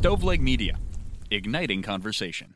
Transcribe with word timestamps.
Stoveleg 0.00 0.38
Media, 0.38 0.78
igniting 1.28 1.82
conversation. 1.82 2.54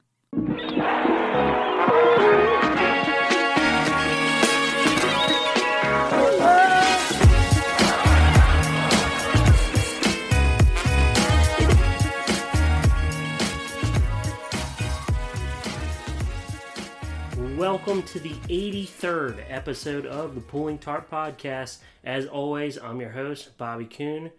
Welcome 17.56 18.04
to 18.04 18.20
the 18.20 18.34
83rd 18.48 19.44
episode 19.48 20.06
of 20.06 20.36
the 20.36 20.40
Pulling 20.40 20.78
Tarp 20.78 21.10
Podcast. 21.10 21.78
As 22.04 22.26
always, 22.26 22.78
I'm 22.78 23.00
your 23.00 23.10
host, 23.10 23.58
Bobby 23.58 23.86
Kuhn. 23.86 24.30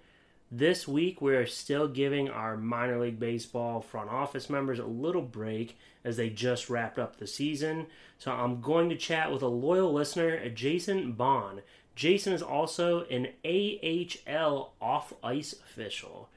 This 0.56 0.88
week, 0.88 1.20
we're 1.20 1.48
still 1.48 1.88
giving 1.88 2.30
our 2.30 2.56
minor 2.56 3.00
league 3.00 3.20
baseball 3.20 3.82
front 3.82 4.12
office 4.12 4.52
members 4.52 4.78
a 4.78 4.86
little 4.86 5.24
break 5.24 5.80
as 6.04 6.16
they 6.16 6.30
just 6.30 6.70
wrapped 6.70 7.00
up 7.00 7.18
the 7.18 7.26
season. 7.26 7.88
So, 8.20 8.32
I'm 8.32 8.62
going 8.62 8.90
to 8.90 8.96
chat 8.96 9.32
with 9.32 9.42
a 9.42 9.48
loyal 9.48 9.92
listener, 9.92 10.48
Jason 10.50 11.14
Bohn. 11.14 11.62
Jason 11.96 12.34
is 12.34 12.44
also 12.44 13.04
an 13.06 13.30
AHL 13.44 14.74
off 14.80 15.12
ice 15.24 15.54
official. 15.54 16.30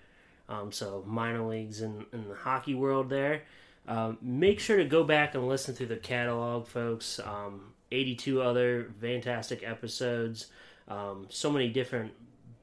Um, 0.48 0.72
so, 0.72 1.04
minor 1.06 1.46
leagues 1.46 1.82
in, 1.82 2.06
in 2.10 2.26
the 2.26 2.36
hockey 2.36 2.74
world 2.74 3.10
there. 3.10 3.42
Um, 3.86 4.16
make 4.22 4.60
sure 4.60 4.78
to 4.78 4.86
go 4.86 5.04
back 5.04 5.34
and 5.34 5.46
listen 5.46 5.74
to 5.74 5.84
the 5.84 5.96
catalog, 5.96 6.68
folks. 6.68 7.20
Um, 7.20 7.74
82 7.92 8.40
other 8.40 8.94
fantastic 8.98 9.62
episodes. 9.62 10.46
Um, 10.88 11.26
so 11.28 11.50
many 11.50 11.68
different 11.68 12.12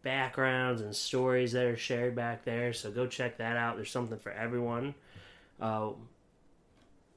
backgrounds 0.04 0.82
and 0.82 0.96
stories 0.96 1.54
that 1.54 1.66
are 1.66 1.78
shared 1.78 2.16
back 2.16 2.46
there. 2.46 2.74
So 2.74 2.92
go 2.92 3.08
check 3.08 3.38
that 3.38 3.58
out. 3.58 3.76
There's 3.76 3.92
something 3.92 4.20
for 4.20 4.32
everyone. 4.32 4.94
Uh, 5.60 5.92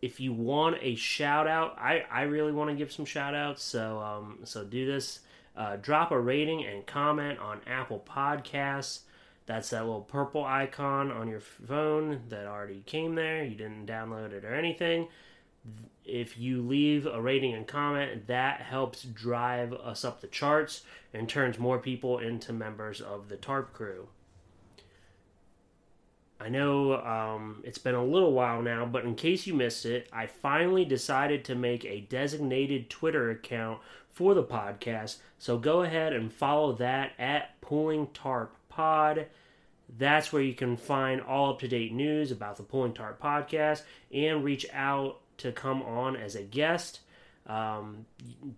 if 0.00 0.20
you 0.20 0.32
want 0.32 0.76
a 0.80 0.94
shout 0.94 1.46
out, 1.48 1.76
I, 1.78 2.04
I 2.10 2.22
really 2.22 2.52
want 2.52 2.70
to 2.70 2.76
give 2.76 2.92
some 2.92 3.04
shout 3.04 3.34
outs. 3.34 3.62
So, 3.62 3.98
um, 3.98 4.38
so 4.44 4.64
do 4.64 4.86
this. 4.86 5.20
Uh, 5.56 5.76
drop 5.76 6.10
a 6.10 6.20
rating 6.20 6.64
and 6.64 6.86
comment 6.86 7.38
on 7.38 7.60
Apple 7.66 8.04
Podcasts. 8.08 9.00
That's 9.46 9.70
that 9.70 9.84
little 9.84 10.02
purple 10.02 10.44
icon 10.44 11.10
on 11.10 11.28
your 11.28 11.40
phone 11.40 12.22
that 12.28 12.46
already 12.46 12.82
came 12.84 13.14
there. 13.14 13.44
You 13.44 13.54
didn't 13.54 13.86
download 13.86 14.32
it 14.32 14.44
or 14.44 14.54
anything. 14.54 15.08
If 16.04 16.38
you 16.38 16.62
leave 16.62 17.06
a 17.06 17.20
rating 17.20 17.54
and 17.54 17.66
comment, 17.66 18.28
that 18.28 18.60
helps 18.60 19.02
drive 19.02 19.72
us 19.72 20.04
up 20.04 20.20
the 20.20 20.28
charts 20.28 20.82
and 21.12 21.28
turns 21.28 21.58
more 21.58 21.78
people 21.78 22.18
into 22.18 22.52
members 22.52 23.00
of 23.00 23.28
the 23.28 23.36
TARP 23.36 23.72
crew. 23.72 24.08
I 26.38 26.48
know 26.48 26.96
um, 27.02 27.62
it's 27.64 27.78
been 27.78 27.94
a 27.94 28.04
little 28.04 28.32
while 28.32 28.60
now, 28.60 28.84
but 28.84 29.04
in 29.04 29.14
case 29.14 29.46
you 29.46 29.54
missed 29.54 29.86
it, 29.86 30.08
I 30.12 30.26
finally 30.26 30.84
decided 30.84 31.44
to 31.46 31.54
make 31.54 31.84
a 31.84 32.02
designated 32.02 32.90
Twitter 32.90 33.30
account 33.30 33.80
for 34.10 34.34
the 34.34 34.44
podcast. 34.44 35.16
So 35.38 35.58
go 35.58 35.82
ahead 35.82 36.12
and 36.12 36.32
follow 36.32 36.72
that 36.74 37.12
at 37.18 37.60
Pulling 37.60 38.08
Tarp 38.08 38.54
Pod. 38.68 39.26
That's 39.98 40.32
where 40.32 40.42
you 40.42 40.54
can 40.54 40.76
find 40.76 41.20
all 41.20 41.50
up 41.50 41.60
to 41.60 41.68
date 41.68 41.92
news 41.92 42.30
about 42.30 42.56
the 42.56 42.62
Pulling 42.62 42.92
Tarp 42.92 43.20
podcast 43.20 43.82
and 44.12 44.44
reach 44.44 44.66
out 44.72 45.20
to 45.38 45.52
come 45.52 45.82
on 45.82 46.16
as 46.16 46.34
a 46.34 46.42
guest. 46.42 47.00
Um, 47.46 48.06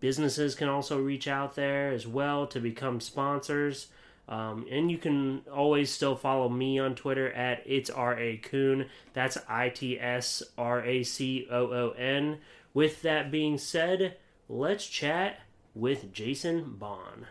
businesses 0.01 0.55
can 0.55 0.69
also 0.69 0.99
reach 1.01 1.29
out 1.29 1.55
there 1.55 1.91
as 1.91 2.07
well 2.07 2.47
to 2.49 2.61
become 2.61 3.01
sponsors. 3.01 3.89
Um, 4.29 4.67
and 4.71 4.91
you 4.91 4.99
can 4.99 5.43
always 5.53 5.91
still 5.91 6.15
follow 6.15 6.49
me 6.49 6.79
on 6.79 6.95
Twitter 6.95 7.33
at 7.33 7.63
it's 7.65 7.89
R 7.89 8.19
A 8.19 8.37
Coon. 8.37 8.87
That's 9.15 9.39
I 9.49 9.71
T 9.71 9.99
S 9.99 10.43
R 10.59 10.85
A 10.85 11.03
C 11.03 11.47
O 11.51 11.73
O 11.73 11.91
N. 11.91 12.39
With 12.75 13.03
that 13.03 13.31
being 13.31 13.57
said, 13.57 14.17
let's 14.49 14.87
chat 14.87 15.41
with 15.75 16.13
Jason 16.13 16.77
Bohn. 16.79 17.27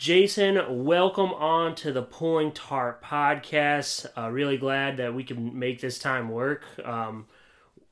Jason, 0.00 0.86
welcome 0.86 1.30
on 1.34 1.74
to 1.74 1.92
the 1.92 2.00
Pulling 2.00 2.52
Tarp 2.52 3.04
podcast. 3.04 4.06
Uh, 4.16 4.30
really 4.30 4.56
glad 4.56 4.96
that 4.96 5.12
we 5.12 5.22
can 5.22 5.58
make 5.58 5.78
this 5.82 5.98
time 5.98 6.30
work. 6.30 6.64
Um, 6.82 7.26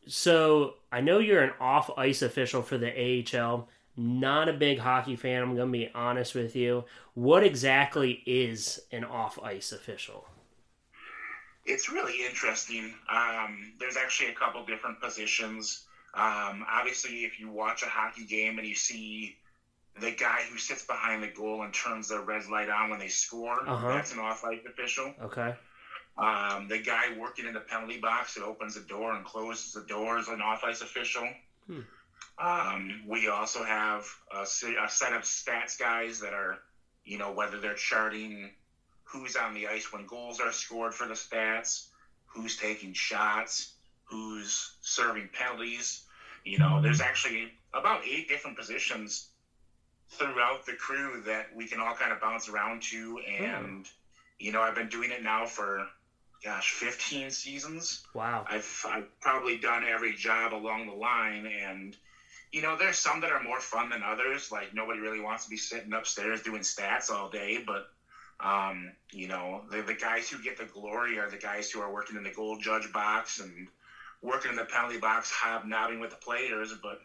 so, 0.06 0.76
I 0.91 1.02
know 1.02 1.18
you're 1.18 1.42
an 1.42 1.52
off 1.60 1.91
ice 1.98 2.22
official 2.22 2.62
for 2.62 2.78
the 2.78 3.26
AHL. 3.36 3.68
Not 3.98 4.48
a 4.48 4.54
big 4.54 4.78
hockey 4.78 5.16
fan, 5.16 5.42
I'm 5.42 5.54
going 5.54 5.70
to 5.70 5.78
be 5.78 5.91
honest 5.94 6.34
with 6.34 6.56
you. 6.56 6.84
What 7.12 7.44
exactly 7.44 8.22
is 8.24 8.80
an 8.91 9.04
off 9.04 9.38
ice 9.42 9.72
official? 9.72 10.26
It's 11.66 11.91
really 11.91 12.24
interesting. 12.24 12.94
Um, 13.10 13.74
there's 13.78 13.98
actually 13.98 14.30
a 14.30 14.34
couple 14.34 14.64
different 14.64 14.98
positions. 15.02 15.84
Um, 16.14 16.64
obviously, 16.70 17.26
if 17.26 17.38
you 17.38 17.50
watch 17.50 17.82
a 17.82 17.86
hockey 17.86 18.24
game 18.24 18.58
and 18.58 18.66
you 18.66 18.74
see 18.74 19.36
the 20.00 20.12
guy 20.12 20.41
who 20.50 20.59
sits 20.59 20.84
behind 20.84 21.22
the 21.22 21.28
goal 21.28 21.62
and 21.62 21.72
turns 21.72 22.09
the 22.09 22.20
red 22.20 22.47
light 22.48 22.69
on 22.69 22.91
when 22.91 22.98
they 22.98 23.09
score. 23.09 23.59
Uh-huh. 23.66 23.88
That's 23.88 24.12
an 24.12 24.19
off-ice 24.19 24.60
official. 24.69 25.14
Okay. 25.22 25.54
Um, 26.16 26.66
the 26.69 26.78
guy 26.78 27.16
working 27.19 27.47
in 27.47 27.54
the 27.54 27.60
penalty 27.60 27.98
box 27.98 28.34
that 28.34 28.42
opens 28.42 28.75
the 28.75 28.81
door 28.81 29.14
and 29.14 29.25
closes 29.25 29.72
the 29.72 29.82
door 29.82 30.19
is 30.19 30.28
an 30.28 30.41
off-ice 30.41 30.81
official. 30.81 31.28
Hmm. 31.66 31.81
Um, 32.38 33.03
we 33.06 33.28
also 33.28 33.62
have 33.64 34.04
a, 34.32 34.42
a 34.42 34.88
set 34.88 35.12
of 35.12 35.22
stats 35.22 35.78
guys 35.78 36.20
that 36.20 36.32
are, 36.32 36.59
you 37.04 37.19
know, 37.19 37.32
whether 37.32 37.60
they're 37.60 37.75
charting 37.75 38.50
who's 39.04 39.36
on 39.36 39.54
the 39.54 39.66
ice 39.66 39.92
when 39.92 40.06
goals 40.06 40.38
are 40.38 40.53
scored 40.53 40.92
for 40.92 41.06
the 41.06 41.15
stats, 41.15 41.86
who's 42.26 42.56
taking 42.56 42.92
shots, 42.92 43.72
who's 44.04 44.75
serving 44.82 45.30
penalties. 45.32 46.04
You 46.44 46.59
know, 46.59 46.82
there's 46.82 47.00
actually 47.00 47.53
about 47.72 48.03
eight 48.06 48.28
different 48.28 48.56
positions 48.56 49.28
throughout 50.10 50.66
the 50.66 50.72
crew 50.72 51.22
that 51.26 51.46
we 51.54 51.66
can 51.66 51.80
all 51.80 51.94
kind 51.94 52.12
of 52.12 52.20
bounce 52.20 52.48
around 52.48 52.82
to. 52.82 53.19
And 53.41 53.84
mm. 53.84 53.91
you 54.38 54.52
know 54.52 54.60
i've 54.60 54.74
been 54.74 54.88
doing 54.88 55.10
it 55.10 55.22
now 55.22 55.46
for 55.46 55.86
gosh 56.42 56.70
15 56.72 57.30
seasons. 57.30 58.02
Wow. 58.14 58.47
I've, 58.48 58.86
I've 58.88 59.20
probably 59.20 59.58
done 59.58 59.84
every 59.84 60.14
job 60.14 60.54
along 60.54 60.86
the 60.86 60.92
line. 60.92 61.47
And 61.47 61.97
you 62.52 62.62
know 62.62 62.76
there's 62.76 62.98
some 62.98 63.20
that 63.20 63.30
are 63.30 63.42
more 63.42 63.60
fun 63.60 63.91
than 63.91 64.02
others. 64.02 64.50
Like 64.50 64.74
nobody 64.74 65.00
really 65.00 65.20
wants 65.20 65.44
to 65.44 65.50
be 65.50 65.56
sitting 65.56 65.92
upstairs 65.92 66.42
doing 66.42 66.62
stats 66.62 67.10
all 67.10 67.28
day. 67.28 67.58
But 67.64 67.88
um, 68.41 68.92
you 69.12 69.28
know 69.28 69.62
the, 69.70 69.82
the 69.82 69.94
guys 69.94 70.28
who 70.28 70.42
get 70.42 70.56
the 70.56 70.64
glory 70.64 71.18
are 71.18 71.28
the 71.28 71.36
guys 71.36 71.70
who 71.70 71.80
are 71.80 71.92
working 71.92 72.16
in 72.16 72.22
the 72.22 72.30
goal 72.30 72.58
judge 72.58 72.91
box 72.92 73.41
and 73.41 73.68
working 74.22 74.50
in 74.50 74.56
the 74.56 74.64
penalty 74.64 74.98
box 74.98 75.30
hobnobbing 75.30 76.00
with 76.00 76.10
the 76.10 76.16
players. 76.16 76.72
But 76.82 77.00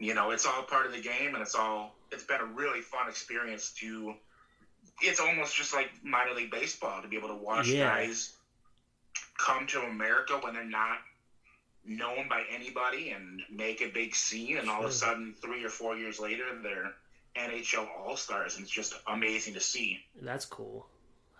you 0.00 0.14
know 0.14 0.30
it's 0.30 0.46
all 0.46 0.62
part 0.62 0.86
of 0.86 0.92
the 0.92 1.00
game 1.00 1.34
and 1.34 1.42
it's 1.42 1.54
all 1.54 1.94
it's 2.10 2.24
been 2.24 2.40
a 2.40 2.44
really 2.44 2.80
fun 2.80 3.08
experience 3.08 3.70
to 3.72 4.14
it's 5.02 5.20
almost 5.20 5.54
just 5.54 5.72
like 5.74 5.90
minor 6.02 6.34
league 6.34 6.50
baseball 6.50 7.00
to 7.02 7.08
be 7.08 7.16
able 7.16 7.28
to 7.28 7.36
watch 7.36 7.68
yeah. 7.68 7.94
guys 7.94 8.34
come 9.38 9.66
to 9.66 9.80
America 9.82 10.38
when 10.42 10.54
they're 10.54 10.64
not 10.64 10.98
known 11.84 12.28
by 12.28 12.42
anybody 12.52 13.10
and 13.10 13.42
make 13.50 13.80
a 13.80 13.88
big 13.88 14.14
scene 14.14 14.58
and 14.58 14.68
all 14.68 14.84
of 14.84 14.90
a 14.90 14.92
sudden 14.92 15.34
three 15.40 15.64
or 15.64 15.70
four 15.70 15.96
years 15.96 16.18
later 16.18 16.44
they're 16.62 16.92
NHL 17.36 17.86
All 17.98 18.16
Stars 18.16 18.56
and 18.56 18.64
it's 18.64 18.72
just 18.72 18.94
amazing 19.06 19.54
to 19.54 19.60
see. 19.60 20.00
That's 20.20 20.44
cool. 20.44 20.86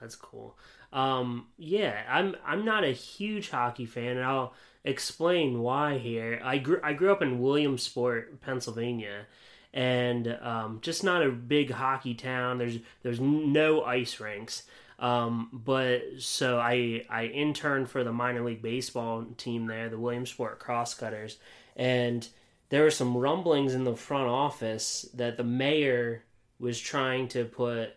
That's 0.01 0.15
cool. 0.15 0.57
Um, 0.93 1.49
yeah, 1.59 2.03
I'm 2.09 2.37
I'm 2.47 2.65
not 2.65 2.85
a 2.85 2.93
huge 2.93 3.51
hockey 3.51 3.87
fan 3.87 4.17
and 4.17 4.25
I'll 4.25 4.55
explain 4.85 5.61
why 5.61 5.99
here. 5.99 6.41
I 6.45 6.59
grew 6.59 6.81
I 6.83 6.93
grew 6.93 7.13
up 7.13 7.23
in 7.23 7.41
Williamsport, 7.41 8.41
Pennsylvania, 8.41 9.27
and 9.73 10.39
um, 10.41 10.79
just 10.83 11.05
not 11.05 11.23
a 11.23 11.31
big 11.31 11.71
hockey 11.71 12.15
town. 12.15 12.59
There's 12.59 12.79
there's 13.03 13.21
no 13.21 13.85
ice 13.85 14.21
rinks. 14.21 14.65
Um, 14.99 15.49
but 15.53 16.03
so 16.19 16.59
I 16.59 17.05
I 17.09 17.27
interned 17.27 17.89
for 17.89 18.05
the 18.05 18.13
minor 18.13 18.45
league 18.45 18.63
baseball 18.63 19.25
team 19.37 19.67
there, 19.67 19.89
the 19.89 19.99
Williamsport 19.99 20.59
Crosscutters, 20.59 21.39
and 21.77 22.27
there 22.69 22.83
were 22.83 22.91
some 22.91 23.17
rumblings 23.17 23.75
in 23.75 23.85
the 23.85 23.97
front 23.97 24.29
office 24.29 25.09
that 25.15 25.37
the 25.37 25.45
mayor 25.45 26.25
was 26.59 26.79
trying 26.79 27.29
to 27.29 27.45
put 27.45 27.97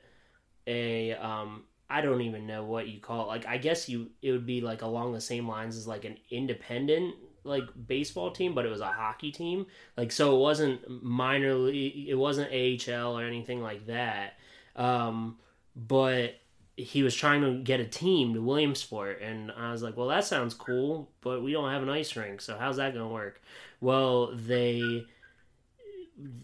a 0.66 1.14
um, 1.14 1.64
I 1.94 2.02
don't 2.02 2.22
even 2.22 2.48
know 2.48 2.64
what 2.64 2.88
you 2.88 3.00
call 3.00 3.26
it. 3.26 3.28
Like 3.28 3.46
I 3.46 3.58
guess 3.58 3.88
you 3.88 4.10
it 4.24 4.32
would 4.32 4.48
be 4.48 4.62
like 4.62 4.82
along 4.82 5.14
the 5.14 5.22
same 5.22 5.48
lines 5.48 5.78
as 5.78 5.88
like 5.88 6.06
an 6.06 6.18
independent 6.32 7.14
like 7.44 7.66
baseball 7.88 8.32
team, 8.32 8.56
but 8.56 8.66
it 8.66 8.70
was 8.70 8.82
a 8.82 8.88
hockey 8.88 9.32
team. 9.32 9.68
Like 9.96 10.12
so, 10.12 10.36
it 10.36 10.40
wasn't 10.40 11.04
minor 11.04 11.54
league, 11.54 12.10
it 12.10 12.16
wasn't 12.16 12.52
AHL 12.52 13.20
or 13.20 13.24
anything 13.24 13.62
like 13.62 13.86
that. 13.86 14.40
Um, 14.76 15.38
but 15.76 16.34
he 16.76 17.04
was 17.04 17.14
trying 17.14 17.42
to 17.42 17.60
get 17.62 17.80
a 17.80 17.86
team 17.86 18.34
to 18.34 18.42
Williamsport, 18.42 19.22
and 19.22 19.52
I 19.52 19.72
was 19.72 19.84
like, 19.84 19.96
well, 19.96 20.08
that 20.08 20.26
sounds 20.26 20.56
cool, 20.56 21.12
but 21.22 21.44
we 21.44 21.52
don't 21.52 21.70
have 21.70 21.84
an 21.84 21.90
ice 21.90 22.16
rink, 22.16 22.42
so 22.42 22.58
how's 22.58 22.78
that 22.78 22.94
gonna 22.94 23.08
work? 23.08 23.40
Well, 23.82 24.36
they 24.36 25.06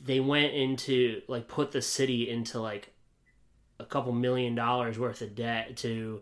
they 0.04 0.20
went 0.20 0.54
into 0.54 1.24
like 1.28 1.48
put 1.48 1.72
the 1.72 1.82
city 1.82 2.30
into 2.30 2.60
like 2.60 2.94
a 3.80 3.86
couple 3.86 4.12
million 4.14 4.56
dollars 4.56 5.00
worth 5.00 5.22
of 5.22 5.36
debt 5.36 5.78
to 5.78 6.22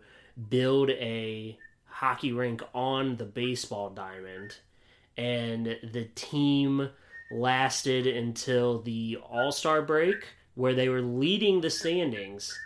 build 0.50 0.89
a 0.92 1.57
hockey 1.86 2.31
rink 2.31 2.62
on 2.74 3.18
the 3.18 3.25
baseball 3.25 3.89
diamond. 3.89 4.57
And 5.18 5.65
the 5.83 6.06
team 6.15 6.89
lasted 7.30 8.07
until 8.07 8.81
the 8.81 9.18
all-star 9.24 9.81
break 9.81 10.27
where 10.56 10.74
they 10.75 10.89
were 10.89 11.01
leading 11.01 11.62
the 11.62 11.69
standings 11.69 12.63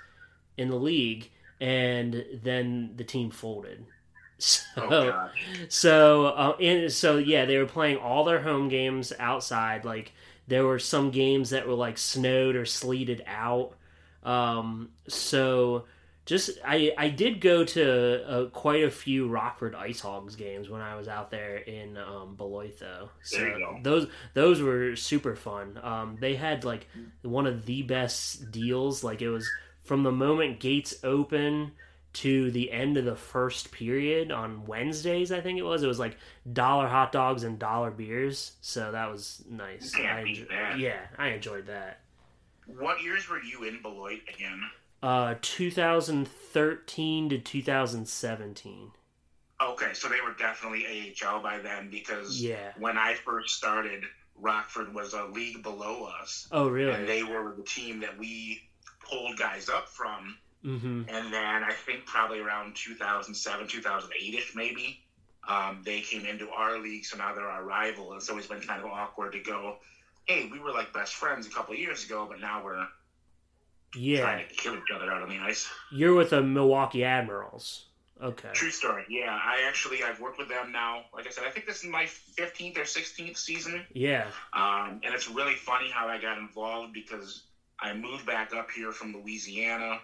in 0.57 0.69
the 0.69 0.75
league 0.77 1.31
and 1.59 2.25
then 2.43 2.93
the 2.97 3.03
team 3.03 3.31
folded. 3.31 3.85
So 4.39 4.71
Oh, 4.89 5.29
so 5.69 6.25
uh, 6.27 6.55
and 6.59 6.91
so 6.91 7.17
yeah 7.17 7.45
they 7.45 7.57
were 7.57 7.65
playing 7.65 7.97
all 7.97 8.23
their 8.23 8.41
home 8.41 8.69
games 8.69 9.13
outside. 9.19 9.85
Like 9.85 10.13
there 10.47 10.65
were 10.65 10.79
some 10.79 11.11
games 11.11 11.51
that 11.51 11.67
were 11.67 11.73
like 11.75 11.97
snowed 11.97 12.55
or 12.55 12.65
sleeted 12.65 13.23
out 13.27 13.75
um 14.23 14.89
so 15.07 15.85
just 16.25 16.51
I 16.65 16.91
I 16.97 17.09
did 17.09 17.41
go 17.41 17.65
to 17.65 18.23
uh, 18.29 18.45
quite 18.49 18.83
a 18.83 18.91
few 18.91 19.27
Rockford 19.27 19.73
Ice 19.73 19.99
Hogs 19.99 20.35
games 20.35 20.69
when 20.69 20.79
I 20.81 20.95
was 20.95 21.07
out 21.07 21.31
there 21.31 21.57
in 21.57 21.97
um, 21.97 22.35
Beloit 22.35 22.79
though. 22.79 23.09
So 23.23 23.37
There 23.39 23.57
you 23.57 23.65
go. 23.65 23.79
those 23.81 24.07
those 24.35 24.61
were 24.61 24.95
super 24.95 25.35
fun. 25.35 25.79
Um, 25.81 26.17
they 26.21 26.35
had 26.35 26.63
like 26.63 26.87
one 27.23 27.47
of 27.47 27.65
the 27.65 27.81
best 27.81 28.51
deals. 28.51 29.03
Like 29.03 29.21
it 29.23 29.29
was 29.29 29.49
from 29.83 30.03
the 30.03 30.11
moment 30.11 30.59
gates 30.59 30.93
open 31.03 31.71
to 32.13 32.51
the 32.51 32.71
end 32.71 32.97
of 32.97 33.05
the 33.05 33.15
first 33.15 33.71
period 33.71 34.31
on 34.31 34.65
Wednesdays. 34.67 35.31
I 35.31 35.41
think 35.41 35.57
it 35.57 35.63
was. 35.63 35.81
It 35.81 35.87
was 35.87 35.99
like 35.99 36.17
dollar 36.53 36.87
hot 36.87 37.11
dogs 37.11 37.43
and 37.43 37.57
dollar 37.57 37.89
beers. 37.89 38.51
So 38.61 38.91
that 38.91 39.09
was 39.11 39.43
nice. 39.49 39.93
I 39.95 40.45
that. 40.49 40.77
Yeah, 40.77 40.99
I 41.17 41.29
enjoyed 41.29 41.65
that. 41.65 42.01
What 42.65 43.01
years 43.01 43.27
were 43.29 43.41
you 43.41 43.63
in 43.63 43.81
Beloit 43.81 44.21
again? 44.33 44.61
Uh, 45.03 45.35
2013 45.41 47.29
to 47.29 47.37
2017. 47.39 48.91
Okay, 49.61 49.93
so 49.93 50.07
they 50.07 50.21
were 50.21 50.33
definitely 50.37 50.85
AHL 51.23 51.41
by 51.41 51.59
then 51.59 51.89
because 51.89 52.41
Yeah. 52.41 52.73
when 52.77 52.97
I 52.97 53.13
first 53.15 53.55
started, 53.55 54.03
Rockford 54.35 54.93
was 54.93 55.13
a 55.13 55.25
league 55.25 55.61
below 55.61 56.05
us, 56.05 56.47
Oh, 56.51 56.67
really? 56.67 56.93
and 56.93 57.07
they 57.07 57.21
were 57.23 57.53
the 57.55 57.63
team 57.63 57.99
that 57.99 58.17
we 58.17 58.63
pulled 59.07 59.37
guys 59.37 59.69
up 59.69 59.87
from. 59.89 60.37
Mm-hmm. 60.65 61.03
And 61.09 61.33
then 61.33 61.63
I 61.63 61.71
think 61.73 62.05
probably 62.05 62.39
around 62.39 62.75
2007, 62.75 63.67
2008 63.67 64.33
ish, 64.35 64.55
maybe, 64.55 65.03
um, 65.47 65.81
they 65.83 66.01
came 66.01 66.25
into 66.25 66.49
our 66.49 66.77
league, 66.79 67.05
so 67.05 67.17
now 67.17 67.33
they're 67.33 67.49
our 67.49 67.63
rival. 67.63 68.11
And 68.13 68.21
it's 68.21 68.29
always 68.29 68.47
been 68.47 68.61
kind 68.61 68.79
of 68.83 68.89
awkward 68.89 69.33
to 69.33 69.39
go, 69.39 69.77
hey, 70.31 70.49
we 70.51 70.59
were 70.59 70.71
like 70.71 70.93
best 70.93 71.13
friends 71.15 71.45
a 71.47 71.49
couple 71.49 71.73
of 71.73 71.79
years 71.79 72.05
ago, 72.05 72.25
but 72.29 72.39
now 72.39 72.63
we're 72.63 72.87
Yeah. 73.93 74.21
trying 74.21 74.47
to 74.47 74.53
kill 74.55 74.75
each 74.75 74.91
other 74.93 75.11
out 75.11 75.21
on 75.21 75.29
the 75.29 75.39
ice. 75.39 75.69
You're 75.91 76.15
with 76.15 76.29
the 76.29 76.41
Milwaukee 76.41 77.03
Admirals. 77.03 77.87
Okay. 78.21 78.51
True 78.53 78.69
story. 78.69 79.03
Yeah, 79.09 79.37
I 79.43 79.63
actually 79.67 80.03
I've 80.03 80.19
worked 80.19 80.37
with 80.37 80.47
them 80.47 80.71
now. 80.71 81.05
Like 81.13 81.25
I 81.25 81.31
said, 81.31 81.43
I 81.43 81.49
think 81.49 81.65
this 81.65 81.83
is 81.83 81.89
my 81.89 82.05
15th 82.05 82.77
or 82.77 82.85
16th 82.85 83.35
season, 83.37 83.85
Yeah. 83.93 84.27
um, 84.53 85.01
and 85.03 85.13
it's 85.13 85.27
really 85.27 85.55
funny 85.55 85.89
how 85.89 86.07
I 86.07 86.19
got 86.19 86.37
involved 86.37 86.93
because 86.93 87.43
I 87.79 87.93
moved 87.93 88.27
back 88.27 88.53
up 88.53 88.69
here 88.69 88.91
from 88.91 89.13
Louisiana, 89.13 89.99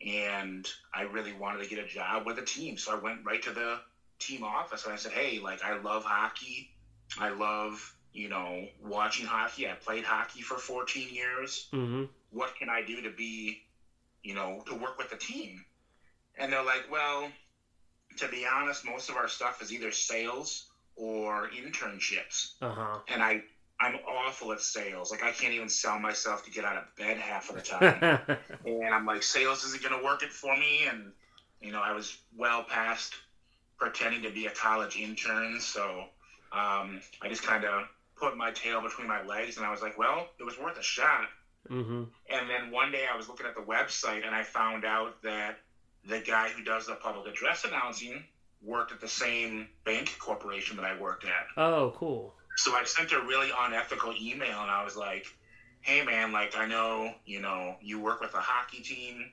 and 0.00 0.66
I 0.94 1.02
really 1.02 1.32
wanted 1.32 1.64
to 1.64 1.68
get 1.68 1.80
a 1.84 1.88
job 1.88 2.24
with 2.24 2.38
a 2.38 2.44
team. 2.44 2.78
So 2.78 2.92
I 2.96 3.00
went 3.00 3.24
right 3.24 3.42
to 3.42 3.50
the 3.50 3.80
team 4.20 4.44
office 4.44 4.84
and 4.84 4.92
I 4.92 4.96
said, 4.96 5.12
"Hey, 5.12 5.40
like 5.40 5.62
I 5.64 5.76
love 5.78 6.04
hockey. 6.04 6.70
I 7.18 7.30
love 7.30 7.95
you 8.16 8.28
know 8.28 8.66
watching 8.82 9.26
hockey. 9.26 9.68
I 9.68 9.72
played 9.72 10.04
hockey 10.04 10.40
for 10.40 10.56
14 10.56 11.14
years." 11.14 11.68
Mm-hmm. 11.72 12.04
what 12.30 12.54
can 12.58 12.68
I 12.68 12.82
do 12.82 13.02
to 13.02 13.10
be, 13.10 13.60
you 14.22 14.34
know, 14.34 14.62
to 14.66 14.74
work 14.74 14.98
with 14.98 15.10
the 15.10 15.16
team? 15.16 15.64
And 16.38 16.52
they're 16.52 16.62
like, 16.64 16.84
well, 16.90 17.28
to 18.18 18.28
be 18.28 18.46
honest, 18.46 18.84
most 18.84 19.08
of 19.08 19.16
our 19.16 19.28
stuff 19.28 19.62
is 19.62 19.72
either 19.72 19.90
sales 19.90 20.66
or 20.96 21.48
internships. 21.48 22.52
Uh 22.60 22.70
huh. 22.70 22.98
And 23.08 23.22
I, 23.22 23.42
I'm 23.80 23.96
awful 24.06 24.52
at 24.52 24.60
sales. 24.60 25.10
Like 25.10 25.22
I 25.22 25.30
can't 25.30 25.54
even 25.54 25.68
sell 25.68 25.98
myself 25.98 26.44
to 26.44 26.50
get 26.50 26.64
out 26.64 26.76
of 26.76 26.84
bed 26.96 27.16
half 27.18 27.48
of 27.50 27.56
the 27.56 27.62
time. 27.62 28.18
and 28.66 28.94
I'm 28.94 29.06
like, 29.06 29.22
sales 29.22 29.64
isn't 29.64 29.82
going 29.82 29.98
to 29.98 30.04
work 30.04 30.22
it 30.22 30.30
for 30.30 30.54
me. 30.56 30.86
And, 30.90 31.12
you 31.60 31.72
know, 31.72 31.80
I 31.80 31.92
was 31.92 32.16
well 32.36 32.64
past 32.64 33.14
pretending 33.78 34.22
to 34.22 34.30
be 34.30 34.46
a 34.46 34.50
college 34.50 34.96
intern. 34.96 35.60
So 35.60 36.04
um, 36.52 37.00
I 37.22 37.28
just 37.28 37.42
kind 37.42 37.64
of 37.64 37.84
put 38.16 38.36
my 38.36 38.50
tail 38.50 38.82
between 38.82 39.06
my 39.06 39.24
legs 39.24 39.56
and 39.56 39.66
I 39.66 39.70
was 39.70 39.82
like, 39.82 39.98
well, 39.98 40.28
it 40.40 40.44
was 40.44 40.58
worth 40.58 40.78
a 40.78 40.82
shot. 40.82 41.28
mm-hmm. 41.68 42.04
And 42.30 42.50
then 42.50 42.70
one 42.70 42.90
day 42.90 43.04
I 43.12 43.16
was 43.16 43.28
looking 43.28 43.46
at 43.46 43.54
the 43.54 43.60
website 43.60 44.26
and 44.26 44.34
I 44.34 44.42
found 44.42 44.84
out 44.84 45.22
that 45.22 45.58
the 46.08 46.20
guy 46.20 46.48
who 46.48 46.62
does 46.62 46.86
the 46.86 46.94
public 46.94 47.26
address 47.32 47.64
announcing 47.64 48.24
worked 48.62 48.92
at 48.92 49.00
the 49.00 49.08
same 49.08 49.68
bank 49.84 50.16
corporation 50.18 50.76
that 50.76 50.84
I 50.84 50.98
worked 50.98 51.24
at. 51.24 51.46
Oh, 51.56 51.92
cool. 51.96 52.34
So 52.56 52.74
I 52.74 52.84
sent 52.84 53.12
a 53.12 53.20
really 53.20 53.50
unethical 53.58 54.14
email 54.18 54.60
and 54.62 54.70
I 54.70 54.82
was 54.84 54.96
like, 54.96 55.26
hey 55.82 56.04
man, 56.04 56.32
like 56.32 56.56
I 56.56 56.66
know, 56.66 57.12
you 57.26 57.40
know, 57.40 57.76
you 57.82 58.00
work 58.00 58.20
with 58.20 58.34
a 58.34 58.40
hockey 58.40 58.82
team. 58.82 59.30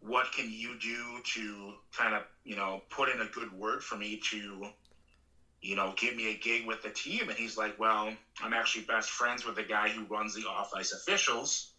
What 0.00 0.32
can 0.32 0.50
you 0.50 0.76
do 0.80 1.20
to 1.34 1.72
kind 1.96 2.14
of, 2.14 2.22
you 2.44 2.56
know, 2.56 2.82
put 2.90 3.08
in 3.08 3.20
a 3.20 3.26
good 3.26 3.52
word 3.52 3.82
for 3.82 3.96
me 3.96 4.20
to, 4.30 4.66
you 5.64 5.74
know, 5.74 5.94
give 5.96 6.14
me 6.14 6.30
a 6.30 6.34
gig 6.34 6.66
with 6.66 6.82
the 6.82 6.90
team? 6.90 7.30
And 7.30 7.38
he's 7.38 7.56
like, 7.56 7.78
well, 7.78 8.12
I'm 8.42 8.52
actually 8.52 8.84
best 8.84 9.08
friends 9.08 9.46
with 9.46 9.54
the 9.54 9.62
guy 9.62 9.88
who 9.88 10.04
runs 10.04 10.34
the 10.34 10.46
off 10.46 10.70
ice 10.76 10.92
officials. 10.92 11.72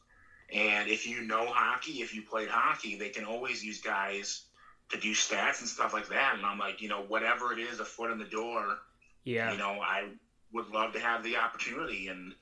And 0.52 0.88
if 0.88 1.06
you 1.06 1.22
know 1.22 1.52
hockey, 1.52 2.02
if 2.02 2.14
you 2.14 2.24
played 2.24 2.50
hockey, 2.50 2.96
they 2.96 3.10
can 3.10 3.26
always 3.26 3.64
use 3.64 3.80
guys 3.80 4.42
to 4.90 4.98
do 4.98 5.12
stats 5.12 5.60
and 5.60 5.70
stuff 5.70 5.94
like 5.94 6.08
that. 6.08 6.36
And 6.36 6.44
I'm 6.46 6.58
like, 6.58 6.82
you 6.82 6.88
know, 6.88 7.04
whatever 7.04 7.54
it 7.54 7.60
is, 7.60 7.80
a 7.80 7.86
foot 7.86 8.10
in 8.10 8.18
the 8.18 8.26
door, 8.26 8.78
Yeah. 9.24 9.52
you 9.52 9.58
know, 9.58 9.80
I 9.80 10.10
would 10.52 10.68
love 10.70 10.94
to 10.94 11.00
have 11.00 11.22
the 11.24 11.38
opportunity. 11.38 12.08
And 12.08 12.34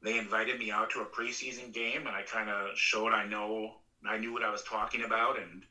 they 0.00 0.16
invited 0.16 0.58
me 0.58 0.70
out 0.70 0.90
to 0.90 1.00
a 1.00 1.06
preseason 1.06 1.72
game, 1.72 2.06
and 2.06 2.14
I 2.14 2.22
kind 2.22 2.48
of 2.48 2.76
showed 2.76 3.12
I 3.12 3.24
know 3.24 3.72
I 4.06 4.18
knew 4.18 4.32
what 4.32 4.44
I 4.44 4.50
was 4.50 4.62
talking 4.62 5.02
about, 5.02 5.36
and 5.38 5.64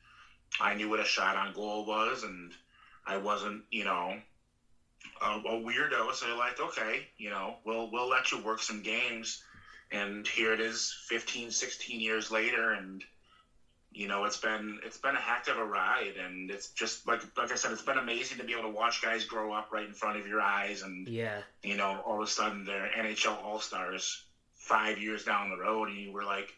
I 0.60 0.74
knew 0.74 0.88
what 0.88 1.00
a 1.00 1.04
shot 1.04 1.36
on 1.36 1.52
goal 1.54 1.86
was, 1.86 2.24
and 2.24 2.52
I 3.06 3.16
wasn't, 3.16 3.62
you 3.70 3.84
know, 3.84 4.14
a, 5.20 5.36
a 5.36 5.60
weirdo. 5.60 6.12
So 6.12 6.26
they're 6.26 6.34
like, 6.34 6.60
okay, 6.60 7.06
you 7.16 7.30
know, 7.30 7.56
we'll 7.64 7.90
we'll 7.90 8.08
let 8.08 8.30
you 8.32 8.38
work 8.38 8.62
some 8.62 8.82
games. 8.82 9.42
And 9.90 10.26
here 10.26 10.52
it 10.52 10.60
is, 10.60 10.94
15, 11.08 11.50
16 11.50 12.00
years 12.00 12.30
later, 12.30 12.72
and 12.72 13.04
you 13.92 14.08
know 14.08 14.24
it's 14.24 14.36
been 14.38 14.78
it's 14.82 14.96
been 14.96 15.14
a 15.14 15.20
heck 15.20 15.46
of 15.46 15.56
a 15.56 15.64
ride, 15.64 16.16
and 16.16 16.50
it's 16.50 16.68
just 16.68 17.06
like 17.06 17.20
like 17.36 17.52
I 17.52 17.54
said, 17.54 17.70
it's 17.70 17.82
been 17.82 17.98
amazing 17.98 18.38
to 18.38 18.44
be 18.44 18.52
able 18.52 18.62
to 18.62 18.68
watch 18.68 19.00
guys 19.02 19.24
grow 19.24 19.52
up 19.52 19.68
right 19.70 19.86
in 19.86 19.92
front 19.94 20.16
of 20.16 20.26
your 20.26 20.40
eyes, 20.40 20.82
and 20.82 21.06
Yeah. 21.06 21.42
you 21.62 21.76
know 21.76 22.00
all 22.04 22.16
of 22.16 22.22
a 22.22 22.30
sudden 22.30 22.64
they're 22.64 22.90
NHL 22.96 23.36
All 23.42 23.60
Stars 23.60 24.22
five 24.54 24.98
years 24.98 25.22
down 25.24 25.50
the 25.50 25.56
road, 25.56 25.88
and 25.88 25.98
you 25.98 26.10
were 26.10 26.24
like, 26.24 26.54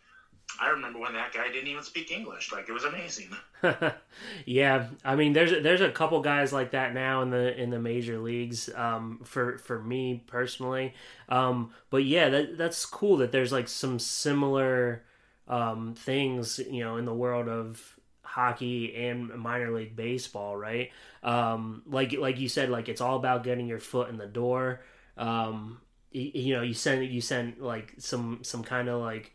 I 0.61 0.69
remember 0.71 0.99
when 0.99 1.13
that 1.15 1.33
guy 1.33 1.49
didn't 1.49 1.69
even 1.69 1.83
speak 1.83 2.11
English, 2.11 2.53
like 2.53 2.69
it 2.69 2.73
was 2.73 2.85
amazing. 2.85 3.31
yeah, 4.47 4.89
I 5.05 5.17
mean, 5.17 5.33
there's 5.33 5.63
there's 5.63 5.81
a 5.81 5.91
couple 5.91 6.21
guys 6.23 6.53
like 6.53 6.71
that 6.71 6.95
now 6.95 7.23
in 7.23 7.31
the 7.31 7.61
in 7.61 7.71
the 7.71 7.79
major 7.79 8.19
leagues. 8.19 8.71
Um, 8.75 9.21
for 9.25 9.59
for 9.59 9.83
me 9.83 10.23
personally, 10.27 10.95
um, 11.29 11.73
but 11.91 12.05
yeah, 12.05 12.29
that 12.31 12.57
that's 12.59 12.87
cool 12.87 13.19
that 13.19 13.33
there's 13.33 13.53
like 13.53 13.69
some 13.69 13.99
similar 13.99 15.05
um 15.49 15.95
things 15.95 16.59
you 16.59 16.83
know 16.83 16.97
in 16.97 17.05
the 17.05 17.15
world 17.15 17.49
of 17.49 17.97
hockey 18.23 18.95
and 18.97 19.29
minor 19.35 19.73
league 19.73 19.95
baseball, 19.97 20.57
right? 20.57 20.91
Um, 21.23 21.83
like 21.87 22.13
like 22.15 22.39
you 22.39 22.49
said, 22.49 22.71
like 22.71 22.89
it's 22.89 23.01
all 23.01 23.17
about 23.17 23.45
getting 23.45 23.67
your 23.67 23.81
foot 23.81 24.09
in 24.09 24.17
the 24.17 24.27
door. 24.27 24.81
Um, 25.19 25.81
y- 26.15 26.31
you 26.35 26.55
know, 26.55 26.63
you 26.63 26.75
send 26.75 27.05
you 27.07 27.21
send 27.21 27.59
like 27.59 27.95
some 27.99 28.39
some 28.43 28.63
kind 28.63 28.89
of 28.89 29.01
like 29.03 29.35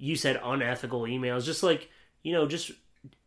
you 0.00 0.16
said 0.16 0.40
unethical 0.42 1.02
emails, 1.02 1.44
just 1.44 1.62
like 1.62 1.90
you 2.22 2.32
know, 2.32 2.46
just 2.46 2.72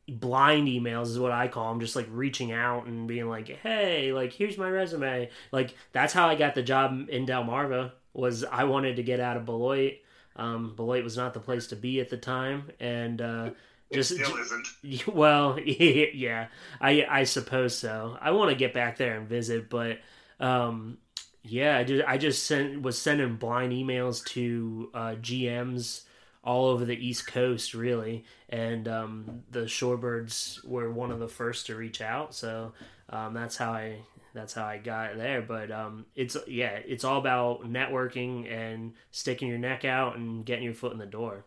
blind 0.07 0.67
emails 0.67 1.07
is 1.07 1.19
what 1.19 1.31
I 1.31 1.47
call 1.47 1.69
them, 1.69 1.79
just 1.79 1.95
like 1.95 2.07
reaching 2.09 2.51
out 2.51 2.87
and 2.87 3.07
being 3.07 3.29
like, 3.29 3.47
"Hey, 3.47 4.11
like 4.11 4.33
here's 4.33 4.57
my 4.57 4.69
resume." 4.69 5.29
Like 5.51 5.75
that's 5.93 6.13
how 6.13 6.27
I 6.27 6.35
got 6.35 6.55
the 6.55 6.63
job 6.63 7.07
in 7.09 7.25
Delmarva. 7.25 7.91
Was 8.13 8.43
I 8.43 8.65
wanted 8.65 8.97
to 8.97 9.03
get 9.03 9.19
out 9.19 9.37
of 9.37 9.45
Beloit. 9.45 9.99
Um, 10.35 10.75
Beloit 10.75 11.03
was 11.03 11.15
not 11.17 11.33
the 11.33 11.39
place 11.39 11.67
to 11.67 11.75
be 11.75 11.99
at 11.99 12.09
the 12.09 12.17
time, 12.17 12.71
and 12.79 13.21
uh, 13.21 13.51
It 13.89 13.95
just 13.95 14.11
still 14.11 14.35
isn't. 14.37 15.07
well, 15.07 15.59
yeah, 15.65 16.47
I 16.81 17.05
I 17.09 17.23
suppose 17.25 17.77
so. 17.77 18.17
I 18.19 18.31
want 18.31 18.49
to 18.49 18.55
get 18.55 18.73
back 18.73 18.97
there 18.97 19.17
and 19.17 19.27
visit, 19.29 19.69
but 19.69 19.99
um, 20.39 20.97
Yeah, 21.43 21.77
I 21.77 21.83
just 21.83 22.03
I 22.07 22.17
just 22.17 22.45
sent 22.45 22.81
was 22.81 22.99
sending 23.01 23.35
blind 23.37 23.73
emails 23.73 24.23
to 24.27 24.89
uh, 24.93 25.15
GMs 25.21 26.03
all 26.43 26.67
over 26.67 26.85
the 26.85 26.95
East 26.95 27.27
Coast, 27.27 27.73
really, 27.73 28.25
and 28.49 28.87
um, 28.87 29.43
the 29.51 29.61
Shorebirds 29.61 30.65
were 30.65 30.91
one 30.91 31.11
of 31.11 31.19
the 31.19 31.27
first 31.27 31.67
to 31.67 31.75
reach 31.75 32.01
out. 32.01 32.35
So 32.35 32.73
um, 33.09 33.33
that's 33.33 33.55
how 33.55 33.71
I 33.71 33.99
that's 34.33 34.53
how 34.53 34.65
I 34.65 34.77
got 34.77 35.17
there. 35.17 35.41
But 35.41 35.71
um, 35.71 36.05
it's 36.15 36.35
yeah, 36.47 36.79
it's 36.85 37.03
all 37.03 37.19
about 37.19 37.63
networking 37.63 38.51
and 38.51 38.93
sticking 39.11 39.47
your 39.47 39.59
neck 39.59 39.85
out 39.85 40.17
and 40.17 40.45
getting 40.45 40.65
your 40.65 40.73
foot 40.73 40.93
in 40.93 40.99
the 40.99 41.05
door. 41.05 41.45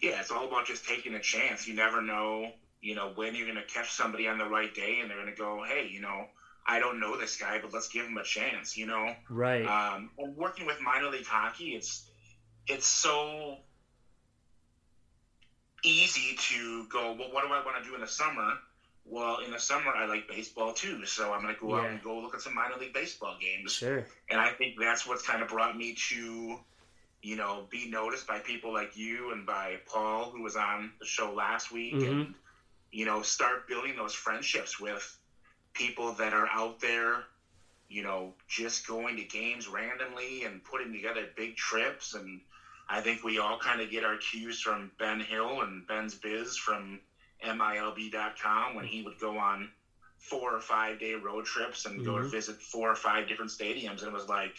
Yeah, 0.00 0.20
it's 0.20 0.30
all 0.30 0.46
about 0.46 0.66
just 0.66 0.86
taking 0.86 1.14
a 1.14 1.20
chance. 1.20 1.66
You 1.66 1.74
never 1.74 2.00
know, 2.00 2.52
you 2.80 2.94
know, 2.94 3.12
when 3.16 3.34
you're 3.34 3.46
going 3.46 3.58
to 3.58 3.72
catch 3.72 3.90
somebody 3.92 4.28
on 4.28 4.38
the 4.38 4.46
right 4.46 4.72
day, 4.72 5.00
and 5.00 5.10
they're 5.10 5.20
going 5.20 5.34
to 5.34 5.36
go, 5.36 5.64
hey, 5.66 5.88
you 5.92 6.00
know 6.00 6.26
I 6.68 6.80
don't 6.80 7.00
know 7.00 7.18
this 7.18 7.36
guy, 7.36 7.58
but 7.62 7.72
let's 7.72 7.88
give 7.88 8.04
him 8.04 8.18
a 8.18 8.22
chance, 8.22 8.76
you 8.76 8.86
know? 8.86 9.14
Right. 9.30 9.64
Um, 9.64 10.10
working 10.36 10.66
with 10.66 10.78
minor 10.82 11.08
league 11.08 11.24
hockey, 11.24 11.74
it's 11.74 12.10
it's 12.66 12.86
so 12.86 13.56
easy 15.84 16.36
to 16.36 16.86
go, 16.88 17.14
well, 17.18 17.30
what 17.30 17.46
do 17.46 17.52
I 17.52 17.64
want 17.64 17.82
to 17.82 17.88
do 17.88 17.94
in 17.94 18.00
the 18.00 18.06
summer? 18.06 18.54
Well, 19.04 19.38
in 19.38 19.52
the 19.52 19.58
summer, 19.58 19.90
I 19.94 20.04
like 20.04 20.28
baseball 20.28 20.74
too, 20.74 21.06
so 21.06 21.32
I'm 21.32 21.42
going 21.42 21.54
to 21.54 21.60
go 21.60 21.76
yeah. 21.76 21.82
out 21.82 21.90
and 21.90 22.02
go 22.02 22.18
look 22.18 22.34
at 22.34 22.42
some 22.42 22.54
minor 22.54 22.76
league 22.78 22.92
baseball 22.92 23.36
games. 23.40 23.72
Sure. 23.72 24.04
And 24.30 24.38
I 24.38 24.50
think 24.50 24.74
that's 24.78 25.06
what's 25.06 25.22
kind 25.22 25.42
of 25.42 25.48
brought 25.48 25.76
me 25.76 25.96
to, 26.10 26.58
you 27.22 27.36
know, 27.36 27.66
be 27.70 27.88
noticed 27.88 28.26
by 28.26 28.40
people 28.40 28.72
like 28.72 28.96
you 28.96 29.32
and 29.32 29.46
by 29.46 29.76
Paul, 29.86 30.30
who 30.30 30.42
was 30.42 30.56
on 30.56 30.92
the 31.00 31.06
show 31.06 31.32
last 31.32 31.72
week, 31.72 31.94
mm-hmm. 31.94 32.20
and, 32.20 32.34
you 32.92 33.06
know, 33.06 33.22
start 33.22 33.66
building 33.66 33.96
those 33.96 34.12
friendships 34.12 34.78
with 34.78 35.18
people 35.72 36.12
that 36.14 36.34
are 36.34 36.48
out 36.48 36.80
there, 36.80 37.24
you 37.88 38.02
know, 38.02 38.34
just 38.46 38.86
going 38.86 39.16
to 39.16 39.24
games 39.24 39.68
randomly 39.68 40.44
and 40.44 40.62
putting 40.64 40.92
together 40.92 41.24
big 41.34 41.56
trips. 41.56 42.12
And 42.12 42.40
I 42.88 43.00
think 43.00 43.22
we 43.22 43.38
all 43.38 43.58
kind 43.58 43.80
of 43.80 43.90
get 43.90 44.04
our 44.04 44.16
cues 44.16 44.60
from 44.60 44.90
Ben 44.98 45.20
Hill 45.20 45.60
and 45.60 45.86
Ben's 45.86 46.14
Biz 46.14 46.56
from 46.56 47.00
MILB.com 47.44 48.74
when 48.74 48.86
he 48.86 49.02
would 49.02 49.18
go 49.20 49.38
on 49.38 49.70
four 50.18 50.54
or 50.54 50.60
five 50.60 50.98
day 50.98 51.14
road 51.14 51.44
trips 51.44 51.84
and 51.84 51.96
mm-hmm. 51.96 52.04
go 52.04 52.16
to 52.16 52.22
mm-hmm. 52.22 52.30
visit 52.30 52.56
four 52.56 52.90
or 52.90 52.96
five 52.96 53.28
different 53.28 53.50
stadiums. 53.50 54.00
And 54.00 54.08
it 54.08 54.12
was 54.12 54.28
like, 54.28 54.54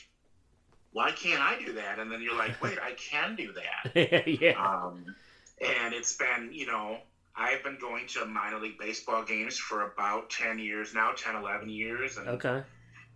why 0.91 1.11
can't 1.11 1.41
I 1.41 1.59
do 1.63 1.73
that? 1.73 1.99
And 1.99 2.11
then 2.11 2.21
you're 2.21 2.37
like, 2.37 2.61
wait, 2.61 2.77
I 2.81 2.93
can 2.93 3.35
do 3.35 3.53
that. 3.53 4.27
yeah. 4.41 4.51
Um, 4.51 5.15
and 5.61 5.93
it's 5.93 6.15
been, 6.15 6.51
you 6.51 6.65
know, 6.65 6.97
I've 7.35 7.63
been 7.63 7.77
going 7.79 8.07
to 8.07 8.25
minor 8.25 8.59
league 8.59 8.79
baseball 8.79 9.23
games 9.23 9.57
for 9.57 9.91
about 9.91 10.29
10 10.29 10.59
years 10.59 10.93
now, 10.93 11.11
10, 11.15 11.35
11 11.35 11.69
years. 11.69 12.17
And, 12.17 12.27
okay. 12.29 12.63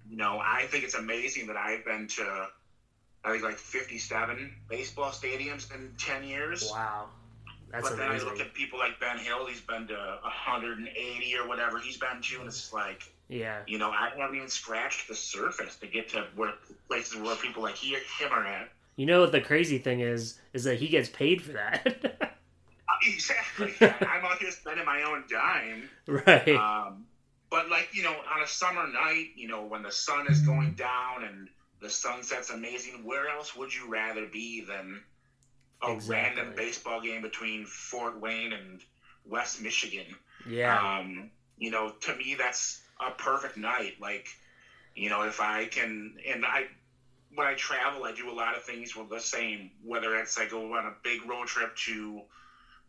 You 0.10 0.18
know, 0.18 0.40
I 0.40 0.66
think 0.68 0.84
it's 0.84 0.96
amazing 0.96 1.48
that 1.48 1.58
I've 1.58 1.84
been 1.84 2.08
to, 2.10 2.48
I 3.26 3.32
think, 3.32 3.44
like 3.44 3.58
57 3.58 4.54
baseball 4.70 5.12
stadiums 5.12 5.74
in 5.74 5.94
10 5.98 6.24
years. 6.24 6.70
Wow. 6.72 7.08
That's 7.72 7.90
but 7.90 7.94
amazing. 7.96 8.20
then 8.20 8.28
I 8.28 8.32
look 8.32 8.40
at 8.40 8.54
people 8.54 8.78
like 8.78 9.00
Ben 9.00 9.18
Hill, 9.18 9.48
he's 9.48 9.62
been 9.62 9.88
to 9.88 10.20
180 10.22 11.38
or 11.38 11.48
whatever 11.48 11.80
he's 11.80 11.98
been 11.98 12.22
to, 12.22 12.40
and 12.40 12.48
it's 12.48 12.72
like, 12.72 13.12
yeah, 13.30 13.62
you 13.66 13.80
know, 13.80 13.90
I 13.90 14.12
haven't 14.16 14.36
even 14.36 14.48
scratched 14.48 15.08
the 15.08 15.16
surface 15.16 15.78
to 15.78 15.88
get 15.88 16.10
to 16.10 16.28
where 16.36 16.54
places 16.88 17.20
where 17.20 17.36
people 17.36 17.64
like 17.64 17.76
he, 17.76 17.96
him 17.96 18.32
are 18.32 18.46
at. 18.46 18.70
You 18.96 19.08
know 19.08 19.22
what 19.22 19.32
the 19.32 19.42
crazy 19.42 19.80
thing 19.80 20.02
is? 20.02 20.40
Is 20.54 20.66
that 20.66 20.78
he 20.78 20.88
gets 20.88 21.10
paid 21.10 21.42
for 21.42 21.54
that. 21.54 22.30
Exactly. 23.06 23.74
I'm 23.82 24.26
out 24.26 24.38
here 24.40 24.52
spending 24.52 24.86
my 24.86 25.04
own 25.04 25.24
dime. 25.30 25.90
Right. 26.08 26.56
Um, 26.56 27.06
but 27.50 27.70
like 27.70 27.90
you 27.94 28.04
know, 28.04 28.16
on 28.34 28.42
a 28.42 28.48
summer 28.48 28.88
night, 28.88 29.30
you 29.36 29.48
know, 29.48 29.64
when 29.64 29.84
the 29.84 29.92
sun 29.92 30.28
is 30.28 30.42
going 30.42 30.74
down 30.74 31.24
and 31.24 31.50
the 31.84 31.90
sunset's 31.90 32.50
amazing, 32.50 33.04
where 33.04 33.30
else 33.30 33.56
would 33.56 33.74
you 33.74 33.88
rather 33.88 34.26
be 34.26 34.62
than 34.62 35.04
a 35.82 35.92
exactly. 35.92 36.16
random 36.16 36.56
baseball 36.56 37.02
game 37.02 37.22
between 37.22 37.66
Fort 37.66 38.20
Wayne 38.20 38.54
and 38.54 38.82
West 39.26 39.62
Michigan? 39.62 40.16
Yeah. 40.48 41.00
Um, 41.00 41.30
you 41.58 41.70
know, 41.70 41.90
to 41.90 42.16
me, 42.16 42.36
that's 42.36 42.82
a 43.06 43.12
perfect 43.12 43.58
night. 43.58 43.96
Like, 44.02 44.28
you 44.96 45.10
know, 45.10 45.24
if 45.24 45.40
I 45.40 45.66
can, 45.66 46.16
and 46.28 46.46
I 46.46 46.66
when 47.36 47.48
I 47.48 47.54
travel, 47.56 48.04
I 48.06 48.14
do 48.14 48.32
a 48.32 48.34
lot 48.34 48.56
of 48.56 48.64
things 48.64 48.96
with 48.96 49.10
the 49.10 49.20
same. 49.20 49.72
Whether 49.84 50.16
it's 50.18 50.38
I 50.40 50.48
go 50.48 50.74
on 50.74 50.86
a 50.86 50.94
big 51.04 51.28
road 51.28 51.48
trip 51.48 51.76
to 51.88 52.22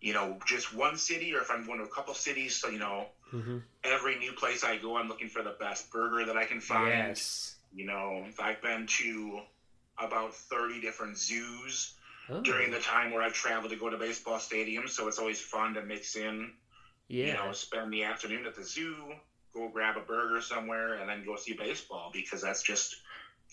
you 0.04 0.12
know, 0.12 0.38
just 0.44 0.74
one 0.74 0.98
city 0.98 1.34
or 1.34 1.40
if 1.40 1.50
I'm 1.50 1.66
going 1.66 1.78
to 1.78 1.84
a 1.86 1.88
couple 1.88 2.12
cities. 2.12 2.54
So, 2.54 2.68
you 2.68 2.78
know, 2.78 3.06
mm-hmm. 3.32 3.58
every 3.82 4.18
new 4.18 4.32
place 4.32 4.62
I 4.62 4.76
go, 4.76 4.98
I'm 4.98 5.08
looking 5.08 5.30
for 5.30 5.42
the 5.42 5.56
best 5.58 5.90
burger 5.90 6.26
that 6.26 6.36
I 6.36 6.44
can 6.44 6.60
find. 6.60 6.88
Yes. 6.88 7.53
You 7.74 7.86
know, 7.86 8.24
I've 8.38 8.62
been 8.62 8.86
to 8.86 9.40
about 9.98 10.34
30 10.34 10.80
different 10.80 11.18
zoos 11.18 11.94
oh. 12.30 12.40
during 12.40 12.70
the 12.70 12.80
time 12.80 13.12
where 13.12 13.22
I've 13.22 13.32
traveled 13.32 13.72
to 13.72 13.76
go 13.78 13.90
to 13.90 13.96
baseball 13.96 14.38
stadiums. 14.38 14.90
So 14.90 15.08
it's 15.08 15.18
always 15.18 15.40
fun 15.40 15.74
to 15.74 15.82
mix 15.82 16.16
in, 16.16 16.52
yeah. 17.08 17.26
you 17.26 17.32
know, 17.34 17.52
spend 17.52 17.92
the 17.92 18.04
afternoon 18.04 18.46
at 18.46 18.54
the 18.54 18.64
zoo, 18.64 18.96
go 19.52 19.68
grab 19.68 19.96
a 19.96 20.00
burger 20.00 20.40
somewhere, 20.40 20.94
and 20.94 21.08
then 21.08 21.24
go 21.24 21.36
see 21.36 21.54
baseball 21.54 22.10
because 22.12 22.40
that's 22.42 22.62
just 22.62 22.96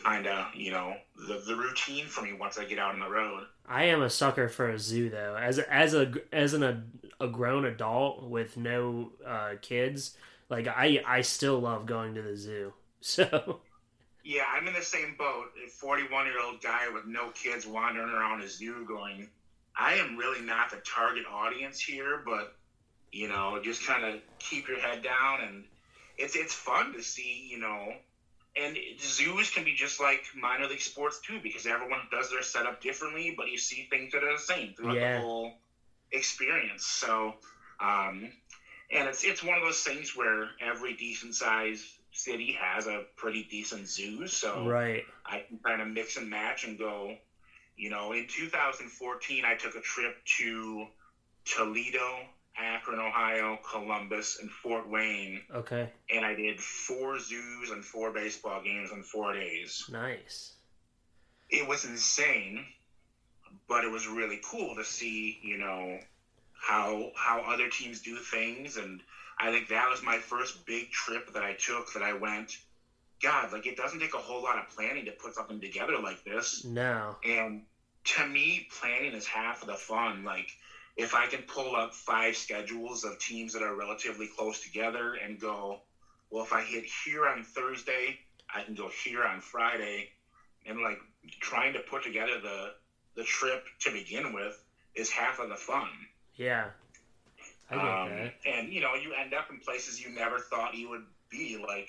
kind 0.04 0.26
of 0.26 0.48
you 0.56 0.72
know 0.72 0.96
the, 1.28 1.44
the 1.46 1.56
routine 1.56 2.08
for 2.08 2.22
me 2.22 2.34
once 2.34 2.58
I 2.58 2.66
get 2.66 2.80
out 2.80 2.94
on 2.94 3.00
the 3.00 3.10
road. 3.10 3.46
I 3.68 3.86
am 3.86 4.02
a 4.02 4.10
sucker 4.10 4.50
for 4.50 4.70
a 4.70 4.80
zoo 4.80 5.10
though. 5.10 5.36
As 5.36 5.58
a, 5.58 5.74
as 5.74 5.94
a 5.94 6.14
as 6.32 6.54
an 6.54 6.64
a, 6.64 6.84
a 7.20 7.28
grown 7.28 7.66
adult 7.66 8.24
with 8.24 8.58
no 8.58 9.12
uh, 9.26 9.54
kids, 9.62 10.16
like 10.50 10.68
I 10.68 11.02
I 11.06 11.22
still 11.22 11.60
love 11.60 11.86
going 11.86 12.16
to 12.16 12.22
the 12.22 12.36
zoo. 12.36 12.74
So. 13.04 13.62
Yeah, 14.24 14.44
I'm 14.54 14.68
in 14.68 14.74
the 14.74 14.82
same 14.82 15.16
boat. 15.18 15.48
A 15.66 15.70
41 15.70 16.26
year 16.26 16.40
old 16.40 16.62
guy 16.62 16.90
with 16.94 17.06
no 17.06 17.30
kids 17.30 17.66
wandering 17.66 18.10
around 18.10 18.42
a 18.42 18.48
zoo, 18.48 18.86
going, 18.88 19.30
I 19.76 19.94
am 19.94 20.18
really 20.18 20.42
not 20.42 20.70
the 20.70 20.78
target 20.78 21.26
audience 21.32 21.80
here, 21.80 22.22
but 22.26 22.54
you 23.12 23.28
know, 23.28 23.60
just 23.62 23.86
kind 23.86 24.06
of 24.06 24.20
keep 24.40 24.68
your 24.68 24.80
head 24.80 25.04
down 25.04 25.42
and 25.42 25.66
it's 26.18 26.36
it's 26.36 26.54
fun 26.54 26.94
to 26.94 27.02
see, 27.02 27.48
you 27.50 27.60
know, 27.60 27.94
and 28.56 28.78
zoos 29.00 29.50
can 29.50 29.64
be 29.64 29.74
just 29.74 30.00
like 30.00 30.24
minor 30.36 30.68
league 30.68 30.82
sports 30.82 31.20
too, 31.26 31.40
because 31.42 31.66
everyone 31.66 32.00
does 32.12 32.30
their 32.30 32.42
setup 32.42 32.82
differently, 32.82 33.34
but 33.36 33.50
you 33.50 33.58
see 33.58 33.88
things 33.90 34.12
that 34.12 34.24
are 34.24 34.34
the 34.34 34.40
same 34.40 34.74
throughout 34.74 34.96
yeah. 34.96 35.16
the 35.16 35.22
whole 35.22 35.54
experience. 36.12 36.86
So, 36.86 37.34
um, 37.80 38.32
and 38.92 39.08
it's 39.08 39.24
it's 39.24 39.44
one 39.44 39.58
of 39.58 39.64
those 39.64 39.80
things 39.80 40.16
where 40.16 40.50
every 40.60 40.94
decent 40.94 41.34
sized 41.34 41.86
city 42.12 42.58
has 42.60 42.88
a 42.88 43.04
pretty 43.16 43.48
decent 43.50 43.88
zoo. 43.88 44.28
So 44.28 44.68
right, 44.68 45.04
I 45.26 45.44
can 45.48 45.60
kind 45.60 45.82
of 45.82 45.88
mix 45.88 46.18
and 46.18 46.30
match 46.30 46.66
and 46.66 46.78
go. 46.78 47.16
You 47.78 47.90
know, 47.90 48.12
in 48.12 48.28
2014, 48.28 49.46
I 49.46 49.56
took 49.56 49.76
a 49.76 49.82
trip 49.82 50.16
to 50.38 50.86
Toledo, 51.46 52.20
Akron, 52.58 53.00
Ohio, 53.00 53.58
Columbus, 53.70 54.38
and 54.40 54.52
Fort 54.52 54.88
Wayne. 54.88 55.42
Okay. 55.54 55.90
And 56.14 56.26
I 56.26 56.36
did 56.36 56.60
four 56.60 57.18
zoos 57.20 57.72
and 57.72 57.84
four 57.84 58.12
baseball 58.12 58.62
games 58.62 58.92
in 58.92 59.02
four 59.04 59.34
days. 59.34 59.86
Nice. 59.92 60.54
It 61.50 61.68
was 61.68 61.86
insane, 61.86 62.66
but 63.68 63.84
it 63.84 63.92
was 63.92 64.08
really 64.08 64.40
cool 64.44 64.76
to 64.76 64.84
see, 64.84 65.40
you 65.42 65.58
know, 65.58 66.00
how 66.62 67.12
how 67.16 67.42
other 67.42 67.70
teams 67.70 68.02
do 68.02 68.18
things 68.18 68.78
and 68.78 69.02
I 69.42 69.52
think 69.52 69.70
that 69.70 69.90
was 69.90 70.04
my 70.04 70.18
first 70.18 70.66
big 70.66 70.92
trip 70.92 71.34
that 71.34 71.44
I 71.44 71.54
took 71.54 71.94
that 71.94 72.04
I 72.04 72.14
went 72.14 72.58
God, 73.22 73.52
like 73.52 73.68
it 73.68 73.78
doesn't 73.78 74.00
take 74.00 74.14
a 74.14 74.18
whole 74.18 74.42
lot 74.42 74.58
of 74.58 74.76
planning 74.76 75.06
to 75.06 75.12
put 75.12 75.36
something 75.36 75.62
together 75.62 75.98
like 76.00 76.24
this. 76.24 76.66
No. 76.66 77.16
And 77.24 77.62
to 78.04 78.26
me, 78.26 78.68
planning 78.80 79.14
is 79.14 79.26
half 79.26 79.62
of 79.62 79.68
the 79.68 79.76
fun. 79.76 80.24
Like 80.24 80.50
if 80.98 81.14
I 81.14 81.28
can 81.28 81.44
pull 81.44 81.76
up 81.76 81.94
five 81.94 82.36
schedules 82.36 83.04
of 83.04 83.20
teams 83.20 83.54
that 83.54 83.62
are 83.62 83.76
relatively 83.76 84.28
close 84.28 84.60
together 84.60 85.14
and 85.14 85.40
go, 85.40 85.82
well, 86.30 86.44
if 86.44 86.52
I 86.52 86.62
hit 86.62 86.86
here 87.06 87.28
on 87.28 87.44
Thursday, 87.44 88.18
I 88.54 88.64
can 88.64 88.74
go 88.74 88.90
here 89.04 89.24
on 89.24 89.40
Friday, 89.40 90.10
and 90.66 90.82
like 90.82 90.98
trying 91.40 91.74
to 91.74 91.80
put 91.80 92.04
together 92.04 92.40
the 92.42 92.74
the 93.16 93.24
trip 93.24 93.66
to 93.82 93.92
begin 93.92 94.34
with 94.34 94.62
is 94.96 95.10
half 95.10 95.40
of 95.40 95.50
the 95.50 95.56
fun. 95.56 95.90
Yeah, 96.36 96.70
um. 97.80 98.32
And 98.46 98.74
you 98.74 98.82
know, 98.82 98.96
you 98.96 99.14
end 99.14 99.34
up 99.34 99.50
in 99.50 99.60
places 99.60 100.02
you 100.02 100.10
never 100.12 100.40
thought 100.40 100.76
you 100.76 100.90
would 100.90 101.06
be, 101.30 101.64
like 101.66 101.88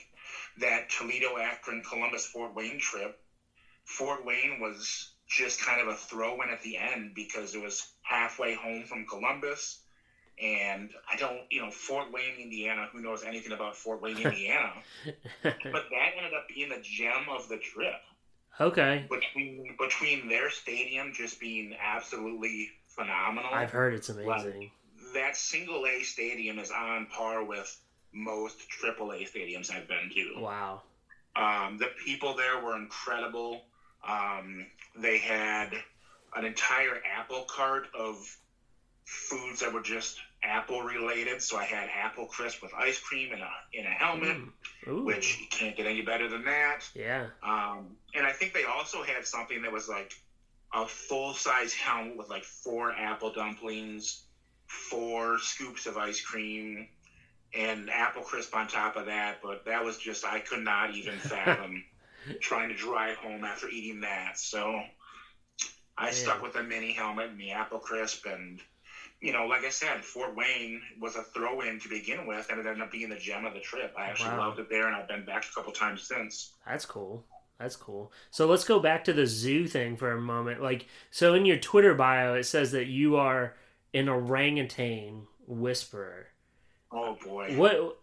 that 0.59 0.91
Toledo, 0.91 1.37
Akron, 1.39 1.83
Columbus, 1.89 2.27
Fort 2.27 2.55
Wayne 2.55 2.79
trip. 2.79 3.19
Fort 3.85 4.25
Wayne 4.25 4.61
was 4.61 5.13
just 5.29 5.61
kind 5.61 5.81
of 5.81 5.89
a 5.89 5.95
throw 5.95 6.41
in 6.43 6.51
at 6.51 6.63
the 6.63 6.77
end 6.77 7.13
because 7.15 7.55
it 7.55 7.63
was 7.63 7.87
halfway 8.03 8.55
home 8.55 8.85
from 8.85 9.07
Columbus. 9.07 9.81
And 10.41 10.91
I 11.11 11.17
don't, 11.17 11.41
you 11.51 11.61
know, 11.61 11.71
Fort 11.71 12.13
Wayne, 12.13 12.41
Indiana, 12.41 12.87
who 12.93 13.01
knows 13.01 13.23
anything 13.23 13.53
about 13.53 13.77
Fort 13.77 14.01
Wayne, 14.01 14.17
Indiana? 14.25 14.73
but 15.43 15.55
that 15.63 16.11
ended 16.17 16.33
up 16.37 16.49
being 16.55 16.69
the 16.69 16.81
gem 16.83 17.29
of 17.31 17.49
the 17.49 17.59
trip. 17.59 18.01
Okay. 18.61 19.07
Between 19.11 19.77
between 19.79 20.29
their 20.29 20.51
stadium 20.51 21.13
just 21.15 21.41
being 21.41 21.75
absolutely 21.83 22.69
phenomenal. 22.89 23.51
I've 23.53 23.71
heard 23.71 23.95
it's 23.95 24.11
amazing. 24.11 24.61
Like, 24.61 24.71
that 25.15 25.37
single 25.37 25.87
A 25.87 26.03
stadium 26.03 26.59
is 26.59 26.71
on 26.71 27.07
par 27.07 27.45
with 27.45 27.77
most 28.13 28.69
triple 28.69 29.13
A 29.13 29.25
stadiums 29.25 29.71
I've 29.71 29.89
been 29.89 30.11
to. 30.15 30.41
Wow. 30.41 30.83
Um, 31.35 31.79
the 31.79 31.89
people 32.05 32.35
there 32.35 32.61
were 32.61 32.77
incredible. 32.77 33.63
Um, 34.07 34.67
they 34.97 35.19
had 35.19 35.71
an 36.35 36.45
entire 36.45 37.01
apple 37.17 37.45
cart 37.45 37.89
of 37.99 38.17
foods 39.05 39.61
that 39.61 39.73
were 39.73 39.81
just 39.81 40.19
apple 40.43 40.83
related. 40.83 41.41
So 41.43 41.57
I 41.57 41.65
had 41.65 41.89
apple 41.89 42.27
crisp 42.27 42.63
with 42.63 42.73
ice 42.75 42.99
cream 42.99 43.33
in 43.33 43.41
a 43.41 43.51
in 43.73 43.87
a 43.87 43.91
helmet, 43.91 44.37
Ooh. 44.89 45.05
which 45.05 45.39
you 45.41 45.47
can't 45.51 45.77
get 45.77 45.87
any 45.87 46.03
better 46.03 46.29
than 46.29 46.45
that. 46.45 46.81
yeah. 46.95 47.27
Um, 47.43 47.97
and 48.15 48.27
I 48.27 48.33
think 48.33 48.53
they 48.53 48.65
also 48.65 49.03
had 49.03 49.27
something 49.27 49.63
that 49.63 49.73
was 49.73 49.89
like 49.89 50.13
a 50.75 50.87
full 50.87 51.35
size 51.35 51.73
helmet 51.73 52.17
with 52.17 52.29
like 52.29 52.45
four 52.45 52.93
apple 52.93 53.31
dumplings, 53.31 54.23
four 54.73 55.39
scoops 55.39 55.87
of 55.87 55.97
ice 55.97 56.21
cream, 56.21 56.89
and 57.55 57.91
apple 57.91 58.23
crisp 58.23 58.55
on 58.57 58.67
top 58.67 58.97
of 58.97 59.07
that. 59.07 59.39
But 59.43 59.65
that 59.67 59.85
was 59.85 59.99
just, 59.99 60.25
I 60.25 60.41
could 60.41 60.61
not 60.61 60.95
even 60.95 61.19
fathom 61.19 61.83
trying 62.41 62.71
to 62.71 62.75
drive 62.75 63.17
home 63.17 63.45
after 63.45 63.69
eating 63.69 64.01
that. 64.01 64.39
So 64.39 64.81
I 65.99 66.07
Man. 66.07 66.15
stuck 66.15 66.43
with 66.43 66.55
the 66.55 66.63
mini 66.63 66.93
helmet 66.93 67.31
and 67.31 67.41
the 67.41 67.53
apple 67.53 67.79
crisp. 67.79 68.27
And, 68.27 68.61
you 69.21 69.33
know, 69.33 69.47
like 69.47 69.65
I 69.65 69.71
said, 69.71 70.05
Fort 70.05 70.35
Wayne 70.35 70.83
was 71.01 71.17
a 71.17 71.23
throw 71.23 71.61
in 71.61 71.79
to 71.81 71.89
begin 71.89 72.27
with, 72.27 72.47
and 72.51 72.59
it 72.59 72.67
ended 72.67 72.83
up 72.83 72.91
being 72.91 73.11
the 73.11 73.17
gem 73.17 73.45
of 73.45 73.55
the 73.55 73.61
trip. 73.61 73.95
I 73.99 74.07
actually 74.07 74.33
Wow. 74.33 74.39
loved 74.39 74.59
it 74.59 74.71
there, 74.71 74.87
and 74.87 74.97
I've 74.97 75.09
been 75.09 75.25
back 75.25 75.45
a 75.45 75.55
couple 75.55 75.73
times 75.73 76.09
since. 76.09 76.55
That's 76.67 76.87
cool. 76.87 77.25
That's 77.59 77.77
cool. 77.77 78.13
So 78.31 78.47
let's 78.47 78.65
go 78.65 78.81
back 78.81 79.05
to 79.05 79.13
the 79.13 79.27
zoo 79.27 79.69
thing 79.69 79.97
for 79.97 80.11
a 80.13 80.21
moment. 80.21 80.63
Like, 80.63 80.87
so 81.11 81.35
in 81.35 81.47
your 81.47 81.59
Twitter 81.59 81.95
bio, 81.95 82.35
it 82.35 82.45
says 82.45 82.73
that 82.73 82.87
you 82.87 83.17
are 83.17 83.55
an 83.95 84.09
orangutan 84.09 85.27
whisperer. 85.47 86.27
Oh 86.91 87.17
boy. 87.25 87.55
What 87.57 87.99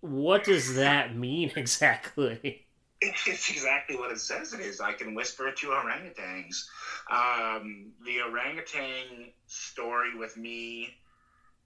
what 0.00 0.44
does 0.44 0.74
that 0.74 1.16
mean 1.16 1.52
exactly? 1.56 2.66
It's 3.00 3.50
exactly 3.50 3.96
what 3.96 4.12
it 4.12 4.20
says 4.20 4.52
it 4.52 4.60
is. 4.60 4.80
I 4.80 4.92
can 4.92 5.14
whisper 5.14 5.50
to 5.50 5.66
orangutans. 5.66 6.68
Um, 7.10 7.90
the 8.04 8.20
orangutan 8.20 9.32
story 9.48 10.16
with 10.16 10.36
me 10.36 10.94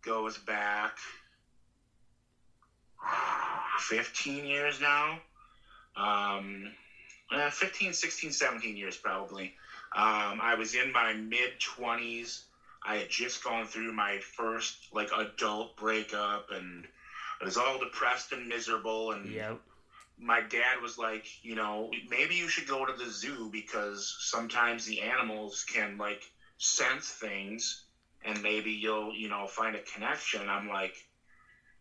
goes 0.02 0.38
back 0.38 0.96
15 3.80 4.46
years 4.46 4.80
now. 4.80 5.18
Um, 5.94 6.72
uh, 7.30 7.50
15, 7.50 7.92
16, 7.92 8.32
17 8.32 8.76
years 8.76 8.96
probably. 8.96 9.54
Um, 9.94 10.40
I 10.42 10.54
was 10.58 10.74
in 10.74 10.92
my 10.92 11.12
mid 11.12 11.60
20s. 11.60 12.44
I 12.86 12.96
had 12.96 13.10
just 13.10 13.44
gone 13.44 13.66
through 13.66 13.92
my 13.92 14.20
first 14.20 14.88
like 14.92 15.10
adult 15.12 15.76
breakup 15.76 16.50
and 16.50 16.86
I 17.40 17.44
was 17.44 17.58
all 17.58 17.78
depressed 17.78 18.32
and 18.32 18.48
miserable 18.48 19.12
and 19.12 19.26
Yep. 19.32 19.60
my 20.18 20.40
dad 20.42 20.80
was 20.80 20.98
like, 20.98 21.26
you 21.42 21.54
know, 21.54 21.90
maybe 22.08 22.36
you 22.36 22.48
should 22.48 22.66
go 22.68 22.86
to 22.86 22.92
the 22.92 23.10
zoo 23.10 23.50
because 23.52 24.16
sometimes 24.20 24.84
the 24.84 25.00
animals 25.02 25.64
can 25.68 25.98
like 25.98 26.22
sense 26.58 27.10
things 27.10 27.84
and 28.22 28.42
maybe 28.42 28.72
you'll, 28.72 29.14
you 29.14 29.28
know, 29.28 29.46
find 29.46 29.76
a 29.76 29.80
connection. 29.80 30.48
I'm 30.48 30.68
like, 30.68 30.94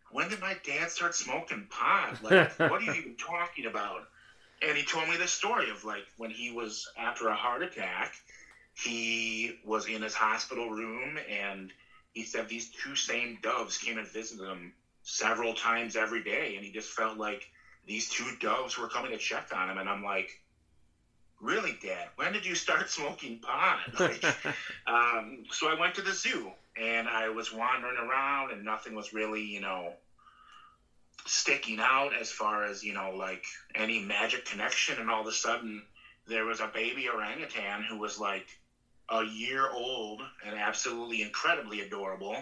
when 0.09 0.29
did 0.29 0.39
my 0.41 0.55
dad 0.63 0.89
start 0.91 1.15
smoking 1.15 1.67
pot? 1.69 2.21
Like, 2.21 2.47
what 2.63 2.81
are 2.81 2.85
you 2.85 2.93
even 2.93 3.15
talking 3.17 3.65
about? 3.65 4.01
And 4.61 4.77
he 4.77 4.83
told 4.83 5.09
me 5.09 5.17
the 5.17 5.27
story 5.27 5.69
of 5.69 5.83
like 5.85 6.05
when 6.17 6.31
he 6.31 6.51
was 6.51 6.87
after 6.97 7.27
a 7.27 7.35
heart 7.35 7.63
attack, 7.63 8.13
he 8.75 9.51
was 9.63 9.85
in 9.85 10.01
his 10.01 10.13
hospital 10.13 10.69
room 10.69 11.17
and 11.29 11.71
he 12.11 12.23
said 12.23 12.47
these 12.47 12.67
two 12.67 12.95
same 12.95 13.37
doves 13.41 13.77
came 13.77 13.97
and 13.97 14.07
visited 14.07 14.45
him 14.45 14.71
several 15.03 15.53
times 15.53 15.95
every 15.95 16.21
day. 16.21 16.55
And 16.55 16.63
he 16.63 16.71
just 16.71 16.89
felt 16.89 17.17
like 17.17 17.47
these 17.85 18.07
two 18.07 18.31
doves 18.39 18.77
were 18.77 18.87
coming 18.87 19.11
to 19.11 19.17
check 19.17 19.47
on 19.53 19.69
him, 19.69 19.77
and 19.77 19.87
I'm 19.87 20.01
like, 20.03 20.27
really, 21.39 21.77
Dad? 21.81 22.07
When 22.15 22.31
did 22.31 22.45
you 22.45 22.55
start 22.55 22.89
smoking 22.89 23.37
pot? 23.39 23.79
Like, 23.99 24.23
um, 24.87 25.43
so 25.51 25.67
I 25.67 25.73
went 25.73 25.95
to 25.95 26.01
the 26.01 26.13
zoo, 26.13 26.49
and 26.75 27.07
I 27.07 27.29
was 27.29 27.51
wandering 27.51 27.97
around, 27.97 28.51
and 28.51 28.63
nothing 28.63 28.95
was 28.95 29.13
really, 29.13 29.41
you 29.41 29.59
know, 29.59 29.93
sticking 31.27 31.79
out 31.79 32.13
as 32.13 32.29
far 32.31 32.63
as 32.63 32.83
you 32.83 32.93
know, 32.93 33.11
like 33.11 33.43
any 33.75 33.99
magic 33.99 34.45
connection. 34.45 34.99
And 34.99 35.09
all 35.09 35.21
of 35.21 35.27
a 35.27 35.31
sudden, 35.31 35.83
there 36.27 36.45
was 36.45 36.59
a 36.59 36.67
baby 36.67 37.07
orangutan 37.07 37.81
who 37.87 37.97
was 37.97 38.17
like 38.17 38.45
a 39.09 39.23
year 39.23 39.69
old 39.71 40.21
and 40.45 40.57
absolutely 40.57 41.21
incredibly 41.21 41.81
adorable. 41.81 42.35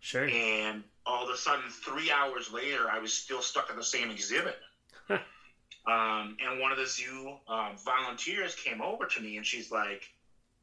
Sure. 0.00 0.28
And 0.28 0.82
all 1.06 1.24
of 1.24 1.30
a 1.30 1.36
sudden, 1.36 1.70
three 1.70 2.10
hours 2.10 2.52
later, 2.52 2.88
I 2.90 2.98
was 2.98 3.12
still 3.12 3.42
stuck 3.42 3.70
at 3.70 3.76
the 3.76 3.84
same 3.84 4.10
exhibit. 4.10 4.56
um, 5.10 6.36
and 6.40 6.60
one 6.60 6.72
of 6.72 6.78
the 6.78 6.86
zoo 6.86 7.34
um, 7.48 7.76
volunteers 7.84 8.54
came 8.54 8.80
over 8.80 9.06
to 9.06 9.20
me 9.20 9.36
and 9.36 9.46
she's 9.46 9.70
like, 9.70 10.08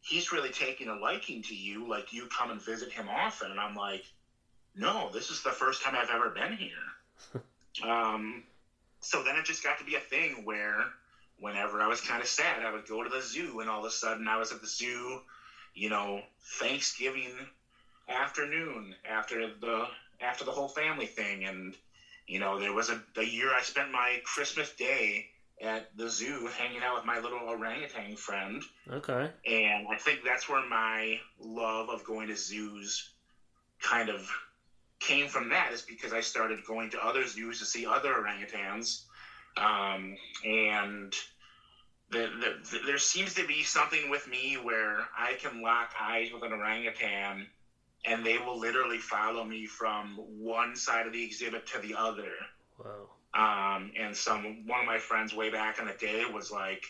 he's 0.02 0.32
really 0.32 0.52
taking 0.52 0.88
a 0.88 0.96
liking 0.96 1.42
to 1.44 1.56
you. 1.56 1.88
Like, 1.88 2.14
you 2.14 2.28
come 2.28 2.52
and 2.52 2.62
visit 2.62 2.92
him 2.92 3.08
often. 3.10 3.52
And 3.52 3.60
I'm 3.60 3.76
like, 3.76 4.04
no, 4.76 5.10
this 5.14 5.30
is 5.30 5.42
the 5.42 5.52
first 5.52 5.82
time 5.82 5.96
I've 5.96 6.10
ever 6.10 6.30
been 6.30 6.58
here. 6.58 7.42
um, 7.90 8.44
so 9.00 9.24
then 9.24 9.36
it 9.36 9.46
just 9.46 9.64
got 9.64 9.80
to 9.80 9.86
be 9.86 9.96
a 9.96 10.00
thing 10.00 10.44
where 10.44 10.86
whenever 11.40 11.82
I 11.82 11.88
was 11.88 12.02
kind 12.02 12.22
of 12.22 12.28
sad, 12.28 12.64
I 12.64 12.72
would 12.72 12.88
go 12.88 13.04
to 13.04 13.10
the 13.10 13.22
zoo, 13.22 13.60
and 13.60 13.70
all 13.70 13.80
of 13.80 13.86
a 13.86 13.92
sudden 13.92 14.28
I 14.28 14.38
was 14.38 14.52
at 14.52 14.62
the 14.62 14.68
zoo, 14.68 15.20
you 15.76 15.90
know, 15.90 16.22
Thanksgiving 16.60 17.32
afternoon 18.10 18.96
after 19.08 19.48
the 19.62 19.86
after 20.22 20.44
the 20.44 20.52
whole 20.52 20.70
family 20.70 21.06
thing. 21.06 21.46
And 21.46 21.76
you 22.28 22.40
know 22.40 22.60
there 22.60 22.74
was 22.74 22.90
a, 22.90 23.02
a 23.18 23.24
year 23.24 23.52
i 23.54 23.62
spent 23.62 23.92
my 23.92 24.20
christmas 24.24 24.72
day 24.74 25.26
at 25.62 25.96
the 25.96 26.10
zoo 26.10 26.50
hanging 26.58 26.82
out 26.84 26.96
with 26.96 27.06
my 27.06 27.20
little 27.20 27.40
orangutan 27.40 28.16
friend. 28.16 28.62
Okay. 28.92 29.30
and 29.46 29.88
i 29.92 29.98
think 29.98 30.20
that's 30.26 30.50
where 30.50 30.66
my 30.68 31.18
love 31.40 31.90
of 31.90 32.04
going 32.04 32.28
to 32.28 32.36
zoos 32.36 33.12
kind 33.82 34.10
of 34.10 34.28
came 35.00 35.28
from 35.28 35.50
that 35.50 35.72
is 35.72 35.82
because 35.82 36.14
i 36.14 36.22
started 36.22 36.60
going 36.66 36.90
to 36.90 37.04
other 37.04 37.28
zoos 37.28 37.60
to 37.60 37.66
see 37.66 37.86
other 37.86 38.14
orangutans. 38.14 39.04
Um, 39.58 40.18
and 40.44 41.14
the, 42.16 42.54
the, 42.72 42.80
there 42.86 42.98
seems 42.98 43.34
to 43.36 43.46
be 43.46 43.64
something 43.64 44.10
with 44.10 44.28
me 44.28 44.56
where 44.56 45.08
i 45.18 45.34
can 45.34 45.62
lock 45.62 45.94
eyes 46.00 46.32
with 46.32 46.44
an 46.44 46.52
orangutan 46.52 47.48
and 48.06 48.26
they 48.26 48.38
will 48.38 48.60
literally 48.60 48.98
follow 48.98 49.44
me 49.44 49.66
from 49.66 50.16
one 50.40 50.76
side 50.76 51.06
of 51.06 51.14
the 51.14 51.24
exhibit 51.24 51.66
to 51.68 51.80
the 51.80 51.96
other. 51.96 52.32
Whoa. 52.78 53.10
Um, 53.34 53.92
and 54.00 54.16
some 54.16 54.66
one 54.66 54.80
of 54.80 54.86
my 54.86 54.98
friends 54.98 55.34
way 55.34 55.50
back 55.50 55.80
in 55.80 55.86
the 55.86 55.94
day 55.94 56.24
was 56.26 56.52
like, 56.52 56.84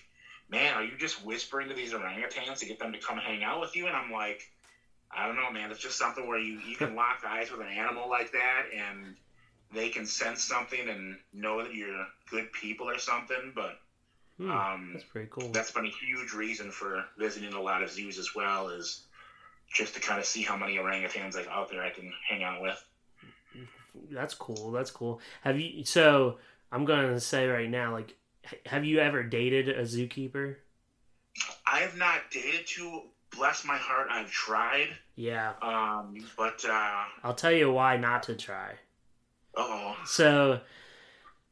"Man, 0.50 0.76
are 0.76 0.84
you 0.84 0.96
just 0.98 1.24
whispering 1.24 1.70
to 1.70 1.74
these 1.74 1.94
orangutans 1.94 2.60
to 2.60 2.66
get 2.66 2.80
them 2.80 2.92
to 2.92 3.00
come 3.00 3.18
hang 3.18 3.44
out 3.44 3.60
with 3.60 3.76
you?" 3.76 3.88
And 3.88 3.96
I'm 3.96 4.12
like, 4.12 4.48
"I 5.10 5.26
don't 5.26 5.36
know, 5.36 5.50
man. 5.50 5.72
It's 5.72 5.80
just 5.80 5.98
something 5.98 6.28
where 6.28 6.38
you 6.38 6.60
you 6.68 6.76
can 6.76 6.96
lock 7.02 7.24
eyes 7.26 7.50
with 7.50 7.62
an 7.62 7.70
animal 7.70 8.08
like 8.08 8.32
that, 8.32 8.66
and 8.72 9.16
they 9.74 9.90
can 9.90 10.06
sense 10.06 10.44
something 10.44 10.88
and 10.88 11.18
know 11.34 11.64
that 11.64 11.74
you're 11.74 12.06
good 12.30 12.52
people 12.52 12.88
or 12.90 13.00
something." 13.00 13.54
But 13.56 13.76
Hmm, 14.38 14.52
um, 14.52 14.90
that's 14.94 15.06
pretty 15.06 15.30
cool. 15.32 15.50
that's 15.54 15.72
been 15.72 15.86
a 15.86 15.90
huge 15.90 16.34
reason 16.34 16.70
for 16.72 17.06
visiting 17.18 17.54
a 17.54 17.62
lot 17.62 17.82
of 17.84 17.90
zoos 17.90 18.18
as 18.20 18.36
well 18.36 18.68
is 18.70 19.06
just 19.74 19.94
to 19.96 20.00
kind 20.02 20.20
of 20.20 20.26
see 20.26 20.42
how 20.42 20.58
many 20.58 20.76
orangutans 20.78 21.36
like 21.36 21.48
out 21.48 21.70
there 21.72 21.82
I 21.84 21.90
can 21.90 22.12
hang 22.30 22.44
out 22.44 22.62
with. 22.62 22.84
That's 24.12 24.34
cool. 24.34 24.72
That's 24.72 24.92
cool. 24.92 25.22
Have 25.42 25.58
you? 25.60 25.86
So 25.86 26.38
I'm 26.72 26.84
gonna 26.86 27.20
say 27.20 27.48
right 27.48 27.70
now, 27.70 27.94
like, 27.94 28.14
have 28.66 28.84
you 28.84 29.00
ever 29.00 29.24
dated 29.24 29.70
a 29.70 29.84
zookeeper? 29.84 30.56
I 31.66 31.80
have 31.80 31.96
not 31.98 32.30
dated 32.32 32.68
to 32.68 33.04
bless 33.36 33.64
my 33.66 33.78
heart. 33.78 34.08
I've 34.12 34.30
tried, 34.32 34.90
Yeah. 35.16 35.54
um, 35.62 36.16
but 36.38 36.64
uh, 36.66 37.04
I'll 37.24 37.34
tell 37.34 37.52
you 37.52 37.72
why 37.72 37.98
not 37.98 38.24
to 38.24 38.36
try. 38.36 38.74
oh, 39.56 39.96
So, 40.06 40.60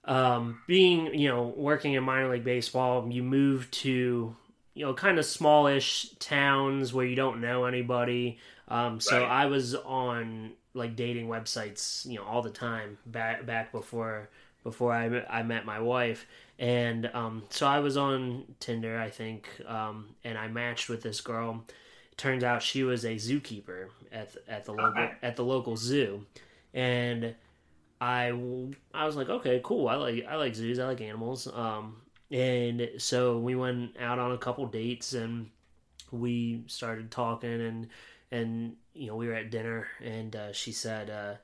um, 0.05 0.61
being 0.67 1.13
you 1.17 1.29
know 1.29 1.53
working 1.55 1.93
in 1.93 2.03
minor 2.03 2.29
league 2.31 2.43
baseball, 2.43 3.07
you 3.09 3.23
move 3.23 3.69
to 3.71 4.35
you 4.73 4.85
know 4.85 4.93
kind 4.93 5.19
of 5.19 5.25
smallish 5.25 6.09
towns 6.19 6.93
where 6.93 7.05
you 7.05 7.15
don't 7.15 7.41
know 7.41 7.65
anybody. 7.65 8.37
Um, 8.67 8.99
so 8.99 9.19
Right. 9.19 9.29
I 9.29 9.45
was 9.45 9.75
on 9.75 10.53
like 10.73 10.95
dating 10.95 11.27
websites, 11.27 12.05
you 12.05 12.17
know, 12.17 12.23
all 12.25 12.41
the 12.41 12.49
time 12.49 12.97
back 13.05 13.45
back 13.45 13.71
before 13.71 14.29
before 14.63 14.93
I 14.93 15.09
met- 15.09 15.27
I 15.29 15.43
met 15.43 15.65
my 15.65 15.79
wife, 15.79 16.25
and 16.57 17.09
um, 17.13 17.43
so 17.49 17.67
I 17.67 17.79
was 17.79 17.97
on 17.97 18.45
Tinder, 18.61 18.97
I 18.97 19.09
think, 19.09 19.49
um, 19.67 20.15
and 20.23 20.37
I 20.37 20.47
matched 20.47 20.87
with 20.89 21.03
this 21.03 21.19
girl. 21.21 21.63
Turns 22.15 22.43
out 22.43 22.61
she 22.63 22.83
was 22.83 23.03
a 23.05 23.15
zookeeper 23.15 23.89
at 24.11 24.35
at 24.47 24.65
the 24.65 24.71
local 24.73 25.09
at 25.21 25.35
the 25.35 25.43
local 25.43 25.75
zoo, 25.77 26.25
and 26.73 27.35
I 28.01 28.27
I 28.93 29.05
was 29.05 29.15
like, 29.15 29.29
okay, 29.29 29.61
cool. 29.63 29.87
I 29.87 29.95
like 29.95 30.25
I 30.25 30.35
like 30.35 30.55
zoos. 30.55 30.79
I 30.79 30.85
like 30.85 31.01
animals. 31.01 31.47
Um, 31.47 32.01
and 32.31 32.89
so 32.97 33.37
we 33.37 33.55
went 33.55 33.97
out 33.99 34.19
on 34.19 34.31
a 34.31 34.37
couple 34.37 34.65
dates, 34.67 35.13
and 35.13 35.49
we 36.11 36.63
started 36.67 37.11
talking, 37.11 37.61
and 37.61 37.87
and 38.31 38.75
you 38.93 39.07
know 39.07 39.15
we 39.15 39.27
were 39.27 39.33
at 39.33 39.51
dinner, 39.51 39.87
and 40.03 40.35
uh, 40.35 40.51
she 40.53 40.71
said, 40.71 41.09
uh, 41.09 41.35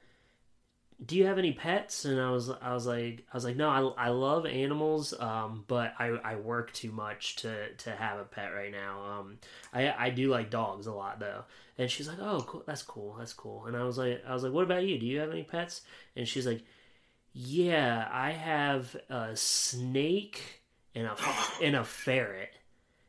do 1.05 1.15
you 1.15 1.25
have 1.25 1.38
any 1.38 1.53
pets? 1.53 2.05
And 2.05 2.19
I 2.19 2.29
was, 2.31 2.49
I 2.49 2.73
was 2.73 2.85
like, 2.85 3.25
I 3.31 3.38
was 3.38 3.45
like, 3.45 3.55
no, 3.55 3.69
I, 3.69 4.07
I 4.07 4.09
love 4.09 4.45
animals, 4.45 5.13
um, 5.19 5.63
but 5.67 5.93
I, 5.97 6.07
I 6.23 6.35
work 6.35 6.73
too 6.73 6.91
much 6.91 7.38
to, 7.38 7.73
to 7.73 7.91
have 7.91 8.19
a 8.19 8.25
pet 8.25 8.53
right 8.53 8.71
now. 8.71 9.19
Um, 9.19 9.38
I, 9.73 9.93
I 9.97 10.09
do 10.09 10.29
like 10.29 10.49
dogs 10.49 10.88
a 10.88 10.93
lot 10.93 11.19
though. 11.19 11.43
And 11.77 11.89
she's 11.89 12.07
like, 12.09 12.19
oh, 12.19 12.43
cool, 12.45 12.63
that's 12.65 12.83
cool, 12.83 13.15
that's 13.17 13.33
cool. 13.33 13.65
And 13.65 13.77
I 13.77 13.83
was 13.83 13.97
like, 13.97 14.21
I 14.27 14.33
was 14.33 14.43
like, 14.43 14.51
what 14.51 14.65
about 14.65 14.83
you? 14.83 14.99
Do 14.99 15.05
you 15.05 15.19
have 15.19 15.31
any 15.31 15.43
pets? 15.43 15.81
And 16.17 16.27
she's 16.27 16.45
like, 16.45 16.63
yeah, 17.33 18.07
I 18.12 18.31
have 18.31 18.95
a 19.09 19.35
snake 19.35 20.62
and 20.95 21.07
a 21.07 21.15
and 21.63 21.75
a 21.77 21.85
ferret. 21.85 22.51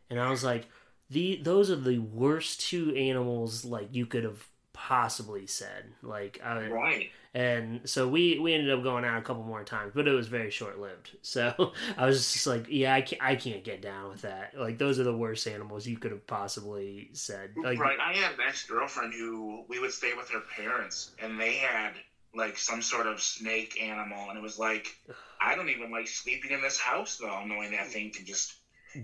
And 0.08 0.20
I 0.20 0.30
was 0.30 0.44
like, 0.44 0.68
the 1.10 1.40
those 1.42 1.70
are 1.70 1.76
the 1.76 1.98
worst 1.98 2.60
two 2.60 2.94
animals 2.94 3.64
like 3.64 3.88
you 3.92 4.06
could 4.06 4.22
have 4.22 4.46
possibly 4.88 5.46
said. 5.46 5.84
Like, 6.02 6.40
I, 6.42 6.66
Right. 6.68 7.10
and 7.34 7.82
so 7.88 8.08
we 8.08 8.38
we 8.38 8.54
ended 8.54 8.70
up 8.70 8.82
going 8.82 9.04
out 9.04 9.18
a 9.18 9.22
couple 9.22 9.42
more 9.42 9.62
times, 9.62 9.92
but 9.94 10.08
it 10.08 10.12
was 10.12 10.26
very 10.28 10.50
short 10.50 10.80
lived. 10.80 11.10
So 11.22 11.72
I 11.98 12.06
was 12.06 12.32
just 12.32 12.46
like, 12.46 12.66
yeah, 12.68 12.94
I 12.94 13.02
can't, 13.02 13.22
I 13.22 13.36
can't 13.36 13.62
get 13.62 13.82
down 13.82 14.08
with 14.08 14.22
that. 14.22 14.58
Like, 14.58 14.78
those 14.78 14.98
are 14.98 15.04
the 15.04 15.16
worst 15.16 15.46
animals 15.46 15.86
you 15.86 15.98
could 15.98 16.12
have 16.12 16.26
possibly 16.26 17.10
said. 17.12 17.50
Like, 17.62 17.78
right. 17.78 17.98
I 18.00 18.14
had 18.14 18.32
an 18.34 18.40
ex 18.46 18.66
girlfriend 18.66 19.12
who 19.12 19.64
we 19.68 19.78
would 19.78 19.92
stay 19.92 20.12
with 20.16 20.30
her 20.30 20.40
parents, 20.56 21.14
and 21.22 21.38
they 21.38 21.52
had 21.54 21.92
like 22.34 22.56
some 22.56 22.80
sort 22.80 23.06
of 23.06 23.20
snake 23.20 23.80
animal, 23.82 24.30
and 24.30 24.38
it 24.38 24.42
was 24.42 24.58
like, 24.58 24.86
I 25.42 25.54
don't 25.56 25.68
even 25.68 25.90
like 25.90 26.08
sleeping 26.08 26.52
in 26.52 26.62
this 26.62 26.80
house 26.80 27.18
though, 27.18 27.44
knowing 27.44 27.70
that 27.72 27.88
thing 27.88 28.10
can 28.10 28.24
just 28.24 28.54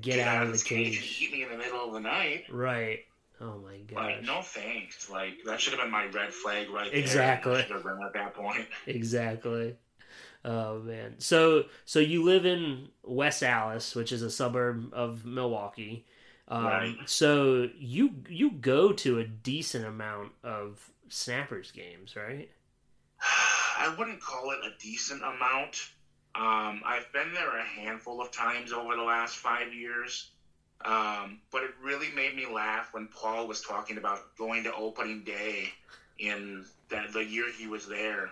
get, 0.01 0.19
out, 0.21 0.43
of 0.43 0.49
the 0.49 0.53
this 0.53 0.63
cage. 0.63 0.97
and 0.97 1.07
eat 1.21 1.33
me 1.33 1.43
in 1.43 1.51
the 1.51 1.59
middle 1.59 1.87
of 1.87 1.93
the 1.93 2.01
night. 2.01 2.45
Right. 2.51 3.01
Oh 3.41 3.59
my 3.59 3.81
Like, 3.95 4.23
no 4.23 4.41
thanks. 4.43 5.11
Like 5.11 5.35
that 5.45 5.61
should 5.61 5.75
have 5.75 5.83
been 5.83 5.91
my 5.91 6.07
red 6.07 6.33
flag 6.33 6.71
right 6.71 6.91
there. 6.91 7.01
Exactly. 7.01 7.63
Should 7.63 7.77
at 7.77 8.13
that 8.15 8.35
point. 8.35 8.67
Exactly. 8.87 9.77
Oh 10.45 10.79
man. 10.79 11.15
So 11.19 11.65
so 11.85 11.99
you 11.99 12.23
live 12.23 12.47
in 12.47 12.89
West 13.03 13.43
Allis, 13.43 13.95
which 13.95 14.13
is 14.13 14.23
a 14.23 14.31
suburb 14.31 14.93
of 14.95 15.25
Milwaukee. 15.25 16.07
Um, 16.49 16.65
Right. 16.65 16.97
So 17.05 17.69
you 17.79 18.15
you 18.29 18.53
go 18.53 18.93
to 18.93 19.19
a 19.19 19.25
decent 19.25 19.85
amount 19.85 20.33
of 20.43 20.91
Snappers 21.09 21.73
games, 21.73 22.17
right? 22.17 22.49
I 23.79 23.95
wouldn't 23.99 24.21
call 24.21 24.51
it 24.53 24.59
a 24.65 24.71
decent 24.81 25.23
amount. 25.23 25.91
Um, 26.35 26.83
I've 26.85 27.11
been 27.13 27.33
there 27.33 27.59
a 27.59 27.65
handful 27.65 28.21
of 28.21 28.31
times 28.31 28.73
over 28.73 28.95
the 28.95 29.03
last 29.03 29.37
five 29.37 29.73
years. 29.73 30.33
Um, 30.87 31.41
but 31.51 31.65
it 31.65 31.71
really 31.83 32.09
made 32.15 32.37
me 32.37 32.47
laugh 32.47 32.95
when 32.95 33.09
Paul 33.09 33.49
was 33.49 33.61
talking 33.61 33.99
about 33.99 34.37
going 34.39 34.63
to 34.65 34.75
opening 34.75 35.25
day 35.25 35.71
in 36.19 36.65
that 36.91 37.13
the 37.13 37.25
year 37.25 37.47
he 37.51 37.67
was 37.67 37.87
there. 37.89 38.31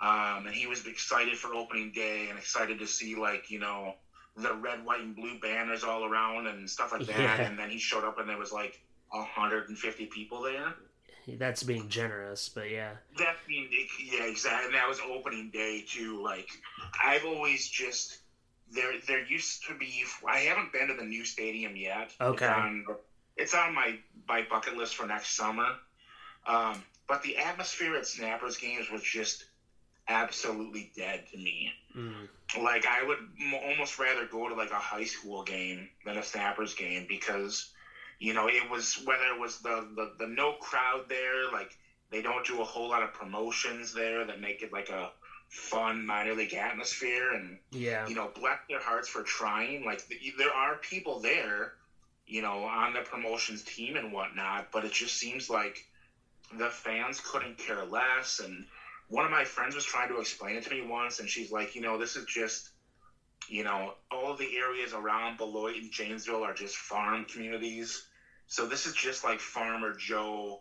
Um, 0.00 0.46
and 0.46 0.54
he 0.54 0.66
was 0.66 0.84
excited 0.86 1.38
for 1.38 1.54
opening 1.54 1.92
day 1.92 2.26
and 2.28 2.36
excited 2.36 2.80
to 2.80 2.88
see 2.88 3.14
like, 3.14 3.50
you 3.52 3.60
know, 3.60 3.94
the 4.36 4.52
red, 4.54 4.84
white, 4.84 5.00
and 5.00 5.14
blue 5.14 5.38
banners 5.38 5.84
all 5.84 6.04
around 6.04 6.48
and 6.48 6.68
stuff 6.68 6.90
like 6.90 7.06
that. 7.06 7.18
Yeah. 7.18 7.40
And 7.42 7.56
then 7.56 7.70
he 7.70 7.78
showed 7.78 8.04
up 8.04 8.18
and 8.18 8.28
there 8.28 8.38
was 8.38 8.50
like 8.50 8.80
150 9.10 10.06
people 10.06 10.42
there. 10.42 10.74
That's 11.38 11.62
being 11.62 11.88
generous, 11.88 12.48
but 12.48 12.68
yeah. 12.68 12.94
That 13.18 13.36
mean, 13.48 13.68
yeah, 14.04 14.24
exactly. 14.24 14.66
And 14.66 14.74
that 14.74 14.88
was 14.88 14.98
opening 15.08 15.50
day 15.50 15.84
too. 15.86 16.20
Like, 16.20 16.48
I've 17.02 17.24
always 17.24 17.68
just 17.68 18.18
there. 18.74 18.92
There 19.06 19.24
used 19.24 19.66
to 19.66 19.74
be. 19.74 20.04
I 20.28 20.38
haven't 20.38 20.72
been 20.72 20.88
to 20.88 20.94
the 20.94 21.04
new 21.04 21.24
stadium 21.24 21.76
yet. 21.76 22.12
Okay. 22.20 22.46
It's 22.46 22.54
on, 22.54 22.84
it's 23.36 23.54
on 23.54 23.74
my 23.74 23.98
my 24.28 24.42
bucket 24.48 24.76
list 24.76 24.94
for 24.94 25.06
next 25.06 25.36
summer. 25.36 25.68
Um, 26.46 26.82
but 27.08 27.22
the 27.22 27.36
atmosphere 27.36 27.96
at 27.96 28.06
Snappers 28.06 28.56
games 28.56 28.90
was 28.90 29.02
just 29.02 29.44
absolutely 30.08 30.90
dead 30.96 31.24
to 31.30 31.36
me. 31.38 31.70
Mm. 31.96 32.28
Like, 32.60 32.86
I 32.86 33.04
would 33.06 33.18
m- 33.40 33.54
almost 33.54 33.98
rather 33.98 34.26
go 34.26 34.48
to 34.48 34.54
like 34.54 34.72
a 34.72 34.74
high 34.74 35.04
school 35.04 35.42
game 35.44 35.88
than 36.04 36.16
a 36.16 36.22
Snappers 36.22 36.74
game 36.74 37.06
because 37.08 37.72
you 38.22 38.32
know, 38.32 38.46
it 38.48 38.70
was 38.70 39.02
whether 39.04 39.24
it 39.34 39.40
was 39.40 39.58
the, 39.58 39.84
the, 39.96 40.12
the 40.16 40.26
no 40.28 40.52
crowd 40.60 41.06
there, 41.08 41.50
like 41.50 41.76
they 42.12 42.22
don't 42.22 42.46
do 42.46 42.60
a 42.60 42.64
whole 42.64 42.88
lot 42.88 43.02
of 43.02 43.12
promotions 43.12 43.92
there 43.92 44.24
that 44.24 44.40
make 44.40 44.62
it 44.62 44.72
like 44.72 44.90
a 44.90 45.10
fun 45.52 46.04
minor 46.06 46.32
league 46.32 46.54
atmosphere. 46.54 47.32
And, 47.32 47.58
Yeah. 47.70 48.06
you 48.08 48.14
know, 48.14 48.28
bless 48.28 48.58
their 48.68 48.80
hearts 48.80 49.06
for 49.06 49.22
trying. 49.22 49.84
Like, 49.84 50.06
th- 50.08 50.34
there 50.36 50.52
are 50.52 50.76
people 50.76 51.20
there, 51.20 51.74
you 52.26 52.40
know, 52.40 52.64
on 52.64 52.94
the 52.94 53.02
promotions 53.02 53.62
team 53.62 53.96
and 53.96 54.12
whatnot, 54.12 54.70
but 54.72 54.84
it 54.84 54.92
just 54.92 55.14
seems 55.18 55.50
like 55.50 55.84
the 56.52 56.70
fans 56.70 57.20
couldn't 57.20 57.58
care 57.58 57.84
less. 57.84 58.40
And 58.40 58.64
one 59.08 59.26
of 59.26 59.30
my 59.30 59.44
friends 59.44 59.74
was 59.74 59.84
trying 59.84 60.08
to 60.08 60.20
explain 60.20 60.56
it 60.56 60.64
to 60.64 60.70
me 60.70 60.80
once, 60.80 61.18
and 61.18 61.28
she's 61.28 61.50
like, 61.50 61.74
you 61.74 61.82
know, 61.82 61.98
this 61.98 62.16
is 62.16 62.24
just 62.24 62.70
you 63.48 63.64
know, 63.64 63.92
all 64.10 64.36
the 64.36 64.56
areas 64.56 64.92
around 64.92 65.36
Beloit 65.36 65.74
and 65.74 65.90
Janesville 65.90 66.44
are 66.44 66.54
just 66.54 66.76
farm 66.76 67.24
communities. 67.24 68.04
So 68.46 68.66
this 68.66 68.86
is 68.86 68.94
just 68.94 69.24
like 69.24 69.40
Farmer 69.40 69.92
Joe 69.94 70.60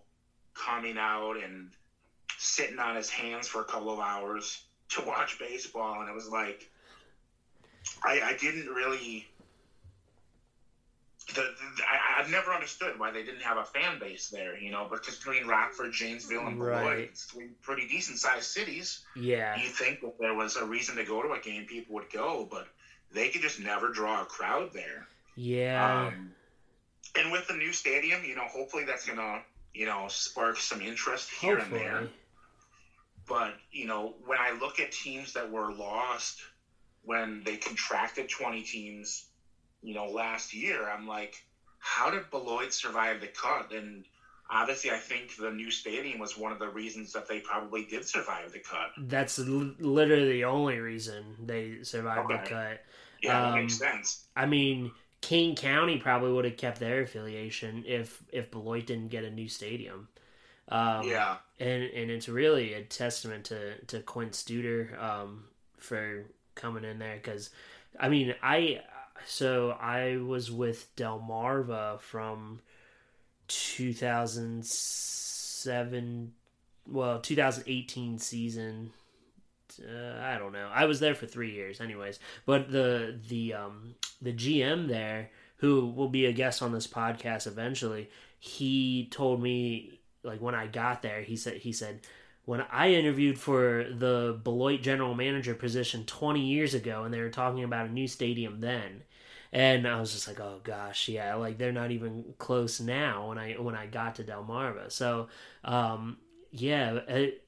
coming 0.56 0.98
out 0.98 1.34
and 1.38 1.70
sitting 2.38 2.80
on 2.80 2.96
his 2.96 3.08
hands 3.08 3.48
for 3.48 3.62
a 3.62 3.66
couple 3.66 3.94
of 3.94 4.00
hours 4.00 4.64
to 4.92 5.02
watch 5.02 5.38
baseball. 5.40 6.00
And 6.02 6.10
it 6.10 6.14
was 6.14 6.30
like, 6.30 6.70
I, 8.04 8.22
I 8.22 8.34
didn't 8.40 8.68
really. 8.68 9.28
The, 11.28 11.42
the, 11.42 11.84
I, 11.90 12.20
I've 12.20 12.30
never 12.32 12.52
understood 12.52 13.00
why 13.00 13.12
they 13.12 13.24
didn't 13.24 13.42
have 13.42 13.56
a 13.58 13.64
fan 13.64 14.00
base 14.00 14.28
there, 14.30 14.58
you 14.58 14.70
know, 14.72 14.88
because 14.92 15.16
between 15.18 15.48
Rockford, 15.48 15.94
Janesville, 15.94 16.46
and 16.48 16.58
Beloit, 16.58 16.84
Right. 16.84 16.98
it's 17.00 17.24
three 17.26 17.48
pretty 17.62 17.88
decent 17.88 18.18
sized 18.18 18.46
cities 18.46 19.00
Yeah. 19.16 19.56
you 19.62 19.70
think 19.70 20.02
that 20.02 20.18
there 20.20 20.34
was 20.34 20.58
a 20.58 20.66
reason 20.66 20.96
to 20.98 21.04
go 21.06 21.22
to 21.22 21.32
a 21.32 21.40
game, 21.40 21.66
people 21.66 21.96
would 21.96 22.10
go, 22.12 22.48
but 22.50 22.68
they 23.14 23.30
could 23.30 23.42
just 23.42 23.60
never 23.60 23.90
draw 23.90 24.22
a 24.24 24.26
crowd 24.26 24.72
there. 24.74 25.08
Yeah. 25.36 26.08
Um, 26.08 26.32
and 27.18 27.32
with 27.32 27.48
the 27.48 27.54
new 27.54 27.72
stadium, 27.72 28.26
you 28.26 28.36
know, 28.36 28.48
hopefully 28.48 28.84
that's 28.84 29.06
gonna, 29.06 29.42
you 29.74 29.86
know, 29.86 30.08
spark 30.10 30.58
some 30.58 30.82
interest 30.82 31.30
here 31.30 31.58
and 31.60 31.72
there. 31.72 32.08
But 33.28 33.54
you 33.72 33.88
know, 33.88 34.16
when 34.26 34.38
I 34.40 34.52
look 34.60 34.80
at 34.80 34.92
teams 34.92 35.34
that 35.34 35.52
were 35.52 35.72
lost 35.74 36.40
when 37.04 37.44
they 37.44 37.58
contracted 37.58 38.30
twenty 38.30 38.64
teams, 38.64 39.26
you 39.82 39.94
know, 39.94 40.08
last 40.08 40.54
year, 40.54 40.90
I'm 40.90 41.08
like, 41.08 41.36
how 41.80 42.12
did 42.12 42.30
Beloit 42.30 42.74
survive 42.74 43.22
the 43.22 43.28
cut? 43.28 43.72
And 43.72 44.06
obviously, 44.50 44.92
I 44.92 44.98
think 44.98 45.36
the 45.38 45.52
new 45.52 45.72
stadium 45.72 46.20
was 46.20 46.38
one 46.38 46.52
of 46.52 46.60
the 46.60 46.70
reasons 46.70 47.14
that 47.14 47.28
they 47.28 47.40
probably 47.40 47.86
did 47.86 48.06
survive 48.08 48.52
the 48.52 48.60
cut. 48.60 48.92
That's 48.98 49.40
l- 49.40 49.74
literally 49.80 50.32
the 50.34 50.46
only 50.46 50.80
reason 50.80 51.24
they 51.46 51.84
survived 51.84 52.30
the 52.30 52.38
cut. 52.38 52.84
Yeah, 53.22 53.48
Um, 53.48 53.54
makes 53.56 53.78
sense. 53.78 54.28
I 54.36 54.46
mean, 54.46 54.92
King 55.22 55.56
County 55.56 55.98
probably 55.98 56.32
would 56.32 56.46
have 56.46 56.58
kept 56.58 56.80
their 56.80 57.02
affiliation 57.02 57.84
if 57.88 58.24
if 58.32 58.52
Beloit 58.52 58.86
didn't 58.86 59.10
get 59.10 59.24
a 59.24 59.30
new 59.30 59.48
stadium. 59.48 60.08
Um, 60.72 61.08
yeah. 61.08 61.36
and 61.60 61.84
and 61.84 62.10
it's 62.10 62.28
really 62.30 62.74
a 62.74 62.84
testament 62.84 63.46
to 63.46 63.78
to 63.88 64.00
Quint 64.00 64.32
Studer 64.32 65.00
um, 65.02 65.44
for 65.78 66.26
coming 66.56 66.84
in 66.86 66.98
there 66.98 67.18
because 67.18 67.52
I 68.00 68.10
mean 68.10 68.34
I 68.42 68.82
so 69.26 69.72
I 69.72 70.18
was 70.18 70.50
with 70.50 70.96
Delmarva 70.96 72.00
from 72.00 72.62
2007 73.48 76.32
well 76.88 77.20
2018 77.20 78.18
season 78.18 78.92
uh, 79.82 80.20
I 80.22 80.38
don't 80.38 80.54
know 80.54 80.70
I 80.74 80.86
was 80.86 81.02
there 81.02 81.16
for 81.16 81.26
three 81.26 81.52
years 81.52 81.82
anyways 81.82 82.20
but 82.46 82.72
the 82.72 83.20
the 83.28 83.56
um 83.56 83.96
the 84.22 84.32
GM 84.34 84.88
there 84.88 85.32
who 85.58 85.88
will 85.88 86.08
be 86.10 86.26
a 86.26 86.32
guest 86.32 86.62
on 86.62 86.72
this 86.72 86.88
podcast 86.88 87.46
eventually 87.46 88.10
he 88.40 89.10
told 89.12 89.42
me 89.42 90.00
like 90.24 90.42
when 90.42 90.56
I 90.56 90.68
got 90.68 91.02
there, 91.02 91.22
he 91.22 91.36
said 91.36 91.58
he 91.58 91.74
said 91.74 92.02
when 92.46 92.62
I 92.72 92.92
interviewed 92.94 93.40
for 93.40 93.86
the 93.90 94.40
Beloit 94.44 94.82
general 94.82 95.14
manager 95.14 95.54
position 95.54 96.06
20 96.06 96.42
years 96.42 96.74
ago, 96.74 97.04
and 97.04 97.14
they 97.14 97.22
were 97.22 97.30
talking 97.30 97.64
about 97.64 97.88
a 97.88 97.92
new 97.92 98.08
stadium 98.08 98.60
then, 98.60 99.04
and 99.52 99.88
I 99.88 100.00
was 100.00 100.14
just 100.14 100.28
like, 100.28 100.40
oh 100.40 100.60
gosh, 100.64 101.08
yeah, 101.08 101.36
like 101.36 101.58
they're 101.58 101.72
not 101.72 101.92
even 101.92 102.34
close 102.38 102.80
now. 102.80 103.30
When 103.30 103.38
I 103.38 103.54
when 103.54 103.76
I 103.76 103.86
got 103.88 104.16
to 104.16 104.24
Delmarva, 104.24 104.92
so 104.92 105.28
um, 105.64 106.18
yeah, 106.52 107.00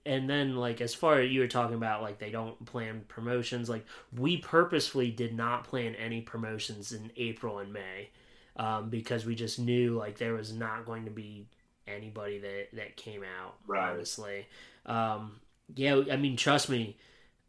and 0.06 0.30
then 0.30 0.56
like 0.56 0.80
as 0.80 0.94
far 0.94 1.20
as 1.20 1.32
you 1.32 1.42
were 1.42 1.48
talking 1.48 1.76
about, 1.76 2.02
like 2.02 2.20
they 2.20 2.32
don't 2.32 2.64
plan 2.66 3.04
promotions. 3.08 3.70
Like 3.70 3.86
we 4.16 4.38
purposefully 4.38 5.12
did 5.12 5.36
not 5.36 5.66
plan 5.66 5.96
any 5.96 6.22
promotions 6.22 6.94
in 6.94 7.12
April 7.18 7.60
and 7.60 7.74
May 7.74 8.10
um, 8.56 8.90
because 8.90 9.26
we 9.26 9.36
just 9.36 9.60
knew 9.60 9.98
like 9.98 10.18
there 10.18 10.34
was 10.34 10.54
not 10.54 10.86
going 10.86 11.06
to 11.06 11.12
be 11.12 11.48
anybody 11.88 12.40
that 12.40 12.68
that 12.74 12.96
came 12.98 13.24
out 13.24 13.56
Right. 13.68 13.92
honestly 13.92 14.48
um 14.86 15.40
yeah 15.76 16.02
i 16.12 16.16
mean 16.18 16.36
trust 16.38 16.70
me 16.70 16.98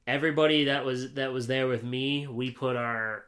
everybody 0.07 0.65
that 0.65 0.85
was 0.85 1.15
that 1.15 1.33
was 1.33 1.47
there 1.47 1.67
with 1.67 1.83
me 1.85 2.27
we 2.27 2.51
put 2.51 2.77
our 2.77 3.25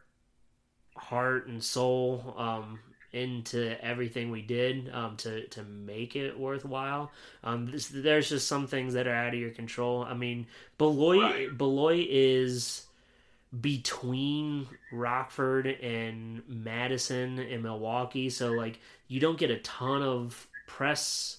heart 0.97 1.47
and 1.47 1.63
soul 1.63 2.35
um 2.39 2.79
into 3.13 3.83
everything 3.83 4.31
we 4.31 4.43
did 4.43 4.91
um, 4.93 5.17
to 5.17 5.47
to 5.49 5.63
make 5.63 6.17
it 6.17 6.39
worthwhile. 6.39 7.11
Um, 7.43 7.71
this, 7.71 7.89
there's 7.89 8.29
just 8.29 8.47
some 8.47 8.67
things 8.67 8.93
that 8.93 9.07
are 9.07 9.15
out 9.15 9.33
of 9.33 9.41
your 9.41 9.53
control. 9.53 10.03
I 10.05 10.13
mean, 10.13 10.47
Beloit 10.77 11.23
Right. 11.23 11.57
Beloit 11.57 12.07
is 12.11 12.85
between 13.59 14.67
Rockford 14.93 15.67
and 15.67 16.43
Madison 16.49 17.39
and 17.39 17.63
Milwaukee, 17.63 18.29
so 18.29 18.53
like 18.53 18.81
you 19.09 19.19
don't 19.21 19.39
get 19.39 19.51
a 19.51 19.59
ton 19.59 20.03
of 20.03 20.47
press 20.67 21.39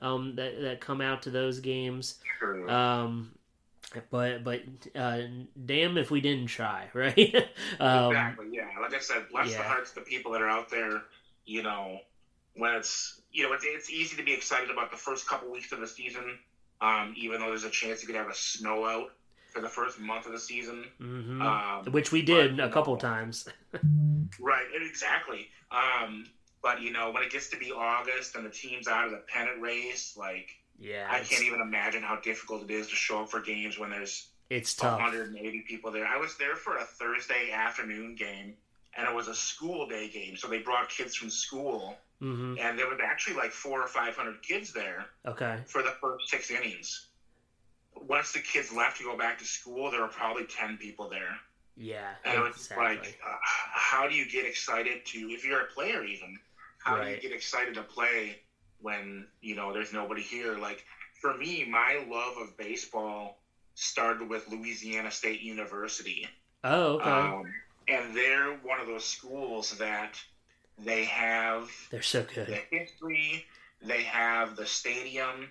um, 0.00 0.34
that 0.36 0.60
that 0.60 0.80
come 0.80 1.00
out 1.00 1.22
to 1.22 1.30
those 1.30 1.60
games. 1.60 2.20
Um, 2.68 3.32
but 4.10 4.44
but 4.44 4.62
uh, 4.94 5.22
damn 5.66 5.96
if 5.96 6.10
we 6.10 6.20
didn't 6.20 6.46
try, 6.48 6.88
right? 6.94 7.34
um, 7.80 8.12
exactly. 8.12 8.46
Yeah. 8.52 8.68
Like 8.80 8.94
I 8.94 9.00
said, 9.00 9.26
bless 9.30 9.54
the 9.54 9.62
hearts 9.62 9.90
of 9.90 9.96
the 9.96 10.00
people 10.02 10.32
that 10.32 10.42
are 10.42 10.48
out 10.48 10.70
there. 10.70 11.02
You 11.44 11.62
know, 11.62 12.00
when 12.54 12.74
it's 12.74 13.20
you 13.32 13.44
know 13.44 13.52
it's, 13.52 13.64
it's 13.66 13.90
easy 13.90 14.16
to 14.16 14.22
be 14.22 14.32
excited 14.32 14.70
about 14.70 14.90
the 14.90 14.96
first 14.96 15.26
couple 15.26 15.50
weeks 15.50 15.72
of 15.72 15.80
the 15.80 15.86
season, 15.86 16.38
um, 16.80 17.14
even 17.16 17.40
though 17.40 17.48
there's 17.48 17.64
a 17.64 17.70
chance 17.70 18.02
you 18.02 18.06
could 18.06 18.16
have 18.16 18.28
a 18.28 18.34
snow 18.34 18.84
out 18.84 19.10
for 19.52 19.62
the 19.62 19.68
first 19.68 19.98
month 19.98 20.26
of 20.26 20.32
the 20.32 20.38
season. 20.38 20.84
mhm. 21.00 21.40
Um, 21.40 21.92
Which 21.92 22.12
we 22.12 22.20
did 22.22 22.58
but, 22.58 22.66
a 22.66 22.70
couple 22.70 22.94
know, 22.94 23.00
times. 23.00 23.48
Right, 24.40 24.66
exactly. 24.74 25.48
Um, 25.70 26.26
but 26.62 26.80
you 26.82 26.92
know, 26.92 27.10
when 27.10 27.22
it 27.22 27.30
gets 27.30 27.48
to 27.50 27.56
be 27.58 27.70
August 27.72 28.34
and 28.36 28.44
the 28.44 28.50
team's 28.50 28.88
out 28.88 29.04
of 29.06 29.10
the 29.12 29.22
pennant 29.28 29.60
race, 29.60 30.16
like 30.16 30.56
Yeah, 30.78 31.06
I 31.10 31.20
can't 31.20 31.42
even 31.44 31.60
imagine 31.60 32.02
how 32.02 32.16
difficult 32.20 32.62
it 32.62 32.70
is 32.70 32.88
to 32.88 32.96
show 32.96 33.22
up 33.22 33.30
for 33.30 33.40
games 33.40 33.78
when 33.78 33.90
there's 33.90 34.28
it's 34.50 34.74
tough. 34.74 34.98
180 34.98 35.60
people 35.68 35.90
there. 35.92 36.06
I 36.06 36.16
was 36.16 36.36
there 36.38 36.56
for 36.56 36.78
a 36.78 36.84
Thursday 36.84 37.50
afternoon 37.52 38.14
game, 38.14 38.54
and 38.96 39.06
it 39.06 39.14
was 39.14 39.28
a 39.28 39.34
school 39.34 39.86
day 39.86 40.08
game, 40.08 40.36
so 40.36 40.48
they 40.48 40.58
brought 40.58 40.88
kids 40.88 41.14
from 41.14 41.30
school, 41.30 41.96
hmm 42.20 42.54
and 42.58 42.78
there 42.78 42.88
was 42.88 42.98
actually 43.04 43.36
like 43.36 43.52
four 43.52 43.80
or 43.82 43.86
five 43.88 44.16
hundred 44.16 44.42
kids 44.42 44.72
there 44.72 45.06
Okay. 45.26 45.58
for 45.66 45.82
the 45.82 45.92
first 46.00 46.28
six 46.30 46.50
innings. 46.50 47.06
Once 47.94 48.32
the 48.32 48.38
kids 48.40 48.72
left 48.72 48.96
to 48.98 49.04
go 49.04 49.16
back 49.16 49.38
to 49.38 49.44
school, 49.44 49.90
there 49.90 50.00
were 50.00 50.08
probably 50.08 50.44
ten 50.46 50.76
people 50.76 51.08
there. 51.08 51.36
Yeah. 51.76 52.08
And 52.24 52.38
it 52.38 52.40
was 52.40 52.70
like, 52.76 53.20
uh, 53.24 53.36
how 53.42 54.08
do 54.08 54.14
you 54.16 54.28
get 54.28 54.44
excited 54.46 55.04
to, 55.06 55.18
if 55.30 55.44
you're 55.44 55.60
a 55.60 55.66
player 55.66 56.02
even, 56.04 56.38
how 56.88 57.02
do 57.04 57.10
you 57.10 57.20
get 57.20 57.32
excited 57.32 57.74
to 57.74 57.82
play 57.82 58.40
when, 58.80 59.26
you 59.40 59.54
know, 59.54 59.72
there's 59.72 59.92
nobody 59.92 60.22
here? 60.22 60.56
Like, 60.58 60.84
for 61.20 61.36
me, 61.36 61.64
my 61.68 62.04
love 62.08 62.36
of 62.38 62.56
baseball 62.56 63.40
started 63.74 64.28
with 64.28 64.48
Louisiana 64.48 65.10
State 65.10 65.40
University. 65.40 66.26
oh, 66.64 66.94
okay. 66.94 67.10
Um, 67.10 67.44
and 67.88 68.14
they're 68.14 68.52
one 68.62 68.80
of 68.80 68.86
those 68.86 69.04
schools 69.04 69.76
that 69.78 70.14
they 70.78 71.04
have 71.04 71.70
They're 71.90 72.02
so 72.02 72.22
the 72.22 72.34
good. 72.34 72.60
history, 72.70 73.44
they 73.82 74.02
have 74.02 74.56
the 74.56 74.66
stadium 74.66 75.50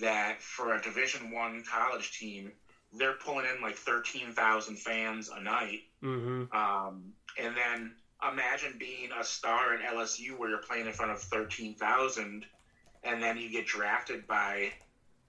that 0.00 0.40
for 0.42 0.74
a 0.74 0.80
Division 0.82 1.30
One 1.32 1.64
college 1.68 2.18
team, 2.18 2.52
they're 2.92 3.14
pulling 3.14 3.46
in 3.46 3.62
like 3.62 3.76
13,000 3.76 4.76
fans 4.78 5.28
a 5.34 5.40
night. 5.40 5.80
hmm 6.00 6.44
Um, 6.52 7.12
and 7.38 7.56
then 7.56 7.94
imagine 8.28 8.76
being 8.78 9.10
a 9.18 9.24
star 9.24 9.74
in 9.74 9.80
LSU 9.80 10.36
where 10.36 10.48
you're 10.48 10.58
playing 10.58 10.86
in 10.86 10.92
front 10.92 11.10
of 11.12 11.20
13,000 11.20 12.46
and 13.02 13.22
then 13.22 13.36
you 13.36 13.50
get 13.50 13.66
drafted 13.66 14.26
by 14.26 14.70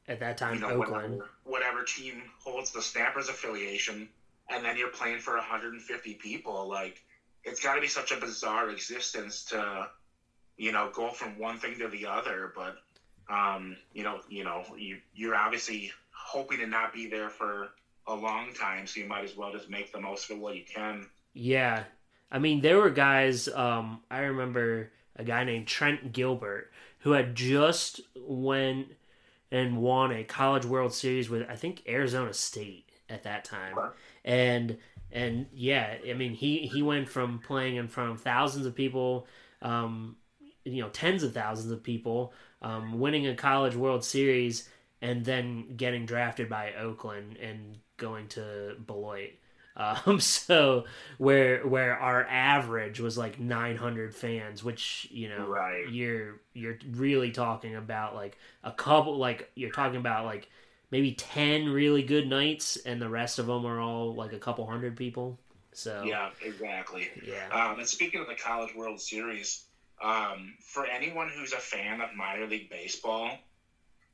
At 0.08 0.20
that 0.20 0.38
time, 0.38 0.56
you 0.56 0.60
know 0.62 0.70
Oakland. 0.72 1.14
whatever, 1.14 1.30
whatever 1.44 1.84
team 1.84 2.30
holds 2.40 2.72
the 2.72 2.82
Snappers 2.82 3.30
affiliation 3.30 4.10
and 4.50 4.64
then 4.64 4.76
you're 4.78 4.90
playing 4.90 5.20
for 5.20 5.34
150 5.36 6.14
people 6.16 6.68
like 6.68 7.02
it's 7.44 7.60
got 7.60 7.74
to 7.76 7.82
be 7.82 7.88
such 7.88 8.12
a 8.12 8.18
bizarre 8.18 8.70
existence 8.70 9.44
to 9.46 9.88
you 10.58 10.72
know 10.72 10.90
go 10.94 11.12
from 11.12 11.38
one 11.38 11.58
thing 11.58 11.80
to 11.80 11.88
the 11.88 12.06
other 12.06 12.52
but 12.54 12.76
um, 13.34 13.76
you 13.94 14.04
know 14.04 14.20
you 14.28 14.44
know 14.44 14.64
you 14.78 14.98
you're 15.14 15.36
obviously 15.36 15.92
hoping 16.12 16.58
to 16.60 16.66
not 16.66 16.92
be 16.94 17.08
there 17.08 17.30
for 17.30 17.68
a 18.08 18.14
long 18.14 18.52
time 18.54 18.86
so 18.86 19.00
you 19.00 19.06
might 19.06 19.24
as 19.24 19.36
well 19.36 19.52
just 19.52 19.70
make 19.70 19.92
the 19.92 20.00
most 20.00 20.30
of 20.30 20.36
it 20.36 20.40
while 20.40 20.54
you 20.54 20.64
can 20.64 21.08
Yeah. 21.34 21.84
I 22.32 22.40
mean, 22.40 22.62
there 22.62 22.78
were 22.78 22.90
guys, 22.90 23.48
um, 23.50 24.02
I 24.10 24.20
remember 24.20 24.92
a 25.16 25.24
guy 25.24 25.44
named 25.44 25.68
Trent 25.68 26.14
Gilbert 26.14 26.72
who 27.00 27.12
had 27.12 27.36
just 27.36 28.02
went 28.16 28.88
and 29.52 29.78
won 29.78 30.12
a 30.12 30.24
college 30.24 30.66
world 30.66 30.94
series 30.94 31.30
with 31.30 31.50
I 31.50 31.56
think 31.56 31.84
Arizona 31.88 32.34
State 32.34 32.90
at 33.10 33.24
that 33.24 33.44
time. 33.44 33.76
And 34.24 34.78
and 35.12 35.48
yeah, 35.54 35.98
I 36.10 36.14
mean 36.14 36.34
he 36.34 36.60
he 36.60 36.82
went 36.82 37.10
from 37.10 37.40
playing 37.40 37.76
in 37.76 37.88
front 37.90 38.12
of 38.12 38.22
thousands 38.22 38.66
of 38.66 38.76
people 38.76 39.28
um 39.62 40.16
you 40.64 40.82
know, 40.82 40.90
tens 40.90 41.24
of 41.24 41.34
thousands 41.34 41.72
of 41.72 41.84
people, 41.84 42.34
um, 42.62 43.00
winning 43.00 43.28
a 43.28 43.36
college 43.36 43.76
world 43.76 44.04
series 44.04 44.70
and 45.02 45.26
then 45.26 45.76
getting 45.76 46.06
drafted 46.06 46.48
by 46.50 46.74
Oakland 46.74 47.38
and 47.38 47.78
going 47.98 48.28
to 48.30 48.76
Beloit. 48.86 49.32
Um, 49.76 50.20
so 50.22 50.86
where 51.18 51.66
where 51.66 51.98
our 51.98 52.26
average 52.26 53.00
was 53.00 53.18
like 53.18 53.40
900 53.40 54.14
fans, 54.16 54.64
which 54.64 55.08
you 55.12 55.30
know 55.30 55.48
Right. 55.48 55.88
you're 55.90 56.42
you're 56.54 56.78
really 56.92 57.32
talking 57.32 57.76
about 57.76 58.16
like 58.16 58.38
a 58.64 58.72
couple 58.72 59.18
like 59.18 59.50
you're 59.56 59.72
talking 59.72 59.98
about 60.00 60.26
like 60.26 60.50
maybe 60.92 61.14
10 61.14 61.70
really 61.70 62.04
good 62.04 62.28
nights 62.28 62.76
and 62.86 63.02
the 63.02 63.08
rest 63.10 63.40
of 63.40 63.46
them 63.48 63.66
are 63.66 63.80
all 63.80 64.14
like 64.14 64.34
a 64.34 64.40
couple 64.40 64.66
hundred 64.68 64.98
people. 64.98 65.40
So 65.74 66.04
yeah 66.06 66.32
exactly 66.42 67.10
yeah. 67.26 67.48
Um, 67.52 67.80
and 67.80 67.88
speaking 67.88 68.20
of 68.22 68.28
the 68.28 68.36
College 68.36 68.76
World 68.76 69.00
Series, 69.00 69.64
um, 70.04 70.56
for 70.60 70.86
anyone 70.86 71.30
who's 71.34 71.54
a 71.54 71.58
fan 71.58 72.02
of 72.02 72.10
minor 72.16 72.46
league 72.48 72.70
baseball, 72.70 73.38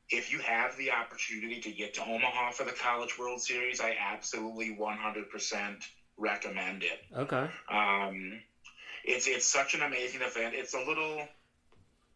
if 0.10 0.32
you 0.32 0.40
have 0.40 0.76
the 0.78 0.92
opportunity 0.92 1.60
to 1.60 1.72
get 1.72 1.94
to 1.96 2.02
Omaha 2.02 2.52
for 2.52 2.64
the 2.64 2.72
College 2.72 3.18
World 3.18 3.42
Series, 3.42 3.80
I 3.80 3.94
absolutely 4.00 4.70
100% 4.70 5.82
recommend 6.18 6.84
it. 6.84 7.00
Okay. 7.16 7.50
Um, 7.70 8.42
it's 9.04 9.28
it's 9.28 9.46
such 9.46 9.74
an 9.74 9.82
amazing 9.82 10.22
event. 10.22 10.54
It's 10.54 10.74
a 10.74 10.80
little 10.80 11.24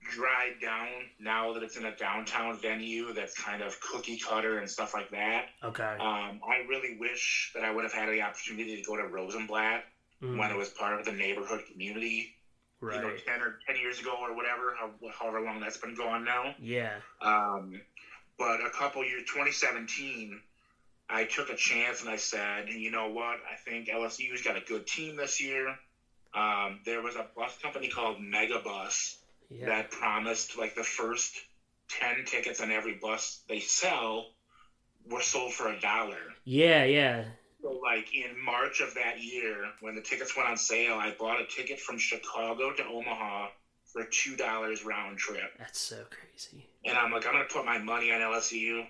dried 0.10 0.54
down 0.60 1.08
now 1.19 1.54
that 1.54 1.62
it's 1.62 1.75
in 1.75 1.86
a 1.86 1.91
downtown 1.91 2.58
venue 2.60 3.13
that's 3.13 3.34
kind 3.34 3.62
of 3.62 3.80
cookie 3.80 4.17
cutter 4.17 4.58
and 4.58 4.69
stuff 4.69 4.93
like 4.93 5.10
that. 5.12 5.45
Okay. 5.63 5.84
Um, 5.84 6.39
I 6.49 6.63
really 6.67 6.95
wish 6.97 7.51
that 7.54 7.63
I 7.63 7.71
would 7.71 7.84
have 7.84 7.93
had 7.93 8.10
the 8.10 8.21
opportunity 8.21 8.75
to 8.75 8.82
go 8.82 8.95
to 8.95 9.06
Rosenblatt 9.06 9.82
Mm, 10.23 10.38
when 10.38 10.51
it 10.51 10.56
was 10.58 10.69
part 10.69 10.99
of 10.99 11.06
the 11.06 11.12
neighborhood 11.12 11.62
community, 11.65 12.32
you 12.81 12.87
know, 12.99 13.07
right. 13.07 13.25
10 13.25 13.41
or 13.41 13.59
10 13.67 13.75
years 13.75 13.99
ago 13.99 14.17
or 14.19 14.35
whatever, 14.35 14.75
however 15.19 15.41
long 15.41 15.59
that's 15.59 15.77
been 15.77 15.93
going 15.95 16.23
now. 16.23 16.53
Yeah. 16.59 16.95
Um, 17.21 17.81
but 18.37 18.63
a 18.65 18.69
couple 18.69 19.03
years, 19.03 19.23
2017, 19.27 20.39
I 21.09 21.25
took 21.25 21.49
a 21.49 21.55
chance 21.55 22.01
and 22.01 22.09
I 22.09 22.15
said, 22.15 22.69
you 22.69 22.89
know 22.89 23.09
what? 23.09 23.37
I 23.49 23.55
think 23.65 23.87
LSU's 23.87 24.41
got 24.41 24.55
a 24.55 24.61
good 24.61 24.87
team 24.87 25.15
this 25.15 25.39
year. 25.39 25.67
Um, 26.33 26.79
there 26.85 27.01
was 27.01 27.15
a 27.15 27.25
bus 27.35 27.57
company 27.61 27.87
called 27.89 28.17
Megabus 28.17 29.15
Yeah. 29.49 29.65
that 29.65 29.91
promised 29.91 30.57
like 30.57 30.73
the 30.73 30.83
first 30.83 31.35
10 31.89 32.23
tickets 32.25 32.61
on 32.61 32.71
every 32.71 32.93
bus 32.93 33.41
they 33.47 33.59
sell 33.59 34.25
were 35.05 35.21
sold 35.21 35.53
for 35.53 35.67
a 35.67 35.79
dollar. 35.79 36.33
Yeah, 36.45 36.83
yeah. 36.85 37.25
So, 37.62 37.80
like 37.84 38.13
in 38.13 38.43
March 38.43 38.82
of 38.82 38.93
that 38.95 39.21
year, 39.21 39.65
when 39.82 39.95
the 39.95 40.02
tickets 40.02 40.36
went 40.36 40.50
on 40.50 40.58
sale, 40.58 40.95
I 40.95 41.15
bought 41.19 41.39
a 41.41 41.45
ticket 41.45 41.80
from 41.80 41.97
Chicago 41.97 42.74
to 42.74 42.84
Omaha 42.86 43.47
for 43.86 44.04
two 44.06 44.36
dollars 44.36 44.84
round 44.86 45.17
trip, 45.17 45.52
That's 45.60 45.80
so 45.80 46.04
crazy. 46.10 46.65
and 46.86 46.97
I'm 46.97 47.12
like, 47.12 47.26
I'm 47.28 47.34
gonna 47.34 47.45
put 47.52 47.65
my 47.65 47.78
money 47.78 48.12
on 48.12 48.19
LSU. 48.21 48.86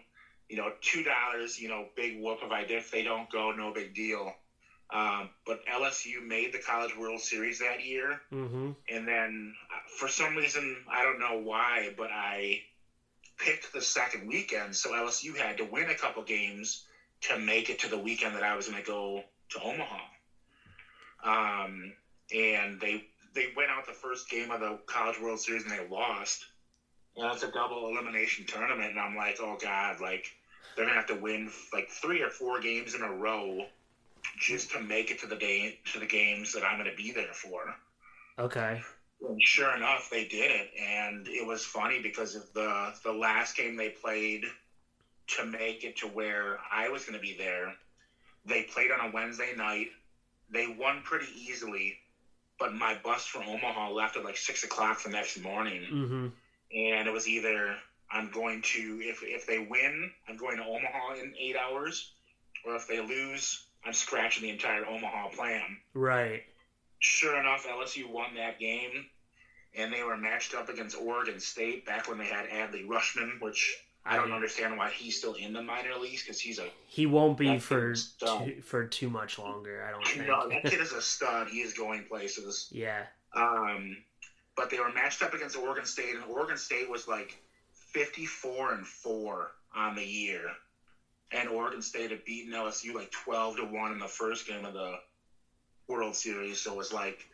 You 0.50 0.58
know, 0.58 0.72
two 0.82 1.04
dollars. 1.04 1.60
You 1.60 1.70
know, 1.70 1.88
big 1.96 2.22
whoop 2.22 2.40
if 2.44 2.52
I 2.52 2.62
if 2.62 2.92
they 2.92 3.04
don't 3.04 3.30
go, 3.32 3.52
no 3.52 3.74
big 3.74 3.94
deal. 3.96 4.32
Um, 4.94 5.30
but 5.46 5.62
LSU 5.74 6.22
made 6.26 6.52
the 6.54 6.60
College 6.60 6.96
World 6.98 7.22
Series 7.22 7.60
that 7.60 7.84
year, 7.86 8.20
Mm-hmm. 8.32 8.72
and 8.90 9.08
then 9.08 9.54
uh, 9.74 9.80
for 9.98 10.08
some 10.10 10.36
reason 10.36 10.78
I 10.92 11.02
don't 11.04 11.20
know 11.20 11.40
why, 11.42 11.94
but 11.98 12.10
I 12.12 12.60
picked 13.38 13.74
the 13.74 13.82
second 13.82 14.28
weekend, 14.28 14.76
so 14.76 14.92
LSU 14.92 15.36
had 15.36 15.58
to 15.58 15.64
win 15.66 15.90
a 15.90 15.96
couple 15.96 16.24
games 16.24 16.86
to 17.22 17.38
make 17.38 17.70
it 17.70 17.80
to 17.80 17.88
the 17.88 17.98
weekend 17.98 18.36
that 18.36 18.44
I 18.44 18.56
was 18.56 18.68
going 18.68 18.82
to 18.82 18.88
go 18.88 19.22
to 19.50 19.60
Omaha. 19.60 20.00
Um, 21.24 21.94
and 22.34 22.80
they 22.80 23.04
they 23.34 23.48
went 23.56 23.70
out 23.70 23.86
the 23.86 23.94
first 23.94 24.30
game 24.30 24.52
of 24.52 24.60
the 24.60 24.78
College 24.88 25.20
World 25.20 25.40
Series 25.40 25.64
and 25.64 25.72
they 25.72 25.88
lost. 25.88 26.46
And 27.16 27.32
it's 27.32 27.44
a 27.44 27.52
double 27.52 27.90
elimination 27.90 28.46
tournament, 28.46 28.92
and 28.92 29.00
I'm 29.00 29.16
like, 29.16 29.38
oh 29.40 29.58
god, 29.62 30.00
like 30.00 30.26
they're 30.76 30.86
gonna 30.86 30.96
have 30.96 31.08
to 31.08 31.16
win 31.16 31.50
like 31.74 31.90
three 31.90 32.22
or 32.22 32.30
four 32.30 32.60
games 32.60 32.94
in 32.96 33.02
a 33.02 33.12
row 33.12 33.66
just 34.38 34.72
to 34.72 34.80
make 34.80 35.12
it 35.12 35.20
to 35.20 35.28
the 35.28 35.36
day 35.36 35.78
to 35.94 36.00
the 36.00 36.06
games 36.06 36.54
that 36.54 36.64
I'm 36.64 36.78
going 36.78 36.90
to 36.90 36.96
be 36.96 37.12
there 37.12 37.34
for. 37.34 37.76
Okay. 38.40 38.82
And 39.28 39.40
sure 39.42 39.76
enough, 39.76 40.10
they 40.10 40.24
did 40.24 40.50
it, 40.50 40.70
and 40.80 41.28
it 41.28 41.46
was 41.46 41.64
funny 41.64 42.00
because 42.00 42.36
of 42.36 42.52
the 42.54 42.92
the 43.04 43.12
last 43.12 43.56
game 43.56 43.76
they 43.76 43.90
played 43.90 44.46
to 45.38 45.44
make 45.44 45.84
it 45.84 45.98
to 45.98 46.08
where 46.08 46.58
I 46.72 46.90
was 46.90 47.04
going 47.06 47.14
to 47.14 47.20
be 47.20 47.34
there. 47.34 47.74
They 48.46 48.62
played 48.62 48.92
on 48.92 49.00
a 49.00 49.10
Wednesday 49.12 49.54
night. 49.54 49.88
They 50.50 50.68
won 50.68 51.02
pretty 51.04 51.28
easily, 51.36 51.96
but 52.60 52.72
my 52.74 52.96
bus 53.04 53.26
from 53.26 53.44
Omaha 53.48 53.90
left 53.90 54.16
at 54.16 54.24
like 54.24 54.38
six 54.38 54.64
o'clock 54.64 55.02
the 55.04 55.10
next 55.10 55.40
morning, 55.40 55.82
Mm-hmm. 55.92 56.26
and 56.76 57.08
it 57.08 57.12
was 57.12 57.28
either 57.28 57.76
I'm 58.12 58.30
going 58.30 58.62
to 58.74 59.00
if 59.02 59.24
if 59.24 59.46
they 59.46 59.58
win, 59.58 60.10
I'm 60.28 60.36
going 60.36 60.58
to 60.58 60.64
Omaha 60.64 61.14
in 61.14 61.34
eight 61.40 61.56
hours, 61.56 62.12
or 62.66 62.76
if 62.76 62.86
they 62.88 63.00
lose, 63.00 63.60
I'm 63.86 63.94
scratching 63.94 64.44
the 64.44 64.50
entire 64.50 64.86
Omaha 64.86 65.28
plan. 65.30 65.78
Right. 65.94 66.42
Sure 67.00 67.38
enough, 67.40 67.66
LSU 67.66 68.06
won 68.06 68.34
that 68.36 68.60
game, 68.60 69.06
and 69.76 69.92
they 69.92 70.04
were 70.04 70.18
matched 70.18 70.54
up 70.54 70.68
against 70.70 70.96
Oregon 70.96 71.40
State 71.40 71.86
back 71.86 72.08
when 72.08 72.18
they 72.18 72.26
had 72.28 72.46
Adley 72.50 72.86
Rutschman, 72.86 73.40
which 73.40 73.76
I 74.06 74.16
don't 74.16 74.32
understand 74.32 74.78
why 74.78 74.90
he's 74.90 75.18
still 75.18 75.36
in 75.36 75.54
the 75.54 75.62
minor 75.62 75.96
leagues 76.00 76.24
because 76.24 76.40
he's 76.40 76.58
a 76.58 76.68
He 76.88 77.06
won't 77.06 77.38
be 77.38 77.60
for 77.60 77.94
too, 77.94 78.62
for 78.64 78.86
too 78.88 79.10
much 79.10 79.38
longer. 79.38 79.86
I 79.88 79.92
don't 79.92 80.08
think. 80.08 80.28
no, 80.28 80.50
that 80.50 80.64
kid 80.66 80.82
is 80.82 80.92
a 80.92 81.02
stud. 81.02 81.48
He 81.50 81.62
is 81.62 81.74
going 81.74 82.06
places. 82.06 82.68
yeah. 82.72 83.04
Um, 83.34 83.98
but 84.58 84.70
they 84.70 84.80
were 84.80 84.92
matched 84.92 85.22
up 85.22 85.34
against 85.34 85.56
Oregon 85.56 85.86
State, 85.86 86.16
and 86.16 86.24
Oregon 86.26 86.58
State 86.58 86.90
was 86.90 87.08
like 87.08 87.38
54 87.94 88.74
and 88.74 88.86
4 88.86 89.52
on 89.76 89.96
the 89.96 90.04
year. 90.04 90.42
And 91.32 91.48
Oregon 91.48 91.82
State 91.82 92.12
had 92.12 92.26
beaten 92.26 92.54
LSU 92.54 92.94
like 92.94 93.12
12 93.12 93.58
to 93.58 93.64
1 93.64 93.92
in 93.94 94.00
the 94.00 94.08
first 94.08 94.48
game 94.48 94.66
of 94.66 94.74
the 94.74 94.96
World 95.88 96.16
Series. 96.16 96.60
So 96.60 96.74
it 96.74 96.78
was 96.78 96.92
like, 96.92 97.26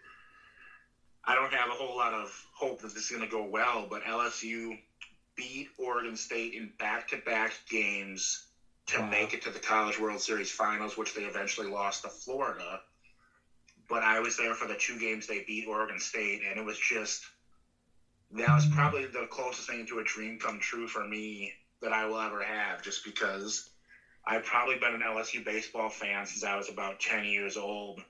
I 1.26 1.34
don't 1.34 1.52
have 1.54 1.70
a 1.70 1.74
whole 1.74 1.98
lot 1.98 2.14
of 2.14 2.30
hope 2.54 2.82
that 2.82 2.94
this 2.94 3.06
is 3.06 3.10
going 3.10 3.24
to 3.24 3.30
go 3.30 3.44
well, 3.44 3.88
but 3.90 4.04
LSU 4.04 4.78
beat 5.38 5.68
Oregon 5.78 6.18
State 6.18 6.54
in 6.54 6.72
back 6.80 7.08
to 7.10 7.18
back 7.18 7.54
games 7.70 8.40
to 8.88 9.00
Wow. 9.00 9.02
make 9.02 9.34
it 9.34 9.42
to 9.44 9.52
the 9.52 9.60
College 9.60 9.98
World 9.98 10.22
Series 10.22 10.52
finals, 10.52 10.98
which 10.98 11.14
they 11.14 11.24
eventually 11.26 11.68
lost 11.68 12.04
to 12.04 12.10
Florida 12.10 12.80
but 13.88 14.04
I 14.04 14.20
was 14.20 14.36
there 14.36 14.54
for 14.54 14.66
the 14.66 14.76
two 14.76 14.98
games 14.98 15.26
they 15.26 15.40
beat 15.40 15.66
Oregon 15.66 16.00
State, 16.00 16.42
and 16.44 16.58
it 16.58 16.64
was 16.64 16.78
just 16.78 17.28
that 18.32 18.54
was 18.54 18.66
probably 18.66 19.06
the 19.06 19.26
closest 19.26 19.68
thing 19.68 19.86
to 19.86 19.98
a 19.98 20.04
dream 20.04 20.38
come 20.38 20.60
true 20.60 20.88
for 20.88 21.04
me 21.04 21.52
that 21.82 21.92
I 21.92 22.06
will 22.06 22.20
ever 22.20 22.42
have, 22.42 22.82
just 22.82 23.04
because 23.04 23.62
I've 24.26 24.44
probably 24.44 24.76
been 24.76 24.94
an 24.94 25.02
LSU 25.02 25.40
baseball 25.42 25.90
fan 25.90 26.26
since 26.26 26.44
I 26.44 26.56
was 26.56 26.70
about 26.70 27.00
ten 27.00 27.24
years 27.26 27.58
old, 27.58 28.02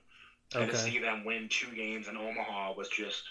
and 0.58 0.68
to 0.68 0.74
see 0.76 0.98
them 0.98 1.24
win 1.24 1.48
two 1.50 1.72
games 1.74 2.08
in 2.08 2.16
Omaha 2.16 2.72
was 2.72 2.88
just 2.88 3.22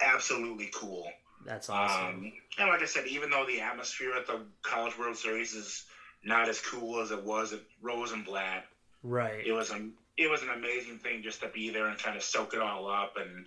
absolutely 0.00 0.68
cool. 0.72 1.10
That's 1.44 1.70
awesome. 1.70 2.06
Um, 2.06 2.32
and 2.58 2.68
like 2.68 2.82
I 2.82 2.86
said, 2.86 3.06
even 3.06 3.30
though 3.30 3.46
the 3.46 3.60
atmosphere 3.60 4.12
at 4.16 4.26
the 4.26 4.40
College 4.62 4.98
World 4.98 5.16
Series 5.16 5.54
is 5.54 5.84
not 6.24 6.48
as 6.48 6.60
cool 6.60 7.00
as 7.00 7.10
it 7.10 7.22
was 7.22 7.52
at 7.52 7.60
Rosenblatt, 7.80 8.66
right. 9.02 9.44
it 9.46 9.52
was 9.52 9.70
an 9.70 9.92
it 10.16 10.30
was 10.30 10.42
an 10.42 10.50
amazing 10.50 10.98
thing 10.98 11.22
just 11.22 11.40
to 11.40 11.48
be 11.48 11.70
there 11.70 11.86
and 11.86 11.98
kind 11.98 12.16
of 12.16 12.22
soak 12.22 12.52
it 12.52 12.60
all 12.60 12.90
up 12.90 13.14
and 13.16 13.46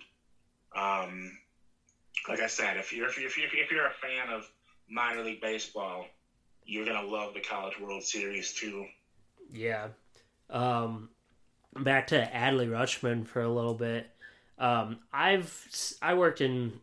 um 0.74 1.38
like 2.28 2.40
I 2.40 2.48
said 2.48 2.78
if 2.78 2.92
you're 2.92 3.06
if 3.06 3.16
you're, 3.16 3.28
if 3.28 3.36
you're, 3.36 3.46
if 3.46 3.70
you're 3.70 3.86
a 3.86 3.92
fan 3.92 4.34
of 4.34 4.50
minor 4.88 5.22
league 5.22 5.40
baseball 5.40 6.06
you're 6.66 6.84
gonna 6.84 7.06
love 7.06 7.34
the 7.34 7.40
College 7.40 7.78
World 7.78 8.02
Series 8.02 8.52
too. 8.52 8.86
Yeah. 9.52 9.88
Um, 10.50 11.10
back 11.76 12.08
to 12.08 12.30
Adley 12.34 12.68
Rutschman 12.68 13.26
for 13.26 13.42
a 13.42 13.48
little 13.48 13.74
bit. 13.74 14.08
Um, 14.58 14.98
I've 15.12 15.96
I 16.00 16.14
worked 16.14 16.40
in 16.40 16.80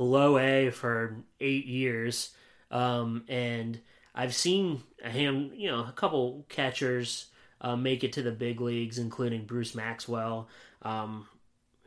low 0.00 0.38
A 0.38 0.70
for 0.70 1.16
eight 1.40 1.66
years, 1.66 2.34
um, 2.70 3.24
and 3.28 3.80
I've 4.14 4.34
seen 4.34 4.82
a 5.04 5.10
you 5.12 5.70
know, 5.70 5.80
a 5.80 5.92
couple 5.92 6.44
catchers 6.48 7.26
uh, 7.60 7.76
make 7.76 8.02
it 8.04 8.12
to 8.14 8.22
the 8.22 8.32
big 8.32 8.60
leagues, 8.60 8.98
including 8.98 9.44
Bruce 9.44 9.74
Maxwell, 9.74 10.48
um, 10.82 11.26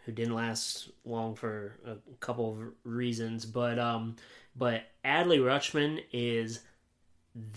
who 0.05 0.11
didn't 0.11 0.35
last 0.35 0.89
long 1.05 1.35
for 1.35 1.77
a 1.85 1.95
couple 2.19 2.51
of 2.51 2.59
reasons, 2.83 3.45
but 3.45 3.79
um, 3.79 4.15
but 4.55 4.83
Adley 5.03 5.39
Rutschman 5.39 6.03
is 6.11 6.61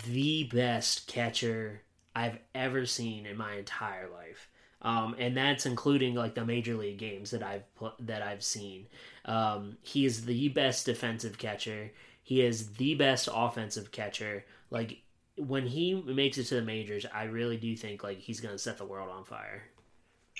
the 0.06 0.44
best 0.44 1.06
catcher 1.06 1.82
I've 2.14 2.38
ever 2.54 2.86
seen 2.86 3.26
in 3.26 3.36
my 3.36 3.56
entire 3.56 4.08
life. 4.08 4.48
Um, 4.82 5.16
and 5.18 5.36
that's 5.36 5.66
including 5.66 6.14
like 6.14 6.34
the 6.34 6.44
major 6.44 6.74
league 6.74 6.98
games 6.98 7.30
that 7.30 7.42
I've 7.42 7.64
that 8.00 8.22
I've 8.22 8.44
seen. 8.44 8.86
Um, 9.24 9.78
he 9.82 10.04
is 10.04 10.26
the 10.26 10.48
best 10.48 10.86
defensive 10.86 11.38
catcher. 11.38 11.90
He 12.22 12.42
is 12.42 12.74
the 12.74 12.94
best 12.94 13.28
offensive 13.32 13.90
catcher. 13.90 14.44
Like 14.70 14.98
when 15.36 15.66
he 15.66 15.94
makes 15.94 16.38
it 16.38 16.44
to 16.44 16.56
the 16.56 16.62
majors, 16.62 17.06
I 17.12 17.24
really 17.24 17.56
do 17.56 17.74
think 17.76 18.04
like 18.04 18.18
he's 18.18 18.40
gonna 18.40 18.58
set 18.58 18.78
the 18.78 18.84
world 18.84 19.10
on 19.10 19.24
fire. 19.24 19.64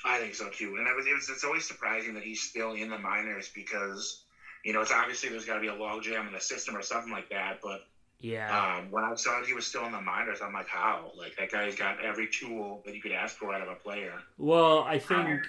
I 0.05 0.19
think 0.19 0.35
so 0.35 0.49
too, 0.49 0.75
and 0.77 0.87
it 0.87 0.95
was 0.95 1.05
it's 1.07 1.43
always 1.43 1.67
surprising 1.67 2.13
that 2.13 2.23
he's 2.23 2.41
still 2.41 2.73
in 2.73 2.89
the 2.89 2.99
minors 2.99 3.49
because 3.53 4.23
you 4.63 4.73
know 4.73 4.81
it's 4.81 4.91
obviously 4.91 5.29
there's 5.29 5.45
got 5.45 5.55
to 5.55 5.61
be 5.61 5.67
a 5.67 5.73
logjam 5.73 6.27
in 6.27 6.33
the 6.33 6.39
system 6.39 6.75
or 6.75 6.83
something 6.83 7.11
like 7.11 7.29
that, 7.29 7.59
but 7.63 7.87
Yeah, 8.19 8.77
um, 8.77 8.89
when 8.89 9.03
I 9.03 9.13
saw 9.15 9.43
he 9.43 9.53
was 9.53 9.67
still 9.67 9.85
in 9.85 9.91
the 9.91 10.01
minors, 10.01 10.39
I'm 10.41 10.53
like, 10.53 10.67
how? 10.67 11.11
Like 11.15 11.35
that 11.37 11.51
guy's 11.51 11.75
got 11.75 12.03
every 12.03 12.27
tool 12.27 12.81
that 12.85 12.95
you 12.95 13.01
could 13.01 13.11
ask 13.11 13.35
for 13.35 13.53
out 13.53 13.61
of 13.61 13.67
a 13.67 13.75
player. 13.75 14.13
Well, 14.37 14.79
I 14.79 14.97
think 14.97 15.41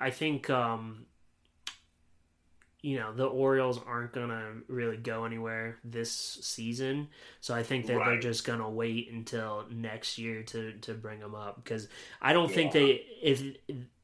I 0.00 0.10
think 0.10 0.50
um 0.50 1.06
you 2.82 2.98
know, 2.98 3.12
the 3.12 3.26
Orioles 3.26 3.78
aren't 3.86 4.12
going 4.12 4.30
to 4.30 4.52
really 4.66 4.96
go 4.96 5.24
anywhere 5.24 5.76
this 5.84 6.10
season. 6.12 7.08
So 7.42 7.54
I 7.54 7.62
think 7.62 7.86
that 7.86 7.98
they're 8.06 8.18
just 8.20 8.46
going 8.46 8.60
to 8.60 8.68
wait 8.68 9.10
until 9.12 9.66
next 9.70 10.16
year 10.18 10.42
to 10.44 10.72
to 10.78 10.94
bring 10.94 11.20
them 11.20 11.34
up 11.34 11.62
because 11.62 11.88
I 12.22 12.32
don't 12.32 12.50
think 12.50 12.74
Yeah. 12.74 12.80
they 12.80 13.06
if 13.22 13.42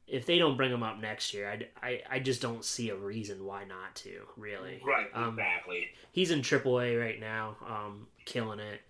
if 0.06 0.24
they 0.26 0.38
don't 0.38 0.56
bring 0.56 0.70
them 0.70 0.82
up 0.82 1.00
next 1.00 1.34
year, 1.34 1.50
I, 1.82 1.86
I, 1.86 2.02
I 2.10 2.18
just 2.20 2.40
don't 2.40 2.64
see 2.64 2.90
a 2.90 2.96
reason 2.96 3.44
why 3.44 3.64
not 3.64 3.94
to, 3.96 4.22
really. 4.36 4.80
Right, 4.84 5.08
Um, 5.12 5.30
exactly. 5.30 5.88
He's 6.12 6.30
in 6.30 6.40
AAA 6.42 7.00
right 7.00 7.18
now, 7.20 7.56
um, 7.66 8.06
killing 8.24 8.60
it. 8.60 8.80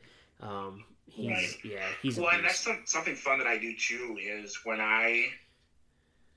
Um, 0.40 0.84
he's 1.06 1.30
Right. 1.30 1.56
yeah, 1.64 1.86
he's 2.02 2.18
Well, 2.18 2.30
and 2.30 2.44
that's 2.44 2.60
some, 2.60 2.82
something 2.84 3.14
fun 3.14 3.38
that 3.38 3.46
I 3.46 3.56
do 3.56 3.74
too 3.74 4.18
is 4.20 4.58
when 4.64 4.80
I 4.80 5.28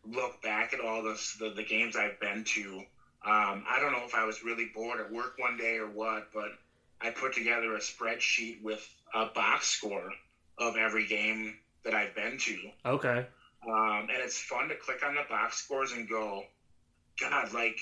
look 0.05 0.41
back 0.41 0.73
at 0.73 0.79
all 0.79 1.03
this, 1.03 1.35
the 1.39 1.49
the 1.49 1.63
games 1.63 1.95
I've 1.95 2.19
been 2.19 2.43
to. 2.45 2.77
Um, 3.25 3.65
I 3.67 3.79
don't 3.81 3.91
know 3.91 4.05
if 4.05 4.15
I 4.15 4.23
was 4.23 4.43
really 4.45 4.71
bored 4.73 5.01
at 5.01 5.11
work 5.11 5.33
one 5.37 5.57
day 5.57 5.75
or 5.75 5.87
what, 5.87 6.29
but 6.33 6.51
I 7.01 7.09
put 7.09 7.33
together 7.33 7.75
a 7.75 7.79
spreadsheet 7.79 8.61
with 8.63 8.87
a 9.13 9.25
box 9.27 9.67
score 9.67 10.09
of 10.57 10.77
every 10.77 11.05
game 11.05 11.57
that 11.83 11.93
I've 11.93 12.15
been 12.15 12.37
to. 12.37 12.57
Okay. 12.85 13.25
Um, 13.67 14.07
and 14.09 14.23
it's 14.23 14.39
fun 14.39 14.69
to 14.69 14.75
click 14.75 15.03
on 15.05 15.15
the 15.15 15.23
box 15.29 15.57
scores 15.57 15.91
and 15.91 16.07
go, 16.07 16.43
God, 17.19 17.53
like 17.53 17.79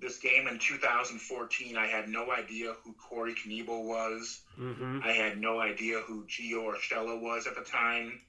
this 0.00 0.18
game 0.18 0.46
in 0.48 0.58
2014, 0.58 1.76
I 1.76 1.86
had 1.86 2.08
no 2.08 2.32
idea 2.32 2.74
who 2.84 2.94
Corey 2.94 3.34
Knebel 3.34 3.84
was. 3.84 4.40
Mm-hmm. 4.58 5.00
I 5.04 5.12
had 5.12 5.38
no 5.38 5.60
idea 5.60 6.00
who 6.00 6.24
Gio 6.24 6.74
Urshela 6.74 7.20
was 7.20 7.46
at 7.46 7.54
the 7.54 7.62
time. 7.62 8.20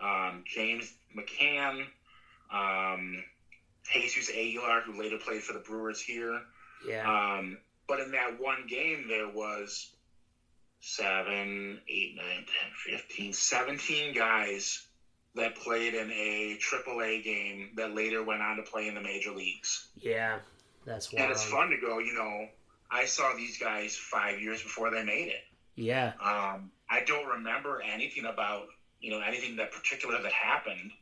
Um, 0.00 0.44
James 0.46 0.92
McCann, 1.16 1.84
um, 2.52 3.22
Jesus 3.92 4.30
Aguilar, 4.30 4.82
who 4.82 5.00
later 5.00 5.18
played 5.18 5.42
for 5.42 5.52
the 5.52 5.60
Brewers 5.60 6.00
here. 6.00 6.40
Yeah. 6.86 7.38
Um, 7.38 7.58
but 7.88 8.00
in 8.00 8.12
that 8.12 8.40
one 8.40 8.66
game, 8.68 9.06
there 9.08 9.28
was 9.28 9.90
seven, 10.80 11.80
eight, 11.88 12.16
nine, 12.16 12.44
10, 12.86 12.98
15, 12.98 13.32
17 13.32 14.14
guys 14.14 14.85
that 15.36 15.54
played 15.56 15.94
in 15.94 16.10
a 16.10 16.58
AAA 16.58 17.22
game 17.22 17.70
that 17.76 17.94
later 17.94 18.22
went 18.22 18.42
on 18.42 18.56
to 18.56 18.62
play 18.62 18.88
in 18.88 18.94
the 18.94 19.00
major 19.00 19.30
leagues. 19.30 19.88
yeah. 19.96 20.38
That's 20.86 21.12
wild. 21.12 21.24
And 21.24 21.32
it's 21.32 21.44
fun 21.44 21.70
to 21.70 21.76
go, 21.78 21.98
you 21.98 22.14
know, 22.14 22.46
I 22.90 23.06
saw 23.06 23.34
these 23.36 23.58
guys 23.58 23.96
five 23.96 24.40
years 24.40 24.62
before 24.62 24.90
they 24.90 25.02
made 25.02 25.28
it. 25.28 25.44
Yeah. 25.74 26.12
Um, 26.22 26.70
I 26.88 27.02
don't 27.04 27.26
remember 27.26 27.82
anything 27.82 28.24
about, 28.24 28.68
you 29.00 29.10
know, 29.10 29.20
anything 29.20 29.56
that 29.56 29.72
particular 29.72 30.22
that 30.22 30.32
happened. 30.32 30.92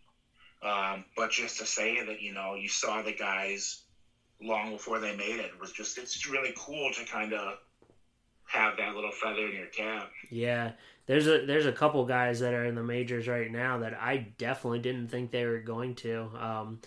Um, 0.62 1.04
but 1.16 1.30
just 1.30 1.58
to 1.58 1.66
say 1.66 2.04
that, 2.06 2.22
you 2.22 2.32
know, 2.32 2.54
you 2.54 2.68
saw 2.68 3.02
the 3.02 3.12
guys 3.12 3.82
long 4.42 4.72
before 4.72 4.98
they 4.98 5.14
made 5.14 5.38
it 5.38 5.60
was 5.60 5.70
just, 5.70 5.98
it's 5.98 6.26
really 6.26 6.54
cool 6.56 6.90
to 6.94 7.04
kind 7.04 7.34
of 7.34 7.58
have 8.46 8.78
that 8.78 8.94
little 8.94 9.10
feather 9.10 9.46
in 9.46 9.52
your 9.54 9.66
cap. 9.66 10.10
Yeah, 10.30 10.72
there's 11.06 11.26
a 11.26 11.44
there's 11.44 11.66
a 11.66 11.72
couple 11.72 12.04
guys 12.06 12.40
that 12.40 12.54
are 12.54 12.64
in 12.64 12.74
the 12.74 12.82
majors 12.82 13.28
right 13.28 13.50
now 13.50 13.78
that 13.78 13.94
I 13.94 14.28
definitely 14.38 14.78
didn't 14.78 15.08
think 15.08 15.30
they 15.30 15.44
were 15.44 15.60
going 15.60 15.94
to. 15.96 16.30
Um, 16.38 16.80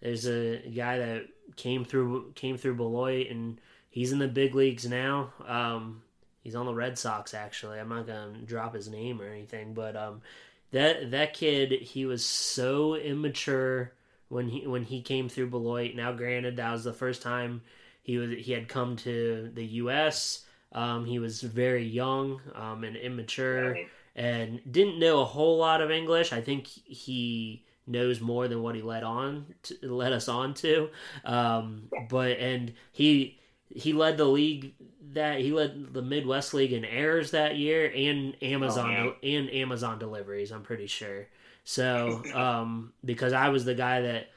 there's 0.00 0.26
a 0.26 0.58
guy 0.68 0.98
that 0.98 1.26
came 1.56 1.84
through 1.84 2.32
came 2.32 2.56
through 2.56 2.76
Beloit 2.76 3.28
and 3.30 3.60
he's 3.90 4.12
in 4.12 4.18
the 4.18 4.28
big 4.28 4.54
leagues 4.54 4.86
now. 4.86 5.32
Um, 5.46 6.02
he's 6.42 6.54
on 6.54 6.66
the 6.66 6.74
Red 6.74 6.98
Sox 6.98 7.34
actually. 7.34 7.80
I'm 7.80 7.88
not 7.88 8.06
gonna 8.06 8.38
drop 8.44 8.74
his 8.74 8.88
name 8.88 9.20
or 9.20 9.26
anything, 9.26 9.74
but 9.74 9.96
um, 9.96 10.22
that 10.70 11.10
that 11.10 11.34
kid 11.34 11.72
he 11.72 12.06
was 12.06 12.24
so 12.24 12.94
immature 12.94 13.92
when 14.28 14.48
he 14.48 14.66
when 14.66 14.84
he 14.84 15.00
came 15.00 15.28
through 15.28 15.50
Beloit. 15.50 15.94
Now, 15.94 16.12
granted, 16.12 16.56
that 16.56 16.72
was 16.72 16.84
the 16.84 16.92
first 16.92 17.22
time 17.22 17.62
he 18.02 18.18
was 18.18 18.30
he 18.38 18.52
had 18.52 18.68
come 18.68 18.96
to 18.98 19.50
the 19.54 19.64
U.S. 19.64 20.43
Um, 20.74 21.04
he 21.04 21.18
was 21.18 21.40
very 21.40 21.84
young 21.86 22.40
um, 22.54 22.84
and 22.84 22.96
immature 22.96 23.72
Right. 23.72 23.88
and 24.16 24.60
didn't 24.70 24.98
know 24.98 25.20
a 25.20 25.24
whole 25.24 25.56
lot 25.58 25.80
of 25.80 25.90
English. 25.90 26.32
I 26.32 26.40
think 26.40 26.66
he 26.66 27.64
knows 27.86 28.20
more 28.20 28.48
than 28.48 28.62
what 28.62 28.74
he 28.74 28.82
led 28.82 29.02
on 29.04 29.46
to, 29.64 29.76
let 29.94 30.12
us 30.12 30.28
on 30.28 30.54
to. 30.54 30.88
Um, 31.24 31.88
but 32.08 32.38
and 32.38 32.72
he 32.92 33.38
he 33.68 33.92
led 33.92 34.16
the 34.16 34.24
league 34.24 34.74
that 35.12 35.40
he 35.40 35.52
led 35.52 35.92
the 35.94 36.02
Midwest 36.02 36.54
League 36.54 36.72
in 36.72 36.84
errors 36.84 37.30
that 37.32 37.56
year 37.56 37.92
and 37.94 38.34
Amazon 38.42 38.94
Oh, 38.98 39.14
and 39.22 39.50
Amazon 39.50 39.98
deliveries. 39.98 40.50
I'm 40.50 40.62
pretty 40.62 40.86
sure. 40.86 41.26
So 41.64 42.22
um, 42.34 42.92
because 43.04 43.32
I 43.32 43.48
was 43.50 43.64
the 43.64 43.74
guy 43.74 44.00
that 44.02 44.28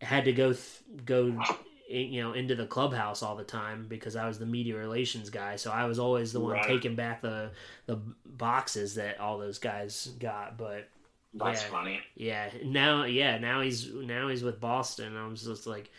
had 0.00 0.24
to 0.26 0.32
go 0.32 0.52
th- 0.52 0.82
go 1.04 1.42
you 1.88 2.22
know 2.22 2.32
into 2.32 2.54
the 2.54 2.66
clubhouse 2.66 3.22
all 3.22 3.36
the 3.36 3.44
time 3.44 3.86
because 3.88 4.16
I 4.16 4.26
was 4.26 4.38
the 4.38 4.46
media 4.46 4.76
relations 4.76 5.30
guy. 5.30 5.56
So 5.56 5.70
I 5.70 5.84
was 5.86 5.98
always 5.98 6.32
the 6.32 6.40
one 6.40 6.52
Right. 6.52 6.66
taking 6.66 6.94
back 6.94 7.22
the 7.22 7.50
the 7.86 7.98
boxes 8.24 8.94
that 8.96 9.20
all 9.20 9.38
those 9.38 9.58
guys 9.58 10.08
got. 10.18 10.56
But 10.56 10.88
That's 11.34 11.62
Yeah. 11.62 11.68
funny. 11.70 12.00
yeah, 12.16 12.50
now 12.64 13.04
yeah 13.04 13.38
now 13.38 13.60
he's 13.60 13.92
now 13.92 14.28
he's 14.28 14.42
with 14.42 14.60
Boston. 14.60 15.16
I 15.16 15.26
was 15.26 15.44
just 15.44 15.66
like, 15.66 15.90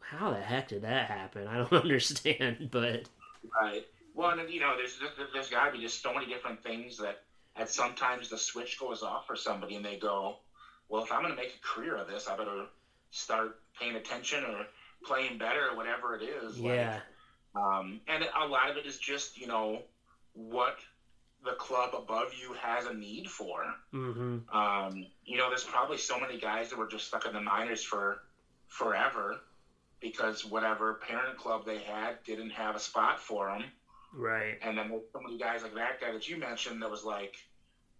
how 0.00 0.30
the 0.30 0.40
heck 0.40 0.68
did 0.68 0.82
that 0.82 1.08
happen? 1.10 1.46
I 1.46 1.56
don't 1.58 1.72
understand. 1.84 2.68
But 2.70 3.08
Right. 3.60 3.86
Well, 4.14 4.38
and 4.38 4.50
you 4.50 4.60
know, 4.60 4.76
there's 4.76 4.98
there's, 4.98 5.30
there's 5.32 5.48
got 5.48 5.66
to 5.66 5.72
be 5.72 5.78
just 5.78 6.02
so 6.02 6.12
many 6.12 6.26
different 6.26 6.62
things 6.62 6.98
that 6.98 7.22
at 7.56 7.70
sometimes 7.70 8.28
the 8.28 8.38
switch 8.38 8.78
goes 8.78 9.02
off 9.02 9.26
for 9.26 9.36
somebody, 9.36 9.76
and 9.76 9.84
they 9.84 9.96
go, 9.98 10.36
"Well, 10.88 11.02
if 11.04 11.12
I'm 11.12 11.22
going 11.22 11.34
to 11.34 11.40
make 11.40 11.54
a 11.54 11.66
career 11.66 11.96
of 11.96 12.08
this, 12.08 12.28
I 12.28 12.36
better 12.36 12.66
start 13.10 13.58
paying 13.78 13.96
attention 13.96 14.44
or 14.44 14.66
playing 15.04 15.36
better 15.36 15.66
or 15.68 15.74
whatever 15.74 16.14
it 16.14 16.22
is." 16.22 16.60
Like, 16.60 16.90
yeah, 16.90 17.00
Um, 17.54 17.98
and 18.06 18.24
a 18.36 18.44
lot 18.44 18.68
of 18.68 18.76
it 18.76 18.86
is 18.86 18.96
just 18.98 19.36
you 19.36 19.46
know 19.46 19.80
what 20.32 20.74
the 21.42 21.52
club 21.52 21.94
above 21.94 22.32
you 22.32 22.52
has 22.52 22.84
a 22.84 22.92
need 22.92 23.28
for. 23.28 23.74
hmm 23.92 24.36
Um, 24.52 25.04
you 25.24 25.36
know, 25.36 25.48
there's 25.48 25.64
probably 25.64 25.96
so 25.96 26.16
many 26.16 26.36
guys 26.36 26.68
that 26.68 26.76
were 26.76 26.86
just 26.86 27.04
stuck 27.06 27.24
in 27.24 27.32
the 27.32 27.40
minors 27.40 27.82
for 27.82 28.16
forever 28.68 29.36
because 30.00 30.44
whatever 30.44 30.92
parent 30.94 31.36
club 31.36 31.64
they 31.64 31.78
had 31.78 32.14
didn't 32.24 32.50
have 32.50 32.74
a 32.74 32.78
spot 32.78 33.18
for 33.18 33.48
them. 33.48 33.70
right, 34.12 34.58
And 34.60 34.76
then 34.76 34.88
there's 34.88 35.02
so 35.12 35.20
many 35.20 35.36
guys 35.36 35.62
like 35.62 35.74
that 35.74 35.98
guy 35.98 36.10
that 36.10 36.26
you 36.26 36.36
mentioned 36.36 36.82
that 36.82 36.90
was 36.90 37.02
like, 37.02 37.32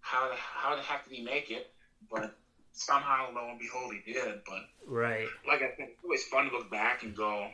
how 0.00 0.28
the, 0.28 0.34
how 0.34 0.74
the 0.74 0.80
heck 0.80 1.02
did 1.04 1.12
he 1.12 1.20
make 1.20 1.50
it? 1.50 1.64
But 2.10 2.30
somehow, 2.72 3.28
lo 3.34 3.48
and 3.50 3.58
behold, 3.58 3.92
he 3.92 4.12
did. 4.12 4.40
But 4.46 4.62
right, 4.86 5.28
like 5.46 5.62
I 5.62 5.70
said, 5.76 5.88
it's 5.90 6.04
always 6.04 6.24
fun 6.24 6.50
to 6.50 6.56
look 6.56 6.70
back 6.70 7.02
and 7.02 7.16
go, 7.16 7.48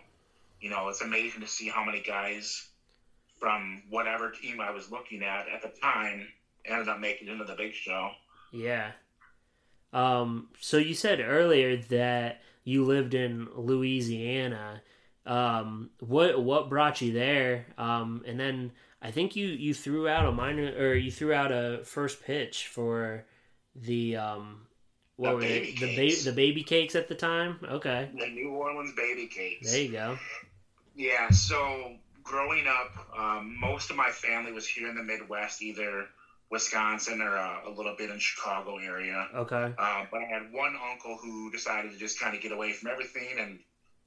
you 0.61 0.71
know, 0.71 0.89
it's 0.89 1.01
amazing 1.01 1.41
to 1.41 1.47
see 1.47 1.69
how 1.69 1.85
many 1.85 2.01
guys 2.03 2.69
from 3.39 3.83
whatever 3.91 4.31
team 4.31 4.61
I 4.61 4.71
was 4.71 4.91
looking 4.91 5.23
at 5.23 5.47
at 5.49 5.63
the 5.63 5.69
time 5.81 6.27
ended 6.65 6.89
up 6.89 7.01
making 7.01 7.29
it 7.29 7.33
into 7.33 7.45
the 7.45 7.55
big 7.55 7.75
show. 7.75 8.11
yeah. 8.53 8.93
Um, 9.93 10.49
so 10.61 10.77
you 10.77 10.95
said 10.95 11.21
earlier 11.21 11.77
that 11.77 12.43
you 12.65 12.85
lived 12.85 13.15
in 13.15 13.49
Louisiana. 13.55 14.83
Um, 15.25 15.91
what 16.01 16.43
what 16.43 16.69
brought 16.69 17.01
you 17.01 17.13
there? 17.13 17.67
Um, 17.79 18.23
and 18.27 18.39
then 18.39 18.73
I 19.01 19.11
think 19.11 19.37
you 19.37 19.47
you 19.47 19.73
threw 19.73 20.09
out 20.09 20.27
a 20.27 20.33
minor 20.33 20.73
or 20.77 20.95
you 20.95 21.11
threw 21.11 21.33
out 21.33 21.53
a 21.53 21.81
first 21.85 22.23
pitch 22.23 22.67
for 22.67 23.25
the 23.75 24.17
um 24.17 24.66
what 25.17 25.31
The 25.31 25.35
were 25.37 25.41
they? 25.41 25.61
baby 25.61 25.77
the 25.81 25.97
ba- 26.17 26.25
the 26.25 26.33
baby 26.33 26.63
cakes 26.63 26.95
at 26.95 27.09
the 27.09 27.15
time. 27.15 27.59
Okay, 27.65 28.11
The 28.19 28.27
New 28.29 28.51
Orleans 28.51 28.93
baby 28.97 29.27
cakes. 29.27 29.71
there 29.73 29.83
you 29.83 29.93
go. 29.93 30.19
Yeah, 30.95 31.31
so 31.31 31.93
growing 32.23 32.67
up, 32.67 33.19
um, 33.19 33.59
most 33.61 33.91
of 33.91 33.97
my 33.97 34.11
family 34.11 34.53
was 34.53 34.67
here 34.67 34.89
in 34.89 34.97
the 34.97 35.03
Midwest, 35.03 35.63
either 35.63 36.07
Wisconsin 36.51 37.21
or 37.21 37.37
uh, 37.37 37.61
a 37.67 37.71
little 37.71 37.95
bit 37.99 38.11
in 38.11 38.19
Chicago 38.19 38.79
area. 38.79 39.27
Okay, 39.35 39.57
Um, 39.79 40.07
but 40.11 40.21
I 40.21 40.25
had 40.25 40.53
one 40.53 40.75
uncle 40.91 41.19
who 41.21 41.51
decided 41.51 41.93
to 41.93 41.99
just 41.99 42.19
kind 42.21 42.35
of 42.37 42.43
get 42.43 42.53
away 42.53 42.73
from 42.73 42.91
everything, 42.91 43.39
and 43.39 43.59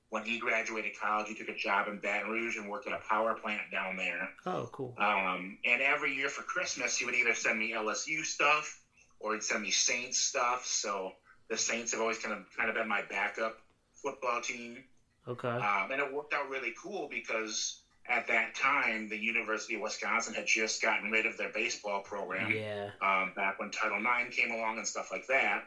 when 0.09 0.23
he 0.23 0.39
graduated 0.39 0.93
college, 0.99 1.27
he 1.27 1.35
took 1.35 1.49
a 1.49 1.55
job 1.55 1.87
in 1.87 1.99
Baton 1.99 2.31
Rouge 2.31 2.57
and 2.57 2.67
worked 2.69 2.87
at 2.87 2.93
a 2.93 3.01
power 3.07 3.35
plant 3.35 3.61
down 3.71 3.95
there. 3.97 4.29
oh 4.47 4.67
cool. 4.71 4.95
Um, 4.97 5.57
and 5.65 5.81
every 5.81 6.15
year 6.15 6.29
for 6.29 6.41
Christmas, 6.41 6.97
he 6.97 7.05
would 7.05 7.13
either 7.15 7.35
send 7.35 7.59
me 7.59 7.73
LSU 7.73 8.23
stuff 8.25 8.78
or 9.19 9.33
he'd 9.33 9.43
send 9.43 9.61
me 9.61 9.71
Saints 9.71 10.19
stuff. 10.19 10.65
So 10.65 11.11
the 11.49 11.57
Saints 11.57 11.91
have 11.91 12.01
always 12.01 12.17
kind 12.17 12.33
of 12.33 12.45
kind 12.55 12.69
of 12.69 12.75
been 12.75 12.87
my 12.87 13.01
backup 13.09 13.57
football 13.93 14.41
team. 14.41 14.83
Okay, 15.27 15.47
Um, 15.47 15.91
and 15.91 15.99
it 16.01 16.11
worked 16.11 16.33
out 16.33 16.49
really 16.49 16.73
cool 16.81 17.07
because 17.11 17.81
at 18.07 18.27
that 18.27 18.55
time, 18.55 19.07
the 19.07 19.17
University 19.17 19.75
of 19.75 19.81
Wisconsin 19.81 20.33
had 20.33 20.47
just 20.47 20.81
gotten 20.81 21.11
rid 21.11 21.25
of 21.25 21.37
their 21.37 21.49
baseball 21.49 22.01
program 22.01 22.51
yeah, 22.51 22.89
um, 23.01 23.33
back 23.35 23.59
when 23.59 23.69
Title 23.69 23.99
IX 23.99 24.35
came 24.35 24.51
along 24.51 24.77
and 24.77 24.87
stuff 24.87 25.09
like 25.11 25.27
that. 25.27 25.63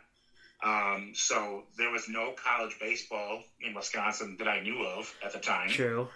Um, 0.64 1.12
so 1.14 1.64
there 1.76 1.90
was 1.90 2.08
no 2.08 2.32
college 2.32 2.76
baseball 2.80 3.42
in 3.60 3.74
Wisconsin 3.74 4.36
that 4.38 4.48
I 4.48 4.60
knew 4.60 4.82
of 4.84 5.12
at 5.24 5.32
the 5.32 5.38
time. 5.38 5.68
true. 5.68 6.08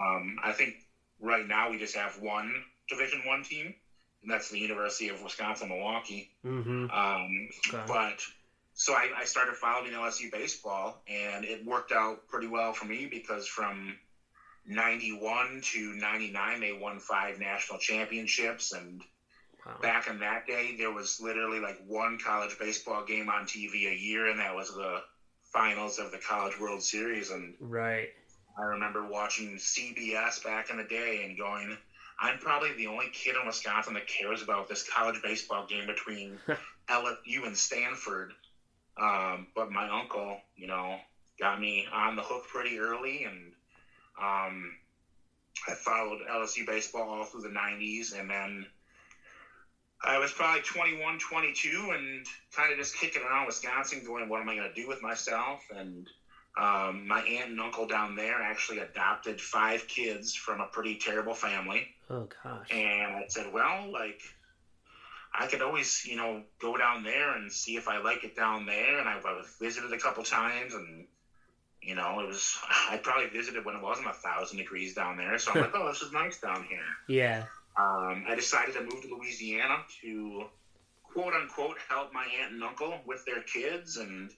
Um, 0.00 0.36
I 0.42 0.52
think 0.52 0.74
right 1.20 1.46
now 1.46 1.70
we 1.70 1.78
just 1.78 1.94
have 1.94 2.20
one 2.20 2.62
Division 2.88 3.24
One 3.24 3.42
team, 3.42 3.74
and 4.22 4.30
that's 4.30 4.48
the 4.48 4.58
University 4.58 5.08
of 5.08 5.20
Wisconsin 5.22 5.68
Milwaukee. 5.68 6.28
Mm-hmm. 6.44 6.90
Um, 6.90 7.48
Okay. 7.68 7.84
But 7.86 8.20
so 8.74 8.92
I, 8.92 9.08
I 9.16 9.24
started 9.24 9.56
following 9.56 9.92
LSU 9.92 10.30
baseball, 10.30 10.96
and 11.08 11.44
it 11.44 11.64
worked 11.64 11.92
out 11.92 12.18
pretty 12.28 12.46
well 12.46 12.72
for 12.72 12.84
me 12.84 13.06
because 13.06 13.46
from 13.46 13.96
91 14.66 15.60
to 15.72 15.92
99, 15.94 16.60
they 16.60 16.72
won 16.72 16.98
five 16.98 17.38
national 17.38 17.78
championships. 17.78 18.72
And 18.72 19.02
Wow. 19.66 19.76
back 19.82 20.06
in 20.06 20.20
that 20.20 20.46
day, 20.46 20.72
there 20.78 20.90
was 20.90 21.18
literally 21.20 21.58
like 21.58 21.76
one 21.84 22.16
college 22.16 22.56
baseball 22.58 23.02
game 23.02 23.28
on 23.28 23.44
TV 23.44 23.88
a 23.90 23.94
year, 23.94 24.26
and 24.26 24.38
that 24.38 24.54
was 24.54 24.68
the 24.68 25.02
finals 25.52 25.98
of 25.98 26.10
the 26.10 26.18
College 26.18 26.56
World 26.58 26.82
Series. 26.82 27.28
And 27.30 27.54
Right. 27.58 28.08
I 28.58 28.62
remember 28.62 29.04
watching 29.04 29.56
CBS 29.58 30.42
back 30.42 30.70
in 30.70 30.76
the 30.76 30.84
day 30.84 31.22
and 31.24 31.36
going, 31.36 31.76
I'm 32.20 32.38
probably 32.38 32.72
the 32.72 32.86
only 32.86 33.08
kid 33.12 33.36
in 33.36 33.46
Wisconsin 33.46 33.94
that 33.94 34.06
cares 34.06 34.42
about 34.42 34.68
this 34.68 34.82
college 34.82 35.20
baseball 35.22 35.66
game 35.68 35.86
between 35.86 36.38
LSU 36.90 37.46
and 37.46 37.56
Stanford. 37.56 38.32
Um, 39.00 39.46
but 39.54 39.70
my 39.70 39.88
uncle, 39.88 40.36
you 40.56 40.66
know, 40.66 40.96
got 41.38 41.60
me 41.60 41.86
on 41.92 42.16
the 42.16 42.22
hook 42.22 42.42
pretty 42.48 42.78
early, 42.78 43.22
and 43.22 43.52
um, 44.20 44.72
I 45.68 45.74
followed 45.74 46.18
LSU 46.28 46.66
baseball 46.66 47.08
all 47.08 47.24
through 47.24 47.42
the 47.42 47.48
90s. 47.48 48.18
And 48.18 48.28
then 48.28 48.66
I 50.04 50.18
was 50.18 50.32
probably 50.32 50.60
21, 50.60 51.18
22, 51.18 51.90
and 51.92 52.26
kind 52.54 52.70
of 52.70 52.78
just 52.78 52.96
kicking 52.96 53.22
around 53.22 53.46
Wisconsin, 53.46 54.02
going, 54.02 54.28
what 54.28 54.40
am 54.40 54.48
I 54.48 54.54
going 54.54 54.68
to 54.68 54.80
do 54.80 54.88
with 54.88 55.02
myself? 55.02 55.60
And 55.70 56.08
um, 56.58 57.06
my 57.06 57.20
aunt 57.20 57.50
and 57.50 57.60
uncle 57.60 57.86
down 57.86 58.16
there 58.16 58.42
actually 58.42 58.78
adopted 58.78 59.40
five 59.40 59.86
kids 59.86 60.34
from 60.34 60.60
a 60.60 60.66
pretty 60.66 60.96
terrible 60.96 61.34
family. 61.34 61.86
Oh 62.10 62.26
gosh. 62.42 62.66
And 62.70 63.12
I 63.12 63.24
said, 63.28 63.52
well, 63.52 63.92
like, 63.92 64.20
I 65.32 65.46
could 65.46 65.62
always, 65.62 66.04
you 66.04 66.16
know, 66.16 66.42
go 66.60 66.76
down 66.76 67.04
there 67.04 67.36
and 67.36 67.52
see 67.52 67.76
if 67.76 67.86
I 67.86 67.98
like 67.98 68.24
it 68.24 68.34
down 68.34 68.66
there. 68.66 68.98
And 68.98 69.08
I, 69.08 69.12
I 69.24 69.42
visited 69.60 69.92
a 69.92 69.98
couple 69.98 70.24
times 70.24 70.74
and, 70.74 71.04
you 71.80 71.94
know, 71.94 72.18
it 72.20 72.26
was, 72.26 72.58
I 72.90 72.96
probably 72.96 73.26
visited 73.26 73.64
when 73.64 73.76
it 73.76 73.82
wasn't 73.82 74.08
a 74.08 74.12
thousand 74.12 74.56
degrees 74.56 74.94
down 74.94 75.16
there. 75.16 75.38
So 75.38 75.52
I'm 75.52 75.60
like, 75.60 75.74
oh, 75.74 75.86
this 75.88 76.02
is 76.02 76.10
nice 76.10 76.38
down 76.38 76.64
here. 76.68 76.80
Yeah. 77.08 77.44
Um, 77.78 78.24
I 78.26 78.34
decided 78.34 78.74
to 78.74 78.80
move 78.80 79.02
to 79.02 79.14
Louisiana 79.14 79.84
to 80.02 80.42
quote 81.04 81.34
unquote 81.34 81.76
help 81.88 82.12
my 82.12 82.26
aunt 82.40 82.52
and 82.52 82.64
uncle 82.64 82.98
with 83.06 83.24
their 83.24 83.42
kids. 83.42 83.96
And 83.96 84.32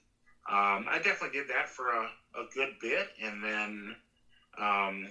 um, 0.49 0.85
I 0.89 0.99
definitely 1.03 1.37
did 1.39 1.49
that 1.49 1.69
for 1.69 1.89
a, 1.89 2.01
a 2.35 2.45
good 2.53 2.69
bit. 2.81 3.07
And 3.21 3.43
then 3.43 3.95
um, 4.57 5.07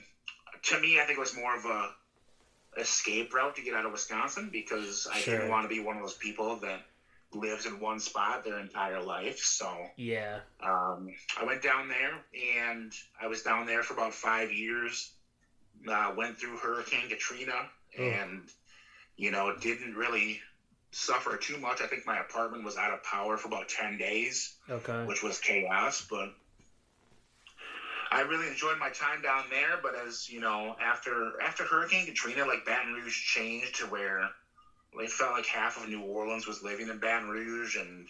to 0.63 0.81
me, 0.81 0.99
I 1.01 1.05
think 1.05 1.19
it 1.19 1.21
was 1.21 1.35
more 1.37 1.57
of 1.57 1.65
a 1.65 1.91
escape 2.79 3.33
route 3.35 3.57
to 3.57 3.63
get 3.63 3.75
out 3.75 3.85
of 3.85 3.93
Wisconsin 3.93 4.49
because 4.53 5.07
I 5.13 5.19
Sure. 5.21 5.37
didn't 5.37 5.51
want 5.51 5.65
to 5.65 5.69
be 5.69 5.81
one 5.81 5.97
of 5.97 6.03
those 6.03 6.15
people 6.15 6.57
that 6.57 6.81
lives 7.33 7.67
in 7.67 7.79
one 7.79 8.01
spot 8.01 8.45
their 8.45 8.59
entire 8.59 9.01
life. 9.01 9.39
So 9.39 9.87
Yeah. 9.97 10.41
um, 10.63 11.09
I 11.39 11.45
went 11.45 11.63
down 11.63 11.89
there 11.89 12.25
and 12.67 12.93
I 13.21 13.27
was 13.29 13.43
down 13.43 13.67
there 13.67 13.83
for 13.83 13.95
about 13.95 14.15
five 14.15 14.53
years. 14.53 15.13
Uh, 15.89 16.13
went 16.17 16.39
through 16.39 16.57
Hurricane 16.59 17.09
Katrina 17.09 17.69
Oh. 17.99 18.03
and, 18.03 18.49
you 19.17 19.31
know, 19.31 19.57
didn't 19.57 19.95
really 19.95 20.41
suffer 20.93 21.37
too 21.37 21.57
much. 21.59 21.81
I 21.81 21.87
think 21.87 22.07
my 22.07 22.17
apartment 22.19 22.65
was 22.65 22.77
out 22.77 22.91
of 22.91 23.03
power 23.03 23.37
for 23.37 23.47
about 23.49 23.69
10 23.69 23.97
days, 23.97 24.51
Okay. 24.69 25.07
which 25.07 25.23
was 25.23 25.39
chaos, 25.39 26.01
but 26.03 26.29
I 28.11 28.21
really 28.21 28.47
enjoyed 28.47 28.77
my 28.77 28.91
time 28.91 29.21
down 29.21 29.49
there. 29.49 29.77
But 29.77 29.95
as 29.95 30.29
you 30.29 30.41
know, 30.41 30.75
after 30.79 31.41
after 31.41 31.65
Hurricane 31.65 32.05
Katrina, 32.05 32.45
like 32.45 32.65
Baton 32.65 32.93
Rouge 32.93 33.17
changed 33.17 33.75
to 33.77 33.87
where 33.87 34.29
it 34.95 35.11
felt 35.11 35.33
like 35.33 35.47
half 35.47 35.77
of 35.77 35.87
New 35.87 36.01
Orleans 36.01 36.47
was 36.47 36.63
living 36.63 36.89
in 36.89 36.99
Baton 36.99 37.29
Rouge, 37.29 37.77
and 37.77 38.09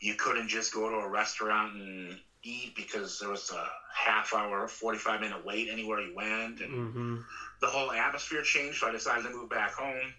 you 0.00 0.14
couldn't 0.14 0.48
just 0.48 0.72
go 0.72 0.88
to 0.88 0.96
a 0.96 1.08
restaurant 1.08 1.72
and 1.72 2.20
eat 2.42 2.74
because 2.74 3.18
there 3.18 3.28
was 3.28 3.50
a 3.50 3.68
half 3.94 4.32
hour, 4.32 4.66
forty 4.68 4.98
five 4.98 5.20
minute 5.20 5.42
wait 5.42 5.68
anywhere 5.68 6.00
you 6.00 6.12
went, 6.12 6.60
and 6.60 6.82
Mm-hmm. 6.82 7.16
the 7.60 7.68
whole 7.68 7.90
atmosphere 7.92 8.42
changed. 8.42 8.78
So 8.80 8.86
I 8.86 8.90
decided 8.90 9.22
to 9.24 9.30
move 9.30 9.48
back 9.48 9.72
home, 9.74 10.12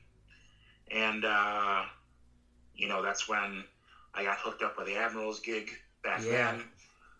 and 0.91 1.23
uh, 1.25 1.81
you 2.75 2.87
know 2.87 3.01
that's 3.01 3.27
when 3.27 3.63
I 4.13 4.23
got 4.23 4.37
hooked 4.39 4.61
up 4.61 4.77
with 4.77 4.87
the 4.87 4.95
Admirals 4.95 5.39
gig 5.39 5.71
back 6.03 6.21
Yeah. 6.23 6.51
then. 6.51 6.63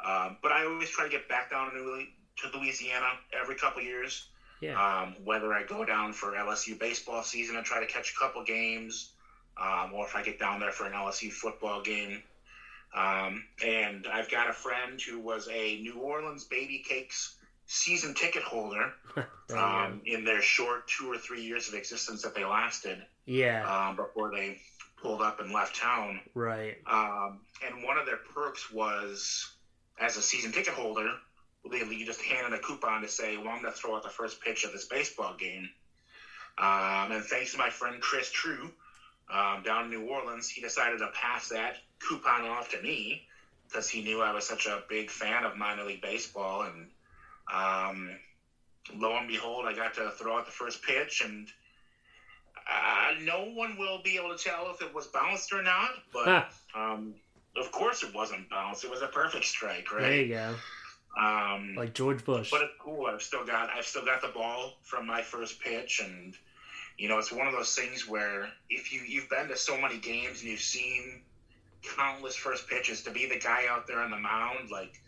Um, 0.06 0.36
but 0.42 0.52
I 0.52 0.66
always 0.66 0.90
try 0.90 1.06
to 1.06 1.10
get 1.10 1.30
back 1.30 1.50
down 1.50 1.72
to, 1.72 2.04
to 2.50 2.58
Louisiana 2.58 3.12
every 3.32 3.56
couple 3.56 3.82
years. 3.82 4.28
Yeah. 4.60 5.02
Um, 5.02 5.16
whether 5.24 5.54
I 5.54 5.64
go 5.64 5.84
down 5.86 6.12
for 6.14 6.32
LSU 6.34 6.78
baseball 6.78 7.22
season 7.22 7.56
and 7.56 7.66
try 7.66 7.80
to 7.80 7.86
catch 7.86 8.12
a 8.12 8.20
couple 8.20 8.44
games, 8.44 9.12
um, 9.58 9.92
or 9.94 10.06
if 10.06 10.16
I 10.16 10.22
get 10.22 10.40
down 10.40 10.60
there 10.60 10.72
for 10.72 10.86
an 10.86 10.92
LSU 10.94 11.32
football 11.32 11.82
game. 11.82 12.22
Um, 12.96 13.44
and 13.66 14.06
I've 14.08 14.30
got 14.30 14.48
a 14.48 14.54
friend 14.54 15.02
who 15.02 15.20
was 15.20 15.48
a 15.52 15.78
New 15.78 15.98
Orleans 15.98 16.44
Baby 16.44 16.84
Cakes 16.88 17.36
season 17.66 18.14
ticket 18.14 18.44
holder 18.44 18.92
There 19.16 19.28
you 19.50 19.56
go. 19.56 19.62
um, 19.62 20.02
in 20.06 20.24
their 20.26 20.42
short 20.42 20.88
two 20.88 21.10
or 21.10 21.18
three 21.18 21.42
years 21.42 21.68
of 21.70 21.74
existence 21.74 22.22
that 22.22 22.36
they 22.36 22.44
lasted 22.46 22.98
yeah. 23.26 23.88
um, 23.88 23.96
before 23.96 24.32
they 24.32 24.58
pulled 25.02 25.22
up 25.22 25.40
and 25.40 25.52
left 25.52 25.76
town. 25.76 26.20
right. 26.34 26.78
Um, 26.86 27.40
and 27.66 27.84
one 27.84 27.98
of 27.98 28.06
their 28.06 28.20
perks 28.34 28.72
was, 28.72 29.50
as 30.00 30.18
a 30.18 30.22
season 30.22 30.52
ticket 30.52 30.74
holder, 30.74 31.12
they 31.70 31.80
you 31.80 32.06
just 32.06 32.22
handed 32.22 32.54
a 32.54 32.60
coupon 32.60 33.02
to 33.02 33.08
say, 33.08 33.38
"Well, 33.38 33.50
I'm 33.50 33.62
going 33.62 33.72
to 33.72 33.78
throw 33.78 33.96
out 33.96 34.04
the 34.04 34.10
first 34.10 34.42
pitch 34.42 34.64
of 34.64 34.72
this 34.72 34.86
baseball 34.86 35.34
game." 35.38 35.70
Um, 36.58 37.12
and 37.12 37.24
thanks 37.24 37.52
to 37.52 37.58
my 37.58 37.70
friend 37.70 38.00
Chris 38.02 38.30
True 38.30 38.70
um, 39.30 39.64
down 39.64 39.86
in 39.86 39.90
New 39.90 40.02
Orleans, 40.02 40.48
he 40.48 40.62
decided 40.62 41.00
to 41.00 41.08
pass 41.14 41.50
that 41.50 41.78
coupon 42.00 42.44
off 42.44 42.70
to 42.70 42.82
me 42.82 43.24
because 43.68 43.90
he 43.90 44.02
knew 44.02 44.22
I 44.22 44.32
was 44.32 44.46
such 44.46 44.66
a 44.66 44.84
big 44.88 45.10
fan 45.10 45.44
of 45.44 45.56
minor 45.56 45.84
league 45.84 46.02
baseball. 46.02 46.64
And 46.64 46.88
um, 47.52 48.10
lo 48.94 49.16
and 49.18 49.28
behold, 49.28 49.66
I 49.66 49.74
got 49.74 49.96
to 49.96 50.12
throw 50.12 50.38
out 50.38 50.46
the 50.46 50.52
first 50.52 50.84
pitch, 50.84 51.22
and 51.24 51.48
uh, 52.70 53.12
no 53.24 53.46
one 53.54 53.78
will 53.78 54.02
be 54.04 54.18
able 54.18 54.36
to 54.36 54.44
tell 54.44 54.72
if 54.74 54.82
it 54.82 54.94
was 54.94 55.08
bounced 55.08 55.52
or 55.54 55.62
not. 55.64 55.90
But 56.14 56.52
um, 56.76 57.14
of 57.58 57.72
course, 57.72 58.04
it 58.04 58.14
wasn't 58.14 58.50
bounced. 58.50 58.84
It 58.84 58.92
was 58.92 59.02
a 59.02 59.08
perfect 59.08 59.46
strike, 59.46 59.92
right? 59.94 60.02
There 60.02 60.22
you 60.22 60.34
go. 60.34 60.56
Um, 61.20 61.76
Like 61.76 61.94
George 61.94 62.26
Bush. 62.26 62.50
but 62.50 62.62
it's 62.62 62.74
cool. 62.80 63.06
I've 63.06 63.22
still 63.22 63.46
got 63.46 63.70
I've 63.70 63.86
still 63.86 64.06
got 64.06 64.22
the 64.22 64.30
ball 64.30 64.74
from 64.82 65.06
my 65.06 65.22
first 65.22 65.60
pitch, 65.60 66.02
and 66.04 66.34
you 66.98 67.08
know 67.08 67.20
it's 67.20 67.32
one 67.32 67.46
of 67.48 67.54
those 67.54 67.76
things 67.76 68.08
where 68.08 68.50
if 68.70 68.92
you 68.92 69.02
you've 69.08 69.30
been 69.30 69.48
to 69.50 69.58
so 69.58 69.80
many 69.80 70.00
games 70.00 70.42
and 70.42 70.50
you've 70.50 70.60
seen 70.60 71.22
countless 71.98 72.36
first 72.36 72.68
pitches, 72.68 73.04
to 73.04 73.12
be 73.12 73.28
the 73.28 73.38
guy 73.38 73.66
out 73.70 73.86
there 73.88 74.00
on 74.00 74.10
the 74.10 74.18
mound, 74.18 74.72
like 74.72 75.02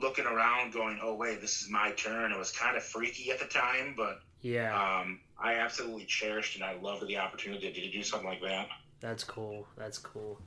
looking 0.00 0.24
around, 0.24 0.72
going, 0.72 0.98
"Oh 1.02 1.14
wait, 1.14 1.42
this 1.42 1.60
is 1.60 1.68
my 1.68 1.90
turn." 1.92 2.32
It 2.32 2.38
was 2.38 2.52
kind 2.52 2.76
of 2.76 2.82
freaky 2.82 3.30
at 3.30 3.38
the 3.38 3.46
time, 3.46 3.92
but 3.94 4.20
yeah. 4.40 5.00
um, 5.00 5.20
I 5.38 5.54
absolutely 5.54 6.04
cherished 6.06 6.56
and 6.56 6.64
I 6.64 6.76
loved 6.80 7.06
the 7.06 7.18
opportunity 7.18 7.70
to 7.72 7.90
do 7.90 8.02
something 8.02 8.28
like 8.28 8.42
that. 8.42 8.68
That's 9.00 9.24
cool. 9.24 9.66
That's 9.76 9.98
cool. 9.98 10.40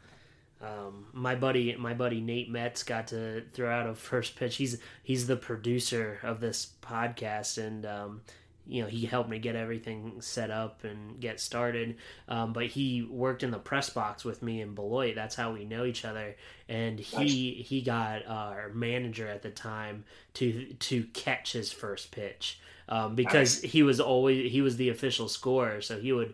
Um, 0.61 1.05
my 1.13 1.35
buddy, 1.35 1.75
my 1.77 1.93
buddy 1.93 2.19
Nate 2.19 2.49
Metz 2.49 2.83
got 2.83 3.07
to 3.07 3.43
throw 3.53 3.69
out 3.69 3.87
a 3.87 3.95
first 3.95 4.35
pitch. 4.35 4.57
He's 4.57 4.79
he's 5.03 5.27
the 5.27 5.37
producer 5.37 6.19
of 6.21 6.41
this 6.41 6.73
podcast, 6.81 7.57
and 7.57 7.85
um, 7.85 8.21
you 8.67 8.81
know 8.81 8.89
he 8.89 9.05
helped 9.05 9.29
me 9.29 9.39
get 9.39 9.55
everything 9.55 10.19
set 10.19 10.51
up 10.51 10.83
and 10.83 11.17
get 11.21 11.39
started. 11.39 11.95
Um, 12.27 12.51
but 12.51 12.65
he 12.65 13.03
worked 13.03 13.41
in 13.43 13.51
the 13.51 13.59
press 13.59 13.89
box 13.89 14.25
with 14.25 14.43
me 14.43 14.59
in 14.59 14.75
Beloit. 14.75 15.15
That's 15.15 15.35
how 15.35 15.53
we 15.53 15.63
know 15.63 15.85
each 15.85 16.03
other. 16.03 16.35
And 16.67 16.99
he 16.99 17.53
he 17.65 17.81
got 17.81 18.27
our 18.27 18.69
manager 18.73 19.29
at 19.29 19.43
the 19.43 19.51
time 19.51 20.03
to 20.33 20.73
to 20.73 21.05
catch 21.13 21.53
his 21.53 21.71
first 21.71 22.11
pitch 22.11 22.59
um, 22.89 23.15
because 23.15 23.61
he 23.61 23.81
was 23.83 23.99
always 24.01 24.51
he 24.51 24.61
was 24.61 24.75
the 24.77 24.89
official 24.89 25.29
scorer, 25.29 25.79
so 25.81 25.97
he 25.99 26.11
would 26.11 26.33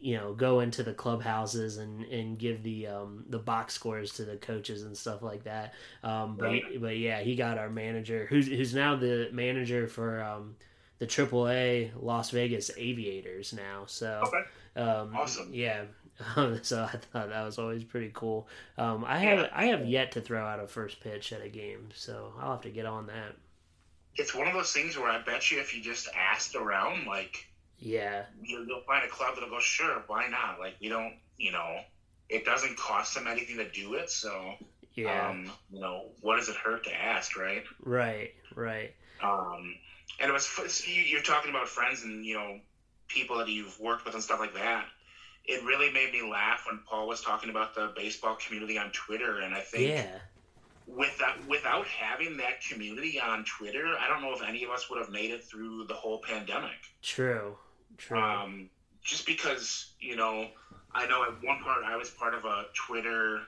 you 0.00 0.16
know 0.16 0.32
go 0.34 0.60
into 0.60 0.82
the 0.82 0.92
clubhouses 0.94 1.76
and 1.76 2.04
and 2.06 2.38
give 2.38 2.62
the 2.64 2.86
um 2.88 3.24
the 3.28 3.38
box 3.38 3.72
scores 3.74 4.12
to 4.14 4.24
the 4.24 4.36
coaches 4.36 4.82
and 4.82 4.96
stuff 4.98 5.22
like 5.22 5.44
that 5.44 5.74
um 6.02 6.34
but 6.36 6.46
Right. 6.46 6.80
but 6.80 6.96
yeah 6.98 7.20
he 7.20 7.36
got 7.36 7.56
our 7.56 7.70
manager 7.70 8.26
who's 8.28 8.48
who's 8.48 8.74
now 8.74 8.96
the 8.96 9.28
manager 9.32 9.86
for 9.86 10.20
um 10.24 10.56
the 10.98 11.06
AAA 11.06 11.92
Las 12.00 12.30
Vegas 12.30 12.70
Aviators 12.76 13.52
now 13.52 13.84
so 13.86 14.22
Okay. 14.26 14.42
um 14.90 15.14
Awesome. 15.16 15.50
yeah 15.54 15.84
so 16.62 16.82
I 16.82 16.96
thought 17.12 17.28
that 17.28 17.44
was 17.44 17.58
always 17.58 17.84
pretty 17.84 18.10
cool 18.12 18.48
um 18.78 19.04
I 19.06 19.18
have 19.18 19.38
Yeah. 19.38 19.48
I 19.54 19.66
have 19.66 19.86
yet 19.86 20.12
to 20.12 20.20
throw 20.20 20.44
out 20.44 20.58
a 20.58 20.66
first 20.66 21.00
pitch 21.00 21.32
at 21.32 21.42
a 21.42 21.48
game 21.48 21.90
so 21.94 22.32
I'll 22.40 22.52
have 22.52 22.62
to 22.62 22.70
get 22.70 22.86
on 22.86 23.06
that 23.06 23.36
It's 24.16 24.34
one 24.34 24.46
of 24.46 24.54
those 24.54 24.72
things 24.72 24.96
where 24.96 25.08
I 25.08 25.20
bet 25.22 25.50
you 25.50 25.60
if 25.60 25.74
you 25.74 25.82
just 25.82 26.08
asked 26.14 26.54
around, 26.54 27.06
like 27.06 27.46
yeah 27.78 28.24
you'll, 28.42 28.66
you'll 28.66 28.80
find 28.82 29.04
a 29.04 29.08
club 29.08 29.34
that'll 29.34 29.50
go, 29.50 29.60
sure, 29.60 30.02
why 30.06 30.28
not? 30.28 30.58
Like, 30.58 30.76
you 30.80 30.88
don't, 30.88 31.14
you 31.36 31.52
know, 31.52 31.80
it 32.28 32.44
doesn't 32.44 32.76
cost 32.78 33.14
them 33.14 33.26
anything 33.26 33.56
to 33.58 33.68
do 33.70 33.94
it. 33.94 34.10
So, 34.10 34.54
yeah 34.94 35.28
um, 35.28 35.50
you 35.70 35.80
know, 35.80 36.06
what 36.22 36.36
does 36.36 36.48
it 36.48 36.56
hurt 36.56 36.84
to 36.84 36.94
ask, 36.94 37.36
right? 37.36 37.64
right 37.82 38.32
right 38.54 38.94
Um, 39.22 39.74
and 40.18 40.30
it 40.30 40.32
was, 40.32 40.86
you- 40.86 41.02
you're 41.02 41.22
talking 41.22 41.50
about 41.50 41.68
friends 41.68 42.02
and, 42.02 42.24
you 42.24 42.34
know, 42.34 42.60
people 43.08 43.38
that 43.38 43.48
you've 43.48 43.78
worked 43.78 44.04
with 44.04 44.14
and 44.14 44.22
stuff 44.22 44.40
like 44.40 44.54
that. 44.54 44.86
It 45.44 45.62
really 45.64 45.92
made 45.92 46.10
me 46.12 46.22
laugh 46.28 46.64
when 46.68 46.80
Paul 46.88 47.06
was 47.06 47.20
talking 47.20 47.50
about 47.50 47.74
the 47.74 47.92
baseball 47.94 48.36
community 48.36 48.78
on 48.78 48.90
Twitter. 48.90 49.38
And 49.40 49.54
I 49.54 49.60
think 49.60 49.84
yeah 49.94 50.18
without, 50.86 51.46
without 51.48 51.86
having 51.86 52.36
that 52.38 52.60
community 52.62 53.20
on 53.20 53.44
Twitter, 53.44 53.94
I 53.98 54.08
don't 54.08 54.22
know 54.22 54.34
if 54.34 54.42
any 54.42 54.64
of 54.64 54.70
us 54.70 54.88
would 54.88 54.98
have 54.98 55.10
made 55.10 55.30
it 55.30 55.44
through 55.44 55.84
the 55.86 55.94
whole 55.94 56.20
pandemic. 56.20 56.76
true 57.02 57.56
true 57.98 58.18
Um, 58.18 58.70
just 59.02 59.26
because 59.26 59.92
you 60.00 60.16
know, 60.16 60.48
I 60.92 61.06
know 61.06 61.22
at 61.24 61.42
one 61.42 61.62
part 61.62 61.84
I 61.84 61.96
was 61.96 62.10
part 62.10 62.34
of 62.34 62.44
a 62.44 62.66
Twitter 62.74 63.40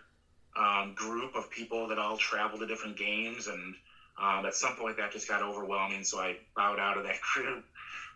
um, 0.57 0.95
group 0.95 1.35
of 1.37 1.51
people 1.51 1.89
that 1.89 1.99
all 1.99 2.17
traveled 2.17 2.61
to 2.61 2.67
different 2.67 2.97
games, 2.97 3.47
and 3.47 3.75
um, 4.21 4.47
at 4.47 4.55
some 4.55 4.77
point 4.77 4.97
that 4.97 5.13
just 5.13 5.29
got 5.29 5.43
overwhelming, 5.43 6.05
so 6.05 6.19
I 6.19 6.37
bowed 6.57 6.79
out 6.79 6.97
of 6.97 7.05
that 7.05 7.21
group. 7.35 7.65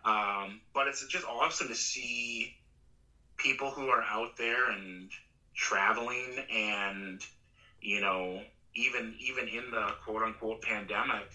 Um, 0.04 0.60
but 0.74 0.88
it's 0.88 1.06
just 1.06 1.24
awesome 1.26 1.68
to 1.68 1.76
see 1.76 2.56
people 3.36 3.70
who 3.70 3.88
are 3.88 4.02
out 4.02 4.36
there 4.36 4.70
and 4.70 5.10
traveling, 5.54 6.44
and 6.52 7.20
you 7.80 8.00
know, 8.00 8.42
even 8.74 9.14
even 9.20 9.48
in 9.48 9.70
the 9.70 9.88
quote 10.04 10.22
unquote 10.22 10.62
pandemic, 10.62 11.30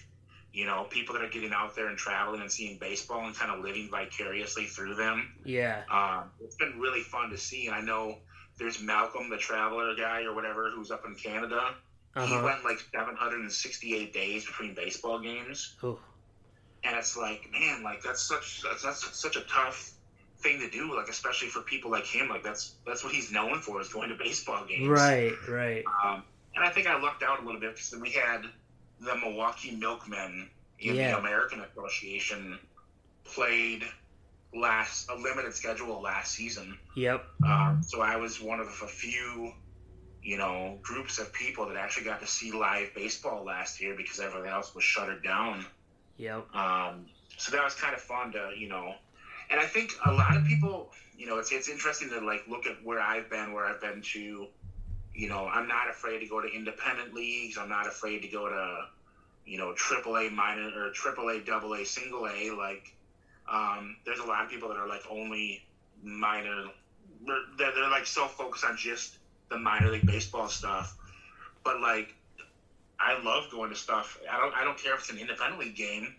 you 0.53 0.65
know, 0.65 0.87
people 0.89 1.13
that 1.15 1.23
are 1.23 1.29
getting 1.29 1.53
out 1.53 1.75
there 1.75 1.87
and 1.87 1.97
traveling 1.97 2.41
and 2.41 2.51
seeing 2.51 2.77
baseball 2.77 3.25
and 3.25 3.35
kind 3.35 3.51
of 3.51 3.63
living 3.63 3.89
vicariously 3.89 4.65
through 4.65 4.95
them. 4.95 5.33
yeah 5.45 5.83
Um, 5.91 6.31
it's 6.39 6.55
been 6.55 6.79
really 6.79 7.01
fun 7.01 7.29
to 7.29 7.37
see. 7.37 7.67
And 7.67 7.75
I 7.75 7.81
know 7.81 8.17
there's 8.57 8.81
Malcolm, 8.81 9.29
the 9.29 9.37
traveler 9.37 9.93
guy 9.95 10.23
or 10.23 10.33
whatever, 10.33 10.71
who's 10.71 10.91
up 10.91 11.05
in 11.05 11.15
Canada. 11.15 11.75
He 12.15 12.21
uh-huh 12.21 12.43
went 12.43 12.63
like 12.63 12.79
768 12.91 14.11
days 14.11 14.45
between 14.45 14.73
baseball 14.73 15.19
games. 15.19 15.75
Ooh. 15.83 15.99
And 16.83 16.95
it's 16.97 17.15
like, 17.15 17.47
man, 17.51 17.83
like 17.83 18.01
that's 18.01 18.23
such 18.23 18.63
that's, 18.63 18.81
that's 18.81 19.19
such 19.19 19.35
a 19.35 19.41
tough 19.41 19.91
thing 20.39 20.59
to 20.59 20.69
do. 20.69 20.95
Like 20.95 21.09
especially 21.09 21.49
for 21.49 21.61
people 21.61 21.91
like 21.91 22.05
him, 22.05 22.29
like 22.29 22.43
that's 22.43 22.75
that's 22.87 23.03
what 23.03 23.13
he's 23.13 23.31
known 23.31 23.59
for 23.59 23.79
is 23.81 23.89
going 23.89 24.09
to 24.09 24.15
baseball 24.15 24.65
games. 24.65 24.87
Right, 24.87 25.33
right. 25.47 25.83
Um, 26.03 26.23
and 26.57 26.65
I 26.65 26.69
think 26.69 26.87
I 26.87 26.99
lucked 26.99 27.23
out 27.23 27.41
a 27.41 27.45
little 27.45 27.61
bit 27.61 27.75
because 27.75 27.95
we 28.01 28.09
had 28.11 28.41
the 28.99 29.15
Milwaukee 29.15 29.71
Milkmen 29.71 30.49
in 30.79 30.95
Yeah. 30.95 31.11
the 31.11 31.19
American 31.19 31.61
Association 31.61 32.59
played 33.23 33.83
last 34.53 35.09
a 35.09 35.15
limited 35.15 35.53
schedule 35.53 36.01
last 36.01 36.33
season. 36.33 36.77
Yep. 36.95 37.25
Um, 37.45 37.83
so 37.83 38.01
I 38.01 38.15
was 38.15 38.41
one 38.41 38.59
of 38.59 38.67
a 38.67 38.87
few, 38.87 39.53
you 40.23 40.37
know, 40.37 40.79
groups 40.81 41.19
of 41.19 41.31
people 41.33 41.67
that 41.67 41.77
actually 41.77 42.05
got 42.05 42.19
to 42.21 42.27
see 42.27 42.51
live 42.51 42.93
baseball 42.95 43.43
last 43.43 43.79
year 43.79 43.93
because 43.95 44.19
everything 44.19 44.49
else 44.49 44.73
was 44.73 44.83
shuttered 44.83 45.23
down. 45.23 45.65
Yep. 46.17 46.55
Um, 46.55 47.05
so 47.37 47.51
that 47.51 47.63
was 47.63 47.75
kind 47.75 47.93
of 47.93 48.01
fun 48.01 48.31
to, 48.31 48.51
you 48.57 48.67
know, 48.67 48.95
and 49.51 49.59
I 49.59 49.65
think 49.65 49.91
a 50.05 50.11
lot 50.11 50.35
of 50.35 50.43
people, 50.45 50.91
you 51.17 51.27
know, 51.27 51.37
it's 51.37 51.51
it's 51.51 51.69
interesting 51.69 52.09
to 52.09 52.19
like 52.21 52.47
look 52.47 52.65
at 52.65 52.83
where 52.83 52.99
I've 52.99 53.29
been, 53.29 53.53
where 53.53 53.65
I've 53.65 53.79
been 53.81 54.01
to, 54.01 54.47
you 55.17 55.27
know, 55.27 55.47
I'm 55.51 55.67
not 55.67 55.89
afraid 55.89 56.19
to 56.19 56.27
go 56.27 56.39
to 56.39 56.47
independent 56.47 57.11
leagues. 57.11 57.57
I'm 57.57 57.69
not 57.69 57.87
afraid 57.87 58.21
to 58.21 58.27
go 58.27 58.47
to, 58.47 58.85
you 59.47 59.57
know, 59.57 59.73
triple 59.73 60.15
A 60.15 60.29
minor 60.29 60.69
or 60.77 60.91
triple 60.91 61.29
A, 61.31 61.39
double 61.39 61.73
A, 61.73 61.83
single 61.83 62.27
A. 62.27 62.51
Like, 62.51 62.93
um, 63.51 63.97
there's 64.05 64.19
a 64.19 64.25
lot 64.25 64.43
of 64.43 64.51
people 64.51 64.69
that 64.69 64.77
are 64.77 64.87
like 64.87 65.01
only 65.09 65.65
minor. 66.03 66.65
They're, 67.25 67.71
they're, 67.73 67.89
like 67.89 68.05
so 68.05 68.27
focused 68.27 68.63
on 68.63 68.77
just 68.77 69.17
the 69.49 69.57
minor 69.57 69.89
league 69.89 70.05
baseball 70.05 70.49
stuff, 70.49 70.95
but 71.63 71.81
like, 71.81 72.13
I 72.99 73.19
love 73.19 73.49
going 73.51 73.71
to 73.71 73.75
stuff. 73.75 74.19
I 74.31 74.37
don't. 74.37 74.53
I 74.53 74.63
don't 74.63 74.77
care 74.77 74.93
if 74.93 74.99
it's 74.99 75.09
an 75.09 75.17
independent 75.17 75.59
league 75.59 75.75
game. 75.75 76.13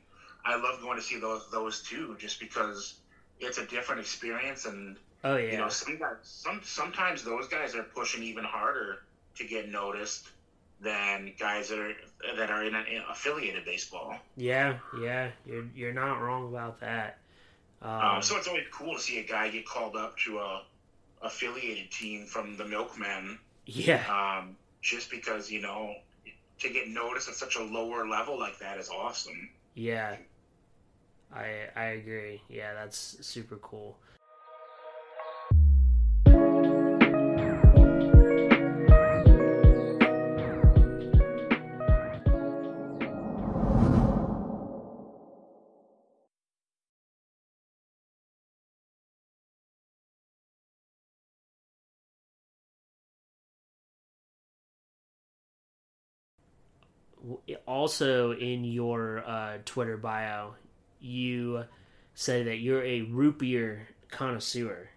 I 0.45 0.57
love 0.57 0.81
going 0.81 0.97
to 0.97 1.03
see 1.03 1.21
those 1.21 1.49
those 1.53 1.83
too, 1.83 2.17
just 2.19 2.41
because 2.41 2.95
it's 3.39 3.59
a 3.59 3.67
different 3.67 4.01
experience. 4.01 4.65
And 4.65 4.97
Oh 5.25 5.37
yeah. 5.37 5.53
you 5.53 5.59
know, 5.59 5.69
some 5.69 5.99
guys, 5.99 6.17
some 6.23 6.61
sometimes 6.63 7.25
those 7.25 7.49
guys 7.49 7.75
are 7.75 7.83
pushing 7.83 8.23
even 8.23 8.45
harder 8.45 9.03
to 9.37 9.45
get 9.45 9.69
noticed 9.69 10.29
than 10.81 11.33
guys 11.39 11.69
that 11.71 11.79
are 11.79 11.95
that 12.37 12.51
are 12.51 12.65
in 12.65 12.75
an 12.75 12.85
affiliated 13.11 13.65
baseball. 13.65 14.17
yeah, 14.37 14.79
yeah. 15.01 15.31
You're 15.47 15.67
you're 15.75 15.93
not 15.93 16.21
wrong 16.21 16.49
about 16.49 16.81
that. 16.81 17.19
Um, 17.83 17.91
Um, 17.91 18.23
so 18.23 18.37
it's 18.37 18.49
always 18.49 18.67
cool 18.73 18.95
to 18.95 19.01
see 19.01 19.19
a 19.19 19.25
guy 19.25 19.49
get 19.51 19.67
called 19.67 19.97
up 19.97 20.17
to 20.19 20.39
a 20.39 20.63
affiliated 21.23 21.91
team 21.91 22.27
from 22.27 22.57
the 22.57 22.65
Milkmen, 22.65 23.39
yeah. 23.67 24.03
um, 24.09 24.57
just 24.83 25.11
because 25.11 25.51
you 25.51 25.61
know 25.61 25.95
to 26.61 26.71
get 26.71 26.89
noticed 26.89 27.29
at 27.29 27.35
such 27.35 27.57
a 27.57 27.63
lower 27.63 28.07
level 28.09 28.39
like 28.39 28.59
that 28.59 28.79
is 28.79 28.89
awesome. 28.89 29.49
Yeah. 29.75 30.17
I 31.35 31.67
I 31.77 31.85
agree. 31.85 32.41
Yeah, 32.49 32.75
that's 32.75 33.19
super 33.21 33.57
cool. 33.57 33.99
Also 57.79 58.33
in 58.33 58.65
your 58.65 59.23
uh, 59.25 59.59
Twitter 59.65 59.97
bio, 59.97 60.55
you 61.01 61.65
say 62.15 62.43
that 62.43 62.57
you're 62.57 62.83
a 62.83 63.03
root 63.03 63.39
beer 63.39 63.87
connoisseur. 64.11 64.89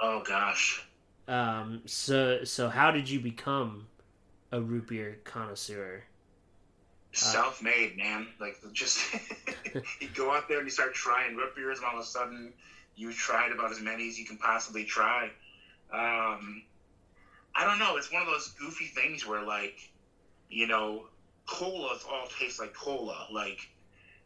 Oh 0.00 0.22
gosh. 0.26 0.82
Um. 1.28 1.82
So 1.84 2.44
so 2.44 2.70
how 2.70 2.90
did 2.90 3.08
you 3.10 3.20
become 3.20 3.86
a 4.50 4.60
root 4.60 4.88
beer 4.88 5.18
connoisseur? 5.24 6.04
Self-made, 7.12 7.98
man. 7.98 8.28
Like 8.40 8.56
just 8.72 9.14
you 10.00 10.08
go 10.14 10.32
out 10.32 10.48
there 10.48 10.58
and 10.58 10.66
you 10.66 10.70
start 10.70 10.94
trying 10.94 11.36
root 11.36 11.54
beers, 11.54 11.78
and 11.78 11.86
all 11.86 11.98
of 11.98 12.00
a 12.00 12.06
sudden 12.06 12.54
you 12.96 13.12
tried 13.12 13.52
about 13.52 13.70
as 13.70 13.80
many 13.80 14.08
as 14.08 14.18
you 14.18 14.24
can 14.24 14.38
possibly 14.38 14.84
try. 14.84 15.24
Um, 15.92 16.62
I 17.54 17.64
don't 17.64 17.78
know. 17.78 17.96
It's 17.98 18.10
one 18.10 18.22
of 18.22 18.28
those 18.28 18.48
goofy 18.58 18.86
things 18.86 19.26
where, 19.26 19.42
like, 19.42 19.90
you 20.48 20.66
know, 20.66 21.04
colas 21.46 22.04
all 22.10 22.26
taste 22.38 22.60
like 22.60 22.74
cola. 22.74 23.26
Like, 23.32 23.58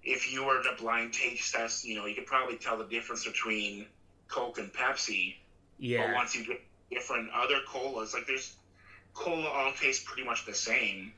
if 0.03 0.33
you 0.33 0.45
were 0.45 0.63
to 0.63 0.83
blind 0.83 1.13
taste 1.13 1.55
test, 1.55 1.85
you 1.85 1.97
know, 1.97 2.07
you 2.07 2.15
could 2.15 2.27
probably 2.27 2.57
tell 2.57 2.79
the 2.79 2.85
difference 2.85 3.25
between 3.25 3.87
Coke 4.29 4.59
and 4.59 4.73
Pepsi. 4.73 5.37
Yeah. 5.79 6.07
But 6.07 6.15
once 6.15 6.35
you 6.35 6.45
get 6.47 6.61
different 6.91 7.31
other 7.35 7.61
colas, 7.67 8.15
like 8.15 8.27
there's 8.27 8.55
cola 9.15 9.49
all 9.49 9.73
taste 9.73 10.05
pretty 10.05 10.25
much 10.25 10.47
the 10.47 10.55
same. 10.55 11.13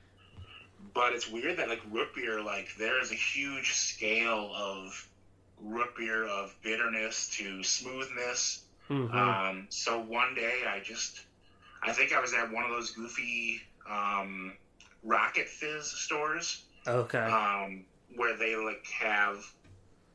But 0.95 1.13
it's 1.13 1.31
weird 1.31 1.59
that 1.59 1.69
like 1.69 1.81
root 1.91 2.15
beer, 2.15 2.43
like 2.43 2.69
there 2.79 3.01
is 3.01 3.13
a 3.13 3.17
huge 3.17 3.73
scale 3.73 4.53
of 4.55 5.09
root 5.61 5.97
beer 5.97 6.27
of 6.27 6.55
bitterness 6.63 7.29
to 7.37 7.63
smoothness. 7.63 8.65
Mhm. 8.91 9.15
Um, 9.15 9.67
so 9.71 10.01
one 10.01 10.35
day 10.35 10.65
I 10.69 10.81
just, 10.81 11.21
I 11.83 11.93
think 11.93 12.13
I 12.13 12.21
was 12.21 12.35
at 12.35 12.51
one 12.51 12.65
of 12.65 12.71
those 12.71 12.91
goofy 12.91 13.63
um, 13.89 14.53
Rocket 15.03 15.49
Fizz 15.49 15.87
stores 15.87 16.65
okay. 16.87 17.19
um, 17.19 17.85
where 18.17 18.37
they 18.37 18.57
like 18.57 18.87
have 18.87 19.45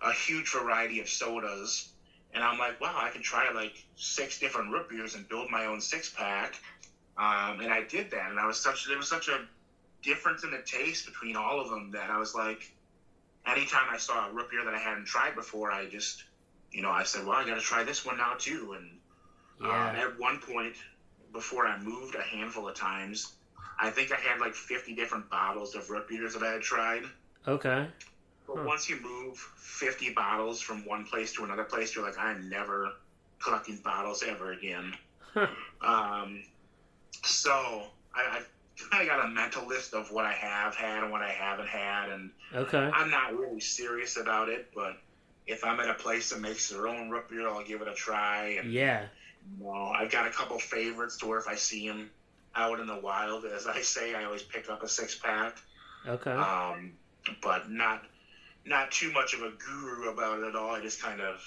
a 0.01 0.11
huge 0.11 0.51
variety 0.51 0.99
of 0.99 1.09
sodas, 1.09 1.89
and 2.33 2.43
I'm 2.43 2.57
like, 2.59 2.79
wow, 2.79 2.95
I 2.95 3.09
can 3.09 3.21
try 3.21 3.51
like 3.51 3.83
six 3.95 4.39
different 4.39 4.71
root 4.71 4.89
beers 4.89 5.15
and 5.15 5.27
build 5.27 5.49
my 5.49 5.65
own 5.65 5.81
six 5.81 6.09
pack. 6.09 6.59
Um, 7.17 7.61
and 7.61 7.73
I 7.73 7.83
did 7.89 8.11
that, 8.11 8.29
and 8.29 8.39
I 8.39 8.45
was 8.45 8.59
such 8.59 8.87
there 8.87 8.97
was 8.97 9.09
such 9.09 9.27
a 9.27 9.39
difference 10.03 10.43
in 10.43 10.51
the 10.51 10.61
taste 10.65 11.05
between 11.05 11.35
all 11.35 11.59
of 11.59 11.69
them 11.69 11.91
that 11.91 12.09
I 12.09 12.17
was 12.17 12.35
like, 12.35 12.71
anytime 13.45 13.87
I 13.91 13.97
saw 13.97 14.29
a 14.29 14.31
root 14.31 14.49
beer 14.49 14.63
that 14.63 14.73
I 14.73 14.79
hadn't 14.79 15.05
tried 15.05 15.35
before, 15.35 15.71
I 15.71 15.87
just, 15.87 16.23
you 16.71 16.81
know, 16.81 16.91
I 16.91 17.03
said, 17.03 17.25
well, 17.25 17.35
I 17.37 17.45
got 17.45 17.55
to 17.55 17.61
try 17.61 17.83
this 17.83 18.05
one 18.05 18.17
now 18.17 18.33
too. 18.37 18.75
And 18.77 18.99
yeah. 19.61 19.89
um, 19.89 19.95
at 19.95 20.19
one 20.19 20.39
point, 20.39 20.75
before 21.33 21.65
I 21.65 21.79
moved 21.79 22.15
a 22.15 22.21
handful 22.21 22.67
of 22.67 22.75
times, 22.75 23.33
I 23.79 23.89
think 23.91 24.11
I 24.11 24.17
had 24.17 24.39
like 24.39 24.55
50 24.55 24.95
different 24.95 25.29
bottles 25.29 25.75
of 25.75 25.89
root 25.89 26.07
beers 26.07 26.33
that 26.33 26.43
I 26.43 26.53
had 26.53 26.61
tried. 26.61 27.03
okay. 27.47 27.87
But 28.47 28.57
Huh. 28.57 28.63
once 28.65 28.89
you 28.89 28.95
move 28.97 29.37
50 29.57 30.11
bottles 30.11 30.61
from 30.61 30.85
one 30.85 31.03
place 31.05 31.33
to 31.33 31.43
another 31.43 31.65
place, 31.65 31.93
you're 31.95 32.03
like, 32.05 32.17
I'm 32.17 32.49
never 32.49 32.93
collecting 33.43 33.77
bottles 33.83 34.23
ever 34.23 34.51
again. 34.51 34.95
Huh. 35.33 35.47
Um, 35.81 36.43
so 37.23 37.51
I, 38.15 38.21
I 38.21 38.41
kind 38.89 39.01
of 39.01 39.07
got 39.07 39.25
a 39.25 39.27
mental 39.27 39.67
list 39.67 39.93
of 39.93 40.11
what 40.11 40.25
I 40.25 40.33
have 40.33 40.75
had 40.75 41.03
and 41.03 41.11
what 41.11 41.21
I 41.21 41.29
haven't 41.31 41.67
had, 41.67 42.09
and 42.09 42.31
Okay. 42.55 42.77
I'm 42.93 43.09
not 43.09 43.35
really 43.35 43.59
serious 43.59 44.17
about 44.17 44.49
it. 44.49 44.67
But 44.73 44.93
if 45.45 45.63
I'm 45.63 45.79
at 45.79 45.89
a 45.89 45.93
place 45.93 46.29
that 46.29 46.39
makes 46.39 46.69
their 46.69 46.87
own 46.87 47.09
root 47.09 47.27
beer, 47.29 47.47
I'll 47.47 47.63
give 47.63 47.81
it 47.81 47.87
a 47.87 47.93
try. 47.93 48.57
And 48.59 48.71
Yeah. 48.71 49.07
you 49.57 49.65
know, 49.65 49.87
I've 49.89 50.09
got 50.11 50.25
a 50.25 50.29
couple 50.29 50.57
favorites 50.59 51.17
to 51.17 51.25
where 51.27 51.37
if 51.39 51.47
I 51.47 51.55
see 51.55 51.87
them 51.87 52.09
out 52.57 52.79
in 52.79 52.87
the 52.87 52.99
wild, 52.99 53.45
as 53.45 53.67
I 53.67 53.81
say, 53.81 54.15
I 54.15 54.25
always 54.25 54.43
pick 54.43 54.69
up 54.69 54.83
a 54.83 54.87
six 54.87 55.15
pack. 55.15 55.57
Okay. 56.07 56.31
Um, 56.31 56.93
but 57.41 57.69
not 57.69 58.03
not 58.65 58.91
too 58.91 59.11
much 59.11 59.33
of 59.33 59.41
a 59.41 59.51
guru 59.51 60.09
about 60.09 60.39
it 60.39 60.47
at 60.47 60.55
all. 60.55 60.71
I 60.71 60.81
just 60.81 61.01
kind 61.01 61.21
of 61.21 61.41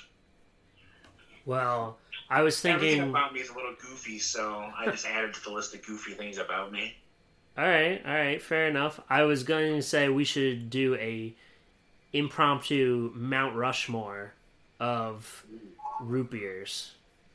well, 1.47 1.99
I 2.29 2.43
was 2.43 2.63
everything 2.65 2.91
thinking. 2.91 3.11
about 3.11 3.33
me 3.33 3.41
is 3.41 3.51
a 3.51 3.55
little 3.55 3.75
goofy, 3.81 4.19
so 4.19 4.71
I 4.77 4.87
just 4.87 5.07
added 5.07 5.35
to 5.35 5.45
the 5.45 5.51
list 5.51 5.75
of 5.75 5.85
goofy 5.85 6.13
things 6.13 6.39
about 6.39 6.73
me. 6.73 6.95
All 7.59 7.67
right, 7.67 8.01
all 8.07 8.15
right, 8.15 8.41
fair 8.41 8.69
enough. 8.69 9.01
I 9.11 9.23
was 9.23 9.43
going 9.43 9.75
to 9.75 9.83
say 9.83 10.09
we 10.09 10.25
should 10.25 10.71
do 10.71 10.95
a 10.97 11.35
impromptu 12.13 13.13
Mount 13.15 13.57
Rushmore 13.57 14.33
of 14.79 15.45
root 16.01 16.31
beers, 16.31 16.93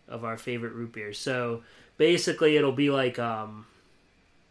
of 0.07 0.23
our 0.23 0.37
favorite 0.37 0.73
root 0.73 0.93
beers. 0.93 1.19
So 1.19 1.63
basically, 1.97 2.57
it'll 2.57 2.71
be 2.71 2.89
like 2.89 3.19
um, 3.19 3.65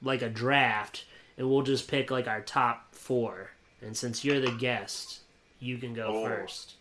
like 0.02 0.22
a 0.22 0.28
draft, 0.28 1.04
and 1.38 1.48
we'll 1.48 1.62
just 1.62 1.88
pick 1.88 2.10
like 2.10 2.26
our 2.28 2.40
top 2.40 2.94
four. 2.94 3.50
And 3.82 3.96
since 3.96 4.24
you're 4.24 4.40
the 4.40 4.52
guest, 4.52 5.20
you 5.60 5.76
can 5.78 5.92
go 5.94 6.06
Oh. 6.06 6.24
first. 6.26 6.74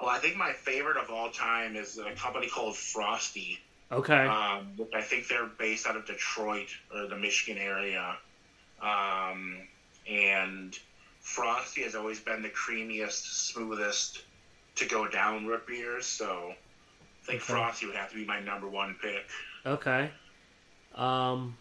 Well, 0.00 0.10
I 0.10 0.18
think 0.18 0.36
my 0.36 0.52
favorite 0.52 0.98
of 0.98 1.10
all 1.10 1.30
time 1.30 1.74
is 1.74 1.96
a 1.98 2.12
company 2.12 2.48
called 2.48 2.76
Frostie. 2.76 3.60
Okay. 3.90 4.26
Um, 4.26 4.68
I 4.94 5.00
think 5.00 5.26
they're 5.28 5.46
based 5.46 5.86
out 5.86 5.96
of 5.96 6.04
Detroit 6.06 6.68
or 6.94 7.06
the 7.06 7.16
Michigan 7.16 7.56
area. 7.62 8.16
Um, 8.82 9.56
and 10.06 10.78
Frostie 11.22 11.82
has 11.84 11.94
always 11.94 12.20
been 12.20 12.42
the 12.42 12.50
creamiest, 12.50 13.52
smoothest 13.52 14.22
to 14.74 14.84
go 14.86 15.08
down 15.08 15.46
root 15.46 15.66
beers. 15.66 16.04
So 16.04 16.52
I 17.26 17.32
think 17.32 17.42
Okay. 17.42 17.52
Frostie 17.52 17.86
would 17.86 17.96
have 17.96 18.10
to 18.10 18.14
be 18.16 18.24
my 18.24 18.38
number 18.40 18.68
one 18.68 18.96
pick. 19.02 19.26
Okay. 19.64 20.10
Um, 20.94 21.56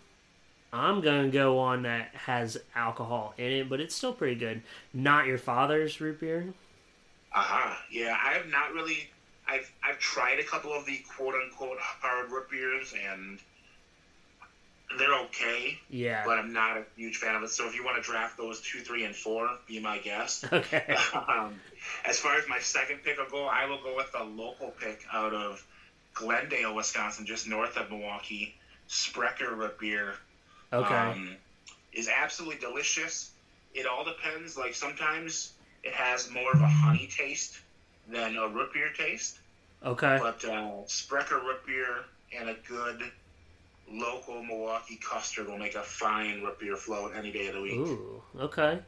I'm 0.72 1.02
gonna 1.02 1.30
go 1.30 1.58
on 1.58 1.84
that 1.84 2.10
has 2.14 2.58
alcohol 2.76 3.34
in 3.38 3.52
it, 3.52 3.70
but 3.70 3.80
it's 3.80 3.96
still 3.96 4.14
pretty 4.14 4.36
good. 4.36 4.62
Not 4.94 5.26
your 5.26 5.38
father's 5.40 6.00
root 6.00 6.20
beer. 6.20 6.54
Uh 7.34 7.42
huh. 7.42 7.76
Yeah, 7.90 8.16
I 8.24 8.34
have 8.34 8.48
not 8.48 8.74
really. 8.74 9.10
I've 9.48 9.72
I've 9.84 10.00
tried 10.00 10.40
a 10.40 10.44
couple 10.44 10.72
of 10.74 10.86
the 10.86 11.00
quote 11.16 11.34
unquote 11.36 11.78
hard 11.80 12.32
root 12.32 12.50
beers 12.50 12.94
and 13.10 13.40
they're 14.98 15.14
okay, 15.26 15.80
Yeah. 15.90 16.24
but 16.26 16.38
I'm 16.38 16.54
not 16.54 16.78
a 16.78 16.84
huge 16.96 17.18
fan 17.18 17.36
of 17.36 17.44
it. 17.44 17.50
So 17.50 17.68
if 17.68 17.76
you 17.76 17.84
want 17.84 17.98
to 17.98 18.04
draft 18.04 18.38
those 18.38 18.62
two, 18.62 18.80
three, 18.80 19.04
and 19.04 19.16
four, 19.16 19.50
be 19.68 19.80
my 19.80 19.98
guest. 19.98 20.46
Okay. 20.54 20.96
um, 21.14 21.60
as 22.06 22.20
far 22.20 22.36
as 22.38 22.48
my 22.48 22.60
second 22.60 23.00
pick 23.04 23.18
will 23.18 23.30
go, 23.30 23.46
I 23.46 23.66
will 23.66 23.82
go 23.82 23.96
with 23.96 24.12
the 24.12 24.24
local 24.24 24.72
pick 24.80 25.04
out 25.12 25.34
of 25.34 25.66
Glendale, 26.14 26.74
Wisconsin, 26.76 27.26
just 27.26 27.48
north 27.48 27.78
of 27.78 27.90
Milwaukee. 27.90 28.56
Sprecher 28.88 29.54
root 29.56 29.78
beer 29.80 30.14
Okay. 30.72 30.94
um, 30.96 31.36
is 31.94 32.08
absolutely 32.08 32.60
delicious. 32.60 33.32
It 33.74 33.86
all 33.86 34.06
depends. 34.06 34.56
Like 34.58 34.76
sometimes 34.76 35.54
it 35.84 35.94
has 35.94 36.30
more 36.32 36.52
of 36.54 36.62
a 36.62 36.68
honey 36.68 37.08
taste 37.16 37.60
than 38.08 38.38
a 38.38 38.48
root 38.48 38.72
beer 38.74 38.90
taste, 38.96 39.40
okay. 39.84 40.18
but 40.22 40.46
uh, 40.46 40.86
Sprecher 40.86 41.40
root 41.40 41.66
beer 41.66 42.06
and 42.38 42.50
a 42.50 42.56
good 42.68 43.12
local 43.92 44.44
Milwaukee 44.44 44.98
custard 44.98 45.48
will 45.48 45.58
make 45.58 45.76
a 45.76 45.82
fine 45.82 46.42
root 46.42 46.60
beer 46.60 46.76
float 46.76 47.14
any 47.16 47.32
day 47.32 47.48
of 47.48 47.56
the 47.56 47.62
week. 47.62 47.74
Ooh. 47.74 48.22
Okay. 48.40 48.80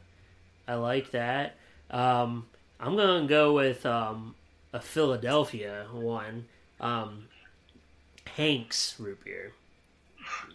I 0.66 0.74
like 0.74 1.10
that. 1.12 1.56
Um, 1.90 2.46
I'm 2.80 2.96
gonna 2.96 3.26
go 3.26 3.54
with 3.54 3.86
um 3.86 4.34
a 4.72 4.80
Philadelphia 4.80 5.86
one. 5.92 6.46
Um, 6.80 7.28
Hank's 8.36 8.94
root 8.98 9.24
beer. 9.24 9.52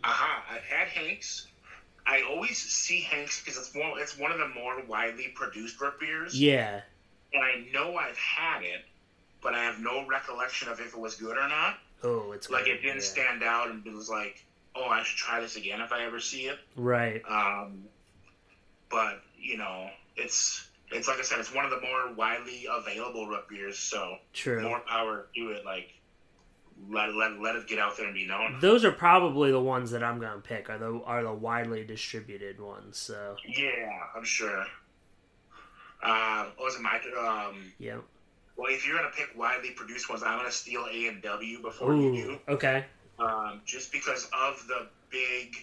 Aha! 0.04 0.44
I've 0.52 0.64
had 0.64 0.88
Hanks. 0.88 1.48
I 2.06 2.22
always 2.30 2.58
see 2.58 3.02
Hanks 3.02 3.41
because 3.41 3.58
it's 3.58 3.74
one. 3.74 3.94
It's 3.98 4.18
one 4.18 4.32
of 4.32 4.38
the 4.38 4.48
more 4.50 4.82
widely 4.88 5.30
produced 5.36 5.80
root 5.82 6.00
beers. 6.00 6.39
Yeah. 6.39 6.82
And 7.34 7.44
I 7.44 7.66
know 7.74 7.96
I've 7.96 8.18
had 8.18 8.62
it, 8.62 8.86
but 9.41 9.56
I 9.56 9.64
have 9.64 9.80
no 9.80 10.06
recollection 10.06 10.70
of 10.70 10.80
if 10.80 10.94
it 10.94 11.00
was 11.00 11.16
good 11.16 11.38
or 11.38 11.48
not. 11.48 11.78
Oh, 12.04 12.32
it's 12.34 12.49
Like 12.49 12.68
it 12.68 12.82
didn't 12.82 12.97
yeah. 12.97 13.01
stand 13.01 13.43
out, 13.43 13.70
and 13.70 13.86
it 13.86 13.93
was 13.93 14.10
like, 14.10 14.43
oh, 14.76 14.86
I 14.86 15.04
should 15.04 15.18
try 15.18 15.39
this 15.39 15.56
again 15.56 15.82
if 15.82 15.91
I 15.91 16.04
ever 16.06 16.20
see 16.20 16.47
it. 16.47 16.60
Right. 16.76 17.22
Um, 17.30 17.86
but 18.89 19.22
you 19.39 19.58
know, 19.58 19.89
it's 20.16 20.68
it's 20.91 21.08
like 21.08 21.20
I 21.20 21.24
said, 21.24 21.39
it's 21.39 21.54
one 21.54 21.66
of 21.66 21.72
the 21.72 21.82
more 21.82 22.14
widely 22.16 22.68
available 22.72 23.28
root 23.28 23.47
beers. 23.49 23.78
So 23.80 24.18
True. 24.34 24.62
more 24.62 24.80
power 24.82 25.28
to 25.36 25.51
it. 25.51 25.66
Like 25.66 25.93
let 26.89 27.14
let 27.16 27.39
let 27.39 27.56
it 27.56 27.68
get 27.68 27.80
out 27.80 27.95
there 27.97 28.06
and 28.06 28.14
be 28.16 28.26
known. 28.26 28.58
Those 28.60 28.84
are 28.84 28.91
probably 28.91 29.51
the 29.51 29.60
ones 29.62 29.91
that 29.91 30.04
I'm 30.04 30.20
gonna 30.20 30.41
pick. 30.41 30.70
Are 30.70 30.78
the 30.78 31.01
are 31.06 31.24
the 31.24 31.34
widely 31.34 31.84
distributed 31.86 32.60
ones. 32.60 32.97
So 32.97 33.36
Yeah, 33.47 33.99
I'm 34.16 34.24
sure. 34.26 34.66
Uh, 36.01 36.47
was 36.60 36.76
it 36.76 36.82
my 36.82 36.99
um? 37.18 37.72
yeah. 37.80 37.97
Well, 38.64 38.72
if 38.72 38.88
you're 38.88 38.95
gonna 38.95 39.09
pick 39.14 39.38
widely 39.38 39.72
produced 39.72 40.09
ones, 40.09 40.24
I'm 40.24 40.38
gonna 40.38 40.49
steal 40.49 40.86
A 40.89 41.07
and 41.07 41.22
W 41.22 41.61
before 41.61 41.95
you 41.95 42.14
do. 42.16 42.39
Okay. 42.47 42.86
um, 43.20 43.59
just 43.66 43.91
because 43.91 44.30
of 44.32 44.66
the 44.70 44.88
big. 45.09 45.57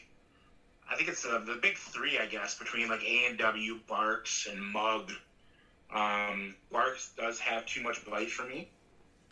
I 0.87 0.97
think 0.97 1.09
it's 1.09 1.23
the, 1.23 1.43
the 1.47 1.59
big 1.63 1.79
three, 1.79 2.19
I 2.19 2.27
guess, 2.27 2.57
between 2.57 2.89
like 2.89 3.03
A 3.03 3.25
and 3.27 3.39
W, 3.39 3.79
Barq's, 3.89 4.47
and 4.51 4.61
Mug. 4.63 5.13
Um, 5.91 6.55
Barq's 6.71 7.13
does 7.17 7.39
have 7.39 7.65
too 7.65 7.81
much 7.81 8.05
bite 8.05 8.31
for 8.31 8.45
me. 8.45 8.69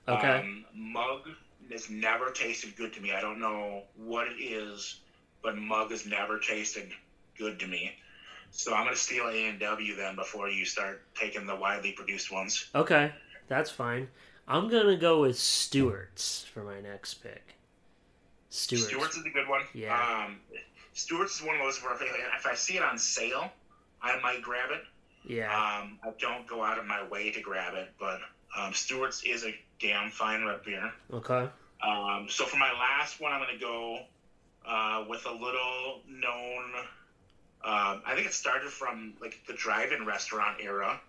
Okay. 0.09 0.39
Um, 0.39 0.65
Mug 0.75 1.29
has 1.71 1.91
never 1.91 2.31
tasted 2.31 2.75
good 2.75 2.95
to 2.95 3.03
me. 3.03 3.13
I 3.13 3.21
don't 3.21 3.39
know 3.39 3.83
what 3.97 4.29
it 4.29 4.41
is, 4.43 5.01
but 5.43 5.59
Mug 5.59 5.91
has 5.91 6.07
never 6.07 6.39
tasted 6.39 6.91
good 7.37 7.59
to 7.59 7.67
me. 7.67 7.93
So 8.51 8.73
I'm 8.73 8.85
gonna 8.85 8.97
steal 8.97 9.27
A 9.27 9.49
and 9.49 9.61
W 9.61 9.95
then 9.95 10.17
before 10.17 10.49
you 10.49 10.65
start 10.65 11.03
taking 11.15 11.45
the 11.45 11.55
widely 11.55 11.93
produced 11.93 12.33
ones. 12.33 12.71
Okay. 12.75 13.13
That's 13.49 13.71
fine. 13.71 14.09
I'm 14.47 14.69
gonna 14.69 14.97
go 14.97 15.23
with 15.23 15.39
Stewart's 15.39 16.45
for 16.45 16.63
my 16.63 16.81
next 16.81 17.15
pick. 17.15 17.57
Stewart's. 18.51 18.89
Stewart's 18.89 19.17
is 19.17 19.27
a 19.27 19.31
good 19.31 19.49
one. 19.49 19.63
Yeah. 19.75 20.27
Um, 20.27 20.39
Stewart's 20.95 21.41
is 21.41 21.47
one 21.47 21.57
of 21.57 21.63
those 21.63 21.83
where 21.83 21.95
if 21.95 22.03
I, 22.03 22.37
if 22.37 22.47
I 22.47 22.55
see 22.55 22.77
it 22.77 22.83
on 22.83 22.99
sale, 22.99 23.51
I 24.03 24.19
might 24.21 24.43
grab 24.43 24.71
it. 24.71 24.83
Yeah. 25.25 25.53
Um, 25.53 25.99
I 26.03 26.13
don't 26.19 26.47
go 26.47 26.63
out 26.63 26.79
of 26.79 26.87
my 26.87 27.07
way 27.09 27.31
to 27.31 27.41
grab 27.41 27.75
it, 27.75 27.91
but 28.01 28.21
um, 28.57 28.73
Stewart's 28.73 29.23
is 29.25 29.45
a 29.45 29.55
damn 29.79 30.11
fine 30.11 30.45
red 30.45 30.65
beer. 30.65 30.91
Okay. 31.13 31.49
Um, 31.87 32.27
so 32.29 32.45
for 32.45 32.57
my 32.57 32.73
last 32.73 33.21
one, 33.21 33.33
I'm 33.33 33.41
going 33.41 33.57
to 33.57 33.65
go 33.65 33.99
uh, 34.67 35.05
with 35.09 35.27
a 35.27 35.33
little 35.33 36.01
known. 36.09 36.75
Um, 37.65 38.03
I 38.07 38.13
think 38.15 38.27
it 38.27 38.33
started 38.33 38.71
from 38.71 39.15
like 39.21 39.41
the 39.47 39.53
drive-in 39.53 40.07
restaurant 40.07 40.59
era. 40.63 41.01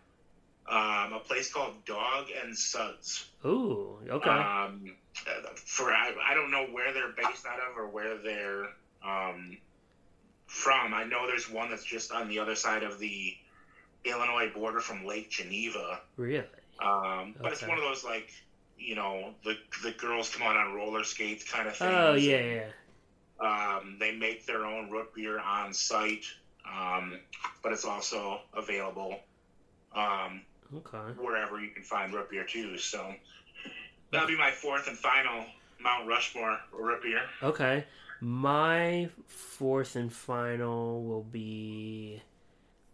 Um, 0.70 1.13
a 1.13 1.20
place 1.20 1.51
called 1.51 1.84
Dog 1.86 2.28
and 2.43 2.55
Suds. 2.55 3.26
Ooh. 3.43 3.97
Okay. 4.07 4.30
Um, 4.30 4.95
for 5.65 5.91
I, 5.91 6.13
I 6.30 6.36
don't 6.36 6.51
know 6.51 6.67
where 6.72 6.93
they're 6.93 7.11
based 7.11 7.45
out 7.45 7.57
of 7.59 7.76
or 7.76 7.88
where 7.88 8.17
they're 8.17 8.65
um, 9.03 9.57
from. 10.45 10.93
I 10.93 11.05
know 11.05 11.26
there's 11.26 11.49
one 11.49 11.70
that's 11.70 11.84
just 11.84 12.11
on 12.11 12.28
the 12.28 12.38
other 12.38 12.55
side 12.55 12.84
of 12.84 12.99
the 12.99 13.34
Illinois 14.05 14.51
border 14.53 14.80
from 14.80 15.05
Lake 15.05 15.32
Geneva. 15.32 16.01
really? 16.17 16.45
Um, 16.80 17.36
but 17.41 17.51
it's 17.51 17.61
one 17.61 17.78
of 17.78 17.84
those 17.84 18.03
like 18.03 18.32
you 18.78 18.95
know 18.95 19.34
the 19.43 19.55
the 19.84 19.91
girls 19.91 20.30
come 20.34 20.47
out 20.47 20.55
on 20.55 20.74
roller 20.74 21.03
skates 21.03 21.49
kind 21.49 21.67
of 21.67 21.76
thing. 21.76 21.89
Oh 21.89 22.13
yeah, 22.13 22.41
yeah. 22.41 22.65
Um, 23.41 23.97
they 23.99 24.15
make 24.15 24.45
their 24.45 24.65
own 24.65 24.91
root 24.91 25.13
beer 25.15 25.39
on 25.39 25.74
site, 25.74 26.26
um, 26.65 27.20
but 27.63 27.72
it's 27.72 27.86
also 27.86 28.39
available 28.53 29.20
um, 29.95 30.41
Okay. 30.78 30.97
wherever 31.20 31.59
you 31.59 31.70
can 31.70 31.84
find 31.84 32.13
root 32.13 32.30
beer 32.30 32.43
too. 32.43 32.78
So 32.78 33.13
that'll 34.11 34.28
be 34.28 34.38
my 34.38 34.51
fourth 34.51 34.88
and 34.88 34.97
final 34.97 35.45
Mount 35.82 36.07
Rushmore 36.07 36.59
root 36.72 37.01
beer. 37.01 37.22
Okay. 37.41 37.86
My 38.22 39.09
fourth 39.28 39.95
and 39.95 40.11
final 40.11 41.03
will 41.03 41.24
be 41.24 42.22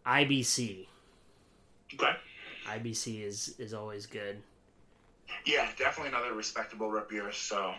IBC. 0.05 0.85
Okay. 1.95 2.11
IBC 2.67 3.23
is 3.23 3.55
is 3.59 3.73
always 3.73 4.05
good. 4.05 4.41
Yeah, 5.45 5.67
definitely 5.77 6.09
another 6.09 6.33
respectable 6.33 6.89
root 6.89 7.09
beer. 7.09 7.31
So 7.31 7.73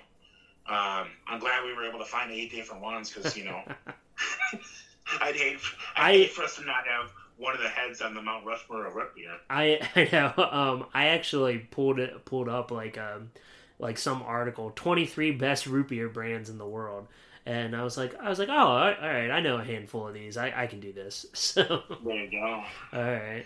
um, 0.68 1.06
I'm 1.28 1.38
glad 1.38 1.64
we 1.64 1.72
were 1.74 1.84
able 1.88 2.00
to 2.00 2.04
find 2.04 2.30
eight 2.32 2.50
different 2.50 2.82
ones 2.82 3.10
because 3.12 3.36
you 3.36 3.44
know 3.44 3.62
I'd 5.20 5.36
hate 5.36 5.58
I'd 5.96 6.02
I- 6.02 6.12
hate 6.12 6.32
for 6.32 6.42
us 6.42 6.56
to 6.56 6.64
not 6.64 6.86
have 6.86 7.10
one 7.38 7.54
of 7.54 7.60
the 7.62 7.68
heads 7.68 8.00
on 8.00 8.14
the 8.14 8.22
Mount 8.22 8.46
Rushmore 8.46 8.86
of 8.86 8.94
root. 8.94 9.10
I 9.50 9.80
I 9.96 10.08
know. 10.12 10.44
Um, 10.50 10.86
I 10.94 11.08
actually 11.08 11.58
pulled 11.58 11.98
it 11.98 12.24
pulled 12.24 12.48
up 12.48 12.70
like 12.70 12.98
um 12.98 13.30
like 13.78 13.98
some 13.98 14.22
article, 14.22 14.72
twenty 14.74 15.06
three 15.06 15.30
best 15.32 15.66
root 15.66 15.88
beer 15.88 16.08
brands 16.08 16.48
in 16.50 16.58
the 16.58 16.66
world, 16.66 17.08
and 17.44 17.76
I 17.76 17.82
was 17.84 17.96
like 17.96 18.14
I 18.20 18.28
was 18.28 18.38
like 18.38 18.48
oh 18.48 18.52
all 18.52 18.78
right, 18.78 18.98
all 18.98 19.08
right 19.08 19.30
I 19.30 19.40
know 19.40 19.56
a 19.58 19.64
handful 19.64 20.08
of 20.08 20.14
these 20.14 20.36
I 20.36 20.52
I 20.62 20.66
can 20.66 20.80
do 20.80 20.92
this 20.92 21.26
so 21.34 21.82
There 22.04 22.16
you 22.24 22.30
go. 22.30 22.64
all 22.92 23.02
right. 23.02 23.44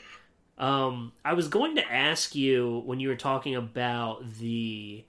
Um, 0.59 1.12
I 1.24 1.32
was 1.32 1.49
going 1.49 1.76
to 1.76 1.93
ask 1.93 2.34
you 2.34 2.82
when 2.84 3.01
you 3.01 3.09
were 3.09 3.16
talking 3.16 3.57
about 3.57 4.30
the. 4.38 5.05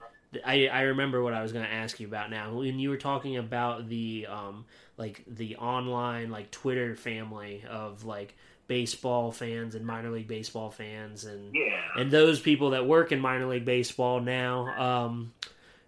I, 0.46 0.66
I 0.68 0.80
remember 0.82 1.22
what 1.22 1.34
I 1.34 1.42
was 1.42 1.52
going 1.52 1.66
to 1.66 1.70
ask 1.70 2.00
you 2.00 2.06
about 2.06 2.30
now. 2.30 2.54
When 2.54 2.78
you 2.78 2.88
were 2.88 2.96
talking 2.96 3.36
about 3.36 3.88
the 3.90 4.26
um 4.30 4.64
like 4.96 5.22
the 5.26 5.56
online 5.56 6.30
like 6.30 6.50
Twitter 6.50 6.96
family 6.96 7.64
of 7.68 8.04
like 8.04 8.34
baseball 8.76 9.30
fans 9.30 9.74
and 9.74 9.84
minor 9.84 10.10
league 10.10 10.26
baseball 10.28 10.70
fans 10.70 11.26
and 11.26 11.54
Yeah. 11.54 11.78
and 11.98 12.10
those 12.10 12.40
people 12.40 12.70
that 12.70 12.86
work 12.86 13.12
in 13.12 13.20
minor 13.20 13.46
league 13.46 13.66
baseball 13.66 14.18
now. 14.18 14.66
Um, 14.80 15.34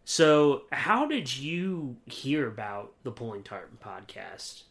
so 0.05 0.65
how 0.71 1.07
did 1.07 1.35
you 1.35 1.97
hear 2.05 2.47
about 2.47 2.93
the 3.03 3.11
Pulling 3.11 3.43
Tarp 3.43 3.71
podcast? 3.83 4.65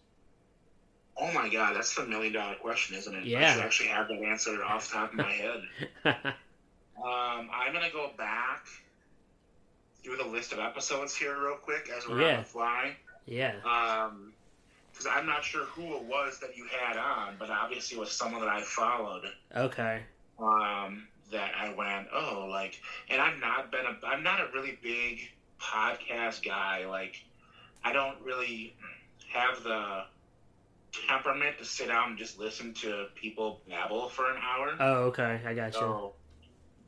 Oh 1.18 1.32
my 1.34 1.50
god, 1.50 1.76
that's 1.76 1.96
the 1.96 2.06
million 2.06 2.34
dollar 2.34 2.54
question, 2.56 2.96
isn't 2.98 3.16
it? 3.16 3.22
I 3.22 3.24
Yeah. 3.24 3.54
should 3.56 3.64
actually 3.64 3.90
have 3.90 4.08
that 4.10 4.22
answer 4.22 4.64
off 4.64 4.88
the 4.88 4.94
top 4.94 5.10
of 5.10 5.16
my 5.18 5.32
head. 5.32 5.64
Um, 6.96 7.50
I'm 7.52 7.74
gonna 7.74 7.90
go 7.92 8.12
back 8.18 8.66
through 10.04 10.18
the 10.18 10.26
list 10.26 10.54
of 10.54 10.60
episodes 10.60 11.16
here 11.16 11.36
real 11.44 11.56
quick 11.56 11.90
as 11.90 12.08
we're 12.08 12.22
Yeah. 12.22 12.34
on 12.34 12.38
the 12.38 12.44
fly. 12.46 12.96
yeah. 13.26 13.56
Um, 13.66 14.32
because 14.94 15.08
I'm 15.12 15.26
not 15.26 15.44
sure 15.44 15.66
who 15.66 15.96
it 15.96 16.04
was 16.04 16.40
that 16.40 16.56
you 16.56 16.66
had 16.66 16.98
on, 16.98 17.36
but 17.40 17.50
obviously 17.50 17.98
it 17.98 18.00
was 18.00 18.12
someone 18.12 18.42
that 18.42 18.50
I 18.50 18.62
followed. 18.62 19.26
Okay. 19.56 20.04
Um, 20.40 21.08
that 21.32 21.52
I 21.58 21.74
went, 21.74 22.08
oh, 22.14 22.48
like, 22.50 22.80
and 23.10 23.20
I've 23.22 23.40
not 23.40 23.72
been 23.72 23.86
a, 23.86 24.06
I'm 24.06 24.24
not 24.24 24.40
a 24.40 24.48
really 24.54 24.78
big 24.82 25.30
podcast 25.60 26.46
guy. 26.46 26.86
Like, 26.86 27.24
I 27.84 27.92
don't 27.92 28.22
really 28.24 28.76
have 29.34 29.64
the 29.64 30.04
temperament 31.08 31.58
to 31.58 31.66
sit 31.66 31.88
down 31.88 32.12
and 32.12 32.18
just 32.18 32.40
listen 32.40 32.74
to 32.76 33.08
people 33.16 33.62
babble 33.68 34.10
for 34.10 34.30
an 34.30 34.38
hour. 34.42 34.76
Oh, 34.80 34.94
okay. 35.06 35.42
I 35.46 35.54
got 35.54 35.74
you. 35.74 35.80
So 35.80 36.14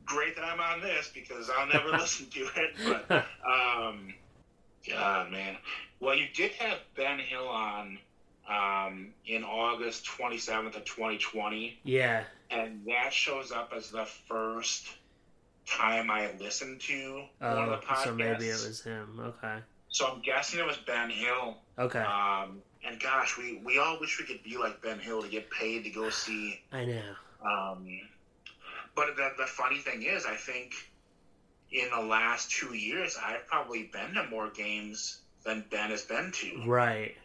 great 0.04 0.36
that 0.36 0.44
I'm 0.44 0.60
on 0.60 0.80
this 0.80 1.10
because 1.12 1.50
I'll 1.50 1.66
never 1.66 1.90
listen 1.98 2.26
to 2.26 2.48
it. 2.56 2.76
But 2.86 3.24
um, 3.44 4.14
God, 4.88 5.30
man. 5.30 5.56
Well, 6.00 6.14
you 6.14 6.26
did 6.34 6.52
have 6.52 6.78
Ben 6.94 7.18
Hill 7.18 7.48
on 7.48 7.98
um, 8.48 9.08
in 9.26 9.42
August 9.44 10.06
27th 10.06 10.76
of 10.76 10.84
2020, 10.84 11.80
Yeah. 11.84 12.24
and 12.50 12.84
that 12.86 13.12
shows 13.12 13.50
up 13.50 13.72
as 13.74 13.90
the 13.90 14.04
first 14.04 14.86
time 15.66 16.10
I 16.10 16.30
listened 16.38 16.80
to 16.82 17.24
one 17.38 17.50
of 17.50 17.68
Oh, 17.68 17.70
the 17.72 17.76
podcasts. 17.78 18.04
so 18.04 18.14
maybe 18.14 18.46
it 18.46 18.52
was 18.66 18.82
him. 18.82 19.18
Okay. 19.20 19.58
So 19.88 20.06
I'm 20.06 20.20
guessing 20.22 20.60
it 20.60 20.66
was 20.66 20.76
Ben 20.76 21.10
Hill. 21.10 21.56
Okay. 21.78 21.98
Um, 22.00 22.58
and 22.86 23.00
gosh, 23.00 23.36
we, 23.36 23.60
we 23.64 23.78
all 23.78 23.98
wish 23.98 24.20
we 24.20 24.26
could 24.26 24.42
be 24.44 24.56
like 24.58 24.80
Ben 24.82 25.00
Hill 25.00 25.22
to 25.22 25.28
get 25.28 25.50
paid 25.50 25.82
to 25.84 25.90
go 25.90 26.10
see 26.10 26.60
I 26.72 26.84
know. 26.84 27.02
Um, 27.44 28.00
but 28.94 29.16
the, 29.16 29.30
the 29.38 29.46
funny 29.46 29.78
thing 29.78 30.02
is, 30.04 30.24
I 30.24 30.36
think 30.36 30.72
in 31.72 31.88
the 31.90 32.00
last 32.02 32.50
two 32.50 32.74
years, 32.74 33.16
I've 33.20 33.46
probably 33.48 33.90
been 33.92 34.14
to 34.14 34.28
more 34.30 34.50
games 34.50 35.22
than 35.46 35.64
Ben 35.70 35.90
has 35.90 36.02
been 36.02 36.32
to, 36.32 36.62
Right. 36.66 37.16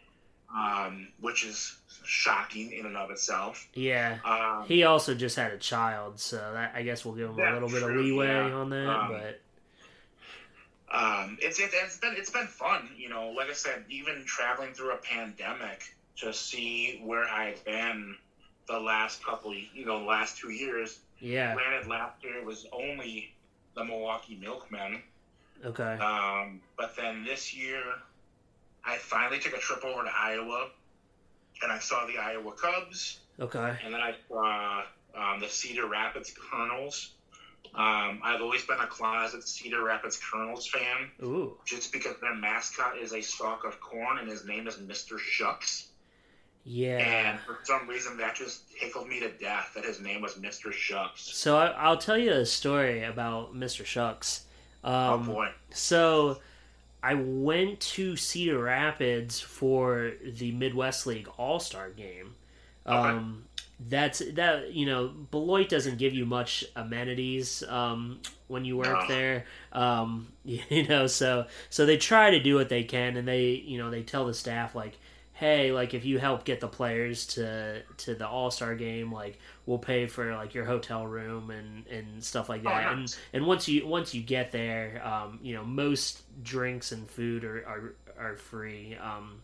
um, 0.56 1.08
which 1.20 1.44
is 1.44 1.76
shocking 2.04 2.72
in 2.72 2.86
and 2.86 2.96
of 2.96 3.10
itself. 3.10 3.66
Yeah. 3.74 4.18
Um, 4.24 4.66
He 4.66 4.84
also 4.84 5.14
just 5.14 5.36
had 5.36 5.52
a 5.52 5.58
child, 5.58 6.18
so 6.20 6.36
that 6.54 6.72
I 6.74 6.82
guess 6.82 7.04
we'll 7.04 7.14
give 7.14 7.30
him 7.30 7.38
a 7.38 7.52
little 7.54 7.68
bit 7.68 7.82
of 7.82 7.90
leeway 7.90 8.28
yeah. 8.28 8.52
on 8.54 8.70
that. 8.70 8.88
Um, 8.88 9.08
but 9.12 9.40
um, 10.90 11.38
it's 11.40 11.58
it, 11.58 11.70
it's 11.72 11.96
been 11.98 12.14
it's 12.16 12.30
been 12.30 12.46
fun, 12.46 12.88
you 12.96 13.08
know. 13.08 13.30
Like 13.30 13.48
I 13.48 13.54
said, 13.54 13.84
even 13.88 14.24
traveling 14.26 14.72
through 14.74 14.92
a 14.92 14.98
pandemic 14.98 15.94
to 16.18 16.32
see 16.32 17.00
where 17.04 17.24
I've 17.28 17.64
been 17.64 18.16
the 18.68 18.78
last 18.78 19.24
couple, 19.24 19.54
you 19.54 19.84
know, 19.86 20.04
last 20.04 20.36
two 20.38 20.50
years. 20.50 21.00
yeah. 21.18 21.54
Granted, 21.54 21.88
last 21.88 22.22
year 22.22 22.44
was 22.44 22.66
only 22.72 23.32
the 23.74 23.84
Milwaukee 23.84 24.36
Milkmen. 24.40 25.02
Okay. 25.64 25.82
Um, 25.98 26.60
but 26.76 26.94
then 26.96 27.24
this 27.24 27.54
year, 27.54 27.82
I 28.84 28.96
finally 28.96 29.38
took 29.38 29.54
a 29.54 29.58
trip 29.58 29.84
over 29.84 30.02
to 30.02 30.10
Iowa, 30.10 30.68
and 31.62 31.70
I 31.72 31.78
saw 31.78 32.06
the 32.06 32.18
Iowa 32.18 32.52
Cubs, 32.52 33.20
Okay. 33.40 33.76
and 33.84 33.94
then 33.94 34.00
I 34.00 34.14
saw 34.28 34.82
um, 35.14 35.40
the 35.40 35.48
Cedar 35.48 35.86
Rapids 35.86 36.32
Kernels. 36.50 37.10
Um, 37.74 38.20
I've 38.22 38.42
always 38.42 38.64
been 38.66 38.80
a 38.80 38.86
closet 38.86 39.46
Cedar 39.48 39.82
Rapids 39.82 40.18
Kernels 40.18 40.66
fan, 40.68 41.10
Ooh. 41.22 41.56
just 41.64 41.92
because 41.92 42.16
their 42.20 42.34
mascot 42.34 42.98
is 42.98 43.12
a 43.14 43.20
stalk 43.22 43.64
of 43.64 43.80
corn, 43.80 44.18
and 44.18 44.28
his 44.28 44.44
name 44.44 44.66
is 44.68 44.78
Mister 44.78 45.18
Shucks. 45.18 45.88
Yeah. 46.64 46.98
And 46.98 47.40
for 47.40 47.58
some 47.64 47.88
reason, 47.88 48.16
that 48.18 48.36
just 48.36 48.70
tickled 48.78 49.08
me 49.08 49.18
to 49.20 49.30
death 49.30 49.72
that 49.74 49.84
his 49.84 50.00
name 50.00 50.20
was 50.22 50.36
Mister 50.38 50.70
Shucks. 50.70 51.22
So 51.22 51.56
I, 51.56 51.68
I'll 51.68 51.96
tell 51.96 52.18
you 52.18 52.32
a 52.32 52.44
story 52.46 53.04
about 53.04 53.54
Mr. 53.54 53.84
Shucks. 53.84 54.44
oh 54.84 55.14
Um, 55.14 55.26
boy! 55.26 55.48
So 55.70 56.40
I 57.02 57.14
went 57.14 57.80
to 57.80 58.16
Cedar 58.16 58.58
Rapids 58.62 59.40
for 59.40 60.12
the 60.24 60.52
Midwest 60.52 61.06
League 61.06 61.28
All 61.38 61.58
Star 61.60 61.90
game. 61.90 62.34
Okay. 62.86 62.96
Um, 62.96 63.44
that's 63.88 64.20
that 64.34 64.72
you 64.72 64.86
know 64.86 65.08
Beloit 65.08 65.68
doesn't 65.68 65.98
give 65.98 66.14
you 66.14 66.24
much 66.24 66.64
amenities 66.76 67.64
um, 67.68 68.20
when 68.46 68.64
you 68.64 68.76
work 68.76 69.08
No. 69.08 69.08
there. 69.08 69.44
Um, 69.72 70.28
you 70.44 70.86
know, 70.88 71.06
so 71.06 71.46
so 71.70 71.86
they 71.86 71.96
try 71.96 72.30
to 72.30 72.40
do 72.40 72.54
what 72.54 72.68
they 72.68 72.84
can, 72.84 73.16
and 73.16 73.26
they 73.26 73.50
you 73.50 73.78
know 73.78 73.90
they 73.90 74.02
tell 74.02 74.26
the 74.26 74.34
staff 74.34 74.74
like, 74.74 74.98
hey, 75.42 75.72
like 75.72 75.92
if 75.92 76.04
you 76.04 76.18
help 76.20 76.44
get 76.44 76.60
the 76.60 76.68
players 76.68 77.26
to 77.26 77.82
to 77.98 78.14
the 78.14 78.26
All 78.28 78.50
Star 78.52 78.76
game, 78.76 79.10
like 79.12 79.38
we'll 79.66 79.78
pay 79.78 80.06
for 80.06 80.34
like 80.36 80.54
your 80.54 80.64
hotel 80.64 81.04
room 81.04 81.50
and 81.50 81.84
and 81.88 82.22
stuff 82.22 82.48
like 82.48 82.60
Oh, 82.64 82.70
that. 82.70 82.96
nice. 82.96 83.18
And 83.32 83.40
and 83.42 83.46
once 83.46 83.66
you 83.68 83.84
once 83.86 84.14
you 84.14 84.22
get 84.22 84.52
there, 84.52 85.02
um, 85.04 85.40
you 85.42 85.54
know 85.54 85.64
most 85.64 86.22
drinks 86.44 86.92
and 86.92 87.08
food 87.10 87.44
are 87.44 87.58
are, 87.66 87.94
are 88.18 88.36
free. 88.36 88.96
Um, 89.02 89.40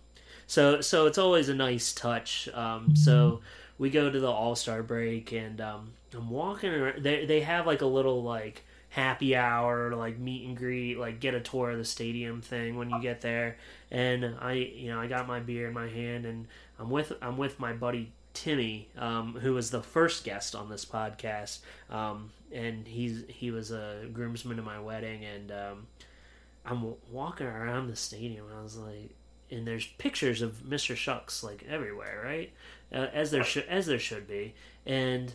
so 0.46 0.80
so 0.80 1.06
it's 1.06 1.18
always 1.18 1.48
a 1.48 1.54
nice 1.54 1.92
touch. 1.92 2.48
Um, 2.54 2.94
so 2.94 3.40
we 3.78 3.90
go 3.90 4.08
to 4.10 4.20
the 4.20 4.30
All 4.30 4.54
Star 4.54 4.82
break 4.84 5.32
and 5.32 5.60
um, 5.60 5.92
I'm 6.14 6.30
walking 6.30 6.70
around. 6.70 7.02
They 7.02 7.26
they 7.26 7.40
have 7.40 7.66
like 7.66 7.82
a 7.82 7.86
little 7.86 8.22
like 8.22 8.64
happy 8.90 9.36
hour, 9.36 9.94
like 9.94 10.18
meet 10.18 10.46
and 10.46 10.56
greet, 10.56 10.98
like 10.98 11.20
get 11.20 11.34
a 11.34 11.40
tour 11.40 11.70
of 11.70 11.78
the 11.78 11.84
stadium 11.84 12.40
thing 12.40 12.76
when 12.76 12.90
you 12.90 13.00
get 13.00 13.20
there. 13.20 13.56
And 13.90 14.36
I 14.40 14.52
you 14.52 14.88
know 14.88 15.00
I 15.00 15.06
got 15.06 15.26
my 15.26 15.40
beer 15.40 15.68
in 15.68 15.74
my 15.74 15.88
hand 15.88 16.26
and 16.26 16.46
I'm 16.78 16.90
with 16.90 17.12
I'm 17.20 17.36
with 17.36 17.58
my 17.58 17.72
buddy 17.72 18.12
Timmy, 18.34 18.88
um, 18.96 19.34
who 19.40 19.54
was 19.54 19.70
the 19.70 19.82
first 19.82 20.22
guest 20.22 20.54
on 20.54 20.68
this 20.68 20.84
podcast, 20.84 21.58
um, 21.90 22.30
and 22.52 22.86
he's 22.86 23.24
he 23.26 23.50
was 23.50 23.72
a 23.72 24.06
groomsman 24.12 24.58
at 24.60 24.64
my 24.64 24.78
wedding, 24.78 25.24
and 25.24 25.50
um, 25.50 25.86
I'm 26.64 26.94
walking 27.10 27.48
around 27.48 27.88
the 27.88 27.96
stadium. 27.96 28.46
And 28.46 28.56
I 28.56 28.62
was 28.62 28.76
like, 28.76 29.10
and 29.50 29.66
there's 29.66 29.86
pictures 29.86 30.40
of 30.40 30.62
Mr. 30.68 30.94
Shucks 30.94 31.42
like 31.42 31.64
everywhere, 31.68 32.22
right? 32.24 32.52
Uh, 32.92 33.08
as 33.12 33.32
there 33.32 33.42
should 33.42 33.66
as 33.66 33.86
there 33.86 33.98
should 33.98 34.28
be. 34.28 34.54
And 34.86 35.34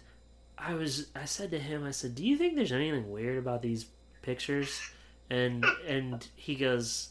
I 0.57 0.73
was 0.75 1.07
I 1.15 1.25
said 1.25 1.51
to 1.51 1.59
him, 1.59 1.83
I 1.83 1.91
said, 1.91 2.15
"Do 2.15 2.25
you 2.25 2.37
think 2.37 2.55
there's 2.55 2.71
anything 2.71 3.11
weird 3.11 3.37
about 3.37 3.61
these 3.61 3.85
pictures?" 4.21 4.81
And 5.29 5.65
and 5.87 6.27
he 6.35 6.55
goes, 6.55 7.09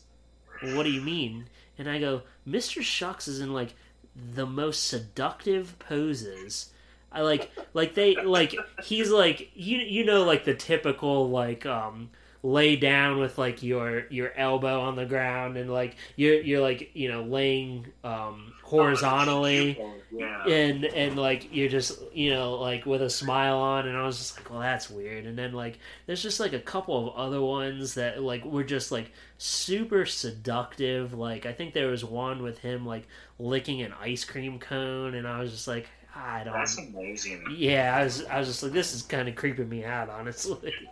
well, 0.62 0.76
"What 0.76 0.84
do 0.84 0.90
you 0.90 1.01
mean?" 1.01 1.47
And 1.78 1.88
I 1.88 1.99
go, 1.99 2.22
"Mr. 2.49 2.82
Shucks 2.82 3.28
is 3.28 3.40
in 3.40 3.53
like 3.53 3.74
the 4.14 4.47
most 4.47 4.86
seductive 4.86 5.78
poses." 5.78 6.70
I 7.11 7.22
like 7.22 7.51
like 7.74 7.95
they 7.95 8.16
like 8.16 8.55
he's 8.84 9.11
like 9.11 9.51
you 9.55 9.78
you 9.78 10.05
know 10.05 10.24
like 10.24 10.45
the 10.45 10.55
typical 10.55 11.28
like 11.28 11.66
um 11.66 12.11
lay 12.43 12.74
down 12.76 13.18
with 13.18 13.38
like 13.38 13.62
your 13.62 14.07
your 14.09 14.32
elbow 14.36 14.80
on 14.80 14.97
the 14.97 15.05
ground 15.05 15.57
and 15.57 15.70
like 15.70 15.97
you're 16.16 16.40
you're 16.40 16.61
like 16.61 16.90
you 16.95 17.11
know 17.11 17.22
laying 17.22 17.86
um 18.03 18.53
horizontally 18.78 19.78
Yeah. 20.10 20.44
and 20.46 20.84
and 20.84 21.16
like 21.16 21.54
you're 21.54 21.68
just 21.68 21.98
you 22.12 22.30
know 22.30 22.54
like 22.54 22.84
with 22.86 23.00
a 23.02 23.08
smile 23.10 23.56
on 23.58 23.86
and 23.88 23.96
i 23.96 24.04
was 24.04 24.18
just 24.18 24.36
like 24.36 24.50
well 24.50 24.60
that's 24.60 24.90
weird 24.90 25.24
and 25.26 25.38
then 25.38 25.52
like 25.52 25.78
there's 26.06 26.22
just 26.22 26.38
like 26.40 26.52
a 26.52 26.58
couple 26.60 27.08
of 27.08 27.14
other 27.16 27.40
ones 27.40 27.94
that 27.94 28.22
like 28.22 28.44
were 28.44 28.64
just 28.64 28.92
like 28.92 29.10
super 29.38 30.04
seductive 30.06 31.14
like 31.14 31.46
i 31.46 31.52
think 31.52 31.72
there 31.74 31.88
was 31.88 32.04
one 32.04 32.42
with 32.42 32.58
him 32.58 32.84
like 32.86 33.06
licking 33.38 33.82
an 33.82 33.92
ice 34.00 34.24
cream 34.24 34.58
cone 34.58 35.14
and 35.14 35.26
i 35.26 35.40
was 35.40 35.50
just 35.50 35.66
like 35.68 35.88
i 36.14 36.44
don't 36.44 36.52
That's 36.54 36.76
amazing. 36.78 37.44
yeah 37.56 37.96
i 37.96 38.04
was 38.04 38.24
i 38.26 38.38
was 38.38 38.48
just 38.48 38.62
like 38.62 38.72
this 38.72 38.94
is 38.94 39.02
kind 39.02 39.28
of 39.28 39.34
creeping 39.34 39.68
me 39.68 39.84
out 39.84 40.08
honestly 40.10 40.72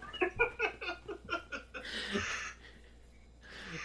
uh. 2.13 2.19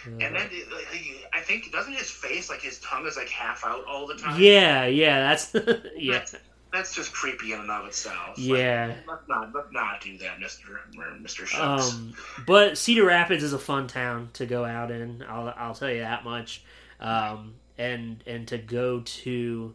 And 0.06 0.20
then 0.20 0.32
like, 0.34 0.86
he- 0.92 1.24
I 1.32 1.35
think 1.46 1.72
doesn't 1.72 1.92
his 1.94 2.10
face 2.10 2.50
like 2.50 2.60
his 2.60 2.78
tongue 2.80 3.06
is 3.06 3.16
like 3.16 3.28
half 3.28 3.64
out 3.64 3.84
all 3.86 4.06
the 4.06 4.14
time. 4.14 4.40
yeah 4.40 4.86
yeah 4.86 5.20
that's 5.20 5.54
yeah 5.96 6.12
That's, 6.18 6.34
that's 6.72 6.94
just 6.94 7.12
creepy 7.12 7.52
in 7.52 7.60
and 7.60 7.70
of 7.70 7.86
itself. 7.86 8.36
Like, 8.36 8.38
yeah 8.38 8.94
let's 9.08 9.28
not 9.28 9.54
let's 9.54 9.72
not 9.72 10.00
do 10.00 10.18
that, 10.18 10.40
Mister 10.40 10.80
Mister 11.20 11.46
Shucks. 11.46 11.92
Um, 11.92 12.12
but 12.46 12.76
Cedar 12.76 13.04
Rapids 13.06 13.42
is 13.42 13.52
a 13.52 13.58
fun 13.58 13.86
town 13.86 14.30
to 14.34 14.44
go 14.46 14.64
out 14.64 14.90
in. 14.90 15.24
I'll 15.28 15.54
I'll 15.56 15.74
tell 15.74 15.90
you 15.90 16.00
that 16.00 16.24
much. 16.24 16.62
Um, 17.00 17.54
and 17.78 18.22
and 18.26 18.48
to 18.48 18.58
go 18.58 19.00
to 19.00 19.74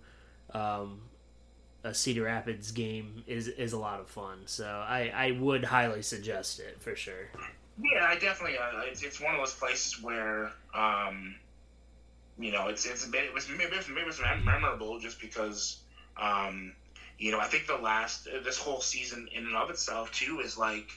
um, 0.53 1.01
a 1.83 1.93
Cedar 1.93 2.23
Rapids 2.23 2.71
game 2.71 3.23
is 3.25 3.47
is 3.47 3.73
a 3.73 3.79
lot 3.79 3.99
of 3.99 4.07
fun. 4.07 4.39
So 4.45 4.65
I 4.65 5.11
I 5.15 5.31
would 5.31 5.63
highly 5.63 6.01
suggest 6.03 6.59
it 6.59 6.77
for 6.81 6.95
sure. 6.95 7.29
Yeah, 7.81 8.05
I 8.05 8.15
definitely. 8.19 8.57
Uh, 8.57 8.81
it's, 8.85 9.01
it's 9.01 9.19
one 9.19 9.33
of 9.33 9.39
those 9.39 9.53
places 9.55 10.03
where, 10.03 10.51
um, 10.75 11.35
you 12.39 12.51
know, 12.51 12.67
it's 12.67 12.85
it's 12.85 13.05
a 13.05 13.09
bit. 13.09 13.25
It 13.25 13.33
was 13.33 13.47
maybe 13.49 13.75
it's, 13.75 13.87
maybe 13.87 14.07
it's 14.07 14.21
memorable 14.43 14.99
just 14.99 15.19
because, 15.19 15.77
um, 16.17 16.73
you 17.17 17.31
know, 17.31 17.39
I 17.39 17.47
think 17.47 17.67
the 17.67 17.75
last 17.75 18.27
this 18.43 18.57
whole 18.57 18.81
season 18.81 19.29
in 19.31 19.45
and 19.45 19.55
of 19.55 19.69
itself 19.69 20.11
too 20.11 20.39
is 20.39 20.57
like, 20.57 20.89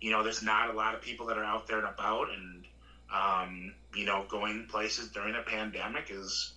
you 0.00 0.10
know, 0.10 0.22
there's 0.22 0.42
not 0.42 0.70
a 0.70 0.72
lot 0.72 0.94
of 0.94 1.02
people 1.02 1.26
that 1.26 1.38
are 1.38 1.44
out 1.44 1.66
there 1.66 1.78
and 1.78 1.86
about, 1.86 2.28
and 2.30 2.64
um, 3.12 3.74
you 3.94 4.04
know, 4.04 4.24
going 4.28 4.66
places 4.70 5.08
during 5.08 5.34
a 5.34 5.42
pandemic 5.42 6.06
is 6.10 6.52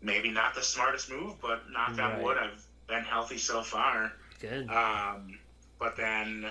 maybe 0.00 0.30
not 0.30 0.54
the 0.54 0.62
smartest 0.62 1.10
move, 1.10 1.40
but 1.40 1.70
knock 1.70 1.96
Right. 1.98 2.00
on 2.00 2.22
wood, 2.22 2.38
I've 2.38 2.64
been 2.86 3.04
healthy 3.04 3.38
so 3.38 3.62
far. 3.62 4.12
Good. 4.40 4.70
Um, 4.70 5.38
but 5.78 5.96
then 5.96 6.46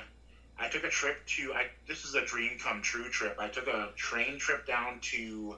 I 0.59 0.69
took 0.69 0.83
a 0.83 0.89
trip 0.89 1.25
to. 1.37 1.53
I 1.53 1.67
this 1.87 2.03
is 2.03 2.15
a 2.15 2.25
dream 2.25 2.57
come 2.59 2.81
true 2.81 3.09
trip. 3.09 3.37
I 3.39 3.47
took 3.47 3.67
a 3.67 3.91
train 3.95 4.39
trip 4.39 4.65
down 4.65 4.99
to 5.01 5.57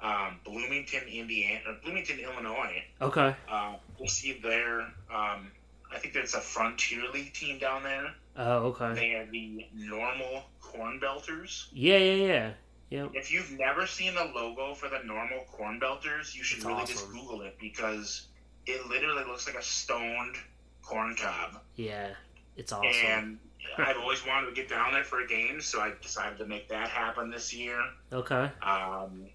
um, 0.00 0.40
Bloomington, 0.44 1.02
Indiana, 1.08 1.76
Bloomington, 1.82 2.18
Illinois. 2.18 2.82
Okay. 3.00 3.34
Uh, 3.50 3.74
to 3.98 4.08
see 4.08 4.38
their. 4.42 4.80
Um, 5.12 5.50
I 5.92 5.98
think 5.98 6.14
there's 6.14 6.34
a 6.34 6.40
Frontier 6.40 7.02
League 7.12 7.32
team 7.32 7.58
down 7.58 7.82
there. 7.82 8.12
Oh, 8.36 8.74
okay. 8.74 8.94
They 8.94 9.14
are 9.14 9.26
the 9.26 9.66
Normal 9.74 10.44
Corn 10.60 11.00
Belters. 11.00 11.68
Yeah, 11.72 11.98
yeah, 11.98 12.26
yeah. 12.26 12.50
Yep. 12.90 13.10
If 13.14 13.32
you've 13.32 13.50
never 13.52 13.86
seen 13.86 14.14
the 14.14 14.24
logo 14.24 14.74
for 14.74 14.88
the 14.88 15.00
Normal 15.04 15.44
Corn 15.50 15.80
Belters, 15.80 16.34
you 16.34 16.42
should 16.44 16.58
It's 16.58 16.66
really 16.66 16.86
just. 16.86 17.10
Google 17.10 17.42
it 17.42 17.56
because 17.60 18.26
it 18.66 18.86
literally 18.88 19.24
looks 19.24 19.46
like 19.46 19.56
a 19.56 19.62
stoned 19.62 20.36
corn 20.82 21.16
cob. 21.16 21.60
Yeah. 21.76 22.10
It's 22.56 22.72
awesome. 22.72 22.90
And 23.04 23.38
I've 23.78 23.96
always 23.96 24.24
wanted 24.26 24.46
to 24.46 24.52
get 24.52 24.68
down 24.68 24.92
there 24.92 25.04
for 25.04 25.20
a 25.20 25.26
game, 25.26 25.60
so 25.60 25.80
I 25.80 25.92
decided 26.00 26.38
to 26.38 26.46
make 26.46 26.68
that 26.68 26.88
happen 26.88 27.30
this 27.30 27.52
year. 27.52 27.80
Okay. 28.12 28.50
Um, 28.62 29.26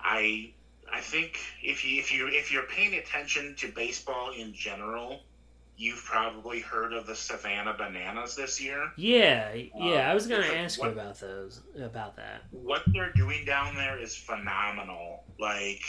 I 0.00 0.52
I 0.92 1.00
think 1.00 1.38
if 1.62 1.84
you 1.84 1.98
if 2.00 2.12
you 2.12 2.28
if 2.28 2.52
you're 2.52 2.64
paying 2.64 2.94
attention 2.94 3.54
to 3.58 3.68
baseball 3.68 4.32
in 4.32 4.52
general, 4.54 5.20
you've 5.76 6.02
probably 6.04 6.60
heard 6.60 6.92
of 6.92 7.06
the 7.06 7.14
Savannah 7.14 7.74
Bananas 7.74 8.34
this 8.34 8.60
year. 8.60 8.90
Yeah, 8.96 9.52
yeah. 9.54 10.10
I 10.10 10.14
was 10.14 10.26
gonna 10.26 10.46
Uh, 10.46 10.54
ask 10.54 10.80
you 10.82 10.88
about 10.88 11.20
those, 11.20 11.60
about 11.80 12.16
that. 12.16 12.42
What 12.50 12.82
they're 12.86 13.12
doing 13.12 13.44
down 13.44 13.74
there 13.76 13.98
is 13.98 14.16
phenomenal. 14.16 15.24
Like 15.38 15.82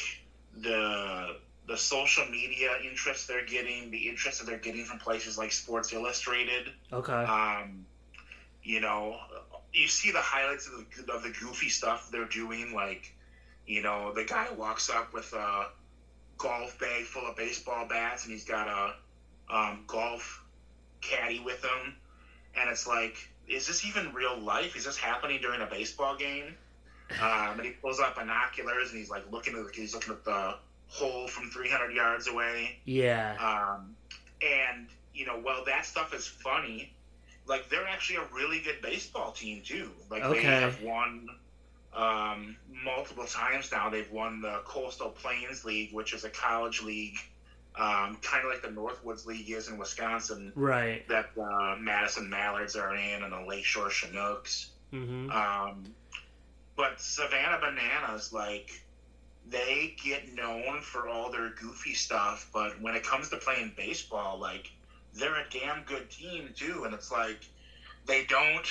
the 0.58 1.38
the 1.68 1.78
social 1.78 2.26
media 2.26 2.72
interest 2.84 3.28
they're 3.28 3.46
getting, 3.46 3.92
the 3.92 4.10
interest 4.10 4.40
that 4.40 4.48
they're 4.48 4.58
getting 4.58 4.84
from 4.86 4.98
places 5.00 5.38
like 5.38 5.52
Sports 5.52 5.94
Illustrated. 5.94 6.72
Okay. 6.92 7.14
um, 7.14 7.86
you 8.64 8.80
know, 8.82 9.18
you 9.72 9.88
see 9.88 10.12
the 10.12 10.20
highlights 10.22 10.68
of 10.68 10.74
the, 11.06 11.14
of 11.14 11.22
the 11.24 11.30
goofy 11.30 11.70
stuff 11.70 12.10
they're 12.12 12.26
doing. 12.26 12.74
Like, 12.74 13.16
you 13.70 13.84
know, 13.84 14.12
the 14.14 14.24
guy 14.26 14.48
walks 14.58 14.90
up 14.90 15.14
with 15.14 15.32
a 15.34 15.68
golf 16.40 16.80
bag 16.80 17.04
full 17.04 17.28
of 17.28 17.36
baseball 17.36 17.88
bats, 17.88 18.24
and 18.26 18.34
he's 18.34 18.44
got 18.46 18.68
a 18.68 19.56
um, 19.56 19.84
golf 19.86 20.44
caddy 21.02 21.40
with 21.40 21.64
him, 21.64 21.96
and 22.58 22.70
it's 22.70 22.88
like, 22.88 23.16
is 23.48 23.68
this 23.68 23.86
even 23.86 24.12
real 24.14 24.38
life? 24.40 24.76
Is 24.76 24.86
this 24.86 24.98
happening 24.98 25.40
during 25.40 25.62
a 25.62 25.68
baseball 25.68 26.18
game? 26.18 26.56
Um, 27.22 27.58
and 27.58 27.62
he 27.62 27.72
pulls 27.72 28.00
out 28.00 28.16
binoculars, 28.16 28.90
and 28.90 28.98
he's 29.00 29.10
like 29.12 29.32
looking 29.32 29.56
at 29.56 29.76
he's 29.76 29.94
looking 29.94 30.14
at 30.14 30.26
the 30.26 30.56
hole 30.88 31.28
from 31.28 31.52
300 31.52 31.94
yards 31.94 32.28
away. 32.28 32.80
yeah. 32.86 33.36
Um, 33.40 33.96
and 34.42 34.88
you 35.14 35.26
know, 35.28 35.40
while 35.42 35.64
that 35.66 35.86
stuff 35.86 36.14
is 36.16 36.26
funny, 36.26 36.92
like 37.46 37.70
they're 37.70 37.88
actually 37.88 38.18
a 38.18 38.26
really 38.34 38.62
good 38.62 38.82
baseball 38.82 39.32
team 39.32 39.62
too. 39.64 39.92
Like 40.10 40.24
Okay. 40.24 40.40
they 40.40 40.46
have 40.46 40.82
won 40.82 41.28
um, 41.96 42.56
multiple 42.84 43.26
times 43.26 43.72
now. 43.72 43.90
They've 43.90 44.12
won 44.12 44.42
the 44.42 44.62
Coastal 44.66 45.10
Plains 45.10 45.66
League, 45.66 45.94
which 45.94 46.14
is 46.14 46.24
a 46.24 46.30
college 46.30 46.82
league, 46.82 47.18
um, 47.76 48.18
kind 48.22 48.46
of 48.46 48.52
like 48.52 48.62
the 48.62 48.70
Northwoods 48.70 49.26
League 49.26 49.50
is 49.50 49.70
in 49.70 49.78
Wisconsin. 49.78 50.52
Right. 50.56 51.08
That 51.08 51.32
uh, 51.40 51.76
Madison 51.80 52.30
Mallards 52.30 52.76
are 52.76 52.96
in, 52.96 53.24
and 53.24 53.34
the 53.34 53.46
Lakeshore 53.48 53.90
Chinooks. 53.90 54.72
Mm-hmm. 54.94 55.32
Um, 55.32 55.94
but 56.76 57.00
Savannah 57.00 57.60
Bananas, 57.60 58.32
like, 58.34 58.82
they 59.50 59.96
get 60.04 60.34
known 60.34 60.82
for 60.82 61.08
all 61.08 61.32
their 61.32 61.50
goofy 61.50 61.94
stuff, 61.94 62.50
but 62.54 62.80
when 62.82 62.96
it 62.96 63.04
comes 63.04 63.30
to 63.30 63.38
playing 63.38 63.74
baseball, 63.76 64.40
like, 64.40 64.72
they're 65.14 65.36
a 65.36 65.46
damn 65.52 65.84
good 65.84 66.10
team, 66.10 66.50
too. 66.56 66.84
And 66.86 66.94
it's 66.94 67.12
like, 67.12 67.44
they 68.06 68.26
don't, 68.26 68.66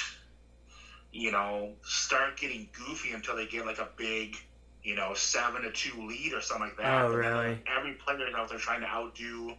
you 1.13 1.31
know, 1.33 1.73
start 1.83 2.37
getting 2.37 2.69
goofy 2.73 3.13
until 3.13 3.37
they 3.37 3.47
get, 3.47 3.67
like, 3.67 3.79
a 3.79 3.89
big 3.97 4.37
you 4.83 4.95
know, 4.95 5.13
seven 5.13 5.63
to 5.63 5.73
two 5.73 6.07
lead 6.07 6.33
or 6.33 6.41
something 6.41 6.69
like 6.69 6.77
that. 6.79 7.05
Oh, 7.05 7.13
really? 7.13 7.59
Every 7.67 7.93
player 7.95 8.27
is 8.29 8.35
out 8.35 8.49
there 8.49 8.59
trying 8.59 8.81
to 8.81 8.87
outdo 8.87 9.53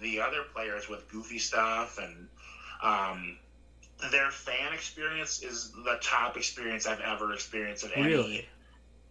the 0.00 0.20
other 0.20 0.42
players 0.54 0.88
with 0.88 1.08
goofy 1.10 1.38
stuff, 1.38 1.98
and 1.98 2.28
um, 2.82 3.38
their 4.10 4.30
fan 4.30 4.72
experience 4.72 5.42
is 5.42 5.72
the 5.84 5.98
top 6.02 6.36
experience 6.36 6.86
I've 6.86 7.00
ever 7.00 7.32
experienced 7.32 7.84
at 7.84 7.96
any 7.96 8.06
Really? 8.06 8.48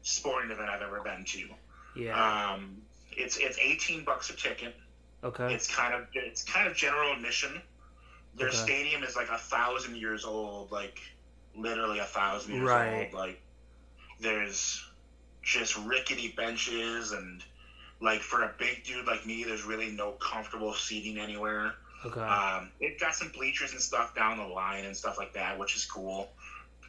sporting 0.03 0.51
event 0.51 0.69
I've 0.69 0.81
ever 0.83 1.01
been 1.01 1.25
to. 1.25 1.49
Yeah. 1.95 2.53
Um, 2.53 2.83
it's 3.11 3.37
it's 3.37 3.57
eighteen 3.59 4.03
bucks 4.03 4.29
a 4.29 4.33
ticket. 4.33 4.75
okay. 5.23 5.53
It's 5.53 5.67
kind 5.73 5.93
of 5.93 6.07
it's 6.13 6.43
kind 6.43 6.67
of 6.67 6.75
general 6.75 7.11
admission. 7.13 7.61
Their 8.35 8.49
Okay. 8.49 8.57
stadium 8.57 9.03
is 9.03 9.15
like 9.15 9.29
a 9.29 9.37
thousand 9.37 9.95
years 9.97 10.25
old, 10.25 10.71
like 10.71 10.99
literally 11.57 11.99
a 11.99 12.05
thousand 12.05 12.53
years 12.55 12.67
Right. 12.69 13.05
old. 13.05 13.13
Like 13.13 13.41
there's 14.19 14.83
just 15.43 15.77
rickety 15.77 16.33
benches 16.35 17.11
and 17.11 17.43
like 18.01 18.21
for 18.21 18.43
a 18.43 18.53
big 18.59 18.83
dude 18.83 19.05
like 19.05 19.25
me, 19.25 19.43
there's 19.43 19.63
really 19.63 19.91
no 19.91 20.11
comfortable 20.13 20.73
seating 20.73 21.17
anywhere. 21.17 21.73
Okay. 22.05 22.19
Um, 22.21 22.69
it 22.79 22.99
got 22.99 23.15
some 23.15 23.29
bleachers 23.29 23.71
and 23.71 23.81
stuff 23.81 24.13
down 24.15 24.37
the 24.37 24.43
line 24.45 24.85
and 24.85 24.95
stuff 24.95 25.17
like 25.17 25.33
that, 25.33 25.57
which 25.57 25.75
is 25.75 25.85
cool. 25.85 26.29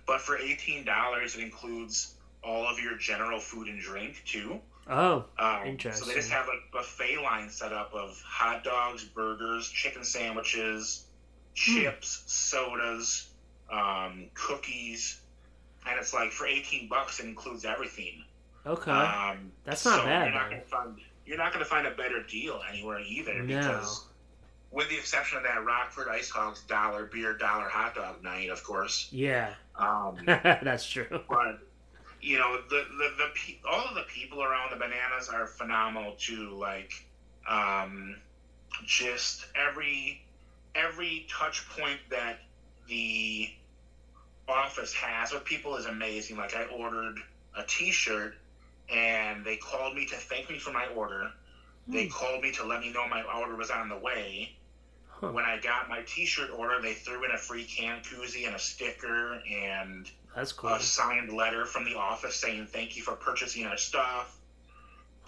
But 0.06 0.20
for 0.20 0.36
eighteen 0.36 0.84
dollars, 0.84 1.36
it 1.36 1.42
includes 1.42 2.14
all 2.42 2.66
of 2.68 2.78
your 2.78 2.96
general 2.98 3.40
food 3.40 3.68
and 3.68 3.80
drink 3.80 4.22
too. 4.26 4.60
oh. 4.88 5.24
Um, 5.38 5.76
So 5.80 6.04
they 6.04 6.14
just 6.14 6.30
have 6.30 6.46
a 6.46 6.58
buffet 6.72 7.20
line 7.22 7.50
set 7.50 7.72
up 7.72 7.92
of 7.94 8.20
hot 8.24 8.62
dogs, 8.62 9.04
burgers, 9.04 9.68
chicken 9.68 10.04
sandwiches, 10.04 11.06
Hmm. 11.58 11.74
chips, 11.80 12.22
sodas, 12.26 13.28
um, 13.72 14.26
cookies, 14.34 15.20
and 15.88 15.98
it's 15.98 16.12
like 16.14 16.30
for 16.32 16.46
eighteen 16.46 16.88
bucks, 16.88 17.20
it 17.20 17.26
includes 17.26 17.64
everything. 17.64 18.22
Okay. 18.66 18.90
Um, 18.90 19.52
That's 19.64 19.84
not 19.84 20.00
so 20.00 20.04
bad, 20.06 20.24
You're 20.26 20.34
not 20.34 20.50
gonna 20.50 20.62
find 20.62 20.98
you're 21.24 21.38
not 21.38 21.52
gonna 21.52 21.64
find 21.64 21.86
a 21.86 21.92
better 21.92 22.22
deal 22.22 22.60
anywhere 22.70 23.00
either 23.00 23.34
No. 23.42 23.56
because. 23.58 24.06
With 24.72 24.88
the 24.90 24.96
exception 24.96 25.38
of 25.38 25.44
that 25.44 25.64
Rockford 25.64 26.08
Ice 26.08 26.28
Hogs 26.28 26.62
dollar 26.64 27.06
beer, 27.06 27.32
dollar 27.38 27.68
hot 27.68 27.94
dog 27.94 28.22
night, 28.22 28.50
of 28.50 28.62
course. 28.64 29.08
yeah. 29.12 29.54
Um, 29.76 30.16
That's 30.26 30.88
true. 30.90 31.06
but 31.28 31.60
you 32.20 32.38
know 32.38 32.58
the 32.68 32.84
the, 32.98 33.08
the 33.16 33.28
pe- 33.34 33.58
all 33.70 33.86
of 33.86 33.94
the 33.94 34.02
people 34.02 34.42
around 34.42 34.70
the 34.72 34.76
bananas 34.76 35.28
are 35.32 35.46
phenomenal 35.46 36.14
too 36.18 36.50
like 36.58 36.92
um 37.48 38.16
just 38.84 39.46
every 39.54 40.20
every 40.74 41.26
touch 41.30 41.66
point 41.70 41.98
that 42.10 42.38
the 42.88 43.48
office 44.48 44.92
has 44.92 45.32
with 45.32 45.44
people 45.44 45.76
is 45.76 45.86
amazing 45.86 46.36
like 46.36 46.54
i 46.54 46.64
ordered 46.66 47.16
a 47.56 47.62
t-shirt 47.64 48.34
and 48.92 49.44
they 49.44 49.56
called 49.56 49.94
me 49.94 50.06
to 50.06 50.14
thank 50.14 50.48
me 50.48 50.58
for 50.58 50.70
my 50.72 50.86
order 50.88 51.30
they 51.88 52.06
Hmm. 52.06 52.12
called 52.12 52.42
me 52.42 52.52
to 52.52 52.64
let 52.64 52.80
me 52.80 52.92
know 52.92 53.06
my 53.08 53.22
order 53.22 53.56
was 53.56 53.70
on 53.70 53.88
the 53.88 53.96
way 53.98 54.56
Huh. 55.08 55.28
when 55.32 55.44
i 55.44 55.58
got 55.58 55.88
my 55.88 56.02
t-shirt 56.06 56.50
order 56.50 56.80
they 56.80 56.94
threw 56.94 57.24
in 57.24 57.30
a 57.32 57.38
free 57.38 57.64
can 57.64 58.02
koozie 58.02 58.46
and 58.46 58.54
a 58.54 58.58
sticker 58.58 59.40
and 59.50 60.08
That's 60.34 60.52
cool. 60.52 60.70
a 60.74 60.80
signed 60.80 61.32
letter 61.32 61.64
from 61.64 61.84
the 61.84 61.96
office 61.96 62.36
saying 62.36 62.66
thank 62.66 62.96
you 62.96 63.02
for 63.02 63.16
purchasing 63.16 63.64
our 63.66 63.78
stuff. 63.78 64.36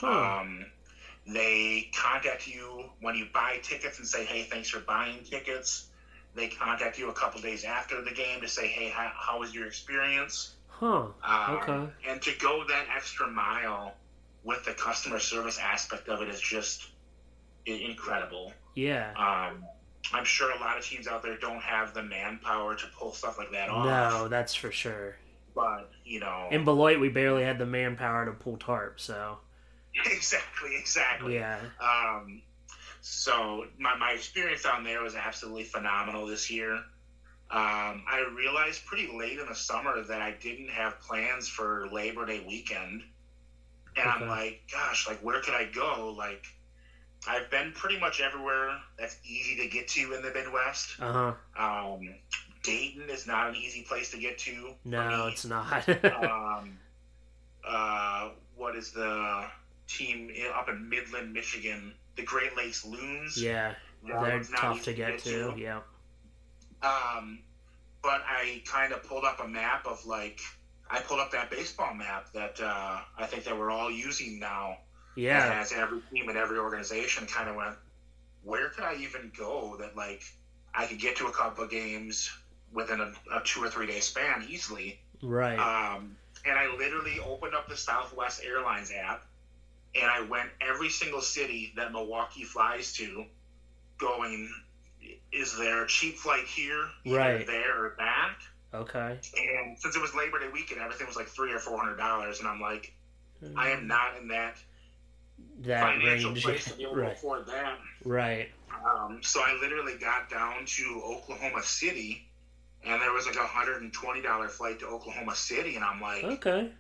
Huh. 0.01 0.41
Um, 0.43 0.67
they 1.27 1.91
contact 1.97 2.47
you 2.47 2.85
when 3.01 3.15
you 3.17 3.27
buy 3.33 3.59
tickets 3.63 3.99
and 3.99 4.07
say, 4.07 4.25
hey, 4.27 4.43
thanks 4.45 4.69
for 4.69 4.81
buying 4.81 5.25
tickets. 5.25 5.88
They 6.39 6.47
contact 6.49 6.99
you 6.99 7.11
a 7.11 7.13
couple 7.13 7.41
days 7.41 7.65
after 7.65 8.01
the 8.01 8.13
game 8.13 8.41
to 8.43 8.49
say, 8.49 8.69
hey, 8.69 8.89
how, 8.91 9.11
how 9.13 9.41
was 9.41 9.53
your 9.53 9.67
experience? 9.67 10.55
Huh. 10.69 11.07
Um, 11.25 11.59
Okay. 11.59 11.93
And 12.09 12.23
to 12.23 12.31
go 12.39 12.65
that 12.69 12.87
extra 12.95 13.27
mile 13.27 13.95
with 14.45 14.65
the 14.65 14.73
customer 14.73 15.19
service 15.19 15.59
aspect 15.59 16.09
of 16.09 16.23
it 16.23 16.29
is 16.29 16.41
just 16.41 16.91
incredible. 17.67 18.53
Yeah. 18.77 19.11
Um, 19.17 19.65
I'm 20.13 20.25
sure 20.25 20.53
a 20.53 20.61
lot 20.61 20.79
of 20.79 20.85
teams 20.85 21.09
out 21.09 21.25
there 21.25 21.37
don't 21.37 21.61
have 21.61 21.93
the 21.93 22.05
manpower 22.05 22.77
to 22.77 22.85
pull 22.97 23.13
stuff 23.13 23.37
like 23.37 23.51
that 23.51 23.69
off. 23.69 23.85
No, 23.85 24.29
that's 24.29 24.55
for 24.55 24.71
sure. 24.71 25.17
But, 25.57 25.91
you 26.05 26.21
know. 26.21 26.47
In 26.53 26.65
Beloit, 26.65 27.01
we 27.01 27.09
barely 27.09 27.43
had 27.43 27.59
the 27.59 27.67
manpower 27.67 28.25
to 28.27 28.33
pull 28.33 28.59
tarp, 28.59 29.01
so 29.01 29.39
exactly, 30.07 30.77
exactly. 30.79 31.35
yeah. 31.35 31.59
Um, 31.81 32.43
so 33.01 33.67
my, 33.79 33.97
my 33.97 34.13
experience 34.13 34.63
down 34.63 34.85
there 34.85 35.03
was 35.03 35.15
absolutely 35.15 35.65
phenomenal 35.65 36.27
this 36.27 36.51
year. 36.51 36.75
Um, 37.51 38.05
I 38.07 38.29
realized 38.37 38.85
pretty 38.85 39.11
late 39.17 39.39
in 39.39 39.47
the 39.47 39.55
summer 39.55 40.03
that 40.03 40.21
I 40.21 40.33
didn't 40.43 40.69
have 40.69 41.01
plans 41.01 41.49
for 41.49 41.89
Labor 41.91 42.27
Day 42.27 42.45
weekend, 42.47 43.03
and 43.97 44.07
Okay. 44.07 44.25
I'm 44.25 44.29
like, 44.29 44.61
gosh, 44.71 45.09
like 45.09 45.19
where 45.21 45.41
could 45.41 45.55
I 45.55 45.65
go? 45.65 46.15
Like, 46.17 46.45
I've 47.27 47.51
been 47.51 47.73
pretty 47.73 47.99
much 47.99 48.21
everywhere 48.21 48.79
that's 48.99 49.17
easy 49.25 49.57
to 49.63 49.69
get 49.69 49.89
to 49.89 50.13
in 50.15 50.23
the 50.23 50.31
Midwest. 50.33 51.01
Uh 51.01 51.35
huh. 51.59 51.93
Um, 51.95 52.15
Dayton 52.63 53.09
is 53.09 53.27
not 53.27 53.49
an 53.49 53.57
easy 53.57 53.83
place 53.83 54.11
to 54.11 54.19
get 54.19 54.39
to. 54.41 54.75
No, 54.85 55.29
it's 55.29 55.47
not. 55.47 55.89
um, 56.05 56.79
uh, 57.67 58.31
what 58.57 58.77
is 58.77 58.93
the 58.93 59.47
team 59.87 60.31
up 60.55 60.69
in 60.69 60.89
Midland, 60.89 61.33
Michigan? 61.33 61.95
The 62.19 62.25
Great 62.25 62.57
Lakes 62.57 62.85
Loons. 62.85 63.41
yeah, 63.41 63.75
they're 64.05 64.43
tough 64.43 64.83
to 64.85 64.93
get 64.93 65.21
to. 65.21 65.55
Yeah. 65.57 65.81
Um, 66.83 67.39
but 68.03 68.23
I 68.27 68.61
kind 68.67 68.93
of 68.93 69.05
pulled 69.05 69.25
up 69.25 69.39
a 69.43 69.47
map 69.47 69.87
of 69.87 70.05
like 70.05 70.41
I 70.91 70.99
pulled 70.99 71.21
up 71.21 71.31
that 71.31 71.49
baseball 71.49 71.95
map 71.95 72.33
that 72.35 72.61
uh, 72.61 72.99
I 73.17 73.27
think 73.27 73.45
that 73.45 73.57
we're 73.57 73.71
all 73.71 73.91
using 73.91 74.41
now. 74.41 74.79
Yeah. 75.17 75.53
has 75.53 75.73
every 75.73 76.01
team 76.13 76.29
and 76.29 76.37
every 76.37 76.59
organization. 76.59 77.27
Kind 77.27 77.49
of 77.49 77.55
went, 77.55 77.77
where 78.43 78.71
could 78.71 78.85
I 78.85 78.97
even 78.97 79.31
go 79.39 79.77
that 79.79 79.97
like 79.97 80.23
I 80.75 80.87
could 80.87 80.99
get 80.99 81.17
to 81.17 81.27
a 81.27 81.33
couple 81.33 81.63
of 81.63 81.71
games 81.71 82.31
within 82.73 83.01
a, 83.01 83.13
a 83.33 83.43
two 83.45 83.63
or 83.63 83.71
three 83.71 83.87
day 83.87 84.01
span 84.01 84.45
easily. 84.49 84.99
Right. 85.23 85.59
Um, 85.59 86.17
and 86.45 86.59
I 86.59 86.75
literally 86.77 87.21
opened 87.25 87.55
up 87.55 87.69
the 87.69 87.77
Southwest 87.77 88.43
Airlines 88.45 88.91
app 88.91 89.25
and 89.95 90.05
I 90.05 90.21
went 90.23 90.51
every 90.61 90.89
single 90.91 91.21
city 91.21 91.73
that 91.77 91.93
Milwaukee 91.93 92.45
flies 92.45 92.93
to, 92.95 93.25
going, 93.99 94.51
is 95.33 95.57
there 95.59 95.85
a 95.85 95.89
cheap 95.89 96.17
flight 96.17 96.45
here, 96.45 96.87
Right. 97.07 97.47
there 97.47 97.85
or 97.85 97.91
back? 97.91 98.41
okay. 98.75 99.19
And 99.39 99.79
since 99.79 99.97
it 99.97 100.03
was 100.03 100.15
Labor 100.15 100.39
Day 100.41 100.49
weekend, 100.53 100.81
everything 100.81 101.07
was 101.07 101.17
like 101.17 101.29
three 101.29 101.53
or 101.53 101.59
four 101.59 101.79
hundred 101.79 101.97
dollars, 101.97 102.39
and 102.41 102.49
I'm 102.49 102.61
like, 102.61 102.93
I 103.57 103.71
am 103.71 103.87
not 103.87 104.17
in 104.17 104.29
that 104.29 104.57
that 105.61 105.81
financial 105.97 106.31
range. 106.33 106.45
place 106.45 106.65
to 106.67 106.75
be 106.75 106.83
able 106.85 106.95
to 106.95 107.01
right. 107.03 107.13
afford 107.13 107.47
that. 107.47 107.79
Right. 108.05 108.51
Um, 108.85 109.21
so 109.23 109.41
I 109.41 109.59
literally 109.61 109.97
got 109.99 110.29
down 110.31 110.67
to 110.67 111.03
Oklahoma 111.05 111.63
City, 111.63 112.29
and 112.85 113.01
there 113.01 113.13
was 113.13 113.27
like 113.27 113.37
a 113.37 113.47
hundred 113.47 113.83
and 113.83 113.93
twenty 113.93 114.21
dollar 114.23 114.49
flight 114.49 114.81
to 114.81 114.87
Oklahoma 114.87 115.35
City, 115.35 115.75
and 115.77 115.85
I'm 115.85 116.01
like. 116.01 116.25
Okay. 116.25 116.71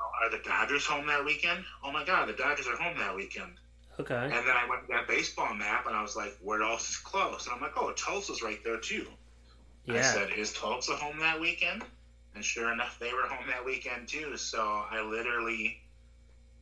Are 0.00 0.30
the 0.30 0.42
Dodgers 0.44 0.84
home 0.84 1.06
that 1.06 1.24
weekend? 1.24 1.64
Oh 1.84 1.90
my 1.90 2.04
God, 2.04 2.28
the 2.28 2.32
Dodgers 2.32 2.66
are 2.66 2.76
home 2.76 2.98
that 2.98 3.14
weekend. 3.14 3.52
Okay. 3.98 4.14
And 4.14 4.32
then 4.32 4.56
I 4.56 4.66
went 4.68 4.82
to 4.82 4.88
that 4.88 5.08
baseball 5.08 5.54
map 5.54 5.86
and 5.86 5.96
I 5.96 6.02
was 6.02 6.16
like, 6.16 6.36
where 6.42 6.62
else 6.62 6.90
is 6.90 6.96
close? 6.96 7.46
And 7.46 7.54
I'm 7.54 7.60
like, 7.60 7.76
oh, 7.76 7.92
Tulsa's 7.92 8.42
right 8.42 8.62
there 8.62 8.78
too. 8.78 9.06
Yeah. 9.84 9.98
I 9.98 10.02
said, 10.02 10.30
is 10.36 10.52
Tulsa 10.52 10.96
home 10.96 11.18
that 11.20 11.40
weekend? 11.40 11.82
And 12.34 12.44
sure 12.44 12.70
enough, 12.72 12.98
they 12.98 13.12
were 13.12 13.22
home 13.22 13.46
that 13.48 13.64
weekend 13.64 14.08
too. 14.08 14.36
So 14.36 14.60
I 14.60 15.02
literally 15.02 15.80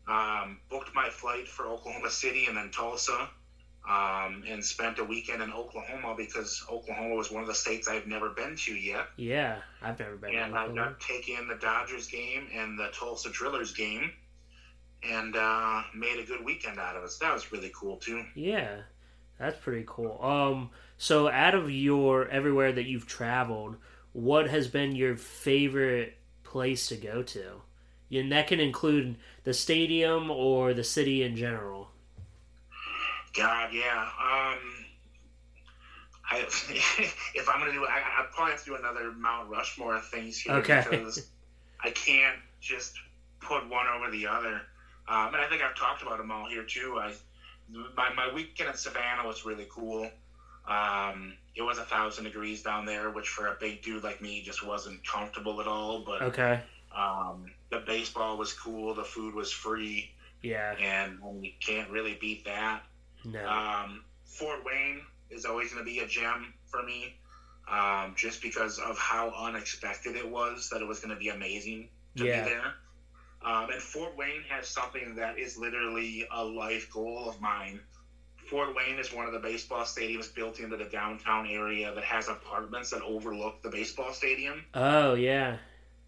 um, 0.06 0.60
booked 0.70 0.94
my 0.94 1.08
flight 1.08 1.48
for 1.48 1.66
Oklahoma 1.66 2.10
City 2.10 2.46
and 2.46 2.56
then 2.56 2.70
Tulsa 2.70 3.28
um, 3.88 4.44
and 4.48 4.64
spent 4.64 4.98
a 4.98 5.04
weekend 5.04 5.42
in 5.42 5.52
Oklahoma 5.52 6.14
because 6.16 6.64
Oklahoma 6.70 7.14
was 7.14 7.30
one 7.30 7.42
of 7.42 7.48
the 7.48 7.54
states 7.54 7.86
I've 7.86 8.06
never 8.06 8.30
been 8.30 8.56
to 8.56 8.74
yet. 8.74 9.08
Yeah. 9.16 9.58
I've 9.82 9.98
never 9.98 10.16
been. 10.16 10.32
to 10.32 10.38
And 10.38 10.54
I 10.56 10.68
got 10.68 10.98
to 10.98 11.06
take 11.06 11.28
in 11.28 11.48
the 11.48 11.56
Dodgers 11.56 12.06
game 12.06 12.48
and 12.54 12.78
the 12.78 12.88
Tulsa 12.94 13.30
Drillers 13.30 13.72
game 13.72 14.10
and 15.02 15.36
uh, 15.36 15.82
made 15.94 16.18
a 16.18 16.24
good 16.24 16.44
weekend 16.44 16.78
out 16.78 16.96
of 16.96 17.04
it. 17.04 17.10
So 17.10 17.26
that 17.26 17.34
was 17.34 17.52
really 17.52 17.70
cool 17.74 17.96
too. 17.96 18.24
Yeah, 18.34 18.76
that's 19.38 19.58
pretty 19.58 19.84
cool. 19.86 20.18
Um, 20.22 20.70
so 20.96 21.28
out 21.28 21.54
of 21.54 21.70
your 21.70 22.28
everywhere 22.28 22.72
that 22.72 22.86
you've 22.86 23.06
traveled, 23.06 23.76
what 24.12 24.48
has 24.48 24.66
been 24.66 24.96
your 24.96 25.16
favorite 25.16 26.16
place 26.42 26.86
to 26.88 26.96
go 26.96 27.22
to? 27.22 27.60
And 28.10 28.32
that 28.32 28.46
can 28.46 28.60
include 28.60 29.16
the 29.42 29.52
stadium 29.52 30.30
or 30.30 30.72
the 30.72 30.84
city 30.84 31.22
in 31.22 31.36
general. 31.36 31.88
God, 33.34 33.70
yeah. 33.72 34.02
Um, 34.02 34.58
I, 36.30 36.38
if 37.34 37.48
I'm 37.52 37.60
gonna 37.60 37.72
do, 37.72 37.84
I, 37.84 37.98
I 37.98 38.26
probably 38.32 38.52
have 38.52 38.60
to 38.64 38.70
do 38.70 38.76
another 38.76 39.12
Mount 39.12 39.50
Rushmore 39.50 40.00
things 40.00 40.38
here 40.38 40.54
Okay. 40.54 40.84
because 40.88 41.28
I 41.82 41.90
can't 41.90 42.36
just 42.60 42.94
put 43.40 43.68
one 43.68 43.86
over 43.88 44.10
the 44.10 44.26
other. 44.26 44.62
Um, 45.06 45.34
and 45.34 45.36
I 45.36 45.46
think 45.48 45.62
I've 45.62 45.74
talked 45.76 46.02
about 46.02 46.18
them 46.18 46.30
all 46.30 46.48
here 46.48 46.64
too. 46.64 46.98
I 46.98 47.12
my 47.96 48.12
my 48.14 48.32
weekend 48.32 48.70
in 48.70 48.76
Savannah 48.76 49.26
was 49.26 49.44
really 49.44 49.66
cool. 49.70 50.08
Um, 50.66 51.34
it 51.54 51.62
was 51.62 51.78
a 51.78 51.84
thousand 51.84 52.24
degrees 52.24 52.62
down 52.62 52.86
there, 52.86 53.10
which 53.10 53.28
for 53.28 53.48
a 53.48 53.56
big 53.60 53.82
dude 53.82 54.02
like 54.02 54.22
me 54.22 54.42
just 54.42 54.66
wasn't 54.66 55.06
comfortable 55.06 55.60
at 55.60 55.66
all. 55.66 56.00
But 56.06 56.22
Okay. 56.22 56.60
Um, 56.96 57.50
the 57.70 57.80
baseball 57.80 58.38
was 58.38 58.52
cool. 58.54 58.94
The 58.94 59.04
food 59.04 59.34
was 59.34 59.50
free, 59.52 60.10
Yeah. 60.42 60.74
and 60.80 61.18
you 61.44 61.50
can't 61.60 61.90
really 61.90 62.16
beat 62.20 62.44
that. 62.46 62.82
No. 63.24 63.46
Um, 63.46 64.02
Fort 64.24 64.64
Wayne 64.64 65.02
is 65.30 65.44
always 65.44 65.72
going 65.72 65.84
to 65.84 65.90
be 65.90 65.98
a 66.00 66.06
gem 66.06 66.52
for 66.70 66.82
me, 66.82 67.14
um, 67.68 68.14
just 68.16 68.42
because 68.42 68.78
of 68.78 68.98
how 68.98 69.30
unexpected 69.30 70.16
it 70.16 70.28
was 70.28 70.68
that 70.70 70.80
it 70.80 70.86
was 70.86 71.00
going 71.00 71.14
to 71.14 71.18
be 71.18 71.28
amazing 71.28 71.88
to 72.16 72.24
Yeah. 72.24 72.44
be 72.44 72.50
there. 72.50 72.74
Um, 73.42 73.70
and 73.70 73.80
Fort 73.80 74.16
Wayne 74.16 74.42
has 74.48 74.66
something 74.68 75.16
that 75.16 75.38
is 75.38 75.56
literally 75.56 76.26
a 76.30 76.44
life 76.44 76.90
goal 76.90 77.28
of 77.28 77.40
mine. 77.40 77.80
Fort 78.48 78.74
Wayne 78.74 78.98
is 78.98 79.12
one 79.12 79.26
of 79.26 79.32
the 79.32 79.38
baseball 79.38 79.84
stadiums 79.84 80.34
built 80.34 80.60
into 80.60 80.76
the 80.76 80.84
downtown 80.84 81.46
area 81.46 81.94
that 81.94 82.04
has 82.04 82.28
apartments 82.28 82.90
that 82.90 83.02
overlook 83.02 83.62
the 83.62 83.70
baseball 83.70 84.12
stadium. 84.12 84.64
oh 84.74 85.14
yeah. 85.14 85.58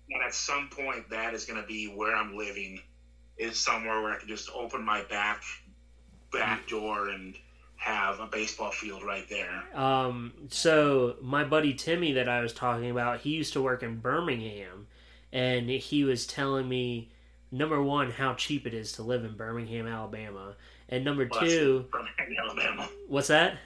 And 0.09 0.23
at 0.23 0.35
some 0.35 0.69
point, 0.69 1.11
that 1.11 1.35
is 1.35 1.47
going 1.47 1.61
to 1.61 1.67
be 1.67 1.87
where 1.87 2.15
I'm 2.15 2.37
living, 2.37 2.81
is 3.37 3.59
somewhere 3.59 4.01
where 4.03 4.13
I 4.13 4.19
can 4.19 4.29
just 4.29 4.49
open 4.55 4.85
my 4.85 5.03
back 5.03 5.43
back 6.39 6.67
door 6.69 7.09
and 7.09 7.35
have 7.77 8.21
a 8.21 8.27
baseball 8.27 8.71
field 8.71 9.03
right 9.03 9.29
there. 9.29 9.63
Um, 9.75 10.33
so 10.49 11.17
my 11.21 11.45
buddy 11.45 11.75
Timmy 11.75 12.13
that 12.13 12.29
I 12.29 12.41
was 12.41 12.53
talking 12.53 12.91
about, 12.91 13.21
he 13.21 13.31
used 13.31 13.53
to 13.53 13.63
work 13.63 13.83
in 13.83 13.99
Birmingham, 13.99 14.87
and 15.33 15.69
he 15.69 16.05
was 16.05 16.27
telling 16.27 16.69
me 16.69 17.11
number 17.53 17.83
one 17.83 18.11
how 18.11 18.35
cheap 18.35 18.67
it 18.67 18.75
is 18.75 18.93
to 18.93 19.03
live 19.03 19.25
in 19.25 19.37
Birmingham, 19.37 19.87
Alabama, 19.87 20.55
and 20.89 21.05
number 21.05 21.29
Well, 21.31 21.41
two, 21.41 21.85
Birmingham, 21.93 22.45
Alabama. 22.45 22.89
what's 23.09 23.29
that? 23.29 23.59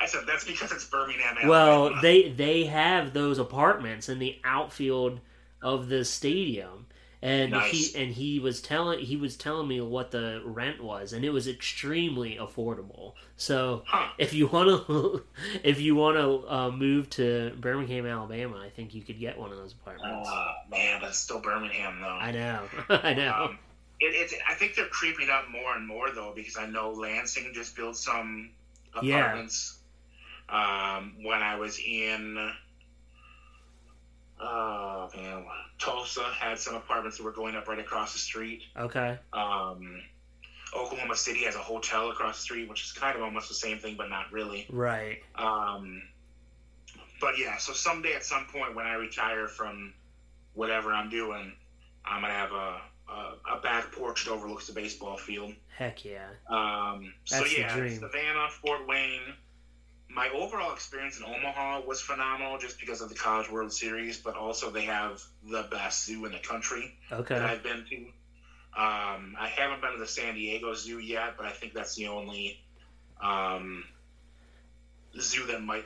I 0.00 0.06
said 0.06 0.24
that's 0.26 0.44
because 0.44 0.70
it's 0.72 0.84
Birmingham, 0.84 1.36
Alabama. 1.38 1.48
Well, 1.50 2.02
they 2.02 2.30
they 2.30 2.64
have 2.66 3.12
those 3.12 3.38
apartments 3.38 4.08
in 4.08 4.18
the 4.18 4.38
outfield 4.44 5.20
of 5.62 5.88
the 5.88 6.04
stadium, 6.04 6.86
and 7.22 7.52
Nice. 7.52 7.70
he 7.70 7.94
and 7.94 8.12
he 8.12 8.38
was 8.38 8.60
telling 8.60 9.00
he 9.00 9.16
was 9.16 9.36
telling 9.36 9.68
me 9.68 9.80
what 9.80 10.10
the 10.10 10.42
rent 10.44 10.82
was, 10.82 11.12
and 11.12 11.24
it 11.24 11.30
was 11.30 11.48
extremely 11.48 12.36
affordable. 12.36 13.14
So 13.36 13.84
Huh. 13.84 14.08
if 14.18 14.32
you 14.34 14.46
want 14.46 14.86
to 14.86 15.24
if 15.62 15.80
you 15.80 15.94
want 15.94 16.16
to 16.16 16.48
uh, 16.52 16.70
move 16.70 17.10
to 17.10 17.52
Birmingham, 17.60 18.06
Alabama, 18.06 18.58
I 18.64 18.70
think 18.70 18.94
you 18.94 19.02
could 19.02 19.18
get 19.18 19.38
one 19.38 19.50
of 19.52 19.58
those 19.58 19.72
apartments. 19.72 20.28
Oh, 20.30 20.52
man, 20.70 21.00
that's 21.00 21.18
still 21.18 21.40
Birmingham, 21.40 22.00
though. 22.00 22.06
I 22.06 22.30
know, 22.32 22.68
I 22.88 23.14
know. 23.14 23.34
Um, 23.44 23.58
it, 24.00 24.14
it's, 24.14 24.34
I 24.48 24.54
think 24.54 24.74
they're 24.76 24.86
creeping 24.86 25.28
up 25.30 25.50
more 25.50 25.74
and 25.76 25.86
more 25.86 26.10
though, 26.10 26.32
because 26.34 26.56
I 26.56 26.66
know 26.66 26.92
Lansing 26.92 27.52
just 27.54 27.74
built 27.76 27.96
some 27.96 28.50
Yeah. 29.00 29.18
apartments. 29.18 29.78
Um, 30.48 31.16
when 31.24 31.42
I 31.42 31.56
was 31.56 31.78
in, 31.78 32.52
oh 34.40 35.08
man, 35.16 35.44
Tulsa 35.78 36.24
had 36.38 36.58
some 36.58 36.74
apartments 36.74 37.16
that 37.18 37.24
were 37.24 37.32
going 37.32 37.56
up 37.56 37.68
right 37.68 37.78
across 37.78 38.12
the 38.12 38.18
street. 38.18 38.62
okay, 38.76 39.18
Um, 39.32 40.02
Oklahoma 40.76 41.16
City 41.16 41.44
has 41.44 41.54
a 41.54 41.60
hotel 41.60 42.10
across 42.10 42.36
the 42.36 42.42
street, 42.42 42.68
which 42.68 42.84
is 42.84 42.92
kind 42.92 43.16
of 43.16 43.22
almost 43.22 43.48
the 43.48 43.54
same 43.54 43.78
thing, 43.78 43.94
but 43.96 44.10
not 44.10 44.30
really. 44.32 44.66
right. 44.70 45.18
Um, 45.34 46.02
but 47.20 47.38
yeah, 47.38 47.56
so 47.58 47.72
someday 47.72 48.14
at 48.14 48.24
some 48.24 48.46
point 48.46 48.74
when 48.76 48.86
I 48.86 48.94
retire 48.94 49.48
from 49.48 49.92
whatever 50.54 50.92
I'm 50.92 51.08
doing, 51.10 51.52
I'm 52.04 52.20
gonna 52.22 52.32
have 52.34 52.52
a 52.52 52.80
a, 53.10 53.56
a 53.56 53.60
back 53.62 53.90
porch 53.92 54.26
that 54.26 54.30
overlooks 54.32 54.66
the 54.66 54.72
baseball 54.74 55.16
field. 55.16 55.54
Heck 55.76 56.04
yeah. 56.04 56.26
Um, 56.48 57.14
so 57.24 57.38
That's 57.38 57.54
the 57.54 57.60
yeah, 57.60 57.74
dream. 57.74 57.98
Savannah, 57.98 58.48
Fort 58.62 58.86
Wayne. 58.86 59.32
My 60.10 60.28
overall 60.30 60.72
experience 60.72 61.18
in 61.18 61.24
Omaha 61.24 61.80
was 61.86 62.00
phenomenal, 62.00 62.58
just 62.58 62.80
because 62.80 63.00
of 63.02 63.08
the 63.10 63.14
College 63.14 63.50
World 63.50 63.72
Series, 63.72 64.16
but 64.18 64.36
also 64.36 64.70
they 64.70 64.84
have 64.84 65.22
the 65.48 65.64
best 65.70 66.06
zoo 66.06 66.24
in 66.24 66.32
the 66.32 66.38
country 66.38 66.96
that 67.10 67.42
I've 67.42 67.62
been 67.62 67.84
to. 67.90 67.96
Um, 68.80 69.36
I 69.38 69.48
haven't 69.54 69.80
been 69.82 69.92
to 69.92 69.98
the 69.98 70.06
San 70.06 70.34
Diego 70.34 70.72
Zoo 70.74 70.98
yet, 70.98 71.34
but 71.36 71.46
I 71.46 71.50
think 71.50 71.74
that's 71.74 71.94
the 71.94 72.08
only 72.08 72.58
um, 73.20 73.84
zoo 75.20 75.46
that 75.46 75.62
might 75.62 75.84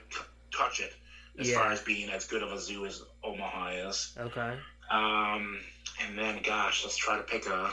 touch 0.57 0.81
it 0.81 0.93
as 1.39 1.49
Yeah. 1.49 1.59
far 1.59 1.73
as 1.73 1.81
being 1.81 2.09
as 2.11 2.27
good 2.27 2.43
of 2.43 2.53
a 2.53 2.61
zoo 2.61 2.85
as 2.87 3.03
Omaha 3.25 3.89
is. 3.89 4.15
Okay. 4.19 4.57
Um, 4.91 5.59
and 6.05 6.19
then, 6.19 6.43
gosh, 6.43 6.85
let's 6.85 6.97
try 6.97 7.17
to 7.17 7.23
pick 7.23 7.47
a 7.47 7.73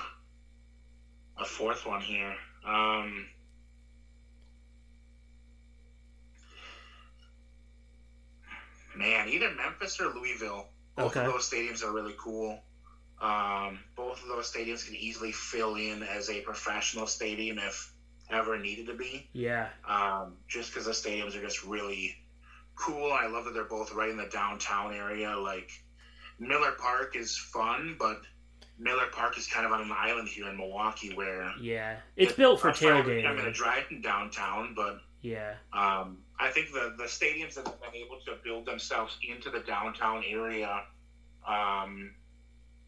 a 1.38 1.46
fourth 1.46 1.86
one 1.86 2.02
here. 2.02 2.36
Um, 2.66 3.28
man, 9.00 9.30
either 9.30 9.50
Memphis 9.52 10.00
or 10.00 10.14
Louisville. 10.14 10.68
Both 10.96 11.16
Okay. 11.16 11.26
of 11.26 11.32
those 11.34 11.50
stadiums 11.50 11.84
are 11.84 11.92
really 11.92 12.16
cool. 12.18 12.62
Um, 13.22 13.80
both 13.96 14.22
of 14.22 14.28
those 14.28 14.52
stadiums 14.52 14.86
can 14.86 14.96
easily 14.96 15.32
fill 15.32 15.76
in 15.76 16.04
as 16.04 16.30
a 16.30 16.42
professional 16.42 17.08
stadium 17.08 17.58
if 17.58 17.92
ever 18.30 18.58
needed 18.58 18.86
to 18.88 18.94
be. 18.94 19.28
Yeah. 19.34 19.70
Um, 19.88 20.38
just 20.48 20.72
because 20.72 20.86
the 20.86 20.92
stadiums 20.92 21.36
are 21.36 21.42
just 21.42 21.64
really 21.64 22.16
cool. 22.76 23.12
I 23.12 23.28
love 23.28 23.46
that 23.46 23.54
they're 23.54 23.64
both 23.64 23.94
right 23.94 24.10
in 24.10 24.18
the 24.18 24.28
downtown 24.28 24.94
area. 24.94 25.36
Like 25.36 25.72
Miller 26.38 26.72
Park 26.74 27.16
is 27.16 27.38
fun, 27.38 27.96
but 28.00 28.22
Miller 28.78 29.08
Park 29.12 29.38
is 29.38 29.48
kind 29.48 29.66
of 29.66 29.72
on 29.74 29.82
an 29.82 29.92
island 29.92 30.30
here 30.30 30.48
in 30.48 30.56
Milwaukee 30.58 31.14
where 31.14 31.52
Yeah. 31.60 31.98
It's 32.16 32.34
built 32.34 32.62
for 32.62 32.70
with- 32.70 32.82
I'm 33.26 33.34
going 33.36 33.46
to 33.46 33.52
drive 33.52 33.86
in 33.92 34.02
downtown, 34.02 34.74
but 34.76 35.02
Yeah. 35.22 35.56
um, 35.74 36.24
I 36.40 36.50
think 36.50 36.72
the 36.72 36.94
the 36.98 37.06
stadiums 37.06 37.56
that 37.56 37.68
have 37.68 37.82
been 37.82 37.96
able 37.96 38.18
to 38.26 38.36
build 38.44 38.66
themselves 38.66 39.18
into 39.22 39.50
the 39.50 39.60
downtown 39.60 40.24
area, 40.24 40.84
um, 41.48 42.14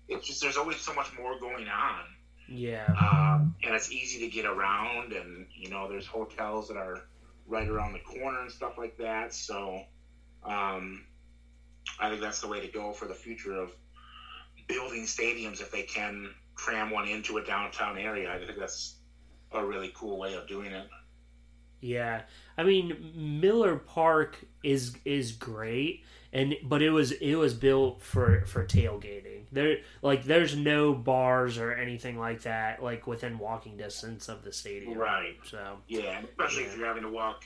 it's 0.08 0.26
just 0.28 0.42
there's 0.42 0.58
always 0.58 0.78
so 0.80 0.94
much 0.94 1.12
more 1.14 1.36
going 1.36 1.68
on, 1.68 2.06
Yeah. 2.48 2.98
um, 3.00 3.54
and 3.64 3.74
it's 3.76 3.92
easy 3.92 4.20
to 4.20 4.28
get 4.28 4.46
around, 4.46 5.14
and 5.14 5.48
you 5.54 5.70
know 5.70 5.88
there's 5.88 6.06
hotels 6.06 6.68
that 6.68 6.78
are 6.78 7.02
right 7.46 7.68
around 7.68 7.94
the 7.94 8.00
corner 8.00 8.42
and 8.42 8.52
stuff 8.52 8.78
like 8.78 8.96
that. 8.98 9.34
So, 9.34 9.82
um, 10.44 11.04
I 12.00 12.10
think 12.10 12.22
that's 12.22 12.40
the 12.40 12.48
way 12.48 12.60
to 12.60 12.68
go 12.68 12.92
for 12.92 13.06
the 13.08 13.14
future 13.14 13.54
of 13.56 13.76
building 14.68 15.04
stadiums 15.04 15.62
if 15.62 15.70
they 15.70 15.84
can 15.84 16.32
cram 16.56 16.90
one 16.90 17.06
into 17.06 17.38
a 17.38 17.42
downtown 17.42 17.98
area. 17.98 18.32
I 18.32 18.38
think 18.38 18.58
that's 18.58 18.94
a 19.52 19.64
really 19.64 19.90
cool 19.94 20.18
way 20.18 20.34
of 20.34 20.46
doing 20.48 20.72
it. 20.72 20.86
Yeah, 21.82 22.22
I 22.58 22.64
mean 22.64 23.40
Miller 23.42 23.76
Park 23.76 24.38
is 24.64 24.96
is 25.04 25.32
great, 25.32 26.04
and 26.32 26.56
but 26.64 26.82
it 26.82 26.92
was 26.92 27.12
it 27.12 27.36
was 27.36 27.54
built 27.54 28.02
for 28.02 28.46
for 28.46 28.66
tailgating. 28.66 29.42
There 29.52 29.78
like 30.02 30.24
there's 30.24 30.56
no 30.56 30.94
bars 30.94 31.58
or 31.58 31.74
anything 31.74 32.18
like 32.20 32.44
that 32.44 32.82
like 32.84 33.08
within 33.08 33.40
walking 33.40 33.78
distance 33.78 34.30
of 34.30 34.44
the 34.44 34.54
stadium. 34.54 34.98
Right. 34.98 35.36
So 35.44 35.78
Yeah, 35.88 36.22
especially 36.30 36.64
Yeah. 36.64 36.70
if 36.70 36.78
you're 36.78 36.88
having 36.88 37.04
to 37.04 37.10
walk 37.10 37.46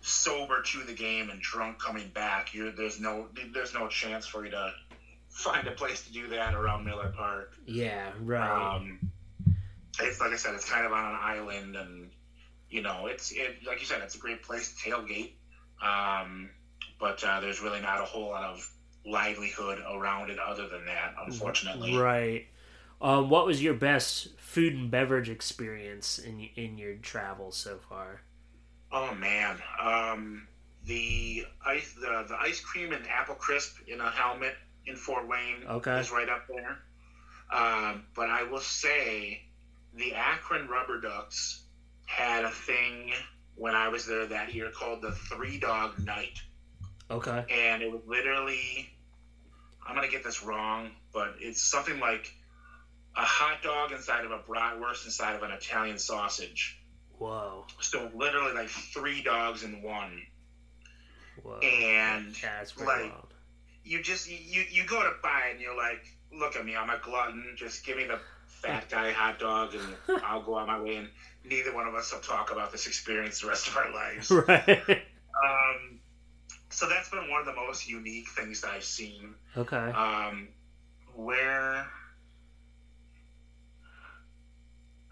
sober 0.00 0.60
to 0.62 0.82
the 0.84 0.92
game 0.92 1.30
and 1.30 1.40
drunk 1.40 1.78
coming 1.78 2.08
back, 2.08 2.52
you 2.54 2.72
there's 2.72 3.00
no 3.00 3.28
there's 3.52 3.74
no 3.74 3.88
chance 3.88 4.26
for 4.26 4.44
you 4.44 4.50
to 4.50 4.72
find 5.28 5.66
a 5.66 5.72
place 5.72 6.04
to 6.06 6.12
do 6.12 6.28
that 6.28 6.54
around 6.54 6.84
Miller 6.84 7.12
Park. 7.16 7.54
yeah, 7.66 8.10
right. 8.22 8.74
Um, 8.76 8.98
it's 10.00 10.20
like 10.20 10.32
I 10.32 10.36
said, 10.36 10.54
it's 10.54 10.68
kind 10.68 10.84
of 10.86 10.92
on 10.92 11.04
an 11.12 11.18
island, 11.20 11.76
and 11.76 12.10
you 12.74 12.82
know, 12.82 13.06
it's 13.06 13.30
it 13.30 13.58
like 13.64 13.78
you 13.78 13.86
said, 13.86 14.02
it's 14.02 14.16
a 14.16 14.18
great 14.18 14.42
place 14.42 14.74
to 14.74 14.90
tailgate. 14.90 15.34
Um, 15.80 16.50
but 16.98 17.22
uh, 17.22 17.38
there's 17.38 17.60
really 17.60 17.80
not 17.80 18.00
a 18.00 18.04
whole 18.04 18.30
lot 18.30 18.42
of 18.42 18.68
livelihood 19.06 19.78
around 19.88 20.30
it 20.30 20.40
other 20.40 20.66
than 20.68 20.84
that, 20.86 21.14
unfortunately. 21.24 21.96
Right. 21.96 22.46
Um, 23.00 23.30
what 23.30 23.46
was 23.46 23.62
your 23.62 23.74
best 23.74 24.36
food 24.38 24.74
and 24.74 24.90
beverage 24.90 25.30
experience 25.30 26.18
in 26.18 26.48
in 26.56 26.76
your 26.76 26.94
travels 26.96 27.56
so 27.56 27.78
far? 27.88 28.22
Oh 28.90 29.14
man, 29.14 29.56
um, 29.80 30.48
the 30.84 31.46
ice 31.64 31.94
the, 31.94 32.24
the 32.28 32.36
ice 32.40 32.58
cream 32.58 32.92
and 32.92 33.06
apple 33.06 33.36
crisp 33.36 33.76
in 33.86 34.00
a 34.00 34.10
helmet 34.10 34.56
in 34.86 34.96
Fort 34.96 35.28
Wayne 35.28 35.62
Okay. 35.68 36.00
is 36.00 36.10
right 36.10 36.28
up 36.28 36.48
there. 36.48 36.78
Um, 37.52 38.06
but 38.16 38.30
I 38.30 38.42
will 38.42 38.58
say, 38.58 39.42
the 39.94 40.14
Akron 40.14 40.66
Rubber 40.66 41.00
Ducks 41.00 41.63
had 42.06 42.44
a 42.44 42.50
thing 42.50 43.12
when 43.56 43.74
I 43.74 43.88
was 43.88 44.06
there 44.06 44.26
that 44.26 44.54
year 44.54 44.70
called 44.70 45.02
the 45.02 45.12
Three 45.12 45.58
Dog 45.58 45.98
Night, 46.04 46.40
Okay. 47.10 47.44
and 47.50 47.82
it 47.82 47.90
was 47.90 48.02
literally 48.06 48.90
I'm 49.86 49.94
gonna 49.94 50.08
get 50.08 50.24
this 50.24 50.42
wrong, 50.42 50.90
but 51.12 51.34
it's 51.40 51.62
something 51.62 52.00
like 52.00 52.32
a 53.16 53.22
hot 53.22 53.62
dog 53.62 53.92
inside 53.92 54.24
of 54.24 54.30
a 54.30 54.38
bratwurst 54.38 55.04
inside 55.04 55.36
of 55.36 55.42
an 55.42 55.50
Italian 55.50 55.98
sausage. 55.98 56.80
Whoa. 57.18 57.64
So 57.80 58.10
literally 58.14 58.54
like 58.54 58.68
three 58.68 59.22
dogs 59.22 59.62
in 59.62 59.82
one. 59.82 60.22
Whoa. 61.42 61.58
And, 61.58 62.34
yeah, 62.42 62.64
like, 62.78 62.86
wild. 63.12 63.34
You 63.84 64.02
just 64.02 64.28
you 64.28 64.64
you 64.70 64.84
go 64.86 65.02
to 65.02 65.12
buy 65.22 65.48
it 65.48 65.52
and 65.52 65.60
you're 65.60 65.76
like, 65.76 66.04
look 66.32 66.56
at 66.56 66.64
me, 66.64 66.74
I'm 66.74 66.90
a 66.90 66.98
glutton. 67.02 67.54
Just 67.56 67.84
give 67.84 67.96
me 67.98 68.06
the 68.06 68.18
fat 68.46 68.88
guy 68.90 69.12
hot 69.12 69.38
dog 69.38 69.74
and 69.74 70.20
I'll 70.24 70.42
go 70.42 70.54
on 70.54 70.66
my 70.66 70.80
way. 70.80 70.96
And 70.96 71.08
neither 71.44 71.74
one 71.74 71.86
of 71.86 71.94
us 71.94 72.12
will 72.12 72.20
talk 72.20 72.50
about 72.50 72.72
this 72.72 72.86
experience 72.86 73.40
the 73.40 73.48
rest 73.48 73.68
of 73.68 73.76
our 73.76 73.92
lives. 73.92 74.30
Right. 74.48 75.02
Um, 75.44 76.00
so 76.70 76.88
that's 76.88 77.08
been 77.10 77.28
one 77.30 77.40
of 77.40 77.46
the 77.46 77.54
most 77.54 77.88
unique 77.88 78.28
things 78.30 78.60
that 78.62 78.70
I've 78.70 78.84
seen. 78.84 79.34
okay. 79.56 79.76
Um, 79.76 80.48
where 81.14 81.86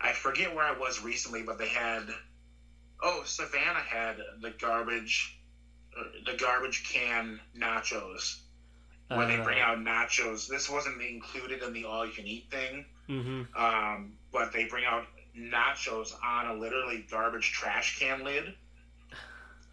I 0.01 0.13
forget 0.13 0.55
where 0.55 0.65
I 0.65 0.77
was 0.77 1.03
recently, 1.03 1.43
but 1.43 1.59
they 1.59 1.69
had 1.69 2.03
oh 3.03 3.23
Savannah 3.25 3.81
had 3.81 4.17
the 4.41 4.51
garbage 4.51 5.39
uh, 5.99 6.05
the 6.31 6.37
garbage 6.37 6.89
can 6.91 7.41
nachos 7.57 8.41
where 9.09 9.27
they 9.27 9.37
bring 9.37 9.61
Uh, 9.61 9.65
out 9.67 9.79
nachos. 9.79 10.49
This 10.49 10.69
wasn't 10.71 11.01
included 11.03 11.63
in 11.63 11.73
the 11.73 11.85
all 11.85 12.07
you 12.07 12.13
can 12.13 12.27
eat 12.27 12.51
thing, 12.51 12.87
mhm. 13.09 13.47
um, 13.57 14.17
but 14.33 14.53
they 14.53 14.65
bring 14.65 14.85
out 14.87 15.07
nachos 15.39 16.13
on 16.25 16.47
a 16.47 16.55
literally 16.55 17.07
garbage 17.11 17.53
trash 17.53 17.99
can 17.99 18.25
lid. 18.25 18.55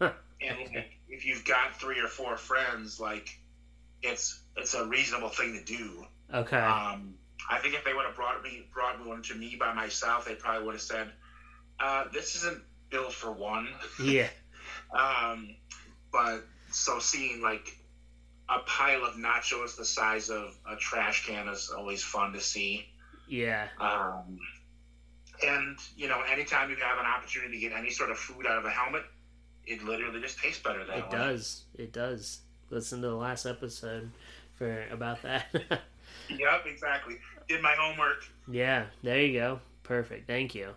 and 0.00 0.12
like, 0.74 0.98
if 1.08 1.24
you've 1.24 1.44
got 1.44 1.78
three 1.78 2.00
or 2.00 2.08
four 2.08 2.36
friends, 2.36 2.98
like 2.98 3.38
it's 4.02 4.40
it's 4.56 4.74
a 4.74 4.86
reasonable 4.86 5.28
thing 5.28 5.52
to 5.52 5.64
do. 5.64 6.04
Okay. 6.32 6.56
Um, 6.56 7.14
I 7.50 7.58
think 7.58 7.74
if 7.74 7.84
they 7.84 7.94
would 7.94 8.06
have 8.06 8.14
brought 8.14 8.42
me 8.42 8.62
brought 8.72 9.04
one 9.04 9.22
to 9.24 9.34
me 9.34 9.56
by 9.58 9.72
myself, 9.72 10.24
they 10.24 10.34
probably 10.34 10.64
would 10.66 10.74
have 10.74 10.82
said, 10.82 11.10
uh, 11.78 12.04
"This 12.12 12.36
isn't 12.36 12.62
built 12.90 13.12
for 13.12 13.32
one." 13.32 13.68
yeah. 14.02 14.28
Um, 14.92 15.54
but 16.12 16.44
so 16.72 16.98
seeing 16.98 17.42
like 17.42 17.76
a 18.48 18.58
pile 18.60 19.04
of 19.04 19.14
nachos 19.14 19.76
the 19.76 19.84
size 19.84 20.30
of 20.30 20.52
a 20.68 20.74
trash 20.76 21.26
can 21.26 21.48
is 21.48 21.72
always 21.76 22.02
fun 22.02 22.32
to 22.32 22.40
see. 22.40 22.86
Yeah. 23.28 23.68
Um, 23.78 24.38
and 25.46 25.78
you 25.96 26.08
know, 26.08 26.20
anytime 26.30 26.70
you 26.70 26.76
have 26.76 26.98
an 26.98 27.06
opportunity 27.06 27.54
to 27.60 27.68
get 27.68 27.72
any 27.76 27.90
sort 27.90 28.10
of 28.10 28.18
food 28.18 28.46
out 28.46 28.58
of 28.58 28.64
a 28.64 28.70
helmet, 28.70 29.02
it 29.66 29.82
literally 29.84 30.20
just 30.20 30.38
tastes 30.38 30.62
better 30.62 30.84
that 30.84 30.98
It 30.98 31.04
way. 31.04 31.10
does. 31.10 31.64
It 31.76 31.92
does. 31.92 32.40
Listen 32.70 33.00
to 33.02 33.08
the 33.08 33.14
last 33.16 33.46
episode 33.46 34.10
for 34.56 34.84
about 34.90 35.22
that. 35.22 35.46
Yep, 36.28 36.66
exactly. 36.66 37.16
Did 37.48 37.60
my 37.62 37.74
homework. 37.78 38.24
yeah, 38.48 38.86
there 39.02 39.20
you 39.20 39.38
go. 39.38 39.60
Perfect. 39.82 40.26
Thank 40.28 40.54
you. 40.54 40.70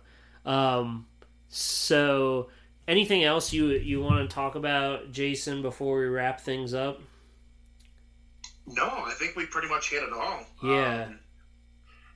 Um 0.44 1.06
so 1.48 2.50
anything 2.88 3.22
else 3.24 3.52
you 3.52 3.68
you 3.68 4.00
want 4.00 4.28
to 4.28 4.32
talk 4.34 4.54
about 4.56 5.12
Jason 5.12 5.62
before 5.62 5.98
we 5.98 6.06
wrap 6.06 6.40
things 6.40 6.74
up? 6.74 7.00
No, 8.66 8.84
I 8.86 9.12
think 9.18 9.36
we 9.36 9.46
pretty 9.46 9.68
much 9.68 9.90
hit 9.90 10.02
it 10.02 10.12
all. 10.12 10.44
Yeah. 10.62 11.04
Um, 11.04 11.18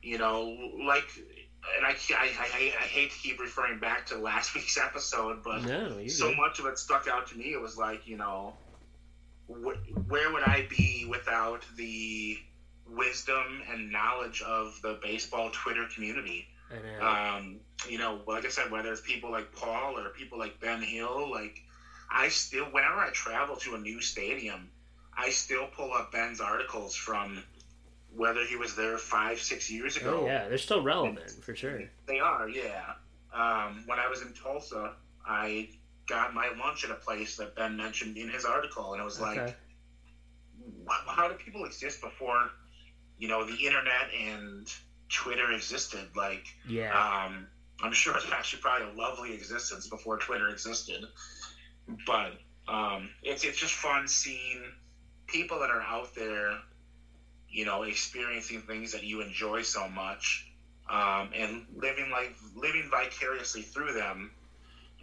you 0.02 0.18
know, 0.18 0.56
like, 0.86 1.08
and 1.76 1.86
I, 1.86 1.90
I, 1.90 2.24
I, 2.40 2.72
I 2.80 2.86
hate 2.86 3.10
to 3.10 3.18
keep 3.18 3.40
referring 3.40 3.78
back 3.78 4.06
to 4.06 4.18
last 4.18 4.54
week's 4.54 4.78
episode, 4.78 5.42
but 5.44 5.64
No, 5.64 6.06
so 6.08 6.34
much 6.34 6.58
of 6.58 6.66
it 6.66 6.78
stuck 6.78 7.08
out 7.08 7.28
to 7.28 7.36
me. 7.36 7.52
It 7.52 7.60
was 7.60 7.76
like, 7.76 8.06
you 8.06 8.16
know, 8.16 8.54
wh- 9.48 10.08
where 10.10 10.32
would 10.32 10.42
I 10.42 10.66
be 10.68 11.06
without 11.08 11.64
the 11.76 12.38
wisdom 12.86 13.62
and 13.70 13.90
knowledge 13.90 14.42
of 14.42 14.78
the 14.82 14.98
baseball 15.02 15.50
Twitter 15.52 15.86
community? 15.94 16.46
Know. 16.70 17.06
Um, 17.06 17.60
you 17.88 17.98
know, 17.98 18.20
like 18.26 18.44
I 18.44 18.48
said, 18.50 18.70
whether 18.70 18.92
it's 18.92 19.00
people 19.00 19.30
like 19.30 19.54
Paul 19.54 19.98
or 19.98 20.10
people 20.10 20.38
like 20.38 20.60
Ben 20.60 20.82
Hill, 20.82 21.30
like 21.30 21.62
I 22.10 22.28
still, 22.28 22.66
whenever 22.66 22.96
I 22.96 23.10
travel 23.10 23.56
to 23.56 23.74
a 23.74 23.78
new 23.78 24.00
stadium, 24.02 24.70
I 25.16 25.30
still 25.30 25.66
pull 25.66 25.92
up 25.92 26.12
Ben's 26.12 26.40
articles 26.40 26.94
from 26.94 27.42
whether 28.14 28.44
he 28.44 28.56
was 28.56 28.74
there 28.74 28.98
five, 28.98 29.40
six 29.40 29.70
years 29.70 29.96
ago. 29.96 30.20
oh 30.22 30.26
yeah, 30.26 30.48
they're 30.48 30.58
still 30.58 30.82
relevant 30.82 31.30
for 31.44 31.54
sure. 31.54 31.82
They 32.06 32.20
are, 32.20 32.48
yeah. 32.48 32.92
Um, 33.32 33.82
when 33.86 33.98
I 33.98 34.08
was 34.08 34.22
in 34.22 34.32
Tulsa, 34.32 34.94
I 35.26 35.68
got 36.06 36.34
my 36.34 36.48
lunch 36.58 36.84
at 36.84 36.90
a 36.90 36.94
place 36.94 37.36
that 37.36 37.54
Ben 37.54 37.76
mentioned 37.76 38.16
in 38.16 38.28
his 38.30 38.44
article, 38.44 38.92
and 38.94 39.00
it 39.00 39.04
was 39.04 39.20
like, 39.20 39.38
Okay. 39.38 39.54
wh- 40.86 41.06
how 41.14 41.28
did 41.28 41.38
people 41.38 41.64
exist 41.64 42.00
before, 42.00 42.50
you 43.18 43.28
know, 43.28 43.44
the 43.44 43.56
internet 43.66 44.08
and 44.18 44.72
Twitter 45.10 45.52
existed? 45.52 46.08
Like, 46.16 46.46
Yeah. 46.66 46.92
um, 46.98 47.46
I'm 47.82 47.92
sure 47.92 48.16
it's 48.16 48.30
actually 48.32 48.62
probably 48.62 48.88
a 48.88 48.92
lovely 48.92 49.34
existence 49.34 49.86
before 49.88 50.18
Twitter 50.18 50.48
existed, 50.48 51.04
but 52.06 52.32
um, 52.66 53.10
it's 53.22 53.44
it's 53.44 53.58
just 53.58 53.72
fun 53.74 54.08
seeing 54.08 54.62
people 55.26 55.58
that 55.60 55.70
are 55.70 55.80
out 55.82 56.14
there, 56.14 56.58
you 57.50 57.64
know, 57.64 57.82
experiencing 57.82 58.62
things 58.62 58.92
that 58.92 59.04
you 59.04 59.20
enjoy 59.20 59.62
so 59.62 59.88
much, 59.88 60.50
um, 60.90 61.30
and 61.34 61.66
living 61.74 62.10
like 62.10 62.34
living 62.56 62.88
vicariously 62.90 63.62
through 63.62 63.92
them, 63.94 64.30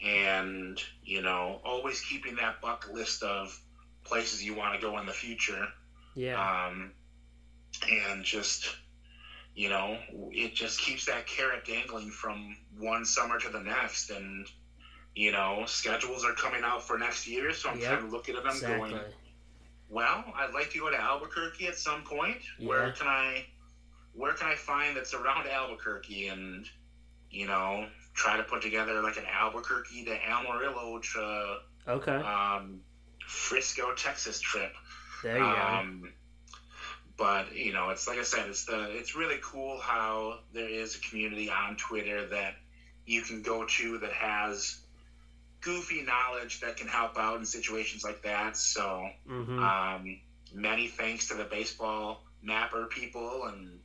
and 0.04 0.80
you 1.04 1.22
know, 1.22 1.60
always 1.64 2.02
keeping 2.02 2.36
that 2.36 2.62
bucket 2.62 2.94
list 2.94 3.24
of 3.24 3.60
places 4.04 4.44
you 4.44 4.54
want 4.56 4.76
to 4.76 4.82
go 4.82 4.98
in 5.00 5.06
the 5.06 5.12
future 5.14 5.68
yeah. 6.16 6.70
um, 6.70 6.92
and 7.90 8.24
just 8.24 8.76
you 9.54 9.70
know 9.70 9.98
it 10.32 10.54
just 10.56 10.80
keeps 10.80 11.06
that 11.06 11.28
carrot 11.28 11.66
dangling 11.66 12.10
from 12.10 12.56
one 12.78 13.06
summer 13.06 13.40
to 13.40 13.50
the 13.50 13.60
next 13.60 14.10
and 14.10 14.48
you 15.14 15.32
know 15.32 15.64
schedules 15.68 16.26
are 16.26 16.34
coming 16.34 16.62
out 16.64 16.82
for 16.86 16.98
next 16.98 17.28
year 17.28 17.54
so 17.54 17.70
i'm 17.70 17.80
Yep, 17.80 17.90
kind 17.90 18.06
of 18.06 18.12
looking 18.12 18.36
at 18.36 18.44
them 18.44 18.54
exactly. 18.54 18.90
going 18.90 19.02
well 19.90 20.24
i'd 20.38 20.54
like 20.54 20.70
to 20.70 20.80
go 20.80 20.90
to 20.90 20.98
albuquerque 21.00 21.68
at 21.68 21.76
some 21.78 22.04
point 22.04 22.38
where 22.58 22.92
can 22.92 23.08
i 23.08 23.46
where 24.14 24.34
can 24.34 24.48
i 24.48 24.56
find 24.56 24.96
that's 24.96 25.14
around 25.14 25.48
albuquerque 25.48 26.28
and 26.28 26.66
you 27.30 27.46
know 27.46 27.86
try 28.14 28.38
to 28.38 28.44
put 28.44 28.62
together 28.62 29.02
like 29.02 29.18
an 29.18 29.26
albuquerque 29.26 30.04
to 30.06 30.12
amarillo 30.30 31.00
to 31.14 31.58
Okay. 31.88 32.12
um, 32.18 32.82
frisco 33.28 33.94
texas 33.94 34.40
trip 34.40 34.72
There 35.22 35.38
you 35.38 35.44
go. 35.44 35.46
um, 35.62 36.12
but 37.18 37.56
you 37.56 37.72
know, 37.72 37.90
it's 37.90 38.08
like 38.08 38.18
I 38.18 38.24
said, 38.24 38.48
it's 38.50 38.66
the 38.66 38.90
it's 38.98 39.16
really 39.16 39.38
cool 39.42 39.80
how 39.80 40.40
there 40.52 40.68
is 40.68 40.96
a 40.96 41.00
community 41.00 41.50
on 41.50 41.78
Twitter 41.78 42.26
that 42.26 42.56
you 43.06 43.22
can 43.22 43.42
go 43.42 43.64
to 43.64 43.98
that 44.00 44.12
has 44.12 44.76
goofy 45.66 46.04
knowledge 46.04 46.62
that 46.62 46.78
can 46.78 46.88
help 46.88 47.18
out 47.18 47.40
in 47.40 47.46
situations 47.46 48.04
like 48.04 48.22
that. 48.22 48.56
So, 48.56 49.10
hmm 49.28 49.60
um, 49.60 50.20
many 50.54 50.88
thanks 50.88 51.28
to 51.28 51.34
the 51.34 51.44
baseball 51.44 52.24
mapper 52.42 52.86
people 52.86 53.46
and 53.46 53.80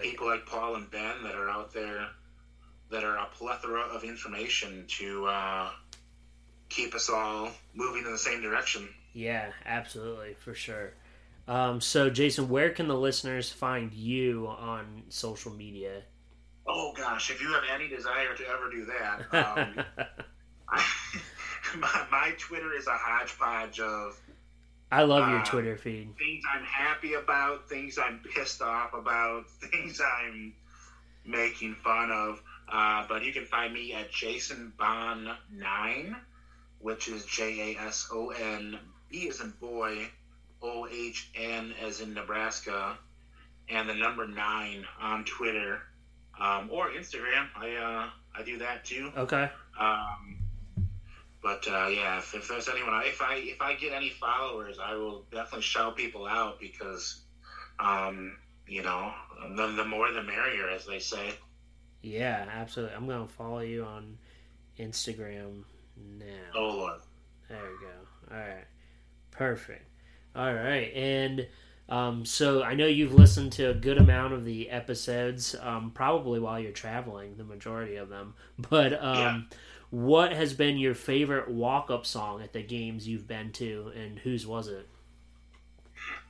people 0.00 0.26
like 0.26 0.46
Paul 0.46 0.76
and 0.76 0.90
Ben 0.90 1.22
that 1.22 1.34
are 1.34 1.50
out 1.50 1.72
there 1.72 2.08
that 2.90 3.04
are 3.04 3.18
a 3.18 3.26
plethora 3.36 3.82
of 3.82 4.02
information 4.02 4.84
to 4.88 5.26
uh, 5.26 5.70
keep 6.68 6.94
us 6.94 7.08
all 7.08 7.50
moving 7.74 8.04
in 8.04 8.10
the 8.10 8.18
same 8.18 8.40
direction. 8.40 8.88
Yeah, 9.12 9.50
absolutely, 9.66 10.34
for 10.34 10.54
sure. 10.54 10.94
Um, 11.46 11.80
so, 11.80 12.10
Jason, 12.10 12.48
where 12.48 12.70
can 12.70 12.88
the 12.88 12.96
listeners 12.96 13.50
find 13.50 13.92
you 13.92 14.48
on 14.48 15.02
social 15.08 15.52
media? 15.52 16.02
Oh 16.66 16.92
gosh, 16.96 17.30
if 17.30 17.42
you 17.42 17.48
have 17.52 17.64
any 17.72 17.88
desire 17.88 18.34
to 18.36 18.48
ever 18.48 18.70
do 18.70 18.86
that, 18.86 19.56
um, 19.58 19.84
my, 21.78 22.06
my 22.10 22.32
Twitter 22.38 22.74
is 22.74 22.86
a 22.86 22.92
hodgepodge 22.92 23.80
of 23.80 24.18
I 24.92 25.02
love 25.02 25.28
your 25.28 25.38
uh, 25.38 25.44
Twitter 25.44 25.76
feed. 25.76 26.16
things 26.18 26.42
I'm 26.52 26.64
happy 26.64 27.14
about, 27.14 27.68
things 27.68 27.96
I'm 27.96 28.20
pissed 28.34 28.60
off 28.60 28.92
about, 28.92 29.48
things 29.70 30.00
I'm 30.00 30.52
making 31.24 31.76
fun 31.76 32.10
of. 32.10 32.42
Uh, 32.70 33.04
but 33.08 33.24
you 33.24 33.32
can 33.32 33.44
find 33.44 33.72
me 33.72 33.92
at 33.94 34.10
Jason 34.10 34.72
Bohn 34.78 35.30
nine, 35.52 36.16
which 36.80 37.08
is 37.08 37.24
J 37.24 37.76
A 37.76 37.80
S 37.80 38.08
O 38.12 38.30
N 38.30 38.78
B 39.10 39.28
as 39.28 39.40
in 39.40 39.52
boy, 39.60 40.08
O 40.62 40.86
H 40.90 41.30
N 41.34 41.72
as 41.84 42.00
in 42.00 42.14
Nebraska, 42.14 42.96
and 43.68 43.88
the 43.88 43.94
number 43.94 44.26
nine 44.26 44.84
on 45.00 45.24
Twitter 45.24 45.82
um, 46.40 46.68
or 46.72 46.90
Instagram. 46.90 47.48
I 47.56 47.74
uh, 47.74 48.10
I 48.36 48.42
do 48.44 48.58
that 48.58 48.84
too. 48.84 49.12
Okay. 49.16 49.50
Um, 49.78 50.39
but 51.42 51.66
uh, 51.68 51.86
yeah, 51.88 52.18
if, 52.18 52.34
if 52.34 52.48
there's 52.48 52.68
anyone, 52.68 53.02
if 53.06 53.22
I 53.22 53.36
if 53.36 53.60
I 53.60 53.74
get 53.74 53.92
any 53.92 54.10
followers, 54.10 54.78
I 54.82 54.94
will 54.94 55.24
definitely 55.30 55.62
shout 55.62 55.96
people 55.96 56.26
out 56.26 56.60
because, 56.60 57.20
um, 57.78 58.36
you 58.66 58.82
know, 58.82 59.12
the, 59.56 59.68
the 59.68 59.84
more 59.84 60.12
the 60.12 60.22
merrier, 60.22 60.68
as 60.68 60.86
they 60.86 60.98
say. 60.98 61.32
Yeah, 62.02 62.46
absolutely. 62.52 62.96
I'm 62.96 63.06
going 63.06 63.26
to 63.26 63.32
follow 63.32 63.60
you 63.60 63.84
on 63.84 64.18
Instagram 64.78 65.64
now. 66.18 66.24
Oh 66.54 66.68
Lord, 66.76 67.00
There 67.48 67.58
we 67.58 67.86
go. 67.86 68.34
All 68.36 68.40
right. 68.40 68.64
Perfect. 69.30 69.86
All 70.34 70.52
right. 70.54 70.92
And 70.94 71.46
um, 71.88 72.24
so 72.24 72.62
I 72.62 72.74
know 72.74 72.86
you've 72.86 73.14
listened 73.14 73.52
to 73.54 73.70
a 73.70 73.74
good 73.74 73.98
amount 73.98 74.32
of 74.32 74.44
the 74.44 74.70
episodes, 74.70 75.56
um, 75.60 75.90
probably 75.92 76.38
while 76.38 76.60
you're 76.60 76.72
traveling, 76.72 77.36
the 77.36 77.44
majority 77.44 77.96
of 77.96 78.08
them. 78.08 78.34
But 78.70 78.92
um, 79.02 79.16
Yeah. 79.16 79.40
What 79.90 80.32
has 80.32 80.54
been 80.54 80.78
your 80.78 80.94
favorite 80.94 81.48
walk 81.50 81.90
up 81.90 82.06
song 82.06 82.42
at 82.42 82.52
the 82.52 82.62
games 82.62 83.06
you've 83.08 83.26
been 83.26 83.52
to, 83.52 83.92
and 83.96 84.18
whose 84.18 84.46
was 84.46 84.68
it? 84.68 84.88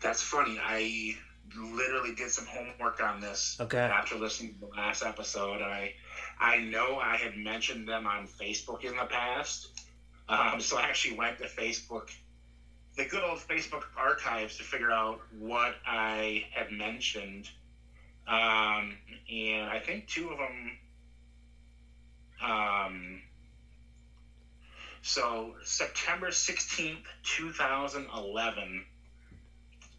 that's 0.02 0.22
funny. 0.22 0.58
I 0.62 1.14
literally 1.56 2.14
did 2.14 2.30
some 2.30 2.46
homework 2.46 3.02
on 3.02 3.20
this 3.20 3.56
Okay. 3.60 3.78
after 3.78 4.16
listening 4.16 4.54
to 4.54 4.60
the 4.60 4.66
last 4.68 5.02
episode. 5.04 5.60
I 5.62 5.94
I 6.38 6.58
know 6.58 6.98
I 6.98 7.16
had 7.16 7.36
mentioned 7.36 7.86
them 7.86 8.06
on 8.06 8.26
Facebook 8.26 8.84
in 8.84 8.96
the 8.96 9.04
past, 9.04 9.68
um, 10.28 10.58
so 10.60 10.78
I 10.78 10.82
actually 10.82 11.16
went 11.18 11.38
to 11.38 11.44
Facebook 11.44 12.10
the 12.96 13.04
good 13.04 13.22
old 13.22 13.38
Facebook 13.38 13.84
archives 13.96 14.56
to 14.56 14.62
figure 14.64 14.90
out 14.90 15.20
what 15.38 15.74
I 15.86 16.44
had 16.50 16.72
mentioned, 16.72 17.48
um, 18.26 18.96
and 19.30 19.70
I 19.70 19.80
think 19.84 20.08
two 20.08 20.30
of 20.30 20.38
them. 20.38 20.78
Um, 22.42 23.22
so 25.02 25.54
September 25.64 26.30
sixteenth, 26.30 27.06
two 27.22 27.52
thousand 27.52 28.06
eleven. 28.14 28.84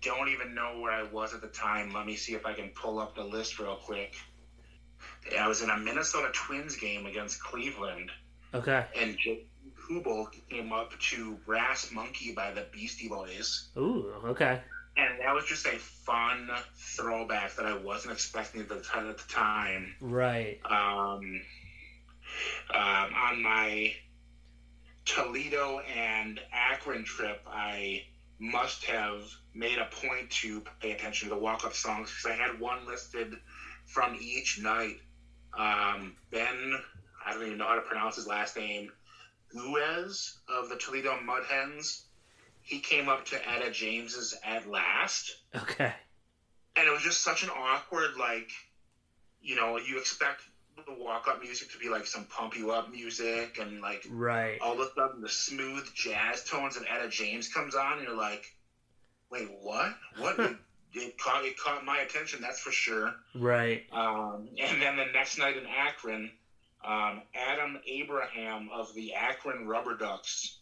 Don't 0.02 0.30
even 0.30 0.56
know 0.56 0.80
where 0.80 0.91
I 0.91 1.03
was 1.03 1.34
at 1.34 1.41
the 1.41 1.48
time. 1.48 1.94
Let 1.94 2.06
me 2.07 2.15
see 2.15 2.34
if 2.34 2.45
I 2.45 2.53
can 2.53 2.69
pull 2.69 2.98
up 2.99 3.15
the 3.15 3.23
list 3.23 3.60
real 3.60 3.76
quick. 3.76 4.15
I 5.40 5.48
was 5.48 5.61
in 5.61 5.69
a 5.69 5.78
Minnesota 5.78 6.30
Twins 6.34 6.76
game 6.76 7.06
against 7.06 7.44
Cleveland, 7.44 8.10
Okay. 8.53 8.86
and 8.99 9.15
Jake 9.19 9.48
Hubel 9.90 10.28
came 10.49 10.73
up 10.73 10.91
to 11.11 11.36
Brass 11.45 11.91
Monkey 11.91 12.34
by 12.34 12.52
the 12.52 12.65
Beastie 12.72 13.07
Boys. 13.07 13.69
Ooh. 13.78 14.11
Okay. 14.26 14.60
And 14.98 15.19
that 15.22 15.34
was 15.34 15.45
just 15.45 15.65
a 15.68 15.78
fun 15.78 16.49
throwback 16.76 17.56
that 17.56 17.65
I 17.65 17.78
wasn't 17.78 18.14
expecting 18.14 18.61
at 18.61 18.69
the 18.69 18.82
time. 18.82 19.07
At 19.10 19.18
the 19.19 19.28
time. 19.32 19.95
Right. 20.02 20.60
Um, 20.65 21.41
um, 22.73 23.14
on 23.14 23.41
my 23.41 23.94
Toledo 25.06 25.80
and 25.80 26.40
Akron 26.52 27.03
trip, 27.03 27.41
I 27.48 28.03
must 28.40 28.86
have 28.86 29.23
made 29.53 29.78
a 29.78 29.86
point 29.86 30.30
to 30.30 30.64
pay 30.80 30.91
attention 30.91 31.30
to 31.30 31.36
the 31.36 31.41
walk-up 31.41 31.73
songs 31.73 32.10
because 32.11 32.38
I 32.38 32.41
had 32.41 32.60
one 32.60 32.88
listed 32.88 33.36
from 33.86 34.18
each 34.22 34.60
night. 34.61 34.98
Um, 35.57 36.15
ben, 36.32 36.80
I 37.26 37.34
don't 37.34 37.45
even 37.45 37.57
know 37.57 37.68
how 37.68 37.76
to 37.76 37.82
pronounce 37.82 38.15
his 38.15 38.28
last 38.28 38.56
name, 38.56 38.91
Guez 39.56 40.38
of 40.48 40.69
the 40.69 40.78
Toledo 40.78 41.19
Mud 41.22 41.44
Hens. 41.49 42.06
He 42.61 42.80
came 42.80 43.10
up 43.10 43.26
to 43.28 43.49
Etta 43.49 43.72
James's 43.72 44.36
at 44.45 44.69
last 44.69 45.36
Okay. 45.56 45.91
and 46.76 46.88
it 46.88 46.91
was 46.91 47.02
just 47.02 47.22
such 47.22 47.44
an 47.44 47.49
awkward 47.49 48.11
like 48.18 48.49
you 49.41 49.56
know 49.56 49.78
you 49.78 49.98
expect 49.98 50.41
the 50.86 50.94
walk 50.94 51.28
up 51.28 51.41
music 51.41 51.70
to 51.72 51.78
be 51.78 51.90
like 51.90 52.06
some 52.06 52.26
pump 52.26 52.56
you 52.56 52.72
up 52.72 52.90
music 52.91 53.58
and 53.60 53.82
like 53.82 54.06
Right. 54.10 54.60
all 54.62 54.74
of 54.74 54.80
a 54.80 54.88
sudden 54.95 55.22
the 55.22 55.30
smooth 55.30 55.86
jazz 55.94 56.44
tones 56.44 56.76
and 56.78 56.86
Etta 56.88 57.10
James 57.10 57.48
comes 57.48 57.76
on 57.76 57.98
and 57.98 58.03
you're 58.08 58.16
like 58.18 58.44
wait 59.32 59.48
what 59.62 59.91
what 60.18 60.40
it, 60.40 60.56
it 60.94 61.18
caught 61.18 61.44
it 61.45 61.58
caught 61.58 61.84
my 61.86 61.99
attention 61.99 62.41
that's 62.41 62.60
for 62.60 62.72
sure 62.72 63.14
Right. 63.36 63.82
um, 63.91 64.48
and 64.62 64.82
then 64.82 64.95
the 64.98 65.06
next 65.14 65.38
night 65.38 65.56
in 65.58 65.66
Akron 65.66 66.32
um, 66.84 67.22
Adam 67.36 67.78
Abraham 67.88 68.68
of 68.74 68.94
the 68.95 69.14
Akron 69.14 69.66
Rubber 69.68 69.95
Ducks 69.95 70.58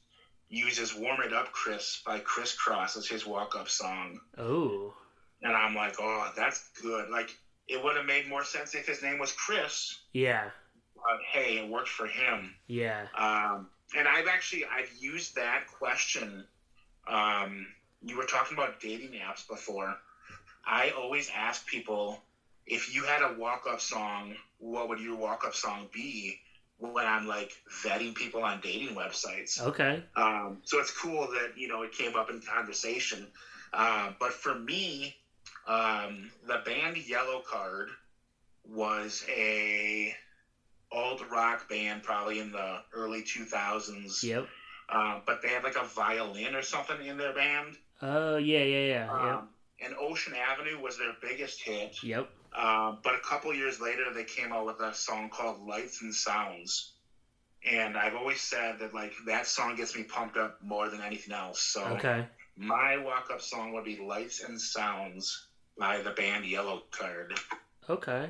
uses 0.49 0.93
"Warm 0.93 1.21
It 1.21 1.31
Up, 1.31 1.51
Chris" 1.51 2.01
by 2.05 2.19
Kris 2.19 2.53
Kross 2.57 2.97
as 2.97 3.07
his 3.07 3.25
walk 3.25 3.55
up 3.55 3.69
song. 3.69 4.19
Oh. 4.37 4.93
And 5.41 5.55
I'm 5.55 5.75
like, 5.75 5.95
oh, 5.99 6.27
that's 6.35 6.59
good. 6.81 7.07
Like, 7.09 7.29
it 7.69 7.81
would 7.81 7.95
have 7.95 8.05
made 8.05 8.27
more 8.27 8.43
sense 8.43 8.73
if 8.75 8.85
his 8.87 9.01
name 9.01 9.19
was 9.19 9.31
Chris, 9.31 9.95
Yeah. 10.13 10.49
but 10.95 11.19
hey, 11.31 11.57
it 11.57 11.67
worked 11.67 11.89
for 11.89 12.05
him. 12.07 12.53
Yeah. 12.67 13.05
Um, 13.15 13.67
and 13.95 14.07
I've 14.07 14.27
actually 14.27 14.65
I've 14.65 14.89
used 14.99 15.35
that 15.35 15.65
question. 15.67 16.45
Um, 17.07 17.65
you 18.01 18.15
were 18.17 18.23
talking 18.23 18.55
about 18.57 18.79
dating 18.79 19.11
apps 19.11 19.47
before. 19.47 19.95
I 20.65 20.89
always 20.91 21.29
ask 21.33 21.65
people 21.65 22.19
if 22.65 22.93
you 22.93 23.03
had 23.03 23.21
a 23.21 23.33
walk 23.33 23.65
up 23.67 23.79
song, 23.79 24.35
what 24.59 24.87
would 24.87 24.99
your 24.99 25.15
walk 25.15 25.43
up 25.45 25.55
song 25.55 25.87
be? 25.91 26.37
When 26.77 27.05
I'm 27.05 27.27
like 27.27 27.51
vetting 27.83 28.15
people 28.15 28.41
on 28.41 28.59
dating 28.61 28.95
websites. 28.95 29.59
Okay. 29.59 30.01
Um, 30.15 30.59
so 30.63 30.79
it's 30.79 30.91
cool 30.91 31.27
that 31.27 31.49
you 31.57 31.67
know 31.67 31.81
it 31.81 31.91
came 31.91 32.15
up 32.15 32.29
in 32.29 32.39
conversation. 32.39 33.27
Uh, 33.73 34.11
but 34.17 34.31
for 34.31 34.55
me, 34.55 35.13
um, 35.69 36.31
the 36.47 36.57
band 36.65 36.95
Yellowcard 36.95 37.85
was 38.67 39.23
a 39.29 40.11
old 40.91 41.21
rock 41.29 41.69
band, 41.69 42.01
probably 42.01 42.39
in 42.39 42.51
the 42.51 42.77
early 42.91 43.21
two 43.21 43.45
thousands. 43.45 44.23
Yep. 44.23 44.45
Uh, 44.89 45.19
but 45.25 45.41
they 45.41 45.49
had 45.49 45.63
like 45.63 45.75
a 45.75 45.83
violin 45.83 46.55
or 46.55 46.63
something 46.63 46.99
in 47.05 47.17
their 47.17 47.31
band. 47.31 47.77
Oh 48.01 48.37
yeah. 48.37 48.63
Yeah. 48.63 48.87
Yeah. 48.87 49.35
Um, 49.35 49.49
and 49.79 49.93
Ocean 49.97 50.33
Avenue 50.33 50.79
was 50.79 50.97
their 50.97 51.13
biggest 51.21 51.61
hit. 51.61 51.95
Yep. 52.01 52.03
Yep. 52.03 52.25
Uh, 52.51 52.91
but 53.03 53.13
a 53.13 53.19
couple 53.19 53.53
years 53.53 53.79
later, 53.79 54.09
they 54.11 54.23
came 54.23 54.51
out 54.51 54.65
with 54.65 54.79
a 54.79 54.91
song 54.95 55.29
called 55.29 55.59
"Lights 55.59 56.01
and 56.01 56.13
Sounds," 56.13 56.89
and 57.63 57.95
I've 57.95 58.15
always 58.15 58.41
said 58.41 58.79
that 58.79 58.91
like 58.91 59.13
that 59.27 59.45
song 59.45 59.75
gets 59.75 59.95
me 59.95 60.01
pumped 60.01 60.35
up 60.35 60.55
more 60.59 60.89
than 60.89 60.99
anything 60.99 61.31
else. 61.31 61.61
So 61.61 61.83
Okay. 61.83 62.25
my 62.57 62.97
walk-up 62.97 63.39
song 63.39 63.71
would 63.73 63.83
be 63.83 63.97
"Lights 63.97 64.39
and 64.39 64.59
Sounds" 64.59 65.45
by 65.79 66.01
the 66.01 66.11
band 66.11 66.45
Yellowcard. 66.45 67.39
Okay. 67.89 68.29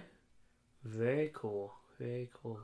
Very 0.85 1.31
cool. 1.33 1.73
Very 1.99 2.29
cool. 2.41 2.59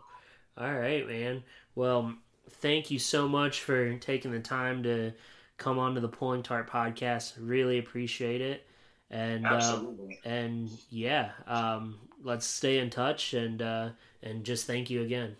All 0.57 0.73
right, 0.73 1.05
man. 1.07 1.43
Well, 1.73 2.13
thank 2.49 2.89
you 2.89 2.99
so 2.99 3.27
much 3.27 3.61
for 3.61 3.97
taking 3.97 4.31
the 4.31 4.39
time 4.39 4.83
to 4.83 5.11
come 5.57 5.79
onto 5.79 5.99
the 5.99 6.07
Pulling 6.07 6.43
Tarp 6.43 6.69
podcast. 6.69 7.33
Really 7.39 7.79
appreciate 7.79 8.41
it. 8.41 8.65
And 9.09 9.45
Absolutely. 9.45 10.19
and 10.23 10.69
yeah, 10.89 11.31
um, 11.47 11.99
let's 12.23 12.45
stay 12.45 12.79
in 12.79 12.89
touch 12.89 13.33
and 13.33 13.61
uh, 13.61 13.89
and 14.23 14.43
just 14.43 14.65
thank 14.65 14.89
you 14.89 15.01
again. 15.01 15.35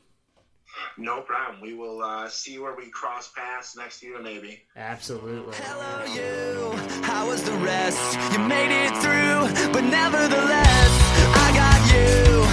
No 0.97 1.22
problem. 1.22 1.61
We 1.61 1.73
will 1.73 2.02
uh, 2.02 2.30
see 2.30 2.57
where 2.60 2.76
we 2.76 2.89
cross 2.89 3.31
paths 3.35 3.76
next 3.76 4.02
year, 4.03 4.22
maybe. 4.22 4.61
Absolutely. 4.76 5.56
Hello, 5.57 6.06
you. 6.14 6.77
How 7.03 7.27
was 7.27 7.43
the 7.43 7.53
rest? 7.53 7.99
You 8.34 8.39
made 8.39 8.72
it 8.72 8.91
through, 8.97 9.72
but 9.72 9.84
nevertheless, 9.84 10.91
I 11.35 11.52
got 11.53 11.93
you 11.93 12.44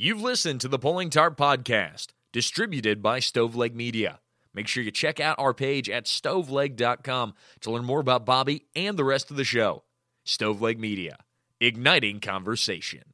You've 0.00 0.22
listened 0.22 0.60
to 0.60 0.68
the 0.68 0.78
Pulling 0.78 1.10
Tarp 1.10 1.36
Podcast, 1.36 2.10
distributed 2.32 3.02
by 3.02 3.18
Stoveleg 3.18 3.74
Media. 3.74 4.20
Make 4.54 4.68
sure 4.68 4.84
you 4.84 4.92
check 4.92 5.18
out 5.18 5.40
our 5.40 5.52
page 5.52 5.90
at 5.90 6.04
stoveleg.com 6.04 7.34
to 7.62 7.70
learn 7.72 7.84
more 7.84 7.98
about 7.98 8.24
Bobby 8.24 8.66
and 8.76 8.96
the 8.96 9.02
rest 9.02 9.32
of 9.32 9.36
the 9.36 9.42
show. 9.42 9.82
Stoveleg 10.24 10.78
Media, 10.78 11.16
igniting 11.60 12.20
conversation. 12.20 13.12